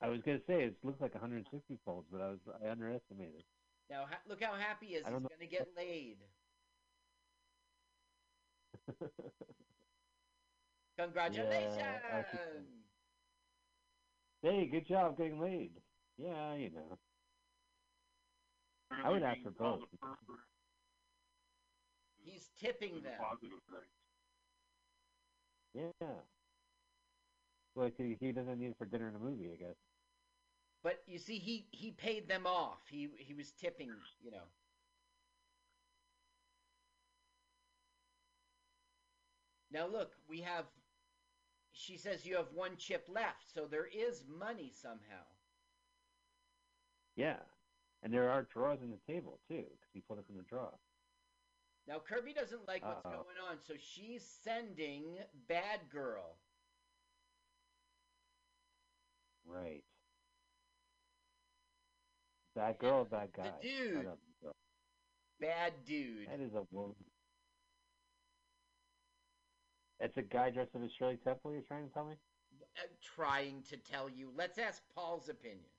I 0.00 0.08
was 0.08 0.20
gonna 0.26 0.40
say 0.48 0.64
it 0.64 0.74
looks 0.82 1.00
like 1.00 1.14
160 1.14 1.78
folds, 1.84 2.08
but 2.10 2.20
I 2.20 2.30
was 2.30 2.40
I 2.60 2.68
underestimated. 2.68 3.44
Now 3.88 4.06
ha- 4.10 4.18
look 4.28 4.42
how 4.42 4.54
happy 4.54 4.86
he 4.86 4.94
is. 4.94 5.04
He's 5.06 5.12
know. 5.12 5.20
gonna 5.20 5.46
get 5.48 5.68
laid. 5.76 6.16
Congratulations. 10.98 11.78
Think 14.42 14.54
hey, 14.54 14.66
good 14.66 14.88
job 14.88 15.16
getting 15.16 15.38
laid. 15.38 15.70
Yeah, 16.18 16.54
you 16.56 16.70
know. 16.70 16.98
I 19.04 19.10
would 19.10 19.22
ask 19.22 19.40
for 19.44 19.52
both. 19.52 19.82
A 22.26 22.30
pervert 22.30 22.34
He's 22.34 22.50
tipping 22.60 22.96
is 22.96 23.02
them. 23.02 23.12
positive 23.18 23.58
thing. 23.70 23.80
Yeah. 26.00 26.06
Well, 27.74 27.90
he, 27.96 28.16
he 28.20 28.32
doesn't 28.32 28.58
need 28.58 28.70
it 28.70 28.76
for 28.78 28.84
dinner 28.84 29.08
and 29.08 29.16
a 29.16 29.18
movie, 29.18 29.50
I 29.52 29.56
guess. 29.56 29.76
But 30.82 31.02
you 31.06 31.18
see, 31.18 31.38
he 31.38 31.66
he 31.70 31.92
paid 31.92 32.28
them 32.28 32.46
off. 32.46 32.80
He 32.90 33.08
he 33.18 33.34
was 33.34 33.52
tipping. 33.52 33.88
You 34.22 34.32
know. 34.32 34.42
Now 39.70 39.86
look, 39.86 40.12
we 40.28 40.40
have. 40.40 40.66
She 41.72 41.96
says 41.96 42.26
you 42.26 42.36
have 42.36 42.52
one 42.52 42.76
chip 42.76 43.08
left, 43.08 43.52
so 43.54 43.66
there 43.66 43.86
is 43.86 44.24
money 44.28 44.72
somehow. 44.74 45.24
Yeah. 47.16 47.36
And 48.02 48.12
there 48.12 48.30
are 48.30 48.42
drawers 48.52 48.82
in 48.82 48.90
the 48.90 49.12
table 49.12 49.38
too, 49.48 49.62
because 49.62 49.90
he 49.94 50.00
pulled 50.00 50.18
it 50.18 50.26
from 50.26 50.36
the 50.36 50.42
drawer. 50.42 50.74
Now 51.88 51.98
Kirby 51.98 52.32
doesn't 52.32 52.66
like 52.68 52.84
what's 52.84 53.04
Uh-oh. 53.04 53.10
going 53.10 53.36
on, 53.50 53.56
so 53.66 53.74
she's 53.78 54.24
sending 54.44 55.18
Bad 55.48 55.80
Girl. 55.90 56.36
Right. 59.46 59.82
Bad 62.54 62.78
girl, 62.78 63.04
bad 63.04 63.30
guy. 63.36 63.44
The 63.44 63.48
guy. 63.50 63.56
dude. 63.62 63.90
I 63.90 64.02
don't 64.02 64.18
know. 64.42 64.52
Bad 65.40 65.72
dude. 65.86 66.28
That 66.28 66.40
is 66.40 66.54
a 66.54 66.62
woman. 66.70 66.94
It's 70.00 70.16
a 70.16 70.22
guy 70.22 70.50
dressed 70.50 70.74
up 70.74 70.82
as 70.84 70.90
Shirley 70.98 71.18
Temple. 71.24 71.52
You're 71.52 71.62
trying 71.62 71.86
to 71.88 71.94
tell 71.94 72.04
me? 72.04 72.14
Uh, 72.76 72.82
trying 73.14 73.62
to 73.70 73.76
tell 73.76 74.08
you. 74.10 74.30
Let's 74.36 74.58
ask 74.58 74.82
Paul's 74.94 75.28
opinion. 75.28 75.70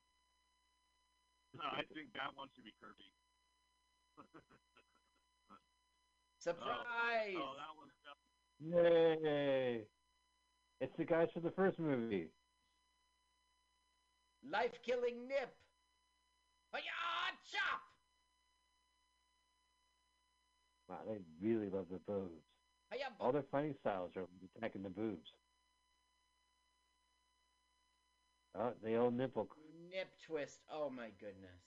No, 1.56 1.64
I 1.72 1.84
think 1.94 2.14
that 2.14 2.32
one 2.36 2.48
should 2.56 2.64
be 2.66 2.74
Kirby. 2.82 3.12
Oh, 6.46 6.50
oh, 6.50 6.54
Surprise! 6.54 7.36
Oh, 7.38 7.54
that 7.58 7.74
one's 7.78 9.26
Yay! 9.26 9.82
It's 10.82 10.98
the 10.98 11.06
guys 11.06 11.28
from 11.34 11.44
the 11.44 11.52
first 11.52 11.80
movie. 11.80 12.28
Life 14.52 14.72
killing 14.86 15.28
nip. 15.28 15.56
Hiya! 16.74 16.84
Chop! 17.52 17.82
Wow, 20.90 20.98
they 21.08 21.20
really 21.42 21.70
love 21.70 21.86
the 21.90 22.00
boobs. 22.00 22.44
Hiya, 22.92 23.06
All 23.20 23.32
their 23.32 23.46
fighting 23.52 23.76
styles 23.80 24.12
are 24.18 24.26
attacking 24.58 24.84
the 24.84 24.90
boobs. 24.90 25.30
Oh, 28.56 28.74
the 28.84 28.96
old 28.98 29.16
nipple. 29.16 29.48
nip 29.90 30.10
twist. 30.28 30.60
Oh 30.72 30.90
my 30.90 31.08
goodness. 31.20 31.62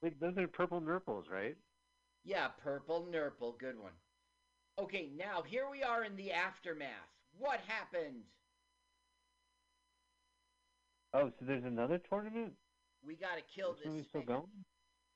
Wait, 0.00 0.18
those 0.20 0.36
are 0.38 0.46
purple 0.48 0.80
nurples, 0.80 1.26
right? 1.30 1.56
Yeah, 2.24 2.48
purple 2.62 3.06
nurple. 3.10 3.56
Good 3.58 3.78
one. 3.78 3.92
Okay, 4.78 5.10
now 5.16 5.42
here 5.42 5.68
we 5.70 5.82
are 5.82 6.04
in 6.04 6.16
the 6.16 6.32
aftermath. 6.32 6.88
What 7.38 7.60
happened? 7.66 8.22
Oh, 11.14 11.28
so 11.38 11.44
there's 11.44 11.64
another 11.64 11.98
tournament? 11.98 12.52
We 13.04 13.16
gotta 13.16 13.42
kill 13.54 13.74
This 13.74 13.92
this. 13.92 14.06
still 14.08 14.20
thing. 14.20 14.28
going? 14.28 14.64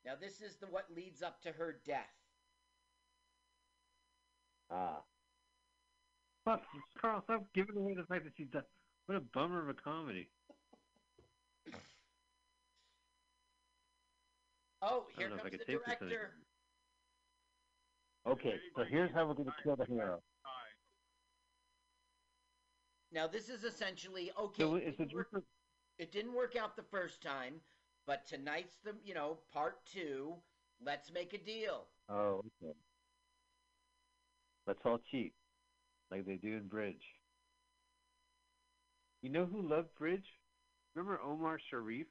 Now 0.05 0.13
this 0.21 0.41
is 0.41 0.57
the 0.57 0.67
what 0.67 0.87
leads 0.95 1.23
up 1.23 1.41
to 1.43 1.53
her 1.53 1.81
death. 1.87 2.13
Ah. 4.71 4.99
Fuck, 6.45 6.63
Carl, 7.01 7.23
stop 7.25 7.45
giving 7.55 7.77
away 7.77 7.95
the 7.95 8.05
fact 8.05 8.25
that 8.25 8.33
she's 8.37 8.49
done. 8.49 8.63
What 9.07 9.17
a 9.17 9.21
bummer 9.21 9.63
of 9.63 9.69
a 9.69 9.75
comedy. 9.75 10.29
Oh, 14.83 15.07
here 15.17 15.29
don't 15.29 15.39
know 15.39 15.43
if 15.43 15.47
I 15.47 15.51
comes 15.51 15.63
the 15.67 15.73
director. 15.73 16.35
Okay, 18.27 18.55
so 18.77 18.83
here's 18.85 19.11
how 19.13 19.27
we're 19.27 19.35
going 19.35 19.47
to 19.47 19.63
kill 19.63 19.77
the 19.77 19.85
hero. 19.85 20.21
Now 23.13 23.27
this 23.27 23.49
is 23.49 23.63
essentially 23.63 24.33
okay. 24.37 24.63
So 24.63 24.75
it 24.75 24.99
didn't 24.99 25.15
work- 25.15 25.45
it 25.99 26.13
didn't 26.13 26.35
work 26.35 26.57
out 26.57 26.77
the 26.77 26.83
first 26.83 27.23
time, 27.23 27.61
but 28.05 28.27
tonight's 28.27 28.77
the 28.79 28.97
you 29.05 29.15
know 29.15 29.39
part 29.53 29.87
two. 29.87 30.35
Let's 30.81 31.11
make 31.13 31.33
a 31.33 31.39
deal. 31.39 31.87
Oh, 32.09 32.43
okay. 32.63 32.75
Let's 34.67 34.81
all 34.85 34.99
cheat, 35.11 35.33
like 36.11 36.27
they 36.27 36.37
do 36.37 36.57
in 36.57 36.67
Bridge. 36.69 37.05
You 39.23 39.31
know 39.31 39.47
who 39.47 39.63
loved 39.63 39.95
Bridge? 39.95 40.27
Remember 40.95 41.21
Omar 41.23 41.59
Sharif? 41.71 42.09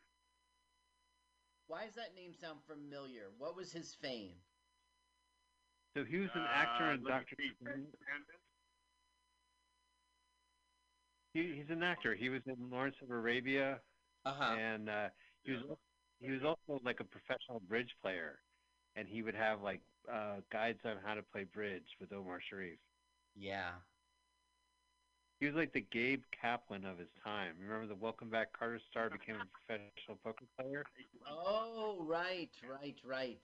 Why 1.68 1.86
does 1.86 1.96
that 1.96 2.16
name 2.16 2.34
sound 2.34 2.60
familiar? 2.64 3.32
What 3.38 3.56
was 3.56 3.72
his 3.72 3.94
fame? 3.94 4.36
So 5.96 6.04
he 6.04 6.18
was 6.18 6.30
an 6.36 6.42
actor 6.54 6.92
Uh, 6.92 6.94
in 6.96 7.04
Doctor. 7.04 7.36
see. 7.38 7.52
Strange. 7.62 7.88
Brandon? 8.04 8.36
He, 11.34 11.56
he's 11.56 11.70
an 11.70 11.84
actor. 11.84 12.16
He 12.16 12.30
was 12.30 12.42
in 12.48 12.70
Lawrence 12.70 12.96
of 13.02 13.10
Arabia, 13.12 13.80
Uh 14.26 14.34
huh. 14.34 14.56
and 14.56 14.90
uh, 14.90 15.10
he 15.44 15.52
was 15.52 15.62
he 16.20 16.32
was 16.32 16.44
also 16.44 16.82
like 16.84 17.00
a 17.00 17.04
professional 17.04 17.60
bridge 17.68 17.96
player, 18.02 18.40
and 18.96 19.08
he 19.08 19.22
would 19.22 19.36
have 19.36 19.62
like 19.62 19.82
uh, 20.12 20.38
guides 20.52 20.80
on 20.86 20.98
how 21.04 21.14
to 21.14 21.24
play 21.24 21.44
bridge 21.44 21.88
with 22.00 22.12
Omar 22.14 22.40
Sharif. 22.50 22.80
Yeah. 23.36 23.72
He 25.40 25.46
was 25.46 25.56
like 25.56 25.74
the 25.74 25.86
Gabe 25.92 26.24
Kaplan 26.42 26.86
of 26.86 26.98
his 26.98 27.10
time. 27.24 27.56
Remember 27.60 27.88
the 27.88 27.96
Welcome 27.96 28.30
Back 28.30 28.58
Kotter 28.58 28.80
star 28.90 29.10
became 29.10 29.36
a 29.36 29.46
professional 29.68 30.18
poker 30.24 30.46
player? 30.58 30.86
Oh, 31.30 32.04
right, 32.08 32.50
right, 32.70 32.96
right. 33.06 33.42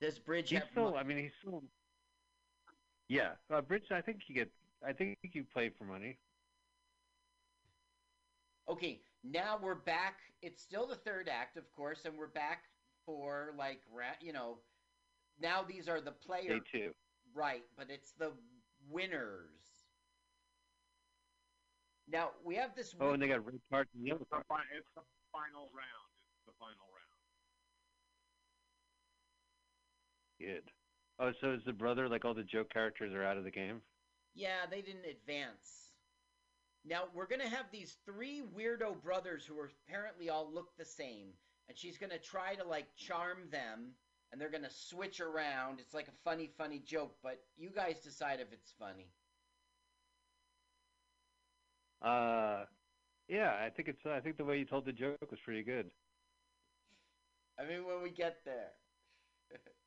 Does 0.00 0.18
Bridge 0.18 0.50
He's 0.50 0.60
have? 0.60 0.68
still. 0.70 0.90
mo- 0.92 0.96
I 0.96 1.02
mean, 1.02 1.18
he's 1.18 1.32
still. 1.40 1.62
Yeah, 3.08 3.32
uh, 3.52 3.60
bridge. 3.60 3.84
I 3.90 4.00
think 4.00 4.20
you 4.28 4.34
get. 4.34 4.50
I 4.86 4.92
think 4.92 5.18
you 5.32 5.44
play 5.44 5.68
for 5.68 5.84
money. 5.84 6.18
Okay, 8.68 9.00
now 9.24 9.58
we're 9.60 9.74
back. 9.74 10.14
It's 10.42 10.62
still 10.62 10.86
the 10.86 10.94
third 10.94 11.28
act, 11.28 11.56
of 11.56 11.70
course, 11.72 12.04
and 12.04 12.16
we're 12.16 12.28
back 12.28 12.64
for 13.04 13.52
like 13.58 13.80
ra- 13.92 14.16
you 14.20 14.32
know. 14.32 14.58
Now 15.40 15.62
these 15.62 15.88
are 15.88 16.00
the 16.00 16.12
players. 16.12 16.44
Day 16.46 16.60
players, 16.70 16.94
two. 16.94 16.94
right? 17.34 17.62
But 17.76 17.88
it's 17.90 18.12
the 18.12 18.32
winners. 18.88 19.50
Now 22.10 22.30
we 22.44 22.54
have 22.56 22.74
this. 22.74 22.94
Oh, 23.00 23.10
and 23.10 23.22
they 23.22 23.28
got 23.28 23.44
red 23.44 23.60
cards 23.70 23.90
and 23.94 24.06
yellow 24.06 24.20
It's 24.20 24.30
the, 24.30 24.36
cards. 24.36 24.46
fi- 24.48 24.76
it's 24.76 24.88
the 24.94 25.02
final 25.32 25.68
round. 25.74 26.08
It's 26.38 26.46
the 26.46 26.52
final 26.58 26.86
round. 26.94 27.00
Good. 30.40 30.70
Oh, 31.18 31.32
so 31.40 31.52
is 31.52 31.60
the 31.66 31.72
brother 31.72 32.08
like 32.08 32.24
all 32.24 32.32
the 32.34 32.42
joke 32.42 32.72
characters 32.72 33.12
are 33.12 33.24
out 33.24 33.36
of 33.36 33.44
the 33.44 33.50
game? 33.50 33.82
Yeah, 34.34 34.64
they 34.70 34.80
didn't 34.80 35.04
advance. 35.04 35.90
Now 36.84 37.04
we're 37.14 37.26
gonna 37.26 37.48
have 37.48 37.66
these 37.70 37.98
three 38.06 38.42
weirdo 38.56 39.02
brothers 39.02 39.44
who 39.44 39.58
are 39.58 39.70
apparently 39.86 40.30
all 40.30 40.50
look 40.50 40.74
the 40.78 40.84
same, 40.84 41.28
and 41.68 41.76
she's 41.76 41.98
gonna 41.98 42.18
try 42.18 42.54
to 42.54 42.64
like 42.64 42.86
charm 42.96 43.50
them, 43.50 43.90
and 44.32 44.40
they're 44.40 44.50
gonna 44.50 44.70
switch 44.70 45.20
around. 45.20 45.78
It's 45.78 45.92
like 45.92 46.08
a 46.08 46.22
funny, 46.24 46.48
funny 46.56 46.78
joke, 46.78 47.14
but 47.22 47.42
you 47.58 47.68
guys 47.68 48.00
decide 48.00 48.40
if 48.40 48.50
it's 48.52 48.72
funny. 48.78 49.12
Uh, 52.00 52.64
yeah, 53.28 53.58
I 53.62 53.68
think 53.68 53.88
it's. 53.88 54.06
I 54.06 54.20
think 54.20 54.38
the 54.38 54.44
way 54.44 54.58
you 54.58 54.64
told 54.64 54.86
the 54.86 54.92
joke 54.92 55.18
was 55.30 55.40
pretty 55.44 55.62
good. 55.62 55.90
I 57.58 57.66
mean, 57.66 57.84
when 57.84 58.02
we 58.02 58.10
get 58.10 58.38
there. 58.46 58.72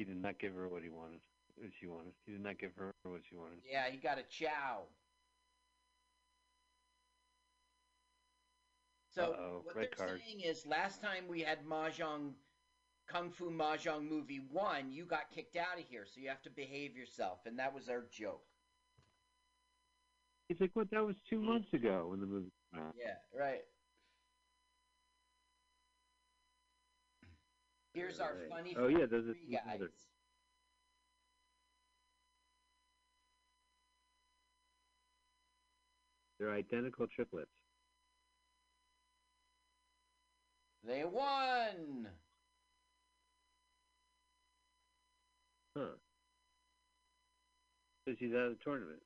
He 0.00 0.04
did 0.06 0.16
not 0.22 0.38
give 0.38 0.54
her 0.54 0.66
what 0.66 0.82
he 0.82 0.88
wanted. 0.88 1.20
What 1.56 1.68
she 1.78 1.86
wanted. 1.86 2.14
He 2.24 2.32
did 2.32 2.40
not 2.42 2.58
give 2.58 2.70
her 2.76 2.90
what 3.02 3.20
she 3.28 3.36
wanted. 3.36 3.58
Yeah, 3.70 3.86
you 3.88 4.00
got 4.00 4.16
a 4.16 4.22
chow. 4.22 4.84
So 9.14 9.32
Uh-oh, 9.34 9.60
what 9.64 9.74
they're 9.74 9.88
card. 9.88 10.22
saying 10.24 10.40
is, 10.40 10.64
last 10.64 11.02
time 11.02 11.24
we 11.28 11.42
had 11.42 11.66
mahjong, 11.66 12.32
kung 13.08 13.30
fu 13.30 13.50
mahjong 13.50 14.08
movie 14.08 14.40
one, 14.50 14.90
you 14.90 15.04
got 15.04 15.30
kicked 15.34 15.56
out 15.56 15.78
of 15.78 15.84
here, 15.86 16.06
so 16.06 16.18
you 16.18 16.30
have 16.30 16.40
to 16.44 16.50
behave 16.50 16.96
yourself, 16.96 17.40
and 17.44 17.58
that 17.58 17.74
was 17.74 17.90
our 17.90 18.06
joke. 18.10 18.46
He's 20.48 20.60
like, 20.62 20.70
what? 20.72 20.90
That 20.90 21.04
was 21.04 21.16
two 21.28 21.42
months 21.42 21.68
ago 21.74 22.06
when 22.08 22.20
the 22.20 22.26
movie. 22.26 22.50
Yeah, 22.96 23.16
right. 23.38 23.60
Here's 27.92 28.20
our 28.20 28.34
Right. 28.34 28.48
funny 28.48 28.76
Oh 28.76 28.86
yeah, 28.88 29.06
those 29.06 29.28
are 29.28 29.34
three 29.34 29.52
guys. 29.52 29.64
brothers. 29.78 30.08
They're 36.38 36.52
identical 36.54 37.06
triplets. 37.06 37.50
They 40.82 41.04
won. 41.04 42.08
Huh. 45.76 45.96
So 48.04 48.14
she's 48.18 48.32
out 48.32 48.46
of 48.46 48.58
the 48.58 48.64
tournament. 48.64 49.02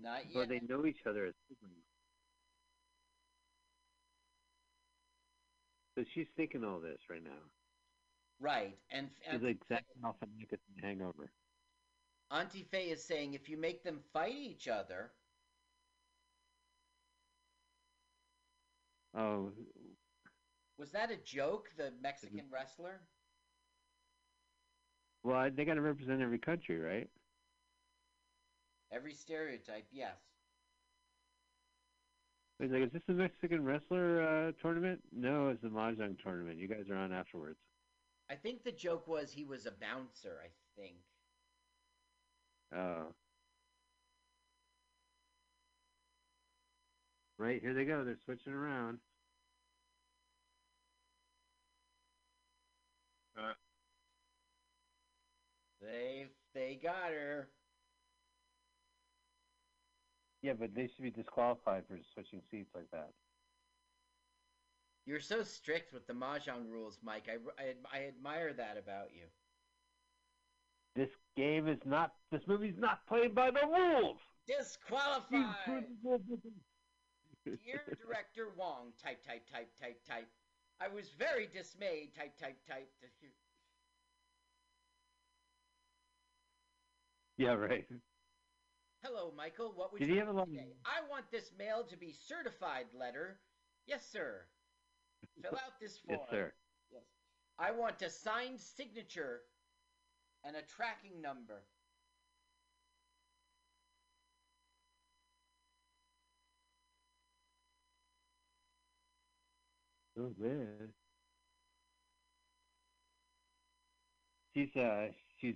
Not 0.00 0.22
Or 0.34 0.40
yet. 0.40 0.48
they 0.48 0.60
know 0.60 0.86
each 0.86 1.06
other 1.06 1.26
as 1.26 1.34
siblings. 1.48 1.85
So 5.96 6.04
she's 6.14 6.26
thinking 6.36 6.64
all 6.64 6.78
this 6.78 6.98
right 7.08 7.24
now. 7.24 7.30
Right, 8.38 8.76
and, 8.90 9.08
She's 9.24 9.34
and 9.34 9.42
like 9.42 9.58
Zach 9.68 9.84
Galifianakis 10.02 10.58
in 10.76 10.82
Hangover. 10.82 11.30
Auntie 12.30 12.66
Faye 12.70 12.90
is 12.90 13.02
saying 13.02 13.32
if 13.32 13.48
you 13.48 13.56
make 13.56 13.82
them 13.82 14.00
fight 14.12 14.34
each 14.34 14.68
other, 14.68 15.12
Oh, 19.16 19.50
was 20.78 20.90
that 20.90 21.10
a 21.10 21.16
joke? 21.16 21.70
The 21.78 21.92
Mexican 22.02 22.40
mm-hmm. 22.40 22.52
wrestler? 22.54 23.00
well, 25.24 25.50
they 25.50 25.64
got 25.64 25.74
to 25.74 25.80
represent 25.80 26.20
every 26.20 26.38
country, 26.38 26.78
right? 26.78 27.08
Every 28.92 29.14
stereotype, 29.14 29.86
yes. 29.90 30.35
He's 32.58 32.70
like, 32.70 32.82
is 32.82 32.92
this 32.92 33.02
a 33.08 33.12
Mexican 33.12 33.64
wrestler 33.64 34.22
uh, 34.22 34.52
tournament? 34.62 35.00
No, 35.14 35.48
it's 35.48 35.62
the 35.62 35.68
Mahjong 35.68 36.16
tournament. 36.22 36.58
You 36.58 36.68
guys 36.68 36.88
are 36.90 36.96
on 36.96 37.12
afterwards. 37.12 37.58
I 38.30 38.34
think 38.34 38.64
the 38.64 38.72
joke 38.72 39.06
was 39.06 39.30
he 39.30 39.44
was 39.44 39.66
a 39.66 39.72
bouncer. 39.72 40.38
I 40.42 40.48
think. 40.80 40.96
Oh. 42.74 43.12
Right, 47.38 47.60
here 47.60 47.74
they 47.74 47.84
go. 47.84 48.02
They're 48.04 48.16
switching 48.24 48.54
around. 48.54 48.98
Uh, 53.38 53.52
They 55.80 56.26
they 56.54 56.78
got 56.82 57.10
her. 57.10 57.48
Yeah, 60.42 60.52
but 60.58 60.74
they 60.74 60.86
should 60.86 61.02
be 61.02 61.10
disqualified 61.10 61.84
for 61.88 61.98
switching 62.14 62.40
seats 62.50 62.70
like 62.74 62.90
that. 62.92 63.10
You're 65.06 65.20
so 65.20 65.42
strict 65.42 65.92
with 65.92 66.06
the 66.06 66.12
mahjong 66.12 66.68
rules, 66.70 66.98
Mike. 67.02 67.28
I, 67.28 67.62
I, 67.62 67.74
I 67.92 68.06
admire 68.08 68.52
that 68.52 68.76
about 68.76 69.08
you. 69.14 69.22
This 70.96 71.10
game 71.36 71.68
is 71.68 71.78
not. 71.84 72.14
This 72.32 72.42
movie's 72.46 72.78
not 72.78 73.06
played 73.06 73.34
by 73.34 73.50
the 73.50 73.66
rules. 73.66 74.18
Disqualified. 74.46 75.84
Dear 77.44 77.82
Director 78.02 78.48
Wong, 78.56 78.92
type, 79.00 79.24
type, 79.24 79.42
type, 79.52 79.68
type, 79.80 80.00
type. 80.08 80.28
I 80.80 80.88
was 80.88 81.10
very 81.18 81.46
dismayed. 81.52 82.14
Type, 82.16 82.36
type, 82.40 82.58
type. 82.66 82.88
Yeah, 87.36 87.52
right. 87.52 87.84
Hello, 89.06 89.32
Michael. 89.36 89.72
What 89.76 89.92
would 89.92 90.00
Did 90.00 90.08
you 90.08 90.18
have 90.18 90.28
a 90.28 90.44
today? 90.46 90.74
I 90.84 91.08
want 91.08 91.30
this 91.30 91.52
mail 91.56 91.84
to 91.90 91.96
be 91.96 92.12
certified 92.26 92.86
letter. 92.98 93.38
Yes, 93.86 94.04
sir. 94.10 94.42
Fill 95.42 95.52
out 95.52 95.78
this 95.80 95.98
form. 95.98 96.18
Yes, 96.20 96.28
sir. 96.30 96.52
Yes. 96.92 97.02
I 97.58 97.70
want 97.70 98.02
a 98.02 98.10
signed 98.10 98.60
signature 98.60 99.42
and 100.42 100.56
a 100.56 100.62
tracking 100.62 101.22
number. 101.22 101.62
Oh 110.18 110.32
man. 110.36 110.88
She's 114.54 114.74
uh 114.74 115.08
she's 115.40 115.54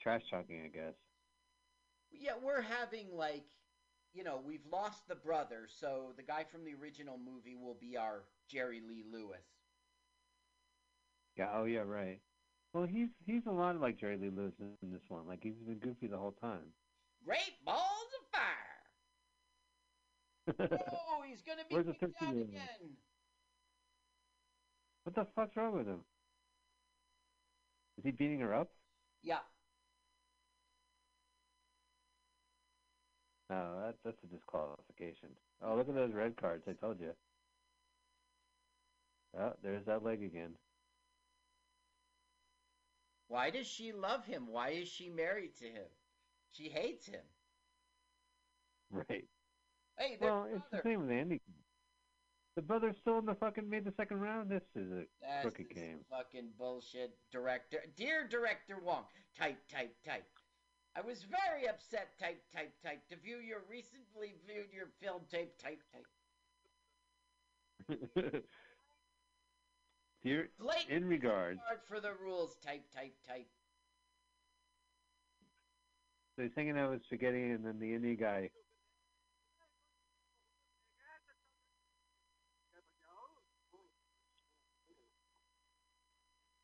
trash 0.00 0.22
talking, 0.30 0.62
I 0.64 0.68
guess. 0.68 0.94
Yeah, 2.12 2.32
we're 2.42 2.60
having 2.62 3.06
like, 3.16 3.44
you 4.14 4.24
know, 4.24 4.40
we've 4.46 4.64
lost 4.70 5.08
the 5.08 5.14
brother, 5.14 5.66
so 5.80 6.12
the 6.16 6.22
guy 6.22 6.44
from 6.50 6.64
the 6.64 6.74
original 6.80 7.18
movie 7.18 7.56
will 7.56 7.76
be 7.80 7.96
our 7.96 8.24
Jerry 8.48 8.80
Lee 8.86 9.04
Lewis. 9.10 9.40
Yeah. 11.36 11.48
Oh 11.54 11.64
yeah, 11.64 11.80
right. 11.80 12.20
Well, 12.74 12.84
he's 12.84 13.08
he's 13.26 13.46
a 13.46 13.50
lot 13.50 13.80
like 13.80 13.98
Jerry 13.98 14.16
Lee 14.16 14.30
Lewis 14.30 14.54
in 14.60 14.92
this 14.92 15.02
one. 15.08 15.26
Like 15.26 15.40
he's 15.42 15.54
been 15.66 15.78
goofy 15.78 16.06
the 16.06 16.18
whole 16.18 16.32
time. 16.40 16.72
Great 17.24 17.64
balls 17.64 18.08
of 18.20 18.26
fire! 18.38 18.78
Oh, 21.14 21.22
he's 21.28 21.40
gonna 21.42 21.62
be 21.68 21.74
Where's 21.74 21.86
the 21.86 21.92
kicked 21.92 22.20
out 22.20 22.34
13-year-old? 22.34 22.48
again. 22.48 22.96
what 25.04 25.14
the 25.14 25.26
fuck's 25.36 25.56
wrong 25.56 25.76
with 25.76 25.86
him? 25.86 26.00
Is 27.98 28.04
he 28.04 28.10
beating 28.10 28.40
her 28.40 28.52
up? 28.54 28.70
Yeah. 29.22 29.38
No, 33.52 33.82
that, 33.84 33.96
that's 34.02 34.16
a 34.24 34.34
disqualification. 34.34 35.28
Oh, 35.62 35.76
look 35.76 35.86
at 35.88 35.94
those 35.94 36.14
red 36.14 36.36
cards. 36.38 36.64
I 36.66 36.72
told 36.72 36.98
you. 37.00 37.10
Oh, 39.38 39.52
there's 39.62 39.84
that 39.84 40.02
leg 40.02 40.22
again. 40.22 40.52
Why 43.28 43.50
does 43.50 43.66
she 43.66 43.92
love 43.92 44.24
him? 44.24 44.46
Why 44.46 44.70
is 44.70 44.88
she 44.88 45.10
married 45.10 45.54
to 45.58 45.66
him? 45.66 45.84
She 46.52 46.68
hates 46.68 47.06
him. 47.06 47.20
Right. 48.94 49.24
Hey, 49.98 50.18
Well, 50.20 50.46
it's 50.54 50.64
the 50.70 50.80
same 50.84 51.00
with 51.00 51.10
Andy. 51.10 51.40
The 52.56 52.60
brother's 52.62 52.96
still 53.00 53.18
in 53.18 53.24
the 53.24 53.34
fucking 53.34 53.66
made 53.68 53.86
the 53.86 53.92
second 53.96 54.20
round. 54.20 54.50
This 54.50 54.60
is 54.76 54.92
a 54.92 55.04
That's 55.22 55.42
crooked 55.42 55.74
game. 55.74 56.00
fucking 56.10 56.50
bullshit, 56.58 57.16
director. 57.30 57.78
Dear 57.96 58.28
Director 58.28 58.76
Wong, 58.84 59.04
type, 59.38 59.56
type, 59.72 59.94
type. 60.04 60.28
I 60.94 61.00
was 61.00 61.24
very 61.24 61.68
upset, 61.68 62.18
type, 62.20 62.42
type, 62.54 62.72
type, 62.84 63.00
to 63.08 63.16
view 63.16 63.38
your 63.38 63.62
recently 63.70 64.34
viewed 64.46 64.72
your 64.74 64.88
film 65.00 65.22
tape, 65.30 65.56
type, 65.58 65.80
type. 65.90 66.06
Dear, 70.22 70.50
Blatant 70.60 70.90
in 70.90 71.08
regards, 71.08 71.60
disregard 71.60 71.80
for 71.88 72.00
the 72.00 72.12
rules, 72.22 72.56
type, 72.64 72.84
type, 72.94 73.14
type. 73.26 73.48
so 76.36 76.42
he's 76.42 76.52
hanging 76.54 76.78
out 76.78 76.90
with 76.90 77.02
spaghetti, 77.04 77.50
and 77.50 77.64
then 77.64 77.78
the 77.78 77.92
Indie 77.92 78.20
guy. 78.20 78.50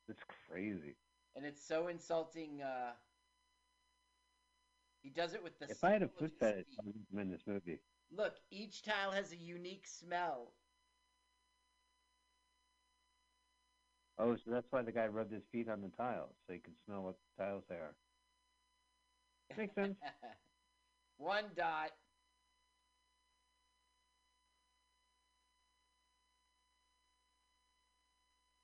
It's 0.07 0.23
crazy. 0.49 0.95
And 1.35 1.45
it's 1.45 1.65
so 1.65 1.87
insulting. 1.87 2.61
Uh, 2.63 2.91
he 5.01 5.09
does 5.09 5.33
it 5.33 5.43
with 5.43 5.57
the. 5.59 5.69
If 5.69 5.83
I 5.83 5.91
had 5.91 6.03
a 6.03 6.07
foot 6.07 6.31
fetish. 6.39 6.65
I 6.79 6.85
would 6.85 6.95
have 7.11 7.21
in 7.21 7.31
this 7.31 7.43
movie. 7.47 7.79
Look, 8.11 8.33
each 8.51 8.83
tile 8.83 9.11
has 9.11 9.31
a 9.31 9.37
unique 9.37 9.85
smell. 9.87 10.53
Oh, 14.17 14.35
so 14.35 14.51
that's 14.51 14.67
why 14.71 14.81
the 14.81 14.91
guy 14.91 15.07
rubbed 15.07 15.31
his 15.31 15.43
feet 15.51 15.69
on 15.69 15.81
the 15.81 15.89
tiles, 15.89 16.33
so 16.45 16.53
he 16.53 16.59
could 16.59 16.73
smell 16.85 17.03
what 17.03 17.15
the 17.37 17.43
tiles 17.43 17.63
they 17.69 17.75
are. 17.75 17.95
Makes 19.57 19.75
sense. 19.75 19.95
One 21.17 21.45
dot. 21.55 21.91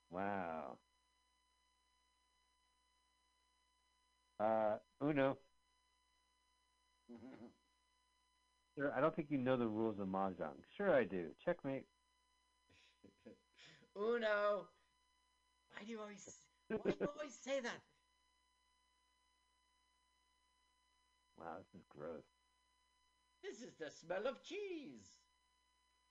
Wow. 0.09 0.77
Uh, 4.39 4.77
Uno. 5.01 5.37
Sir, 8.77 8.93
I 8.95 8.99
don't 8.99 9.15
think 9.15 9.29
you 9.31 9.37
know 9.37 9.55
the 9.55 9.67
rules 9.67 9.99
of 9.99 10.07
mahjong. 10.07 10.57
Sure, 10.75 10.93
I 10.93 11.05
do. 11.05 11.27
Checkmate. 11.43 11.85
Uno. 13.97 14.67
Why 15.71 15.83
do 15.85 15.91
you 15.91 15.99
always? 16.01 16.29
Why 16.67 16.77
do 16.91 16.97
you 16.99 17.07
always 17.17 17.37
say 17.41 17.61
that? 17.61 17.81
Wow, 21.39 21.57
this 21.57 21.81
is 21.81 21.85
gross. 21.89 22.23
This 23.43 23.61
is 23.61 23.75
the 23.79 23.91
smell 23.91 24.27
of 24.27 24.43
cheese. 24.43 25.07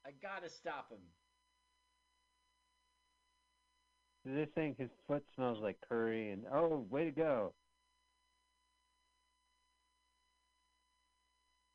I 0.06 0.10
gotta 0.22 0.48
stop 0.48 0.90
him. 0.90 1.00
They're 4.24 4.46
saying 4.54 4.76
his 4.78 4.90
foot 5.06 5.22
smells 5.34 5.58
like 5.60 5.76
curry, 5.86 6.30
and 6.30 6.44
oh, 6.52 6.86
way 6.88 7.04
to 7.04 7.10
go. 7.10 7.52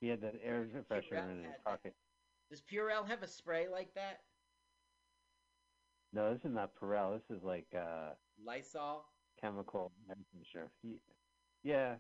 He 0.02 0.08
had 0.08 0.22
that 0.22 0.36
air 0.44 0.66
freshener 0.90 1.30
in 1.32 1.44
his 1.44 1.54
pocket. 1.66 1.94
Does 2.50 2.62
Purell 2.62 3.08
have 3.08 3.22
a 3.22 3.28
spray 3.28 3.68
like 3.70 3.94
that? 3.96 4.22
No, 6.14 6.34
this 6.34 6.46
is 6.46 6.54
not 6.54 6.72
Purell. 6.82 7.14
This 7.14 7.38
is 7.38 7.44
like 7.44 7.68
uh 7.76 8.14
Lysol. 8.44 9.06
chemical. 9.40 9.92
I'm 10.10 10.18
sure. 10.52 10.72
He, 10.82 10.96
yeah. 11.64 11.96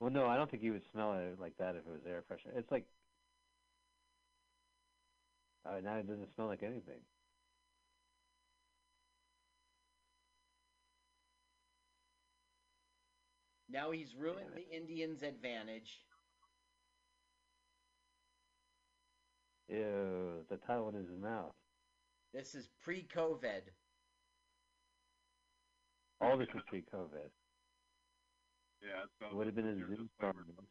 Well, 0.00 0.10
no, 0.10 0.26
I 0.26 0.36
don't 0.36 0.50
think 0.50 0.62
you 0.62 0.72
would 0.72 0.84
smell 0.92 1.14
it 1.14 1.40
like 1.40 1.56
that 1.58 1.74
if 1.74 1.86
it 1.86 1.90
was 1.90 2.02
air 2.06 2.22
freshener. 2.30 2.56
It's 2.56 2.70
like. 2.70 2.84
Uh, 5.66 5.80
now 5.82 5.96
it 5.96 6.08
doesn't 6.08 6.32
smell 6.34 6.46
like 6.46 6.62
anything. 6.62 7.00
Now 13.70 13.90
he's 13.90 14.14
ruined 14.16 14.54
the 14.54 14.74
Indians' 14.74 15.22
advantage. 15.22 16.00
Ew, 19.68 20.44
the 20.48 20.56
tile 20.66 20.88
in 20.88 20.94
his 20.94 21.10
mouth. 21.20 21.52
This 22.32 22.54
is 22.54 22.68
pre-COVID. 22.82 23.62
All 26.20 26.36
this 26.36 26.48
was 26.54 26.62
pre-COVID. 26.68 27.28
Yeah, 28.82 29.04
it 29.04 29.34
Would 29.34 29.46
have 29.46 29.54
been 29.54 29.66
a 29.66 29.70
like 29.70 29.78
you're 29.78 29.88
Zoom 29.96 30.06
disclaimer. 30.06 30.44
storm. 30.44 30.66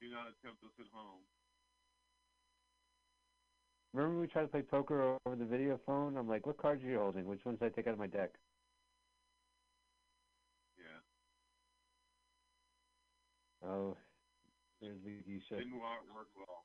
Do 0.00 0.10
not 0.10 0.26
attempt 0.28 0.60
this 0.62 0.70
at 0.80 0.86
home. 0.92 1.20
Remember 3.94 4.20
we 4.20 4.26
tried 4.26 4.42
to 4.42 4.48
play 4.48 4.62
poker 4.62 5.16
over 5.26 5.36
the 5.36 5.44
video 5.44 5.78
phone? 5.86 6.16
I'm 6.16 6.28
like, 6.28 6.46
what 6.46 6.56
cards 6.56 6.82
are 6.82 6.88
you 6.88 6.98
holding? 6.98 7.26
Which 7.26 7.44
ones 7.44 7.58
did 7.58 7.66
I 7.66 7.76
take 7.76 7.86
out 7.86 7.92
of 7.92 7.98
my 7.98 8.06
deck? 8.06 8.30
Yeah. 10.78 13.68
Oh, 13.68 13.96
there's 14.80 14.96
the 15.04 15.20
geisha. 15.26 15.56
Didn't 15.56 15.78
work 15.78 16.28
well. 16.36 16.64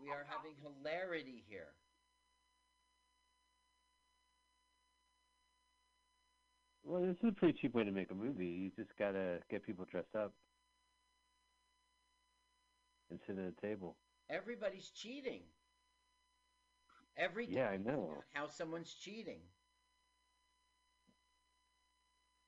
We 0.00 0.10
are 0.10 0.24
having 0.28 0.54
hilarity 0.62 1.44
here. 1.48 1.74
Well, 6.84 7.02
this 7.02 7.16
is 7.22 7.28
a 7.28 7.32
pretty 7.32 7.58
cheap 7.60 7.74
way 7.74 7.84
to 7.84 7.90
make 7.90 8.10
a 8.10 8.14
movie. 8.14 8.46
You 8.46 8.70
just 8.76 8.96
gotta 8.98 9.40
get 9.50 9.66
people 9.66 9.84
dressed 9.90 10.14
up 10.14 10.32
and 13.10 13.18
sit 13.26 13.36
at 13.38 13.52
a 13.52 13.66
table. 13.66 13.96
Everybody's 14.30 14.88
cheating. 14.90 15.42
Every 17.16 17.46
Yeah, 17.46 17.68
I 17.68 17.76
know. 17.76 18.22
how 18.32 18.46
someone's 18.46 18.94
cheating. 18.94 19.40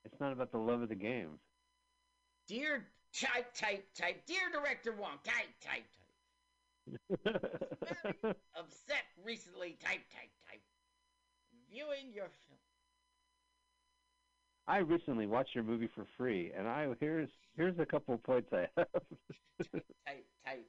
It's 0.05 0.19
not 0.19 0.31
about 0.31 0.51
the 0.51 0.57
love 0.57 0.81
of 0.81 0.89
the 0.89 0.95
game. 0.95 1.39
Dear 2.47 2.87
type 3.13 3.53
type 3.53 3.93
type. 3.93 4.25
Dear 4.25 4.49
Director 4.51 4.93
Wong. 4.93 5.19
Type 5.23 5.59
type 5.61 5.83
type. 5.93 6.00
upset 8.57 9.05
recently. 9.23 9.77
Type, 9.83 10.01
type, 10.11 10.31
type. 10.49 10.61
Viewing 11.69 12.13
your 12.13 12.27
film. 12.47 12.59
I 14.67 14.77
recently 14.77 15.27
watched 15.27 15.55
your 15.55 15.63
movie 15.63 15.89
for 15.93 16.05
free, 16.17 16.51
and 16.57 16.67
I 16.67 16.87
here's 16.99 17.29
here's 17.57 17.77
a 17.79 17.85
couple 17.85 18.13
of 18.13 18.23
points 18.23 18.49
I 18.53 18.67
have. 18.77 18.87
type, 19.71 19.83
type, 20.05 20.25
type. 20.45 20.65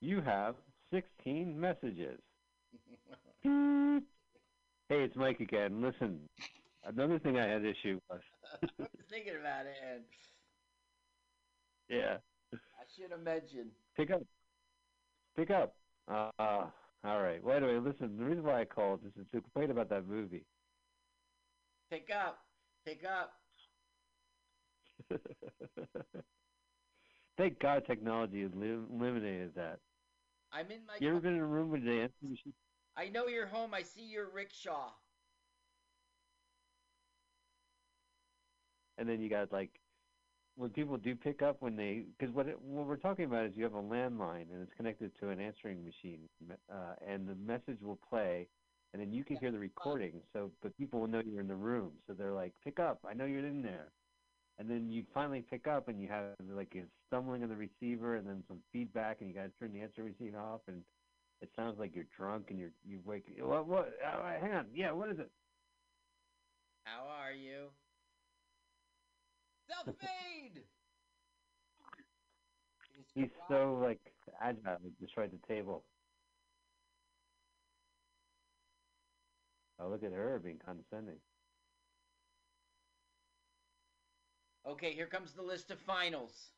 You 0.00 0.20
have 0.20 0.56
16 0.92 1.58
messages. 1.58 2.18
hey, 3.44 4.00
it's 4.90 5.16
Mike 5.16 5.38
again. 5.38 5.80
Listen, 5.80 6.18
another 6.84 7.20
thing 7.20 7.38
I 7.38 7.46
had 7.46 7.64
issue 7.64 8.00
with 8.10 8.20
I 8.52 8.58
was 8.78 8.88
thinking 9.10 9.34
about 9.40 9.66
it, 9.66 9.76
and 9.92 10.02
Yeah, 11.88 12.16
I 12.52 12.84
should 12.96 13.10
have 13.10 13.22
mentioned. 13.22 13.70
pick 13.96 14.10
up. 14.10 14.22
Pick 15.36 15.50
up. 15.50 15.74
Uh, 16.10 16.30
uh, 16.38 16.66
all 17.04 17.20
right. 17.22 17.42
Well, 17.42 17.56
anyway, 17.56 17.78
listen. 17.78 18.16
The 18.18 18.24
reason 18.24 18.44
why 18.44 18.60
I 18.60 18.64
called 18.64 19.00
is 19.06 19.12
to 19.32 19.40
complain 19.40 19.70
about 19.70 19.88
that 19.90 20.06
movie. 20.06 20.44
Pick 21.90 22.10
up, 22.10 22.38
pick 22.84 23.04
up. 23.04 23.32
Thank 27.38 27.58
God 27.60 27.84
technology 27.86 28.42
elim- 28.42 28.86
eliminated 28.92 29.54
that. 29.56 29.78
I'm 30.52 30.70
in 30.70 30.80
my. 30.86 30.94
You 31.00 31.10
ever 31.10 31.20
been 31.20 31.34
in 31.34 31.40
a 31.40 31.46
room 31.46 31.70
with 31.70 31.84
the 31.84 31.92
answer 32.02 32.14
machine? 32.22 32.52
I 32.96 33.08
know 33.08 33.26
you're 33.26 33.46
home. 33.46 33.72
I 33.74 33.82
see 33.82 34.02
your 34.02 34.28
rickshaw. 34.30 34.90
And 39.02 39.10
then 39.10 39.20
you 39.20 39.28
got 39.28 39.50
like 39.52 39.80
when 40.56 40.70
people 40.70 40.96
do 40.96 41.16
pick 41.16 41.42
up 41.42 41.56
when 41.58 41.74
they 41.74 42.04
because 42.16 42.32
what 42.32 42.46
it, 42.46 42.56
what 42.62 42.86
we're 42.86 42.96
talking 42.96 43.24
about 43.24 43.44
is 43.46 43.52
you 43.56 43.64
have 43.64 43.74
a 43.74 43.82
landline 43.82 44.46
and 44.52 44.62
it's 44.62 44.72
connected 44.76 45.10
to 45.18 45.30
an 45.30 45.40
answering 45.40 45.84
machine 45.84 46.20
uh, 46.72 46.94
and 47.04 47.28
the 47.28 47.34
message 47.34 47.82
will 47.82 47.98
play 48.08 48.46
and 48.92 49.02
then 49.02 49.12
you 49.12 49.24
can 49.24 49.36
hear 49.38 49.50
the 49.50 49.58
recording 49.58 50.12
so 50.32 50.52
but 50.62 50.76
people 50.78 51.00
will 51.00 51.08
know 51.08 51.20
you're 51.26 51.40
in 51.40 51.48
the 51.48 51.54
room. 51.54 51.90
So 52.06 52.12
they're 52.12 52.32
like 52.32 52.52
pick 52.62 52.78
up. 52.78 53.00
I 53.08 53.12
know 53.12 53.24
you're 53.24 53.44
in 53.44 53.60
there. 53.62 53.88
And 54.58 54.70
then 54.70 54.88
you 54.88 55.02
finally 55.12 55.42
pick 55.50 55.66
up 55.66 55.88
and 55.88 56.00
you 56.00 56.06
have 56.08 56.36
like 56.54 56.72
a 56.76 56.82
stumbling 57.08 57.42
on 57.42 57.48
the 57.48 57.56
receiver 57.56 58.16
and 58.16 58.28
then 58.28 58.44
some 58.46 58.58
feedback 58.72 59.16
and 59.20 59.28
you 59.28 59.34
got 59.34 59.44
to 59.44 59.50
turn 59.58 59.72
the 59.72 59.80
answer 59.80 60.04
machine 60.04 60.36
off 60.36 60.60
and 60.68 60.82
it 61.40 61.50
sounds 61.56 61.76
like 61.80 61.92
you're 61.96 62.06
drunk 62.16 62.46
and 62.50 62.58
you're 62.60 62.70
you 62.86 63.00
wake 63.04 63.24
what 63.40 63.66
what 63.66 63.88
uh, 64.06 64.22
hang 64.40 64.52
on. 64.52 64.66
Yeah 64.72 64.92
what 64.92 65.10
is 65.10 65.18
it? 65.18 65.30
How 66.84 67.06
are 67.08 67.32
you? 67.32 67.70
Self-made. 69.72 70.62
He's 73.14 73.30
so 73.48 73.78
like 73.82 74.00
agile, 74.40 74.78
he 74.82 74.90
destroyed 75.04 75.30
the 75.32 75.54
table. 75.54 75.84
Oh, 79.78 79.88
look 79.88 80.04
at 80.04 80.12
her 80.12 80.40
being 80.42 80.58
condescending. 80.64 81.16
Okay, 84.66 84.92
here 84.92 85.06
comes 85.06 85.32
the 85.32 85.42
list 85.42 85.70
of 85.70 85.78
finals. 85.80 86.50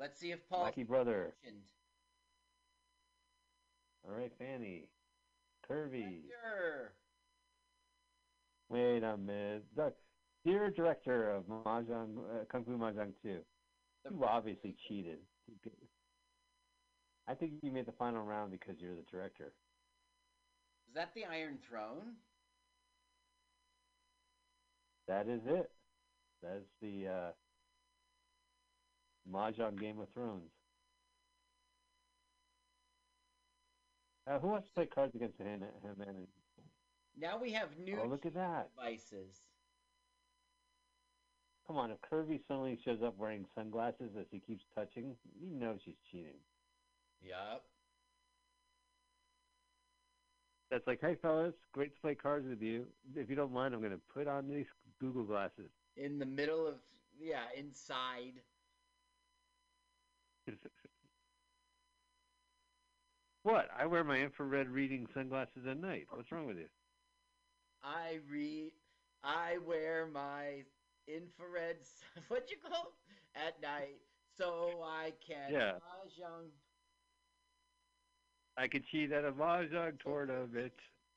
Let's 0.00 0.18
see 0.18 0.32
if 0.32 0.48
Paul 0.48 0.62
Lucky 0.62 0.84
brother. 0.84 1.34
mentioned. 1.44 1.62
All 4.04 4.14
right, 4.16 4.32
Fanny. 4.38 4.88
Curvy. 5.70 6.02
Hector. 6.02 6.94
Wait 8.68 9.02
a 9.02 9.16
minute. 9.16 9.64
Dear 10.44 10.70
director 10.70 11.30
of 11.30 11.44
Mahjong, 11.44 12.18
uh, 12.18 12.44
Kung 12.50 12.64
Fu 12.64 12.72
Mahjong 12.72 13.12
2, 13.22 13.28
you 14.10 14.24
obviously 14.24 14.74
cheated. 14.88 15.18
I 17.28 17.34
think 17.34 17.52
you 17.62 17.70
made 17.70 17.86
the 17.86 17.92
final 17.92 18.24
round 18.24 18.50
because 18.50 18.74
you're 18.80 18.96
the 18.96 19.04
director. 19.10 19.52
Is 20.88 20.94
that 20.94 21.10
the 21.14 21.24
Iron 21.24 21.58
Throne? 21.68 22.16
That 25.06 25.28
is 25.28 25.40
it. 25.46 25.70
That's 26.42 26.64
the 26.80 27.06
uh, 27.08 27.30
Mahjong 29.32 29.80
Game 29.80 30.00
of 30.00 30.08
Thrones. 30.12 30.50
Uh, 34.28 34.38
who 34.40 34.48
wants 34.48 34.68
to 34.68 34.74
play 34.74 34.86
cards 34.86 35.14
against 35.14 35.38
him? 35.38 35.46
him 35.46 36.26
Now 37.18 37.40
we 37.40 37.52
have 37.52 37.68
new 37.78 37.98
oh, 38.02 38.08
look 38.08 38.26
at 38.26 38.34
that. 38.34 38.70
devices. 38.76 39.40
Come 41.72 41.80
on, 41.80 41.90
if 41.90 42.02
Kirby 42.02 42.38
suddenly 42.46 42.78
shows 42.84 42.98
up 43.02 43.16
wearing 43.16 43.46
sunglasses 43.54 44.10
as 44.20 44.26
he 44.30 44.40
keeps 44.40 44.62
touching, 44.74 45.16
you 45.40 45.58
know 45.58 45.74
she's 45.82 45.94
cheating. 46.10 46.36
Yup. 47.22 47.64
That's 50.70 50.86
like, 50.86 51.00
hey 51.00 51.16
fellas, 51.22 51.54
great 51.72 51.94
to 51.94 52.00
play 52.02 52.14
cards 52.14 52.46
with 52.46 52.60
you. 52.60 52.84
If 53.16 53.30
you 53.30 53.36
don't 53.36 53.54
mind, 53.54 53.72
I'm 53.72 53.80
going 53.80 53.92
to 53.92 54.00
put 54.12 54.28
on 54.28 54.50
these 54.50 54.66
Google 55.00 55.24
glasses. 55.24 55.70
In 55.96 56.18
the 56.18 56.26
middle 56.26 56.66
of 56.66 56.74
yeah, 57.18 57.44
inside. 57.58 58.34
what? 63.44 63.70
I 63.78 63.86
wear 63.86 64.04
my 64.04 64.18
infrared 64.18 64.68
reading 64.68 65.06
sunglasses 65.14 65.66
at 65.66 65.80
night. 65.80 66.04
What's 66.10 66.30
wrong 66.30 66.46
with 66.46 66.58
you? 66.58 66.68
I 67.82 68.18
read. 68.30 68.72
I 69.24 69.56
wear 69.66 70.06
my 70.12 70.64
infrared. 71.08 71.76
What 72.28 72.50
you 72.50 72.56
call 72.58 72.92
at 73.34 73.60
night, 73.60 74.00
so 74.36 74.82
I 74.84 75.12
can 75.26 75.52
Yeah. 75.52 75.72
mahjong. 75.72 76.50
I 78.56 78.68
could 78.68 78.84
cheat 78.86 79.12
at 79.12 79.24
a 79.24 79.32
Mahjong 79.32 79.98
tournament. 80.00 80.72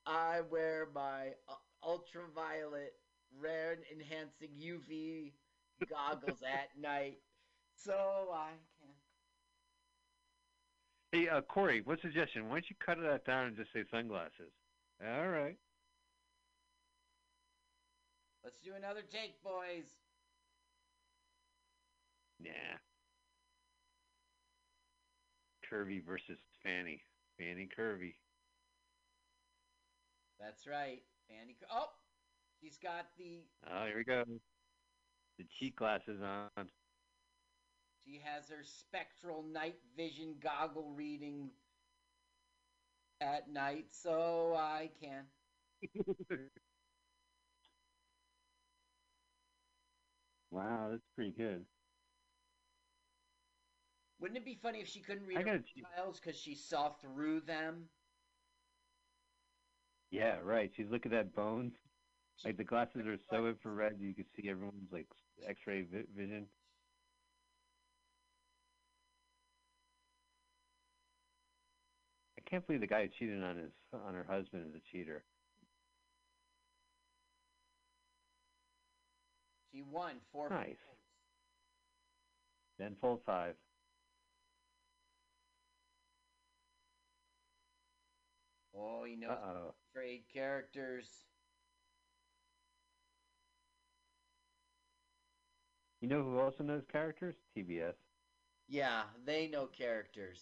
I 0.06 0.42
wear 0.50 0.88
my 0.94 1.34
uh, 1.50 1.56
ultraviolet 1.84 2.94
red 3.38 3.80
enhancing 3.92 4.52
UV 4.58 5.34
goggles 5.90 6.42
at 6.48 6.70
night, 6.80 7.18
so 7.76 8.30
I 8.34 8.52
can. 8.80 8.94
Hey, 11.12 11.28
uh, 11.30 11.42
Corey, 11.42 11.82
what 11.82 12.00
suggestion? 12.02 12.46
Why 12.46 12.56
don't 12.56 12.70
you 12.70 12.76
cut 12.86 12.98
that 13.02 13.26
down 13.26 13.48
and 13.48 13.56
just 13.58 13.72
say 13.74 13.84
sunglasses? 13.92 14.52
All 15.06 15.28
right. 15.28 15.58
Let's 18.46 18.60
do 18.60 18.74
another 18.78 19.02
take, 19.02 19.42
boys. 19.44 19.98
Nah. 22.40 22.78
Curvy 25.68 26.06
versus 26.06 26.38
Fanny. 26.62 27.02
Fanny 27.40 27.68
Curvy. 27.76 28.14
That's 30.40 30.68
right, 30.68 31.02
Fanny. 31.28 31.58
Co- 31.60 31.76
Oh, 31.76 31.90
she's 32.62 32.78
got 32.78 33.08
the. 33.18 33.40
Oh, 33.68 33.88
here 33.88 33.98
we 33.98 34.04
go. 34.04 34.24
The 35.40 35.46
cheat 35.58 35.76
glasses 35.76 36.22
on. 36.22 36.70
She 38.06 38.22
has 38.24 38.48
her 38.50 38.64
spectral 38.64 39.42
night 39.42 39.80
vision 39.98 40.36
goggle 40.40 40.94
reading 40.96 41.50
at 43.22 43.50
night, 43.52 43.88
so 43.90 44.54
I 44.56 44.92
can. 45.02 45.24
wow, 50.56 50.88
that's 50.90 51.04
pretty 51.16 51.32
good. 51.32 51.66
Wouldn't 54.22 54.38
it 54.38 54.46
be 54.46 54.58
funny 54.64 54.80
if 54.80 54.88
she 54.88 55.02
couldn't 55.02 55.28
read 55.28 55.38
I 55.38 55.42
her 55.42 55.60
tiles 55.96 56.20
because 56.20 56.40
she 56.40 56.56
saw 56.56 56.90
through 57.02 57.42
them? 57.42 57.84
Yeah, 60.10 60.38
right. 60.44 60.72
She's 60.76 60.90
looking 60.90 61.14
at 61.14 61.36
bones. 61.36 61.74
Like 62.44 62.58
the 62.58 62.64
glasses 62.64 63.06
are 63.06 63.18
so 63.30 63.48
infrared, 63.48 63.98
you 64.00 64.14
can 64.14 64.26
see 64.36 64.50
everyone's 64.50 64.92
like 64.92 65.08
X-ray 65.48 65.84
vi- 65.84 66.04
vision. 66.16 66.46
I 72.38 72.50
can't 72.50 72.66
believe 72.68 72.82
the 72.82 72.88
guy 72.88 73.08
cheated 73.08 73.44
on 73.44 73.58
his 73.58 73.72
on 73.94 74.14
her 74.14 74.26
husband 74.30 74.68
is 74.70 74.76
a 74.76 74.82
cheater. 74.92 75.24
She 79.76 79.82
won 79.92 80.14
four. 80.32 80.48
Nice. 80.50 80.68
points. 80.68 80.80
Then 82.80 82.96
fold 83.02 83.20
five. 83.26 83.56
Oh, 88.74 89.04
he 89.04 89.16
knows 89.18 89.32
Uh 89.32 89.48
oh. 89.48 89.74
trade 89.94 90.24
characters. 90.32 91.08
You 96.00 96.08
know 96.08 96.24
who 96.24 96.40
also 96.40 96.64
knows 96.64 96.84
characters? 96.92 97.36
TBS. 97.58 97.96
Yeah, 98.68 99.04
they 99.26 99.48
know 99.48 99.68
characters. 99.68 100.40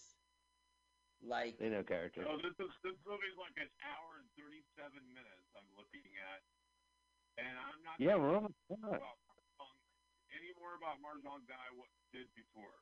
Like 1.26 1.57
They 1.57 1.69
know 1.69 1.84
characters. 1.84 2.26
So 2.27 2.38
this 2.38 2.53
is 2.60 2.72
this 2.84 2.97
movie's 3.07 3.38
like 3.39 3.55
an 3.57 3.72
hour 3.81 4.19
and 4.19 4.27
thirty-seven 4.38 5.01
minutes. 5.10 5.47
I'm 5.55 5.64
looking 5.80 6.03
at, 6.19 6.43
and 7.39 7.55
I'm 7.57 7.80
not. 7.81 7.95
Yeah, 7.97 8.19
we're 8.19 8.35
almost 8.35 8.60
done. 8.69 8.99
About 10.77 10.98
Mahjong 11.02 11.03
any 11.03 11.03
more 11.03 11.03
about 11.03 11.03
Mahjong 11.03 11.44
than 11.48 11.60
I 11.60 11.69
w- 11.76 11.91
did 12.11 12.27
before. 12.35 12.77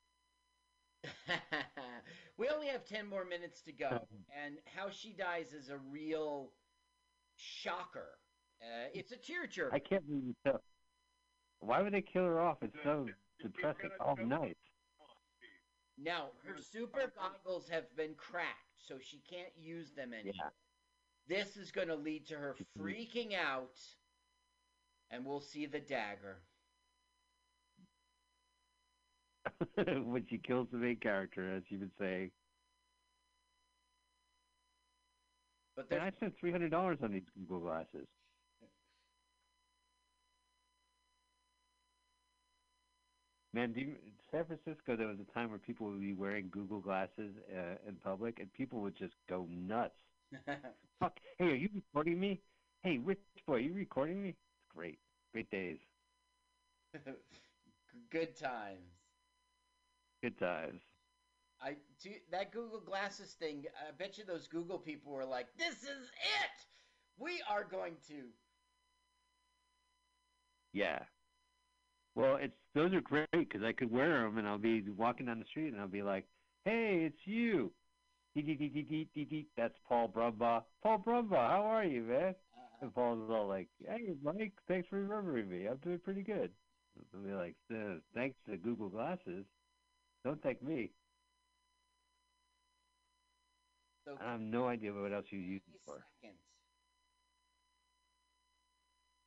we 2.37 2.47
only 2.49 2.67
have 2.67 2.85
10 2.85 3.07
more 3.07 3.25
minutes 3.25 3.61
to 3.63 3.71
go 3.71 4.07
and 4.45 4.57
how 4.75 4.89
she 4.89 5.13
dies 5.13 5.51
is 5.53 5.69
a 5.69 5.77
real 5.89 6.51
shocker 7.37 8.19
uh, 8.61 8.87
it's 8.93 9.11
a 9.11 9.15
tearjerker 9.17 9.73
I 9.73 9.79
can't 9.79 10.05
believe 10.05 10.23
you 10.27 10.35
tell. 10.45 10.61
Why 11.59 11.81
would 11.81 11.93
they 11.93 12.01
kill 12.03 12.25
her 12.25 12.39
off? 12.39 12.57
It's 12.61 12.77
so 12.83 13.07
If- 13.09 13.15
if 13.39 13.45
we're 13.45 13.71
depressing. 13.73 13.89
gonna 13.97 14.11
Oh, 14.11 14.23
nice. 14.23 14.53
Come 14.99 15.07
on, 15.09 15.15
Steve. 15.39 15.49
Now 15.97 16.29
her 16.45 16.57
super 16.61 17.11
goggles 17.17 17.67
have 17.69 17.95
been 17.95 18.13
cracked, 18.13 18.77
so 18.77 18.99
she 18.99 19.19
can't 19.27 19.51
use 19.57 19.91
them 19.93 20.13
anymore. 20.13 20.33
Yeah. 20.35 20.49
This 21.27 21.57
is 21.57 21.71
going 21.71 21.87
to 21.87 21.95
lead 21.95 22.27
to 22.27 22.35
her 22.35 22.55
freaking 22.77 23.33
out, 23.33 23.79
and 25.09 25.25
we'll 25.25 25.41
see 25.41 25.65
the 25.65 25.79
dagger. 25.79 26.43
when 29.75 30.25
she 30.29 30.37
kills 30.37 30.67
the 30.71 30.77
main 30.77 30.97
character, 30.97 31.55
as 31.55 31.63
you 31.69 31.79
would 31.79 31.91
say. 31.99 32.31
But 35.75 35.87
And 35.91 36.01
I 36.01 36.11
spent 36.11 36.37
three 36.39 36.51
hundred 36.51 36.71
dollars 36.71 36.99
on 37.01 37.11
these 37.11 37.27
Google 37.35 37.59
glasses. 37.59 38.07
Man, 43.53 43.73
do 43.73 43.81
you, 43.81 43.95
San 44.31 44.45
Francisco, 44.45 44.95
there 44.95 45.07
was 45.07 45.17
a 45.19 45.33
time 45.33 45.49
where 45.49 45.59
people 45.59 45.87
would 45.87 45.99
be 45.99 46.13
wearing 46.13 46.49
Google 46.49 46.79
glasses 46.79 47.33
uh, 47.53 47.75
in 47.87 47.95
public, 47.95 48.39
and 48.39 48.51
people 48.53 48.79
would 48.81 48.95
just 48.95 49.13
go 49.29 49.45
nuts. 49.49 49.95
Fuck! 50.99 51.19
Hey, 51.37 51.45
are 51.45 51.55
you 51.55 51.69
recording 51.75 52.19
me? 52.19 52.41
Hey, 52.83 52.97
Rich 52.97 53.19
boy, 53.45 53.55
are 53.55 53.59
you 53.59 53.73
recording 53.73 54.23
me? 54.23 54.35
Great, 54.73 54.99
great 55.33 55.49
days, 55.51 55.77
good 58.11 58.35
times. 58.35 59.00
Good 60.21 60.37
times. 60.39 60.81
I 61.61 61.75
do, 62.01 62.09
that 62.31 62.51
Google 62.51 62.79
Glasses 62.81 63.33
thing. 63.33 63.65
I 63.87 63.91
bet 63.91 64.17
you 64.17 64.25
those 64.25 64.47
Google 64.47 64.79
people 64.79 65.13
were 65.13 65.25
like, 65.25 65.47
"This 65.57 65.83
is 65.83 66.09
it. 66.09 66.65
We 67.17 67.41
are 67.47 67.63
going 67.63 67.95
to." 68.07 68.33
Yeah. 70.73 70.99
Well, 72.15 72.37
it's 72.37 72.55
those 72.73 72.93
are 72.93 73.01
great 73.01 73.27
because 73.31 73.63
I 73.63 73.73
could 73.73 73.91
wear 73.91 74.23
them 74.23 74.37
and 74.37 74.47
I'll 74.47 74.57
be 74.57 74.81
walking 74.89 75.25
down 75.25 75.39
the 75.39 75.45
street 75.45 75.71
and 75.73 75.81
I'll 75.81 75.87
be 75.87 76.03
like, 76.03 76.25
"Hey, 76.65 77.03
it's 77.05 77.25
you." 77.25 77.71
Dee, 78.35 78.41
dee, 78.43 78.55
dee, 78.55 78.69
dee, 78.69 78.83
dee, 78.83 79.09
dee, 79.13 79.25
dee. 79.25 79.47
That's 79.57 79.77
Paul 79.87 80.09
Brumbaugh. 80.09 80.63
Paul 80.83 80.99
Brumbaugh, 80.99 81.49
how 81.49 81.63
are 81.63 81.85
you, 81.85 82.03
man? 82.03 82.35
Uh, 82.55 82.59
And 82.81 82.93
Paul's 82.93 83.29
all 83.29 83.47
like, 83.47 83.69
"Hey, 83.85 84.15
Mike, 84.23 84.53
thanks 84.67 84.87
for 84.89 85.01
remembering 85.01 85.49
me. 85.49 85.67
I'm 85.67 85.77
doing 85.77 85.99
pretty 85.99 86.23
good." 86.23 86.51
I'll 87.13 87.21
be 87.21 87.33
like, 87.33 87.55
"Uh, 87.73 87.99
"Thanks 88.13 88.37
to 88.47 88.57
Google 88.57 88.89
Glasses. 88.89 89.45
Don't 90.23 90.41
thank 90.41 90.61
me. 90.61 90.91
so 94.05 94.17
I 94.19 94.31
have 94.31 94.41
no 94.41 94.67
idea 94.67 94.93
what 94.93 95.13
else 95.13 95.25
you 95.29 95.39
use 95.39 95.61
it 95.67 95.79
30 95.87 95.99
for. 95.99 96.05
seconds. 96.21 96.39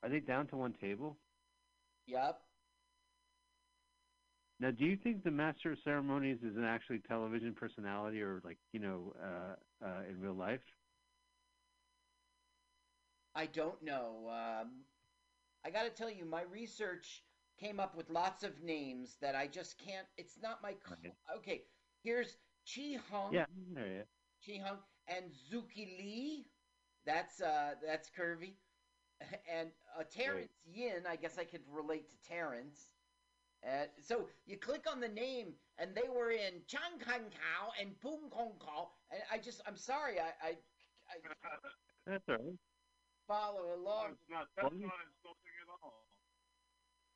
Are 0.02 0.08
they 0.08 0.20
down 0.20 0.46
to 0.48 0.56
one 0.56 0.74
table? 0.74 1.16
Yep. 2.06 2.40
Now, 4.60 4.70
do 4.70 4.84
you 4.84 4.96
think 4.96 5.24
the 5.24 5.30
master 5.30 5.72
of 5.72 5.78
ceremonies 5.82 6.38
is 6.42 6.56
an 6.56 6.64
actually 6.64 7.00
television 7.00 7.54
personality, 7.54 8.22
or 8.22 8.40
like 8.44 8.58
you 8.72 8.80
know, 8.80 9.14
uh, 9.22 9.84
uh, 9.84 10.02
in 10.08 10.20
real 10.20 10.34
life? 10.34 10.60
I 13.34 13.46
don't 13.46 13.82
know. 13.82 14.28
Um, 14.28 14.84
I 15.64 15.70
got 15.70 15.82
to 15.84 15.90
tell 15.90 16.10
you, 16.10 16.24
my 16.24 16.42
research 16.42 17.24
came 17.59 17.81
up 17.81 17.97
with 17.97 18.10
lots 18.10 18.43
of 18.43 18.62
names 18.62 19.16
that 19.20 19.35
I 19.35 19.47
just 19.47 19.78
can't. 19.78 20.06
It's 20.16 20.39
not 20.43 20.62
my. 20.62 20.72
co- 20.74 20.94
Okay. 20.94 21.12
Okay, 21.36 21.66
here's 22.02 22.36
Chi 22.72 22.98
Hung. 23.10 23.35
Yeah, 23.35 23.47
there 23.74 23.86
you 23.86 24.05
Chi 24.47 24.62
Hung 24.64 24.78
and 25.09 25.32
Zuki 25.32 25.98
Lee. 25.98 26.47
That's 27.06 27.40
uh, 27.40 27.74
that's 27.85 28.10
curvy. 28.10 28.56
And 29.51 29.70
uh, 29.98 30.02
Terrence 30.10 30.52
Yin. 30.64 31.06
I 31.09 31.16
guess 31.16 31.39
I 31.39 31.44
could 31.44 31.62
relate 31.70 32.09
to 32.10 32.28
Terrence. 32.28 32.89
Uh, 33.66 33.86
so 34.02 34.28
you 34.44 34.59
click 34.59 34.85
on 34.90 35.01
the 35.01 35.09
name, 35.09 35.55
and 35.78 35.94
they 35.94 36.09
were 36.09 36.31
in 36.31 36.62
Chang 36.66 36.98
Kan 37.01 37.31
Kao 37.31 37.72
and 37.81 37.98
Pung 38.01 38.28
Kong 38.31 38.59
Kao, 38.60 38.90
and 39.10 39.22
I 39.32 39.39
just, 39.39 39.62
I'm 39.66 39.76
sorry, 39.76 40.20
I, 40.20 40.32
I, 40.43 40.48
I 41.09 41.16
That's 42.06 42.28
all 42.28 42.35
right. 42.35 42.59
follow 43.26 43.74
along. 43.74 44.16
That's 44.20 44.28
not, 44.28 44.47
that's 44.56 44.68
Well, 44.68 44.81
not 44.81 45.01
insulting 45.01 45.09
at 45.09 45.28
all. 45.28 45.43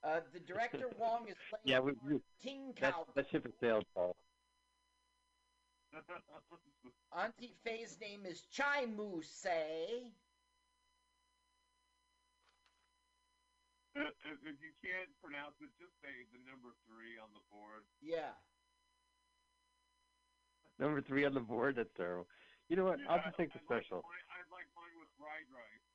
Uh, 0.04 0.20
the 0.32 0.40
director 0.40 0.86
Wong 0.98 1.26
is 1.28 1.34
playing 1.50 1.62
Yeah, 1.64 1.80
we, 1.80 1.92
we, 2.06 2.20
Ting 2.42 2.72
that, 2.80 2.92
Kao. 2.94 3.04
that 3.14 3.28
ship 3.30 3.44
has 3.44 3.54
sailed, 3.60 3.84
Paul. 3.94 4.14
Auntie 7.16 7.54
Faye's 7.64 7.98
name 8.00 8.20
is 8.26 8.42
Chai 8.52 8.86
Mu 8.86 9.22
Say. 9.22 10.12
if, 13.98 14.38
if 14.46 14.56
you 14.62 14.70
can't 14.78 15.10
pronounce 15.18 15.58
it, 15.58 15.70
just 15.80 15.90
say 16.04 16.12
the 16.30 16.38
number 16.46 16.70
three 16.86 17.18
on 17.18 17.26
the 17.34 17.42
board. 17.50 17.82
Yeah. 17.98 18.30
Number 20.78 21.02
three 21.02 21.24
on 21.26 21.34
the 21.34 21.40
board. 21.42 21.74
That's 21.74 21.90
terrible. 21.96 22.28
You 22.68 22.76
know 22.76 22.84
what? 22.84 23.00
I'll 23.10 23.18
just 23.26 23.34
take 23.36 23.50
the 23.50 23.58
I'd 23.58 23.66
like 23.74 23.82
special. 23.82 24.04
mine- 24.06 24.28
I'd 24.38 24.46
like 24.54 24.68
mine 24.78 24.94
with 25.02 25.10
fried 25.18 25.48
rice. 25.50 25.86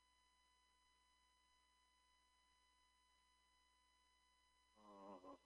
Uh, 4.83 5.37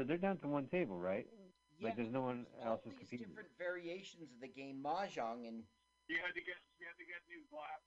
So 0.00 0.08
they're 0.08 0.16
down 0.16 0.40
to 0.40 0.48
one 0.48 0.64
table, 0.72 0.96
right? 0.96 1.28
Yeah. 1.76 1.92
Like 1.92 1.96
there's 2.00 2.08
no 2.08 2.24
one 2.24 2.48
all 2.64 2.72
else 2.72 2.88
is 2.88 2.96
these 2.96 3.04
competing. 3.04 3.28
different 3.28 3.52
variations 3.60 4.32
of 4.32 4.40
the 4.40 4.48
game 4.48 4.80
Mahjong, 4.80 5.44
and 5.44 5.60
you 6.08 6.16
had 6.24 6.32
to 6.32 6.40
get 6.40 6.56
you 6.80 6.88
had 6.88 6.96
to 6.96 7.04
get 7.04 7.20
new 7.28 7.44
glasses. 7.52 7.84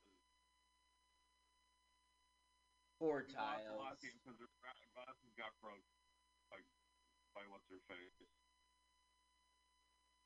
four 3.01 3.25
New 3.25 3.33
tiles. 3.33 3.97
because 3.97 4.37
her 4.37 4.45
gra- 4.61 4.77
glasses 4.93 5.33
got 5.41 5.57
broke 5.57 5.81
by 6.53 6.61
by 7.33 7.41
what's 7.49 7.65
her 7.73 7.81
face. 7.89 8.13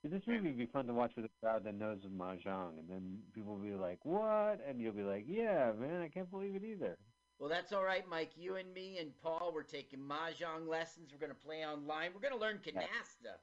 This 0.03 0.27
movie 0.27 0.51
would 0.51 0.59
be 0.59 0.67
fun 0.67 0.91
to 0.91 0.93
watch 0.93 1.15
with 1.15 1.23
a 1.23 1.31
crowd 1.39 1.63
that 1.63 1.75
knows 1.79 2.03
of 2.03 2.11
mahjong, 2.11 2.83
and 2.83 2.87
then 2.91 3.23
people 3.31 3.55
will 3.55 3.63
be 3.63 3.79
like, 3.79 4.03
"What?" 4.03 4.59
and 4.67 4.83
you'll 4.83 4.91
be 4.91 5.07
like, 5.07 5.23
"Yeah, 5.23 5.71
man, 5.71 6.03
I 6.03 6.11
can't 6.11 6.29
believe 6.29 6.55
it 6.59 6.67
either." 6.67 6.99
Well, 7.39 7.49
that's 7.49 7.71
all 7.71 7.83
right, 7.83 8.03
Mike. 8.09 8.31
You 8.35 8.55
and 8.55 8.73
me 8.73 8.97
and 8.99 9.11
Paul, 9.21 9.51
we're 9.53 9.61
taking 9.63 9.99
Mahjong 9.99 10.67
lessons. 10.67 11.11
We're 11.11 11.19
going 11.19 11.37
to 11.37 11.45
play 11.45 11.63
online. 11.65 12.11
We're 12.13 12.21
going 12.21 12.33
to 12.33 12.39
learn 12.39 12.57
Canasta. 12.65 13.37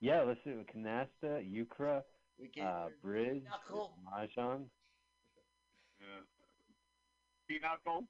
Yeah, 0.00 0.22
let's 0.22 0.40
do 0.44 0.64
canasta, 0.74 1.42
euchre, 1.46 2.02
We 2.40 2.48
can 2.48 2.66
uh, 2.66 2.84
learn 2.84 2.92
bridge, 3.02 3.42
Knuckle. 3.44 3.92
mahjong. 4.06 4.64
Yeah. 6.00 6.24
Pinochle. 7.46 8.04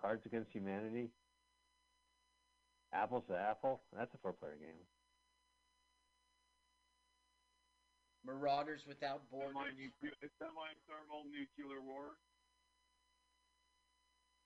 Cards 0.00 0.24
Against 0.24 0.50
Humanity. 0.50 1.10
Apples 2.94 3.24
to 3.28 3.36
Apple. 3.36 3.82
That's 3.96 4.12
a 4.14 4.18
four-player 4.18 4.56
game. 4.58 4.80
Marauders 8.24 8.86
Without 8.86 9.28
Borders. 9.30 9.52
Semi 10.00 10.10
semi-thermal 10.38 11.24
nuclear 11.30 11.80
war. 11.82 12.16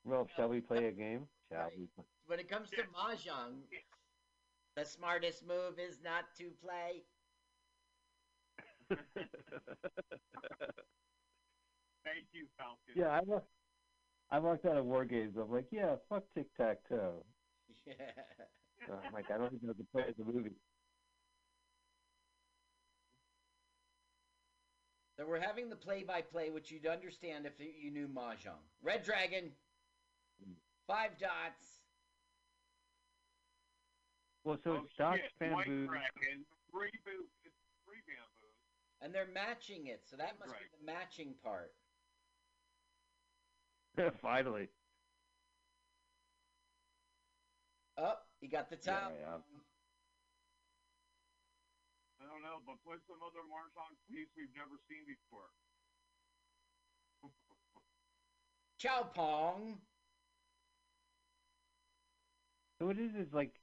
Well, 0.05 0.27
shall 0.35 0.49
we 0.49 0.61
play 0.61 0.85
a 0.87 0.91
game? 0.91 1.27
Shall 1.51 1.63
Right. 1.65 1.77
we? 1.77 1.87
play- 1.87 2.05
When 2.25 2.39
it 2.39 2.49
comes 2.49 2.69
to 2.71 2.83
Mahjong, 2.87 3.61
the 4.75 4.85
smartest 4.85 5.43
move 5.45 5.79
is 5.79 6.01
not 6.01 6.33
to 6.37 6.51
play. 6.61 7.03
Thank 12.03 12.27
you, 12.31 12.47
Falken. 12.59 12.95
yeah, 12.95 13.09
I 13.09 13.21
wa- 13.21 13.41
I 14.29 14.39
walked 14.39 14.65
out 14.65 14.77
of 14.77 14.85
War 14.85 15.03
Games. 15.05 15.35
I'm 15.37 15.51
like, 15.51 15.67
yeah, 15.71 15.95
fuck 16.09 16.23
tic 16.33 16.53
tac 16.55 16.87
toe. 16.87 17.25
Yeah. 17.85 18.93
I'm 19.05 19.11
like, 19.13 19.29
I 19.31 19.37
don't 19.37 19.53
even 19.53 19.67
know 19.67 19.73
the 19.73 19.83
play 19.85 20.13
the 20.17 20.23
movie. 20.23 20.51
So 25.17 25.25
we're 25.27 25.39
having 25.39 25.69
the 25.69 25.75
play-by-play, 25.75 26.51
which 26.51 26.69
you'd 26.71 26.85
understand 26.85 27.47
if 27.47 27.53
you 27.59 27.89
knew 27.91 28.07
Mahjong. 28.07 28.61
Red 28.83 29.03
Dragon, 29.03 29.51
five 30.85 31.17
dots. 31.17 31.81
Well, 34.43 34.59
so 34.63 34.71
Oh, 34.73 34.83
it's 34.85 34.93
Doc 34.95 35.15
shit, 35.17 35.51
White 35.51 35.65
Bamboo. 35.65 35.87
Dragon, 35.87 36.45
three 36.71 36.91
boo, 37.03 37.25
three 37.85 38.01
bamboos. 38.05 38.55
And 39.01 39.13
they're 39.13 39.27
matching 39.33 39.87
it, 39.87 40.01
so 40.07 40.15
that 40.17 40.39
must 40.39 40.51
Right. 40.51 40.61
be 40.61 40.77
the 40.77 40.85
matching 40.85 41.33
part. 41.43 41.73
Finally. 44.21 44.69
Oh, 47.97 48.13
you 48.41 48.49
got 48.49 48.69
the 48.69 48.75
Yeah, 48.85 48.93
top. 48.99 49.13
yeah. 49.19 49.35
I 49.35 49.39
don't 52.37 52.45
know, 52.45 52.61
but 52.65 52.77
play 52.85 52.97
some 53.09 53.17
other 53.25 53.41
Mahjong 53.49 53.97
piece 54.09 54.29
we've 54.37 54.53
never 54.53 54.77
seen 54.85 55.01
before. 55.09 55.49
Chow 58.77 59.09
Pong. 59.15 59.77
So 62.77 62.85
what 62.85 62.97
it 62.97 63.09
is 63.09 63.27
is 63.27 63.33
like, 63.33 63.53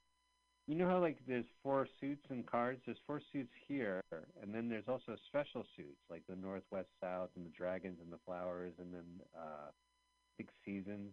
you 0.66 0.74
know 0.74 0.88
how 0.88 0.98
like 0.98 1.18
there's 1.28 1.46
four 1.62 1.86
suits 2.00 2.24
and 2.30 2.44
cards. 2.44 2.80
There's 2.84 2.98
four 3.06 3.20
suits 3.32 3.52
here, 3.68 4.02
and 4.42 4.52
then 4.52 4.68
there's 4.68 4.88
also 4.88 5.14
special 5.28 5.64
suits 5.76 6.00
like 6.10 6.22
the 6.28 6.34
Northwest 6.34 6.88
South 7.00 7.28
and 7.36 7.46
the 7.46 7.52
Dragons 7.56 7.98
and 8.02 8.12
the 8.12 8.18
Flowers, 8.26 8.72
and 8.80 8.92
then 8.92 9.06
uh, 9.38 9.70
Six 10.36 10.52
Seasons. 10.64 11.12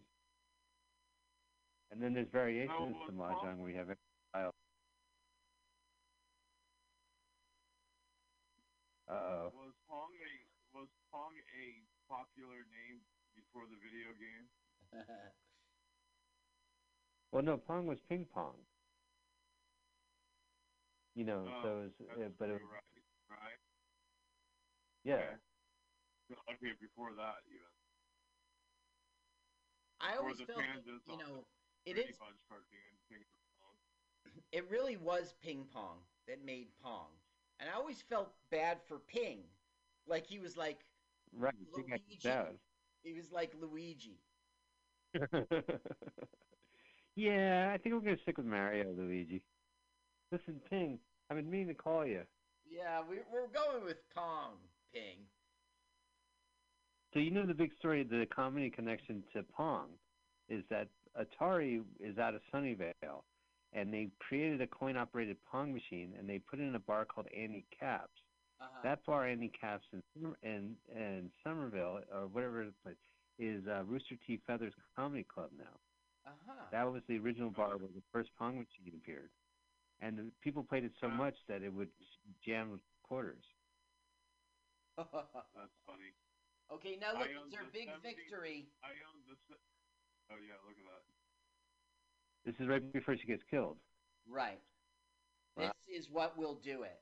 And 1.92 2.02
then 2.02 2.14
there's 2.14 2.32
variations 2.32 2.96
No, 2.98 3.06
to 3.06 3.14
well, 3.14 3.38
mahjong 3.44 3.58
where 3.58 3.70
you 3.70 3.76
have 3.76 3.94
style. 4.30 4.50
Uh 9.12 9.14
oh. 9.14 9.52
Was 9.52 9.74
Pong 9.86 10.08
a 10.24 10.32
was 10.72 10.88
Pong 11.10 11.36
a 11.36 11.84
popular 12.08 12.64
name 12.64 13.04
before 13.36 13.66
the 13.68 13.76
video 13.76 14.14
game? 14.16 14.48
Well, 17.32 17.42
no, 17.42 17.56
pong 17.56 17.86
was 17.86 18.00
ping 18.00 18.26
pong. 18.26 18.54
You 21.14 21.24
know, 21.24 21.44
Oh, 21.46 21.62
so 21.62 21.68
it 21.68 21.82
was, 21.84 21.92
That's 22.08 22.20
uh, 22.20 22.28
but 22.38 22.48
it, 22.50 22.58
true, 22.58 22.68
right, 22.68 22.82
right. 23.28 23.58
yeah. 25.04 25.36
Okay, 26.48 26.72
before 26.80 27.12
that 27.14 27.44
even. 27.46 27.70
I 30.00 30.16
always 30.16 30.40
felt, 30.40 30.58
you 31.06 31.16
know, 31.16 31.44
it 31.84 31.94
Brady 31.94 32.10
is. 32.10 32.16
Bunch 32.18 32.38
cartoon, 32.48 32.98
Ping 33.08 33.24
Pong. 33.60 33.76
It 34.52 34.68
really 34.70 34.96
was 34.96 35.32
ping 35.40 35.64
pong 35.72 35.98
that 36.26 36.44
made 36.44 36.68
pong, 36.82 37.21
and 37.62 37.70
I 37.70 37.78
always 37.78 38.02
felt 38.10 38.32
bad 38.50 38.78
for 38.88 38.98
Ping, 38.98 39.38
like 40.08 40.26
he 40.26 40.40
was 40.40 40.56
like 40.56 40.80
Right. 41.34 41.54
you 41.58 41.66
think 41.74 41.92
I 41.92 41.98
Luigi. 42.08 42.58
he 43.02 43.12
was 43.14 43.30
like 43.32 43.54
Luigi. 43.58 44.18
yeah, 47.16 47.70
I 47.72 47.78
think 47.78 47.94
we're 47.94 48.00
gonna 48.00 48.18
stick 48.22 48.36
with 48.36 48.46
Mario, 48.46 48.92
Luigi. 48.92 49.42
Listen, 50.30 50.60
Ping, 50.68 50.98
I've 51.30 51.36
been 51.36 51.50
meaning 51.50 51.68
to 51.68 51.74
call 51.74 52.04
you. 52.06 52.22
Yeah, 52.68 53.00
we, 53.08 53.16
we're 53.32 53.48
going 53.48 53.84
with 53.84 53.98
Pong 54.14 54.54
Ping. 54.92 55.18
So 57.12 57.18
you 57.20 57.30
know 57.30 57.46
the 57.46 57.54
big 57.54 57.72
story, 57.78 58.00
of 58.00 58.08
the 58.08 58.26
comedy 58.34 58.70
connection 58.70 59.22
to 59.34 59.42
Pong, 59.42 59.88
is 60.48 60.64
that 60.70 60.88
Atari 61.18 61.82
is 62.00 62.16
out 62.18 62.34
of 62.34 62.40
Sunnyvale, 62.52 63.22
and 63.72 63.92
they 63.92 64.08
created 64.18 64.60
a 64.60 64.66
coin-operated 64.66 65.36
Pong 65.50 65.72
machine, 65.72 66.12
and 66.18 66.28
they 66.28 66.38
put 66.38 66.58
it 66.60 66.62
in 66.64 66.74
a 66.74 66.78
bar 66.80 67.04
called 67.04 67.26
Andy 67.36 67.64
Capp's. 67.78 68.10
Uh-huh. 68.60 68.78
That 68.84 69.04
bar, 69.06 69.26
Andy 69.26 69.48
Capp's, 69.58 69.86
in 69.92 70.02
Summer- 70.14 70.38
in 70.42 70.76
in 70.94 71.30
Somerville 71.42 72.00
or 72.14 72.26
whatever 72.28 72.64
the 72.64 72.72
place 72.82 72.96
is 73.38 73.66
uh, 73.66 73.82
Rooster 73.84 74.14
T. 74.26 74.40
Feathers 74.46 74.74
Comedy 74.94 75.24
Club 75.24 75.50
now. 75.58 75.74
uh-huh. 76.30 76.52
That 76.70 76.84
was 76.92 77.02
the 77.08 77.18
original 77.18 77.50
bar 77.50 77.76
where 77.76 77.88
the 77.94 78.02
first 78.12 78.30
Pong 78.38 78.54
machine 78.58 78.94
appeared, 79.02 79.30
and 80.00 80.16
the 80.16 80.30
people 80.42 80.62
played 80.62 80.84
it 80.84 80.92
so 81.00 81.08
Wow. 81.08 81.26
much 81.26 81.34
that 81.48 81.62
it 81.62 81.72
would 81.72 81.90
jam 82.44 82.70
with 82.70 82.80
quarters. 83.02 83.42
That's 84.96 85.74
funny. 85.88 86.12
okay, 86.70 86.96
now 87.00 87.16
look, 87.18 87.28
own 87.32 87.48
it's 87.48 87.56
our 87.56 87.64
big 87.72 87.88
70 87.88 88.04
victory. 88.04 88.68
I 88.84 88.92
own 89.08 89.24
the. 89.26 89.34
Oh 90.30 90.38
yeah, 90.38 90.60
look 90.68 90.76
at 90.78 90.84
that. 90.86 91.02
This 92.44 92.54
is 92.58 92.68
right 92.68 92.92
before 92.92 93.16
she 93.16 93.26
gets 93.26 93.42
killed. 93.50 93.76
Right. 94.28 94.60
Wow. 95.56 95.72
This 95.86 96.00
is 96.04 96.10
what 96.10 96.36
will 96.36 96.54
do 96.56 96.82
it. 96.82 96.98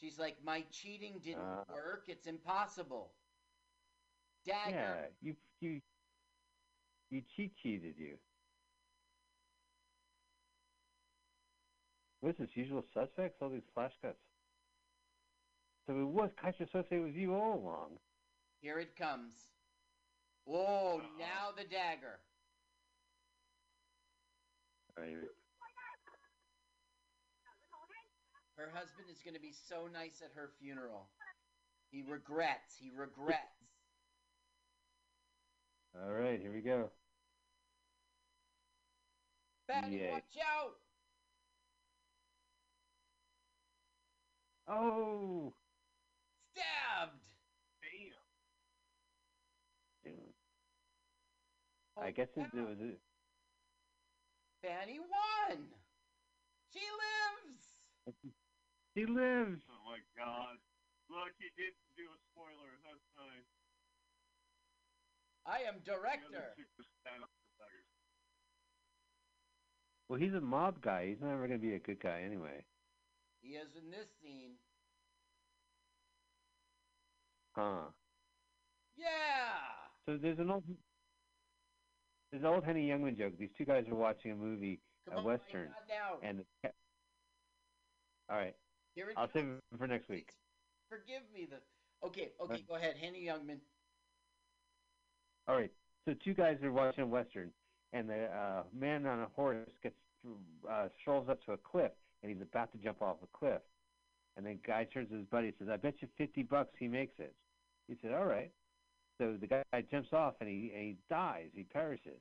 She's 0.00 0.18
like, 0.18 0.36
my 0.44 0.62
cheating 0.70 1.18
didn't 1.24 1.42
Uh. 1.42 1.64
work. 1.68 2.04
It's 2.08 2.26
impossible. 2.26 3.12
Dagger. 4.44 4.70
Yeah, 4.74 5.06
you 5.20 5.36
you 5.60 5.82
you 7.10 7.22
cheat 7.36 7.56
cheated 7.56 7.96
you. 7.98 8.18
What's 12.20 12.38
this? 12.38 12.48
Usual 12.56 12.84
suspects? 12.94 13.40
All 13.42 13.50
these 13.50 13.62
flash 13.74 13.92
cuts. 14.02 14.18
So 15.86 15.98
it 16.00 16.04
was 16.04 16.30
Kaiser 16.40 16.64
associated 16.64 17.02
with 17.06 17.14
you 17.14 17.34
all 17.34 17.58
along. 17.58 17.98
Here 18.60 18.78
it 18.78 18.96
comes. 18.96 19.34
Whoa, 20.44 21.00
Uh-oh. 21.00 21.18
now 21.18 21.52
the 21.56 21.64
dagger. 21.64 22.18
Right. 24.96 25.14
Her 28.56 28.70
husband 28.74 29.06
is 29.12 29.22
going 29.22 29.34
to 29.34 29.40
be 29.40 29.52
so 29.68 29.86
nice 29.92 30.20
at 30.24 30.32
her 30.34 30.50
funeral. 30.60 31.08
He 31.92 32.02
regrets. 32.02 32.74
He 32.80 32.90
regrets. 32.90 33.38
All 35.94 36.12
right, 36.12 36.40
here 36.40 36.52
we 36.52 36.60
go. 36.60 36.90
Fatty, 39.68 39.96
Yay. 39.96 40.10
watch 40.10 40.22
out! 40.42 40.74
Oh, 44.66 45.52
Stabbed! 46.52 47.20
Damn. 50.04 50.12
Dude, 50.12 50.14
Oh, 50.14 50.34
I 52.00 52.08
oh, 52.08 52.12
guess 52.14 52.28
it, 52.36 52.46
it 52.54 52.62
was. 52.62 52.78
It. 52.80 52.98
Fanny 54.62 54.98
won! 54.98 55.58
She 56.72 56.80
lives! 56.80 58.18
She 58.96 59.06
lives. 59.06 59.62
Oh 59.70 59.78
my 59.86 60.02
god. 60.18 60.58
Look, 61.06 61.30
he 61.38 61.46
did 61.54 61.70
do 61.94 62.02
a 62.02 62.18
spoiler. 62.32 62.72
That's 62.82 63.06
nice. 63.14 63.46
I 65.46 65.68
am 65.70 65.78
director. 65.86 66.50
chick 66.58 66.66
was 66.76 66.88
stand 66.98 67.22
up 67.22 67.30
for 67.30 67.62
beggars. 67.62 67.86
Well, 70.08 70.18
he's 70.18 70.34
a 70.34 70.40
mob 70.40 70.82
guy. 70.82 71.06
He's 71.14 71.22
never 71.22 71.46
gonna 71.46 71.62
be 71.62 71.74
a 71.74 71.78
good 71.78 72.00
guy 72.00 72.26
anyway. 72.26 72.64
He 73.40 73.54
is 73.54 73.68
in 73.78 73.90
this 73.90 74.08
scene. 74.20 74.58
Huh. 77.54 77.94
Yeah! 78.96 79.86
So 80.06 80.16
there's 80.16 80.40
an 80.40 80.50
old. 80.50 80.64
There's 82.30 82.42
an 82.42 82.48
old 82.48 82.64
Henny 82.64 82.88
Youngman 82.88 83.16
joke. 83.16 83.32
These 83.38 83.50
two 83.56 83.64
guys 83.64 83.84
are 83.90 83.94
watching 83.94 84.32
a 84.32 84.36
movie, 84.36 84.80
Come 85.06 85.14
a 85.14 85.18
on, 85.20 85.24
western, 85.24 85.68
my 85.68 85.94
God, 85.96 86.18
now. 86.22 86.28
and. 86.28 86.38
the- 86.62 86.70
All 88.30 88.36
right, 88.36 88.54
Here 88.94 89.08
it 89.08 89.14
I'll 89.16 89.30
save 89.32 89.46
it 89.46 89.78
for 89.78 89.86
next 89.86 90.08
week. 90.08 90.28
Forgive 90.90 91.22
me. 91.32 91.46
The 91.50 92.06
okay, 92.06 92.32
okay, 92.40 92.64
go 92.68 92.76
ahead, 92.76 92.96
Henny 93.00 93.24
Youngman. 93.24 93.58
All 95.46 95.56
right. 95.56 95.70
So 96.04 96.14
two 96.24 96.34
guys 96.34 96.58
are 96.62 96.72
watching 96.72 97.04
a 97.04 97.06
western, 97.06 97.50
and 97.92 98.08
the 98.08 98.24
uh, 98.26 98.62
man 98.78 99.06
on 99.06 99.20
a 99.20 99.26
horse 99.34 99.66
gets 99.82 99.94
uh, 100.70 100.88
strolls 101.00 101.28
up 101.28 101.42
to 101.46 101.52
a 101.52 101.56
cliff, 101.56 101.92
and 102.22 102.30
he's 102.32 102.40
about 102.42 102.70
to 102.72 102.78
jump 102.78 103.00
off 103.02 103.16
a 103.22 103.38
cliff. 103.38 103.60
And 104.36 104.44
then 104.46 104.58
guy 104.66 104.84
turns 104.84 105.08
to 105.10 105.16
his 105.16 105.24
buddy 105.26 105.48
and 105.48 105.54
says, 105.58 105.68
"I 105.70 105.76
bet 105.76 105.94
you 106.00 106.08
fifty 106.18 106.42
bucks 106.42 106.74
he 106.78 106.88
makes 106.88 107.18
it." 107.18 107.34
He 107.88 107.96
said, 108.02 108.12
"All 108.12 108.26
right." 108.26 108.50
So 109.18 109.36
the 109.38 109.46
guy 109.46 109.64
jumps 109.90 110.12
off 110.12 110.34
and 110.40 110.48
he 110.48 110.72
and 110.74 110.84
he 110.84 110.96
dies. 111.10 111.48
He 111.54 111.64
perishes. 111.64 112.20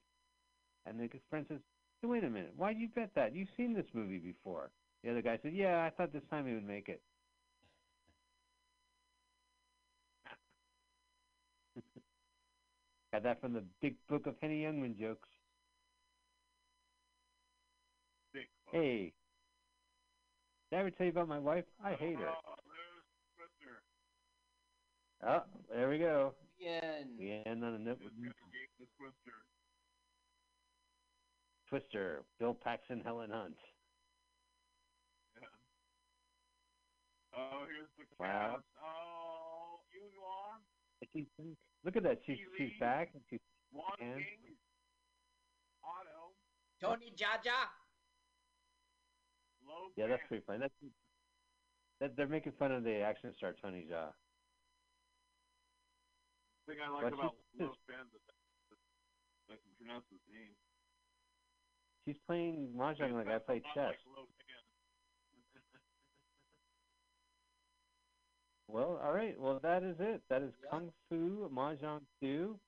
And 0.86 1.00
the 1.00 1.10
friend 1.30 1.46
says, 1.48 1.60
hey, 2.02 2.08
"Wait 2.08 2.24
a 2.24 2.30
minute. 2.30 2.54
Why 2.56 2.70
would 2.70 2.80
you 2.80 2.88
bet 2.90 3.12
that? 3.16 3.36
You've 3.36 3.50
seen 3.56 3.74
this 3.74 3.86
movie 3.94 4.18
before." 4.18 4.72
The 5.04 5.12
other 5.12 5.22
guy 5.22 5.38
said, 5.42 5.54
"Yeah, 5.54 5.84
I 5.84 5.92
thought 5.92 6.12
this 6.12 6.24
time 6.30 6.48
he 6.48 6.54
would 6.54 6.68
make 6.68 6.90
it." 6.90 7.02
Got 13.14 13.24
that 13.24 13.40
from 13.40 13.54
the 13.54 13.64
Big 13.82 13.96
Book 14.10 14.26
of 14.26 14.36
Henny 14.42 14.64
Youngman 14.64 14.98
jokes. 14.98 15.30
Hey, 18.72 19.14
did 20.70 20.76
I 20.76 20.80
ever 20.82 20.92
tell 20.92 21.06
you 21.06 21.12
about 21.12 21.30
my 21.30 21.40
wife? 21.40 21.64
I 21.84 21.94
hate 21.94 22.18
her. 22.18 22.28
Oh. 22.28 22.56
Oh, 25.26 25.44
there 25.74 25.90
we 25.90 25.98
go. 25.98 26.34
Bien. 26.60 27.16
We 27.18 27.42
end 27.46 27.64
on 27.64 27.74
a 27.76 27.80
note 27.80 28.00
This 28.00 28.06
with 28.06 28.18
guy 28.18 28.30
gave 28.52 28.70
the 28.80 28.86
Twister. 28.98 29.36
Twister, 31.70 32.24
Bill 32.40 32.54
Paxton, 32.56 33.02
Helen 33.04 33.30
Hunt. 33.32 33.58
Yeah. 35.36 35.48
Oh, 37.38 37.66
here's 37.68 37.90
the 37.98 38.06
Wow. 38.20 38.56
cast. 38.56 38.66
Oh, 38.82 39.82
Yunhua, 39.94 40.62
She's- 41.14 41.58
Look 41.84 41.96
at 41.96 42.04
that. 42.04 42.20
She's 42.26 42.40
she's 42.58 42.78
back. 42.80 43.14
and 43.14 43.24
She's 43.30 43.40
Juan 43.72 43.96
And- 44.00 44.26
Otto, 45.84 46.34
Tony 46.80 47.12
Jaja. 47.12 47.70
Low 49.64 49.92
yeah, 49.96 50.08
that's 50.08 50.26
pretty 50.28 50.44
funny. 50.46 50.60
That's 50.60 50.74
that 52.00 52.16
they're 52.16 52.28
making 52.28 52.54
fun 52.54 52.72
of 52.72 52.84
the 52.84 52.96
action 53.02 53.34
star 53.36 53.54
Tony 53.54 53.86
Jaa. 53.86 54.14
Thing 56.68 56.78
I 56.84 56.90
like 56.92 57.04
But 57.04 57.14
about 57.14 57.34
she's- 57.56 57.64
Low 57.64 57.72
is 57.72 57.78
that 57.88 58.06
I 59.50 59.56
can 59.56 59.72
pronounce 59.80 60.06
his 60.12 60.20
name. 60.32 60.54
She's 62.06 62.20
playing 62.28 62.74
mahjong 62.76 63.14
like 63.14 63.28
I 63.28 63.40
play 63.40 63.62
chess. 63.74 63.96
Like 63.96 63.98
Well, 68.68 69.00
all 69.02 69.14
right. 69.14 69.40
Well, 69.40 69.60
that 69.64 69.84
is 69.84 69.96
it. 70.00 70.22
That 70.30 70.42
is 70.42 70.54
Yeah. 70.64 70.70
Kung 70.72 70.92
Fu 71.10 71.50
Mahjong 71.50 72.02
2. 72.22 72.60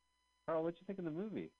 Carl, 0.47 0.63
what 0.63 0.79
you 0.79 0.85
think 0.87 0.97
of 0.99 1.05
the 1.05 1.11
movie? 1.11 1.51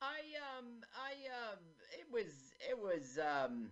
I 0.00 0.20
um 0.58 0.82
I 0.96 1.12
um 1.28 1.58
it 1.92 2.10
was 2.10 2.52
it 2.68 2.76
was 2.78 3.18
um 3.18 3.70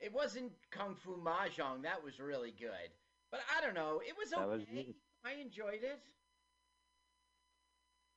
it 0.00 0.12
wasn't 0.12 0.52
Kung 0.70 0.94
Fu 0.96 1.16
Mahjong. 1.16 1.82
That 1.82 2.02
was 2.02 2.18
really 2.20 2.50
good. 2.52 2.90
But 3.30 3.40
I 3.56 3.60
don't 3.64 3.74
know. 3.74 4.00
It 4.06 4.16
was 4.18 4.30
That 4.30 4.48
was 4.48 4.62
okay. 4.62 4.94
I 5.24 5.34
enjoyed 5.34 5.82
it. 5.82 6.00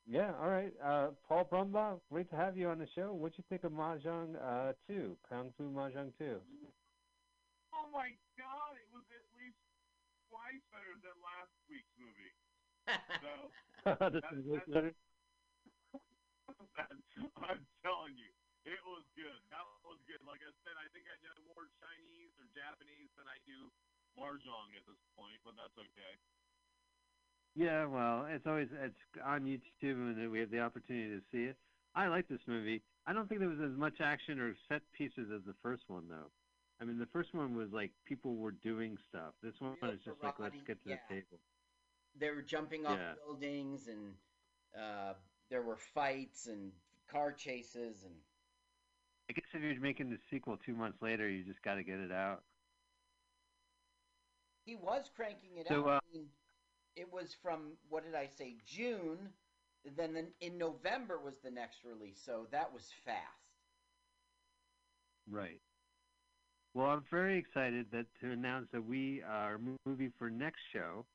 Yeah, 0.08 0.32
all 0.40 0.48
right. 0.48 0.72
Uh, 0.80 1.12
Paul 1.28 1.44
Brumbaugh, 1.52 2.00
great 2.10 2.30
to 2.32 2.40
have 2.40 2.56
you 2.56 2.72
on 2.72 2.80
the 2.80 2.88
show. 2.96 3.12
What'd 3.12 3.36
you 3.38 3.44
think 3.52 3.68
of 3.68 3.76
Mahjong 3.76 4.40
uh, 4.40 4.72
2, 4.88 5.12
Kung 5.28 5.52
Fu 5.60 5.68
Mahjong 5.68 6.16
2? 6.16 6.40
Oh 7.76 7.88
my 7.92 8.16
god, 8.40 8.80
it 8.80 8.88
was 8.96 9.04
at 9.12 9.26
least 9.36 9.60
twice 10.32 10.64
better 10.72 10.96
than 11.04 11.12
last 11.20 11.52
week's 11.68 11.92
movie. 12.00 12.32
So 13.20 13.52
this 14.16 14.24
That- 14.24 14.40
is 14.40 14.46
that's- 14.48 14.72
better. 14.72 14.94
I'm 17.44 17.62
telling 17.84 18.16
you, 18.16 18.30
it 18.64 18.80
was 18.88 19.04
good. 19.20 19.40
That 19.52 19.66
was 19.84 20.00
good. 20.08 20.24
Like 20.24 20.40
I 20.40 20.52
said, 20.64 20.76
I 20.80 20.88
think 20.96 21.04
I 21.12 21.18
know 21.28 21.36
more 21.52 21.68
Chinese 21.84 22.32
or 22.40 22.48
Japanese 22.56 23.12
than 23.20 23.28
I 23.28 23.36
do 23.44 23.68
Mahjong 24.16 24.72
at 24.78 24.86
this 24.88 25.00
point, 25.20 25.36
but 25.44 25.58
that's 25.60 25.76
okay. 25.76 26.14
Yeah, 27.58 27.86
well, 27.88 28.28
it's 28.30 28.46
always 28.46 28.68
it's 28.84 28.94
on 29.26 29.42
YouTube 29.46 29.96
and 29.96 30.32
we 30.32 30.40
have 30.40 30.52
the 30.52 30.60
opportunity 30.60 31.10
to 31.10 31.22
see 31.32 31.46
it. 31.46 31.58
I 31.96 32.08
like 32.08 32.28
this 32.28 32.42
movie. 32.46 32.84
I 33.08 33.14
don't 33.14 33.28
think 33.28 33.40
there 33.40 33.50
was 33.50 33.60
as 33.60 33.76
much 33.76 33.96
action 34.00 34.40
or 34.40 34.54
set 34.70 34.82
pieces 34.96 35.30
as 35.36 35.42
the 35.48 35.56
first 35.64 35.84
one, 35.88 36.04
though. 36.08 36.30
I 36.80 36.86
mean, 36.86 37.00
the 37.00 37.08
first 37.08 37.34
one 37.34 37.56
was 37.56 37.70
like 37.72 37.92
people 38.06 38.36
were 38.36 38.52
doing 38.52 38.96
stuff. 39.10 39.34
This 39.42 39.56
one 39.60 39.74
Real 39.82 39.92
is 39.94 40.00
just 40.06 40.22
like 40.22 40.36
let's 40.38 40.62
get 40.68 40.84
to 40.84 40.90
yeah. 40.90 40.98
the 41.10 41.16
table. 41.16 41.40
they 42.20 42.30
were 42.30 42.44
jumping 42.44 42.86
off 42.86 43.00
Yeah. 43.00 43.14
buildings 43.26 43.88
and 43.88 44.14
uh, 44.80 45.14
there 45.50 45.64
were 45.64 45.78
fights 45.78 46.46
and 46.46 46.72
car 47.12 47.32
chases 47.32 48.04
and 48.04 48.14
I 49.30 49.34
guess 49.34 49.46
if 49.54 49.62
you're 49.64 49.82
making 49.82 50.12
the 50.12 50.20
sequel 50.30 50.58
two 50.64 50.76
months 50.76 51.02
later, 51.02 51.28
you 51.28 51.44
just 51.44 51.62
got 51.64 51.76
to 51.76 51.84
get 51.84 52.00
it 52.00 52.12
out. 52.12 52.44
he 54.64 54.76
was 54.76 55.10
cranking 55.16 55.58
it 55.58 55.68
So, 55.68 55.82
out. 55.82 55.88
uh, 55.88 56.00
I 56.14 56.14
mean, 56.14 56.26
it 56.98 57.12
was 57.14 57.36
from 57.42 57.78
what 57.90 58.04
did 58.04 58.16
I 58.16 58.28
say 58.28 58.58
June, 58.66 59.34
then 59.96 60.18
in- 60.18 60.34
in 60.42 60.58
November 60.58 61.20
was 61.20 61.40
the 61.40 61.52
next 61.52 61.84
release, 61.84 62.20
so 62.20 62.48
that 62.52 62.72
was 62.74 62.92
fast. 63.06 63.62
Right. 65.30 65.62
Well, 66.74 66.88
I'm 66.88 67.04
very 67.10 67.38
excited 67.38 67.90
that 67.92 68.06
to 68.22 68.32
announce 68.32 68.70
that 68.72 68.84
we 68.84 69.22
our 69.24 69.60
movie 69.86 70.10
for 70.18 70.30
next 70.30 70.62
show. 70.74 71.06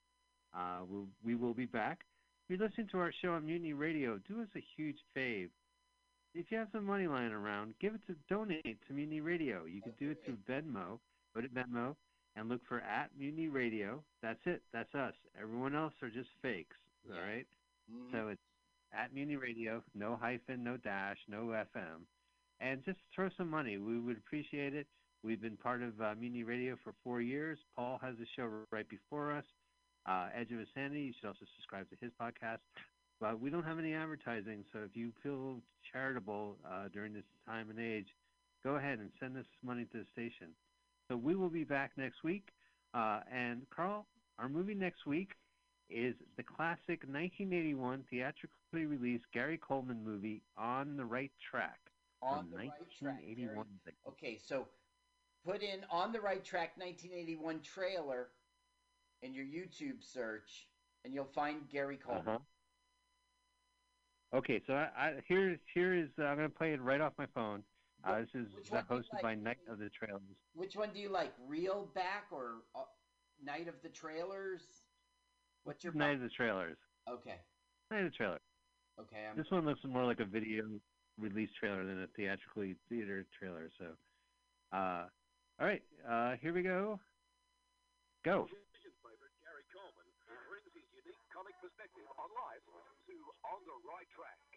Uh, 0.54 0.80
we'll, 0.86 1.08
we 1.22 1.34
will 1.34 1.54
be 1.54 1.66
back. 1.66 2.04
If 2.44 2.58
you're 2.58 2.66
listening 2.68 2.88
to 2.88 2.98
our 2.98 3.12
show 3.12 3.32
on 3.32 3.46
Mutiny 3.46 3.72
Radio, 3.72 4.18
do 4.18 4.42
us 4.42 4.48
a 4.56 4.60
huge 4.76 4.98
fave. 5.16 5.50
If 6.34 6.50
you 6.50 6.58
have 6.58 6.68
some 6.72 6.84
money 6.84 7.06
lying 7.06 7.32
around, 7.32 7.74
give 7.78 7.94
it 7.94 8.00
to 8.06 8.16
donate 8.28 8.78
to 8.86 8.92
Mutiny 8.92 9.20
Radio. 9.20 9.64
You 9.64 9.82
can 9.82 9.92
do 9.98 10.10
it 10.10 10.24
through 10.24 10.38
Venmo. 10.48 10.98
Go 11.34 11.40
to 11.40 11.48
Venmo 11.48 11.96
and 12.36 12.48
look 12.48 12.60
for 12.66 12.80
at 12.80 13.10
Mutiny 13.18 13.48
Radio. 13.48 14.02
That's 14.22 14.40
it. 14.46 14.62
That's 14.72 14.94
us. 14.94 15.14
Everyone 15.40 15.74
else 15.74 15.94
are 16.02 16.10
just 16.10 16.30
fakes. 16.42 16.76
All 17.08 17.16
Yeah. 17.16 17.20
right. 17.22 17.46
Mhm. 17.90 18.10
So 18.12 18.28
it's 18.28 18.42
at 18.92 19.12
Mutiny 19.12 19.36
Radio, 19.36 19.82
no 19.94 20.16
hyphen, 20.16 20.62
no 20.62 20.76
dash, 20.76 21.18
no 21.28 21.52
FM, 21.52 22.06
and 22.60 22.82
just 22.84 23.00
throw 23.14 23.28
some 23.30 23.48
money. 23.48 23.78
We 23.78 23.98
would 23.98 24.18
appreciate 24.18 24.74
it. 24.74 24.86
We've 25.22 25.40
been 25.40 25.56
part 25.56 25.82
of 25.82 26.00
uh, 26.00 26.14
Mutiny 26.16 26.42
Radio 26.44 26.76
for 26.76 26.92
four 27.04 27.20
years. 27.20 27.58
Paul 27.74 27.98
has 27.98 28.18
a 28.20 28.26
show 28.26 28.66
right 28.70 28.88
before 28.88 29.32
us, 29.32 29.46
uh, 30.06 30.30
Edge 30.32 30.50
of 30.52 30.58
Insanity. 30.60 31.02
You 31.02 31.12
should 31.14 31.26
also 31.28 31.44
subscribe 31.56 31.88
to 31.90 31.96
his 31.96 32.12
podcast. 32.14 32.60
But 33.20 33.38
we 33.38 33.50
don't 33.50 33.62
have 33.62 33.78
any 33.78 33.94
advertising, 33.94 34.64
so 34.72 34.80
if 34.80 34.96
you 34.96 35.12
feel 35.22 35.62
charitable 35.92 36.58
uh, 36.64 36.88
during 36.88 37.12
this 37.12 37.24
time 37.46 37.70
and 37.70 37.78
age, 37.78 38.08
go 38.64 38.76
ahead 38.76 38.98
and 38.98 39.12
send 39.20 39.36
us 39.36 39.46
money 39.62 39.84
to 39.86 39.98
the 39.98 40.04
station. 40.06 40.56
So 41.12 41.18
we 41.18 41.36
will 41.36 41.50
be 41.50 41.64
back 41.64 41.90
next 41.98 42.24
week. 42.24 42.48
Uh, 42.94 43.20
and 43.30 43.66
Carl, 43.68 44.06
our 44.38 44.48
movie 44.48 44.74
next 44.74 45.04
week 45.04 45.32
is 45.90 46.14
the 46.38 46.42
classic 46.42 47.04
1981 47.04 48.04
theatrically 48.08 48.86
released 48.86 49.26
Gary 49.34 49.58
Coleman 49.58 50.02
movie 50.02 50.40
On 50.56 50.96
the 50.96 51.04
Right 51.04 51.30
Track 51.50 51.78
on 52.22 52.46
the 52.50 52.56
right 52.56 52.70
track. 52.98 53.20
Okay, 54.08 54.38
so 54.42 54.66
put 55.44 55.60
in 55.60 55.80
on 55.90 56.12
the 56.12 56.20
right 56.20 56.42
track 56.42 56.72
1981 56.76 57.60
trailer 57.60 58.28
in 59.20 59.34
your 59.34 59.44
YouTube 59.44 60.00
search, 60.00 60.66
and 61.04 61.12
you'll 61.12 61.26
find 61.26 61.68
Gary 61.70 61.98
Coleman. 61.98 62.36
Uh-huh. 62.36 64.38
Okay, 64.38 64.62
so 64.66 64.72
I, 64.72 64.88
I 64.96 65.12
here 65.28 65.58
here 65.74 65.94
is 65.94 66.08
uh, 66.18 66.22
I'm 66.22 66.36
gonna 66.36 66.48
play 66.48 66.72
it 66.72 66.80
right 66.80 67.02
off 67.02 67.12
my 67.18 67.26
phone. 67.34 67.62
Uh, 68.04 68.20
this 68.20 68.34
is 68.34 68.50
Which 68.54 68.72
uh, 68.72 68.82
one 68.82 68.84
do 68.88 68.94
you 68.94 69.00
hosted 69.00 69.14
like? 69.14 69.22
by 69.22 69.34
Night 69.34 69.62
of 69.70 69.78
the 69.78 69.90
Trailers. 69.90 70.36
Which 70.54 70.74
one 70.74 70.90
do 70.92 70.98
you 70.98 71.08
like, 71.08 71.32
Real 71.46 71.88
Back 71.94 72.26
or 72.32 72.66
uh, 72.74 72.82
Night 73.44 73.68
of 73.68 73.74
the 73.82 73.88
Trailers? 73.90 74.62
What's 75.64 75.84
your 75.84 75.94
Night 75.94 76.16
of 76.18 76.20
the 76.20 76.28
Trailers. 76.34 76.76
okay? 77.08 77.38
Night 77.90 78.04
of 78.04 78.10
the 78.10 78.16
Trailer. 78.16 78.40
Okay, 79.00 79.22
I'm 79.30 79.36
This 79.36 79.46
one 79.50 79.64
looks 79.64 79.80
more 79.86 80.04
like 80.04 80.20
a 80.20 80.26
video 80.26 80.64
release 81.18 81.50
trailer 81.58 81.84
than 81.86 82.02
a 82.02 82.08
theatrically 82.16 82.76
theater 82.88 83.24
trailer. 83.38 83.70
So, 83.78 83.86
uh, 84.74 85.06
all 85.60 85.66
right, 85.66 85.82
uh, 86.08 86.34
here 86.42 86.52
we 86.52 86.62
go. 86.62 86.98
Go. 88.24 88.46
Gary 89.42 89.64
Coleman 89.72 90.06
brings 90.50 90.70
his 90.74 90.86
unique 90.92 91.22
comic 91.32 91.54
perspective 91.62 92.04
on 92.18 92.28
life 92.34 92.64
to 93.06 93.14
On 93.46 93.60
the 93.64 93.78
Right 93.86 94.08
Track. 94.12 94.51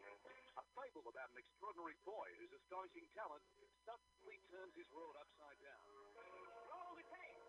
A 0.76 0.84
fable 0.84 1.08
about 1.08 1.32
an 1.32 1.40
extraordinary 1.40 1.96
boy 2.04 2.28
whose 2.36 2.52
astonishing 2.52 3.08
talent 3.16 3.40
suddenly 3.88 4.44
turns 4.52 4.76
his 4.76 4.92
world 4.92 5.16
upside 5.16 5.56
down. 5.64 5.80
Roll 6.68 7.00
the 7.00 7.08
tape. 7.08 7.40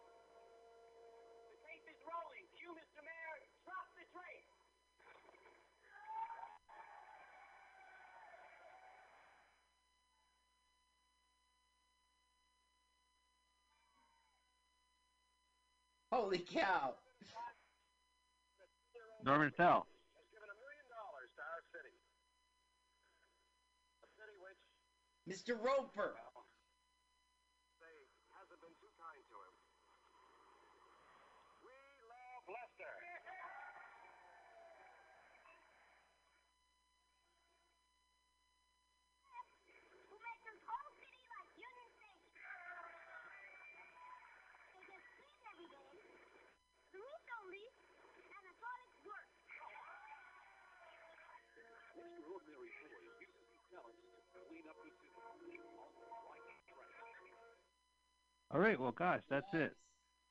The 1.50 1.58
tape 1.66 1.86
is 1.90 1.98
rolling. 2.06 2.46
You, 2.54 2.70
Mr. 2.78 3.02
Mayor, 3.02 3.36
drop 3.66 3.90
the 3.98 4.06
tape. 4.14 4.46
holy 16.26 16.42
cow! 16.42 16.96
Norman 19.22 19.50
Fell. 19.54 19.86
Has 20.18 20.26
given 20.34 20.50
a 20.50 20.58
million 20.58 20.86
dollars 20.90 21.30
to 21.38 21.42
our 21.44 21.62
city. 21.70 21.94
A 24.02 24.08
city 24.18 24.34
which, 24.42 24.58
Mr. 25.28 25.58
Roper. 25.60 26.14
All 58.52 58.60
right, 58.60 58.78
well, 58.80 58.92
gosh, 58.92 59.20
that's 59.28 59.46
it. 59.52 59.72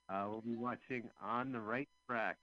Uh, 0.10 0.26
we'll 0.30 0.42
be 0.42 0.56
watching 0.56 1.04
On 1.22 1.52
the 1.52 1.60
Right 1.60 1.90
Track 2.08 2.38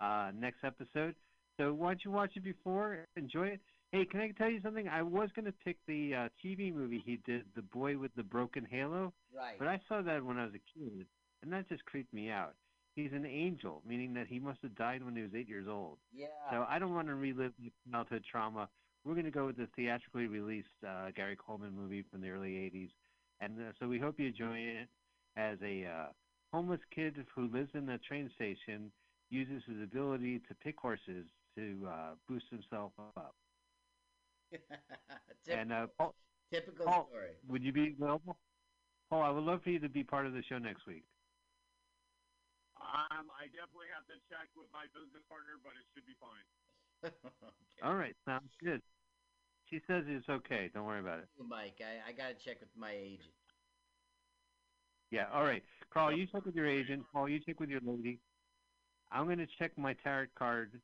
uh, 0.00 0.30
next 0.38 0.58
episode. 0.64 1.14
So 1.58 1.72
why 1.72 1.88
don't 1.88 2.04
you 2.04 2.10
watch 2.10 2.32
it 2.36 2.44
before? 2.44 3.06
Enjoy 3.16 3.46
it. 3.48 3.60
Hey, 3.92 4.04
can 4.04 4.20
I 4.20 4.30
tell 4.36 4.50
you 4.50 4.60
something? 4.62 4.88
I 4.88 5.02
was 5.02 5.30
going 5.36 5.44
to 5.46 5.54
pick 5.64 5.76
the 5.86 6.14
uh, 6.14 6.28
TV 6.44 6.74
movie 6.74 7.02
he 7.04 7.20
did, 7.24 7.44
The 7.54 7.62
Boy 7.62 7.96
with 7.96 8.14
the 8.16 8.22
Broken 8.24 8.66
Halo, 8.68 9.12
Right. 9.34 9.56
but 9.58 9.68
I 9.68 9.80
saw 9.88 10.02
that 10.02 10.24
when 10.24 10.36
I 10.38 10.44
was 10.44 10.54
a 10.54 10.78
kid, 10.78 11.06
and 11.42 11.52
that 11.52 11.68
just 11.68 11.84
creeped 11.86 12.12
me 12.12 12.28
out. 12.30 12.54
He's 12.96 13.12
an 13.12 13.24
angel, 13.26 13.82
meaning 13.86 14.14
that 14.14 14.26
he 14.28 14.38
must 14.38 14.60
have 14.62 14.74
died 14.76 15.04
when 15.04 15.16
he 15.16 15.22
was 15.22 15.32
eight 15.34 15.48
years 15.48 15.66
old. 15.68 15.98
yeah. 16.12 16.26
So 16.50 16.64
I 16.68 16.78
don't 16.78 16.94
want 16.94 17.08
to 17.08 17.14
relive 17.14 17.52
the 17.60 17.70
childhood 17.90 18.24
trauma. 18.30 18.68
We're 19.04 19.14
going 19.14 19.24
to 19.26 19.30
go 19.30 19.46
with 19.46 19.56
the 19.56 19.68
theatrically 19.76 20.26
released 20.26 20.68
uh, 20.86 21.10
Gary 21.14 21.36
Coleman 21.36 21.72
movie 21.76 22.04
from 22.10 22.20
the 22.20 22.30
early 22.30 22.50
80s. 22.52 22.90
And 23.44 23.60
uh, 23.60 23.72
so 23.78 23.86
we 23.86 23.98
hope 23.98 24.18
you 24.18 24.28
enjoy 24.28 24.56
it 24.56 24.88
as 25.36 25.58
a 25.62 25.84
uh, 25.84 26.06
homeless 26.52 26.80
kid 26.94 27.14
who 27.34 27.48
lives 27.52 27.68
in 27.74 27.88
a 27.90 27.98
train 27.98 28.30
station 28.34 28.90
uses 29.28 29.62
his 29.68 29.82
ability 29.82 30.40
to 30.48 30.54
pick 30.62 30.78
horses 30.80 31.26
to 31.56 31.86
uh, 31.86 32.10
boost 32.26 32.46
himself 32.50 32.92
up. 32.98 33.34
Typ- 34.52 34.60
And 35.60 35.72
uh, 35.72 35.86
Paul, 35.98 36.14
typical 36.50 36.86
Paul- 36.86 37.08
story. 37.10 37.36
would 37.48 37.62
you 37.62 37.72
be 37.72 37.94
available? 38.00 38.38
Paul, 39.10 39.22
I 39.22 39.30
would 39.30 39.44
love 39.44 39.60
for 39.62 39.70
you 39.70 39.78
to 39.80 39.88
be 39.90 40.02
part 40.04 40.24
of 40.26 40.32
the 40.32 40.42
show 40.48 40.56
next 40.56 40.86
week. 40.86 41.04
Um, 42.80 43.28
I 43.36 43.44
definitely 43.52 43.92
have 43.92 44.06
to 44.08 44.16
check 44.32 44.48
with 44.56 44.72
my 44.72 44.88
business 44.96 45.22
partner, 45.28 45.60
but 45.62 45.76
it 45.76 45.84
should 45.92 46.06
be 46.08 46.16
fine. 46.16 46.46
okay. 47.04 47.80
All 47.84 47.94
right, 47.94 48.16
sounds 48.24 48.50
good. 48.62 48.80
She 49.70 49.80
says 49.86 50.04
it's 50.06 50.28
okay. 50.28 50.70
Don't 50.72 50.84
worry 50.84 51.00
about 51.00 51.20
it. 51.20 51.28
Mike, 51.48 51.80
I, 51.80 52.10
I 52.10 52.12
gotta 52.12 52.34
check 52.34 52.60
with 52.60 52.68
my 52.76 52.92
agent. 52.92 53.32
Yeah, 55.10 55.26
all 55.32 55.44
right. 55.44 55.62
Carl, 55.92 56.16
you 56.16 56.26
check 56.26 56.44
with 56.44 56.54
your 56.54 56.66
agent. 56.66 57.04
Paul, 57.12 57.28
you 57.28 57.38
check 57.40 57.60
with 57.60 57.70
your 57.70 57.80
lady. 57.84 58.18
I'm 59.12 59.26
going 59.26 59.38
to 59.38 59.46
check 59.58 59.70
my 59.78 59.94
tarot 60.02 60.26
card 60.36 60.80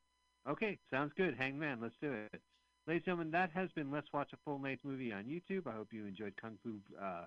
Okay, 0.48 0.78
sounds 0.90 1.12
good. 1.16 1.36
Hangman, 1.38 1.78
let's 1.82 1.94
do 2.00 2.12
it. 2.12 2.40
Ladies 2.86 3.02
and 3.02 3.04
gentlemen, 3.04 3.30
that 3.32 3.50
has 3.54 3.68
been 3.72 3.90
Let's 3.90 4.10
Watch 4.12 4.30
a 4.32 4.36
Full 4.44 4.60
Length 4.60 4.84
Movie 4.84 5.12
on 5.12 5.24
YouTube. 5.24 5.66
I 5.66 5.72
hope 5.72 5.88
you 5.92 6.06
enjoyed 6.06 6.32
Kung 6.40 6.56
Fu 6.62 6.78
uh, 7.00 7.24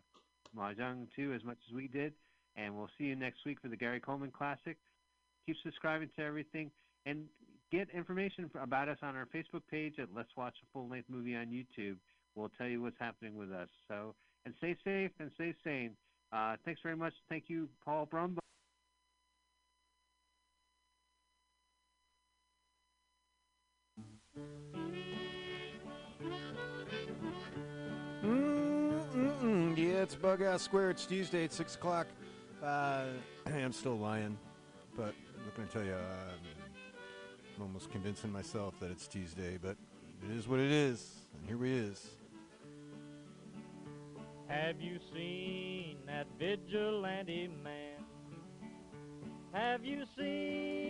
Mahjong 0.58 1.08
2 1.16 1.34
as 1.34 1.44
much 1.44 1.58
as 1.70 1.76
we 1.76 1.88
did. 1.88 2.14
And 2.56 2.76
we'll 2.76 2.90
see 2.98 3.06
you 3.06 3.16
next 3.16 3.46
week 3.46 3.60
for 3.62 3.68
the 3.68 3.78
Gary 3.78 4.00
Coleman 4.00 4.32
Classic. 4.32 4.78
Keep 5.46 5.58
subscribing 5.64 6.10
to 6.18 6.24
everything. 6.24 6.72
And 7.06 7.26
get 7.74 7.90
information 7.90 8.50
about 8.62 8.88
us 8.88 9.00
on 9.02 9.16
our 9.16 9.28
Facebook 9.36 9.64
page 9.70 9.96
at 9.98 10.08
Let's 10.16 10.30
Watch 10.38 10.54
a 10.62 10.66
Full 10.72 10.88
Length 10.88 11.10
Movie 11.10 11.36
on 11.36 11.48
YouTube. 11.48 11.96
We'll 12.36 12.52
tell 12.56 12.68
you 12.68 12.84
what's 12.84 13.00
happening 13.00 13.36
with 13.36 13.52
us. 13.52 13.68
So, 13.88 14.14
and 14.46 14.54
stay 14.60 14.76
safe 14.84 15.10
and 15.20 15.32
stay 15.34 15.56
sane. 15.64 15.96
Uh, 16.32 16.56
thanks 16.66 16.82
very 16.84 16.96
much. 16.96 17.14
Thank 17.30 17.46
you, 17.48 17.68
Paul. 17.84 18.08
Mm-mm-mm. 28.24 29.78
Yeah, 29.78 30.04
it's 30.04 30.16
Bughouse 30.16 30.62
Square. 30.62 30.92
It's 30.92 31.08
Tuesday 31.08 31.46
at 31.46 31.54
6 31.54 31.76
o'clock. 31.76 32.06
Uh, 32.64 33.06
I'm 33.48 33.74
still 33.74 33.98
lying, 33.98 34.38
but 34.96 35.16
I'm 35.38 35.46
not 35.46 35.56
going 35.56 35.68
to 35.68 35.74
tell 35.74 35.84
you. 35.84 35.94
Uh, 35.94 36.53
I'm 37.56 37.64
almost 37.64 37.92
convincing 37.92 38.32
myself 38.32 38.80
that 38.80 38.90
it's 38.90 39.08
Tuesday, 39.08 39.58
but 39.62 39.76
it 40.24 40.36
is 40.36 40.48
what 40.48 40.60
it 40.60 40.72
is. 40.72 41.12
And 41.38 41.48
here 41.48 41.58
we 41.58 41.72
is. 41.72 42.08
Have 44.48 44.82
you 44.82 45.00
seen 45.14 45.98
that 46.08 46.28
vigilante 46.40 47.50
man? 47.64 48.04
Have 49.54 49.86
you 49.86 50.04
seen 50.18 50.83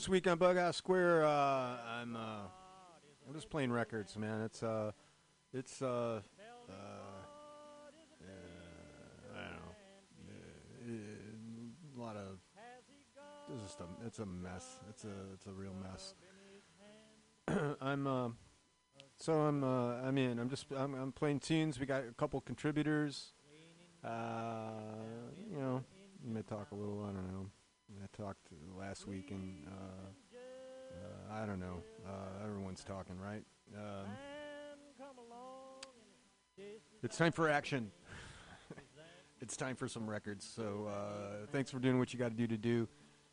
this 0.00 0.08
week 0.08 0.26
on 0.26 0.38
Bughouse 0.38 0.76
Square, 0.76 1.26
uh, 1.26 1.76
I'm 2.00 2.16
uh, 2.16 2.46
I'm 3.28 3.34
just 3.34 3.50
playing 3.50 3.70
records, 3.70 4.16
man. 4.16 4.40
It's 4.40 4.62
uh, 4.62 4.92
it's 5.52 5.82
uh, 5.82 5.86
uh, 5.86 6.72
uh, 6.72 6.72
I 9.36 9.42
don't 9.42 9.52
know, 9.52 9.74
uh, 10.88 12.00
a 12.00 12.02
lot 12.02 12.16
of 12.16 12.38
it's 13.52 13.62
just 13.62 13.80
a 13.80 13.84
it's 14.06 14.20
a 14.20 14.24
mess. 14.24 14.80
It's 14.88 15.04
a 15.04 15.12
it's 15.34 15.44
a 15.44 15.52
real 15.52 15.74
mess. 15.82 16.14
I'm 17.82 18.06
uh, 18.06 18.28
so 19.18 19.34
I'm 19.34 19.62
uh, 19.62 19.96
I'm 19.96 20.16
in. 20.16 20.38
I'm 20.38 20.48
just 20.48 20.64
I'm, 20.74 20.94
I'm 20.94 21.12
playing 21.12 21.40
tunes. 21.40 21.78
We 21.78 21.84
got 21.84 22.04
a 22.08 22.14
couple 22.14 22.40
contributors. 22.40 23.34
Uh, 24.02 24.70
you 25.52 25.58
know, 25.58 25.84
you 26.24 26.32
may 26.32 26.40
talk 26.40 26.68
a 26.72 26.74
little. 26.74 27.02
I 27.02 27.12
don't 27.12 27.30
know. 27.30 27.50
I 28.02 28.22
talked 28.22 28.48
last 28.78 29.06
week, 29.06 29.30
and 29.30 29.66
uh, 29.66 30.36
uh, 30.36 31.42
I 31.42 31.46
don't 31.46 31.60
know. 31.60 31.82
Uh, 32.06 32.44
everyone's 32.44 32.84
talking, 32.84 33.16
right? 33.18 33.42
Um, 33.76 34.06
it's 37.02 37.16
time 37.16 37.32
for 37.32 37.48
action. 37.48 37.90
it's 39.40 39.56
time 39.56 39.76
for 39.76 39.88
some 39.88 40.08
records. 40.08 40.44
So 40.44 40.88
uh, 40.88 41.46
thanks 41.52 41.70
for 41.70 41.78
doing 41.78 41.98
what 41.98 42.12
you 42.12 42.18
got 42.18 42.30
to 42.30 42.36
do 42.36 42.46
to 42.46 42.56
do. 42.56 42.88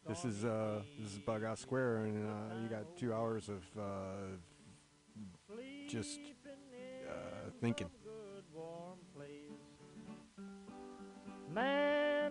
This 0.08 0.24
is 0.24 0.42
this 0.42 1.14
is 1.14 1.20
Bughouse 1.20 1.60
Square, 1.60 2.06
and 2.06 2.64
you 2.64 2.70
got 2.70 2.98
two 2.98 3.14
hours 3.14 3.50
of 3.50 3.64
just 5.88 6.20
thinking. 7.60 7.90
Man, 11.54 11.97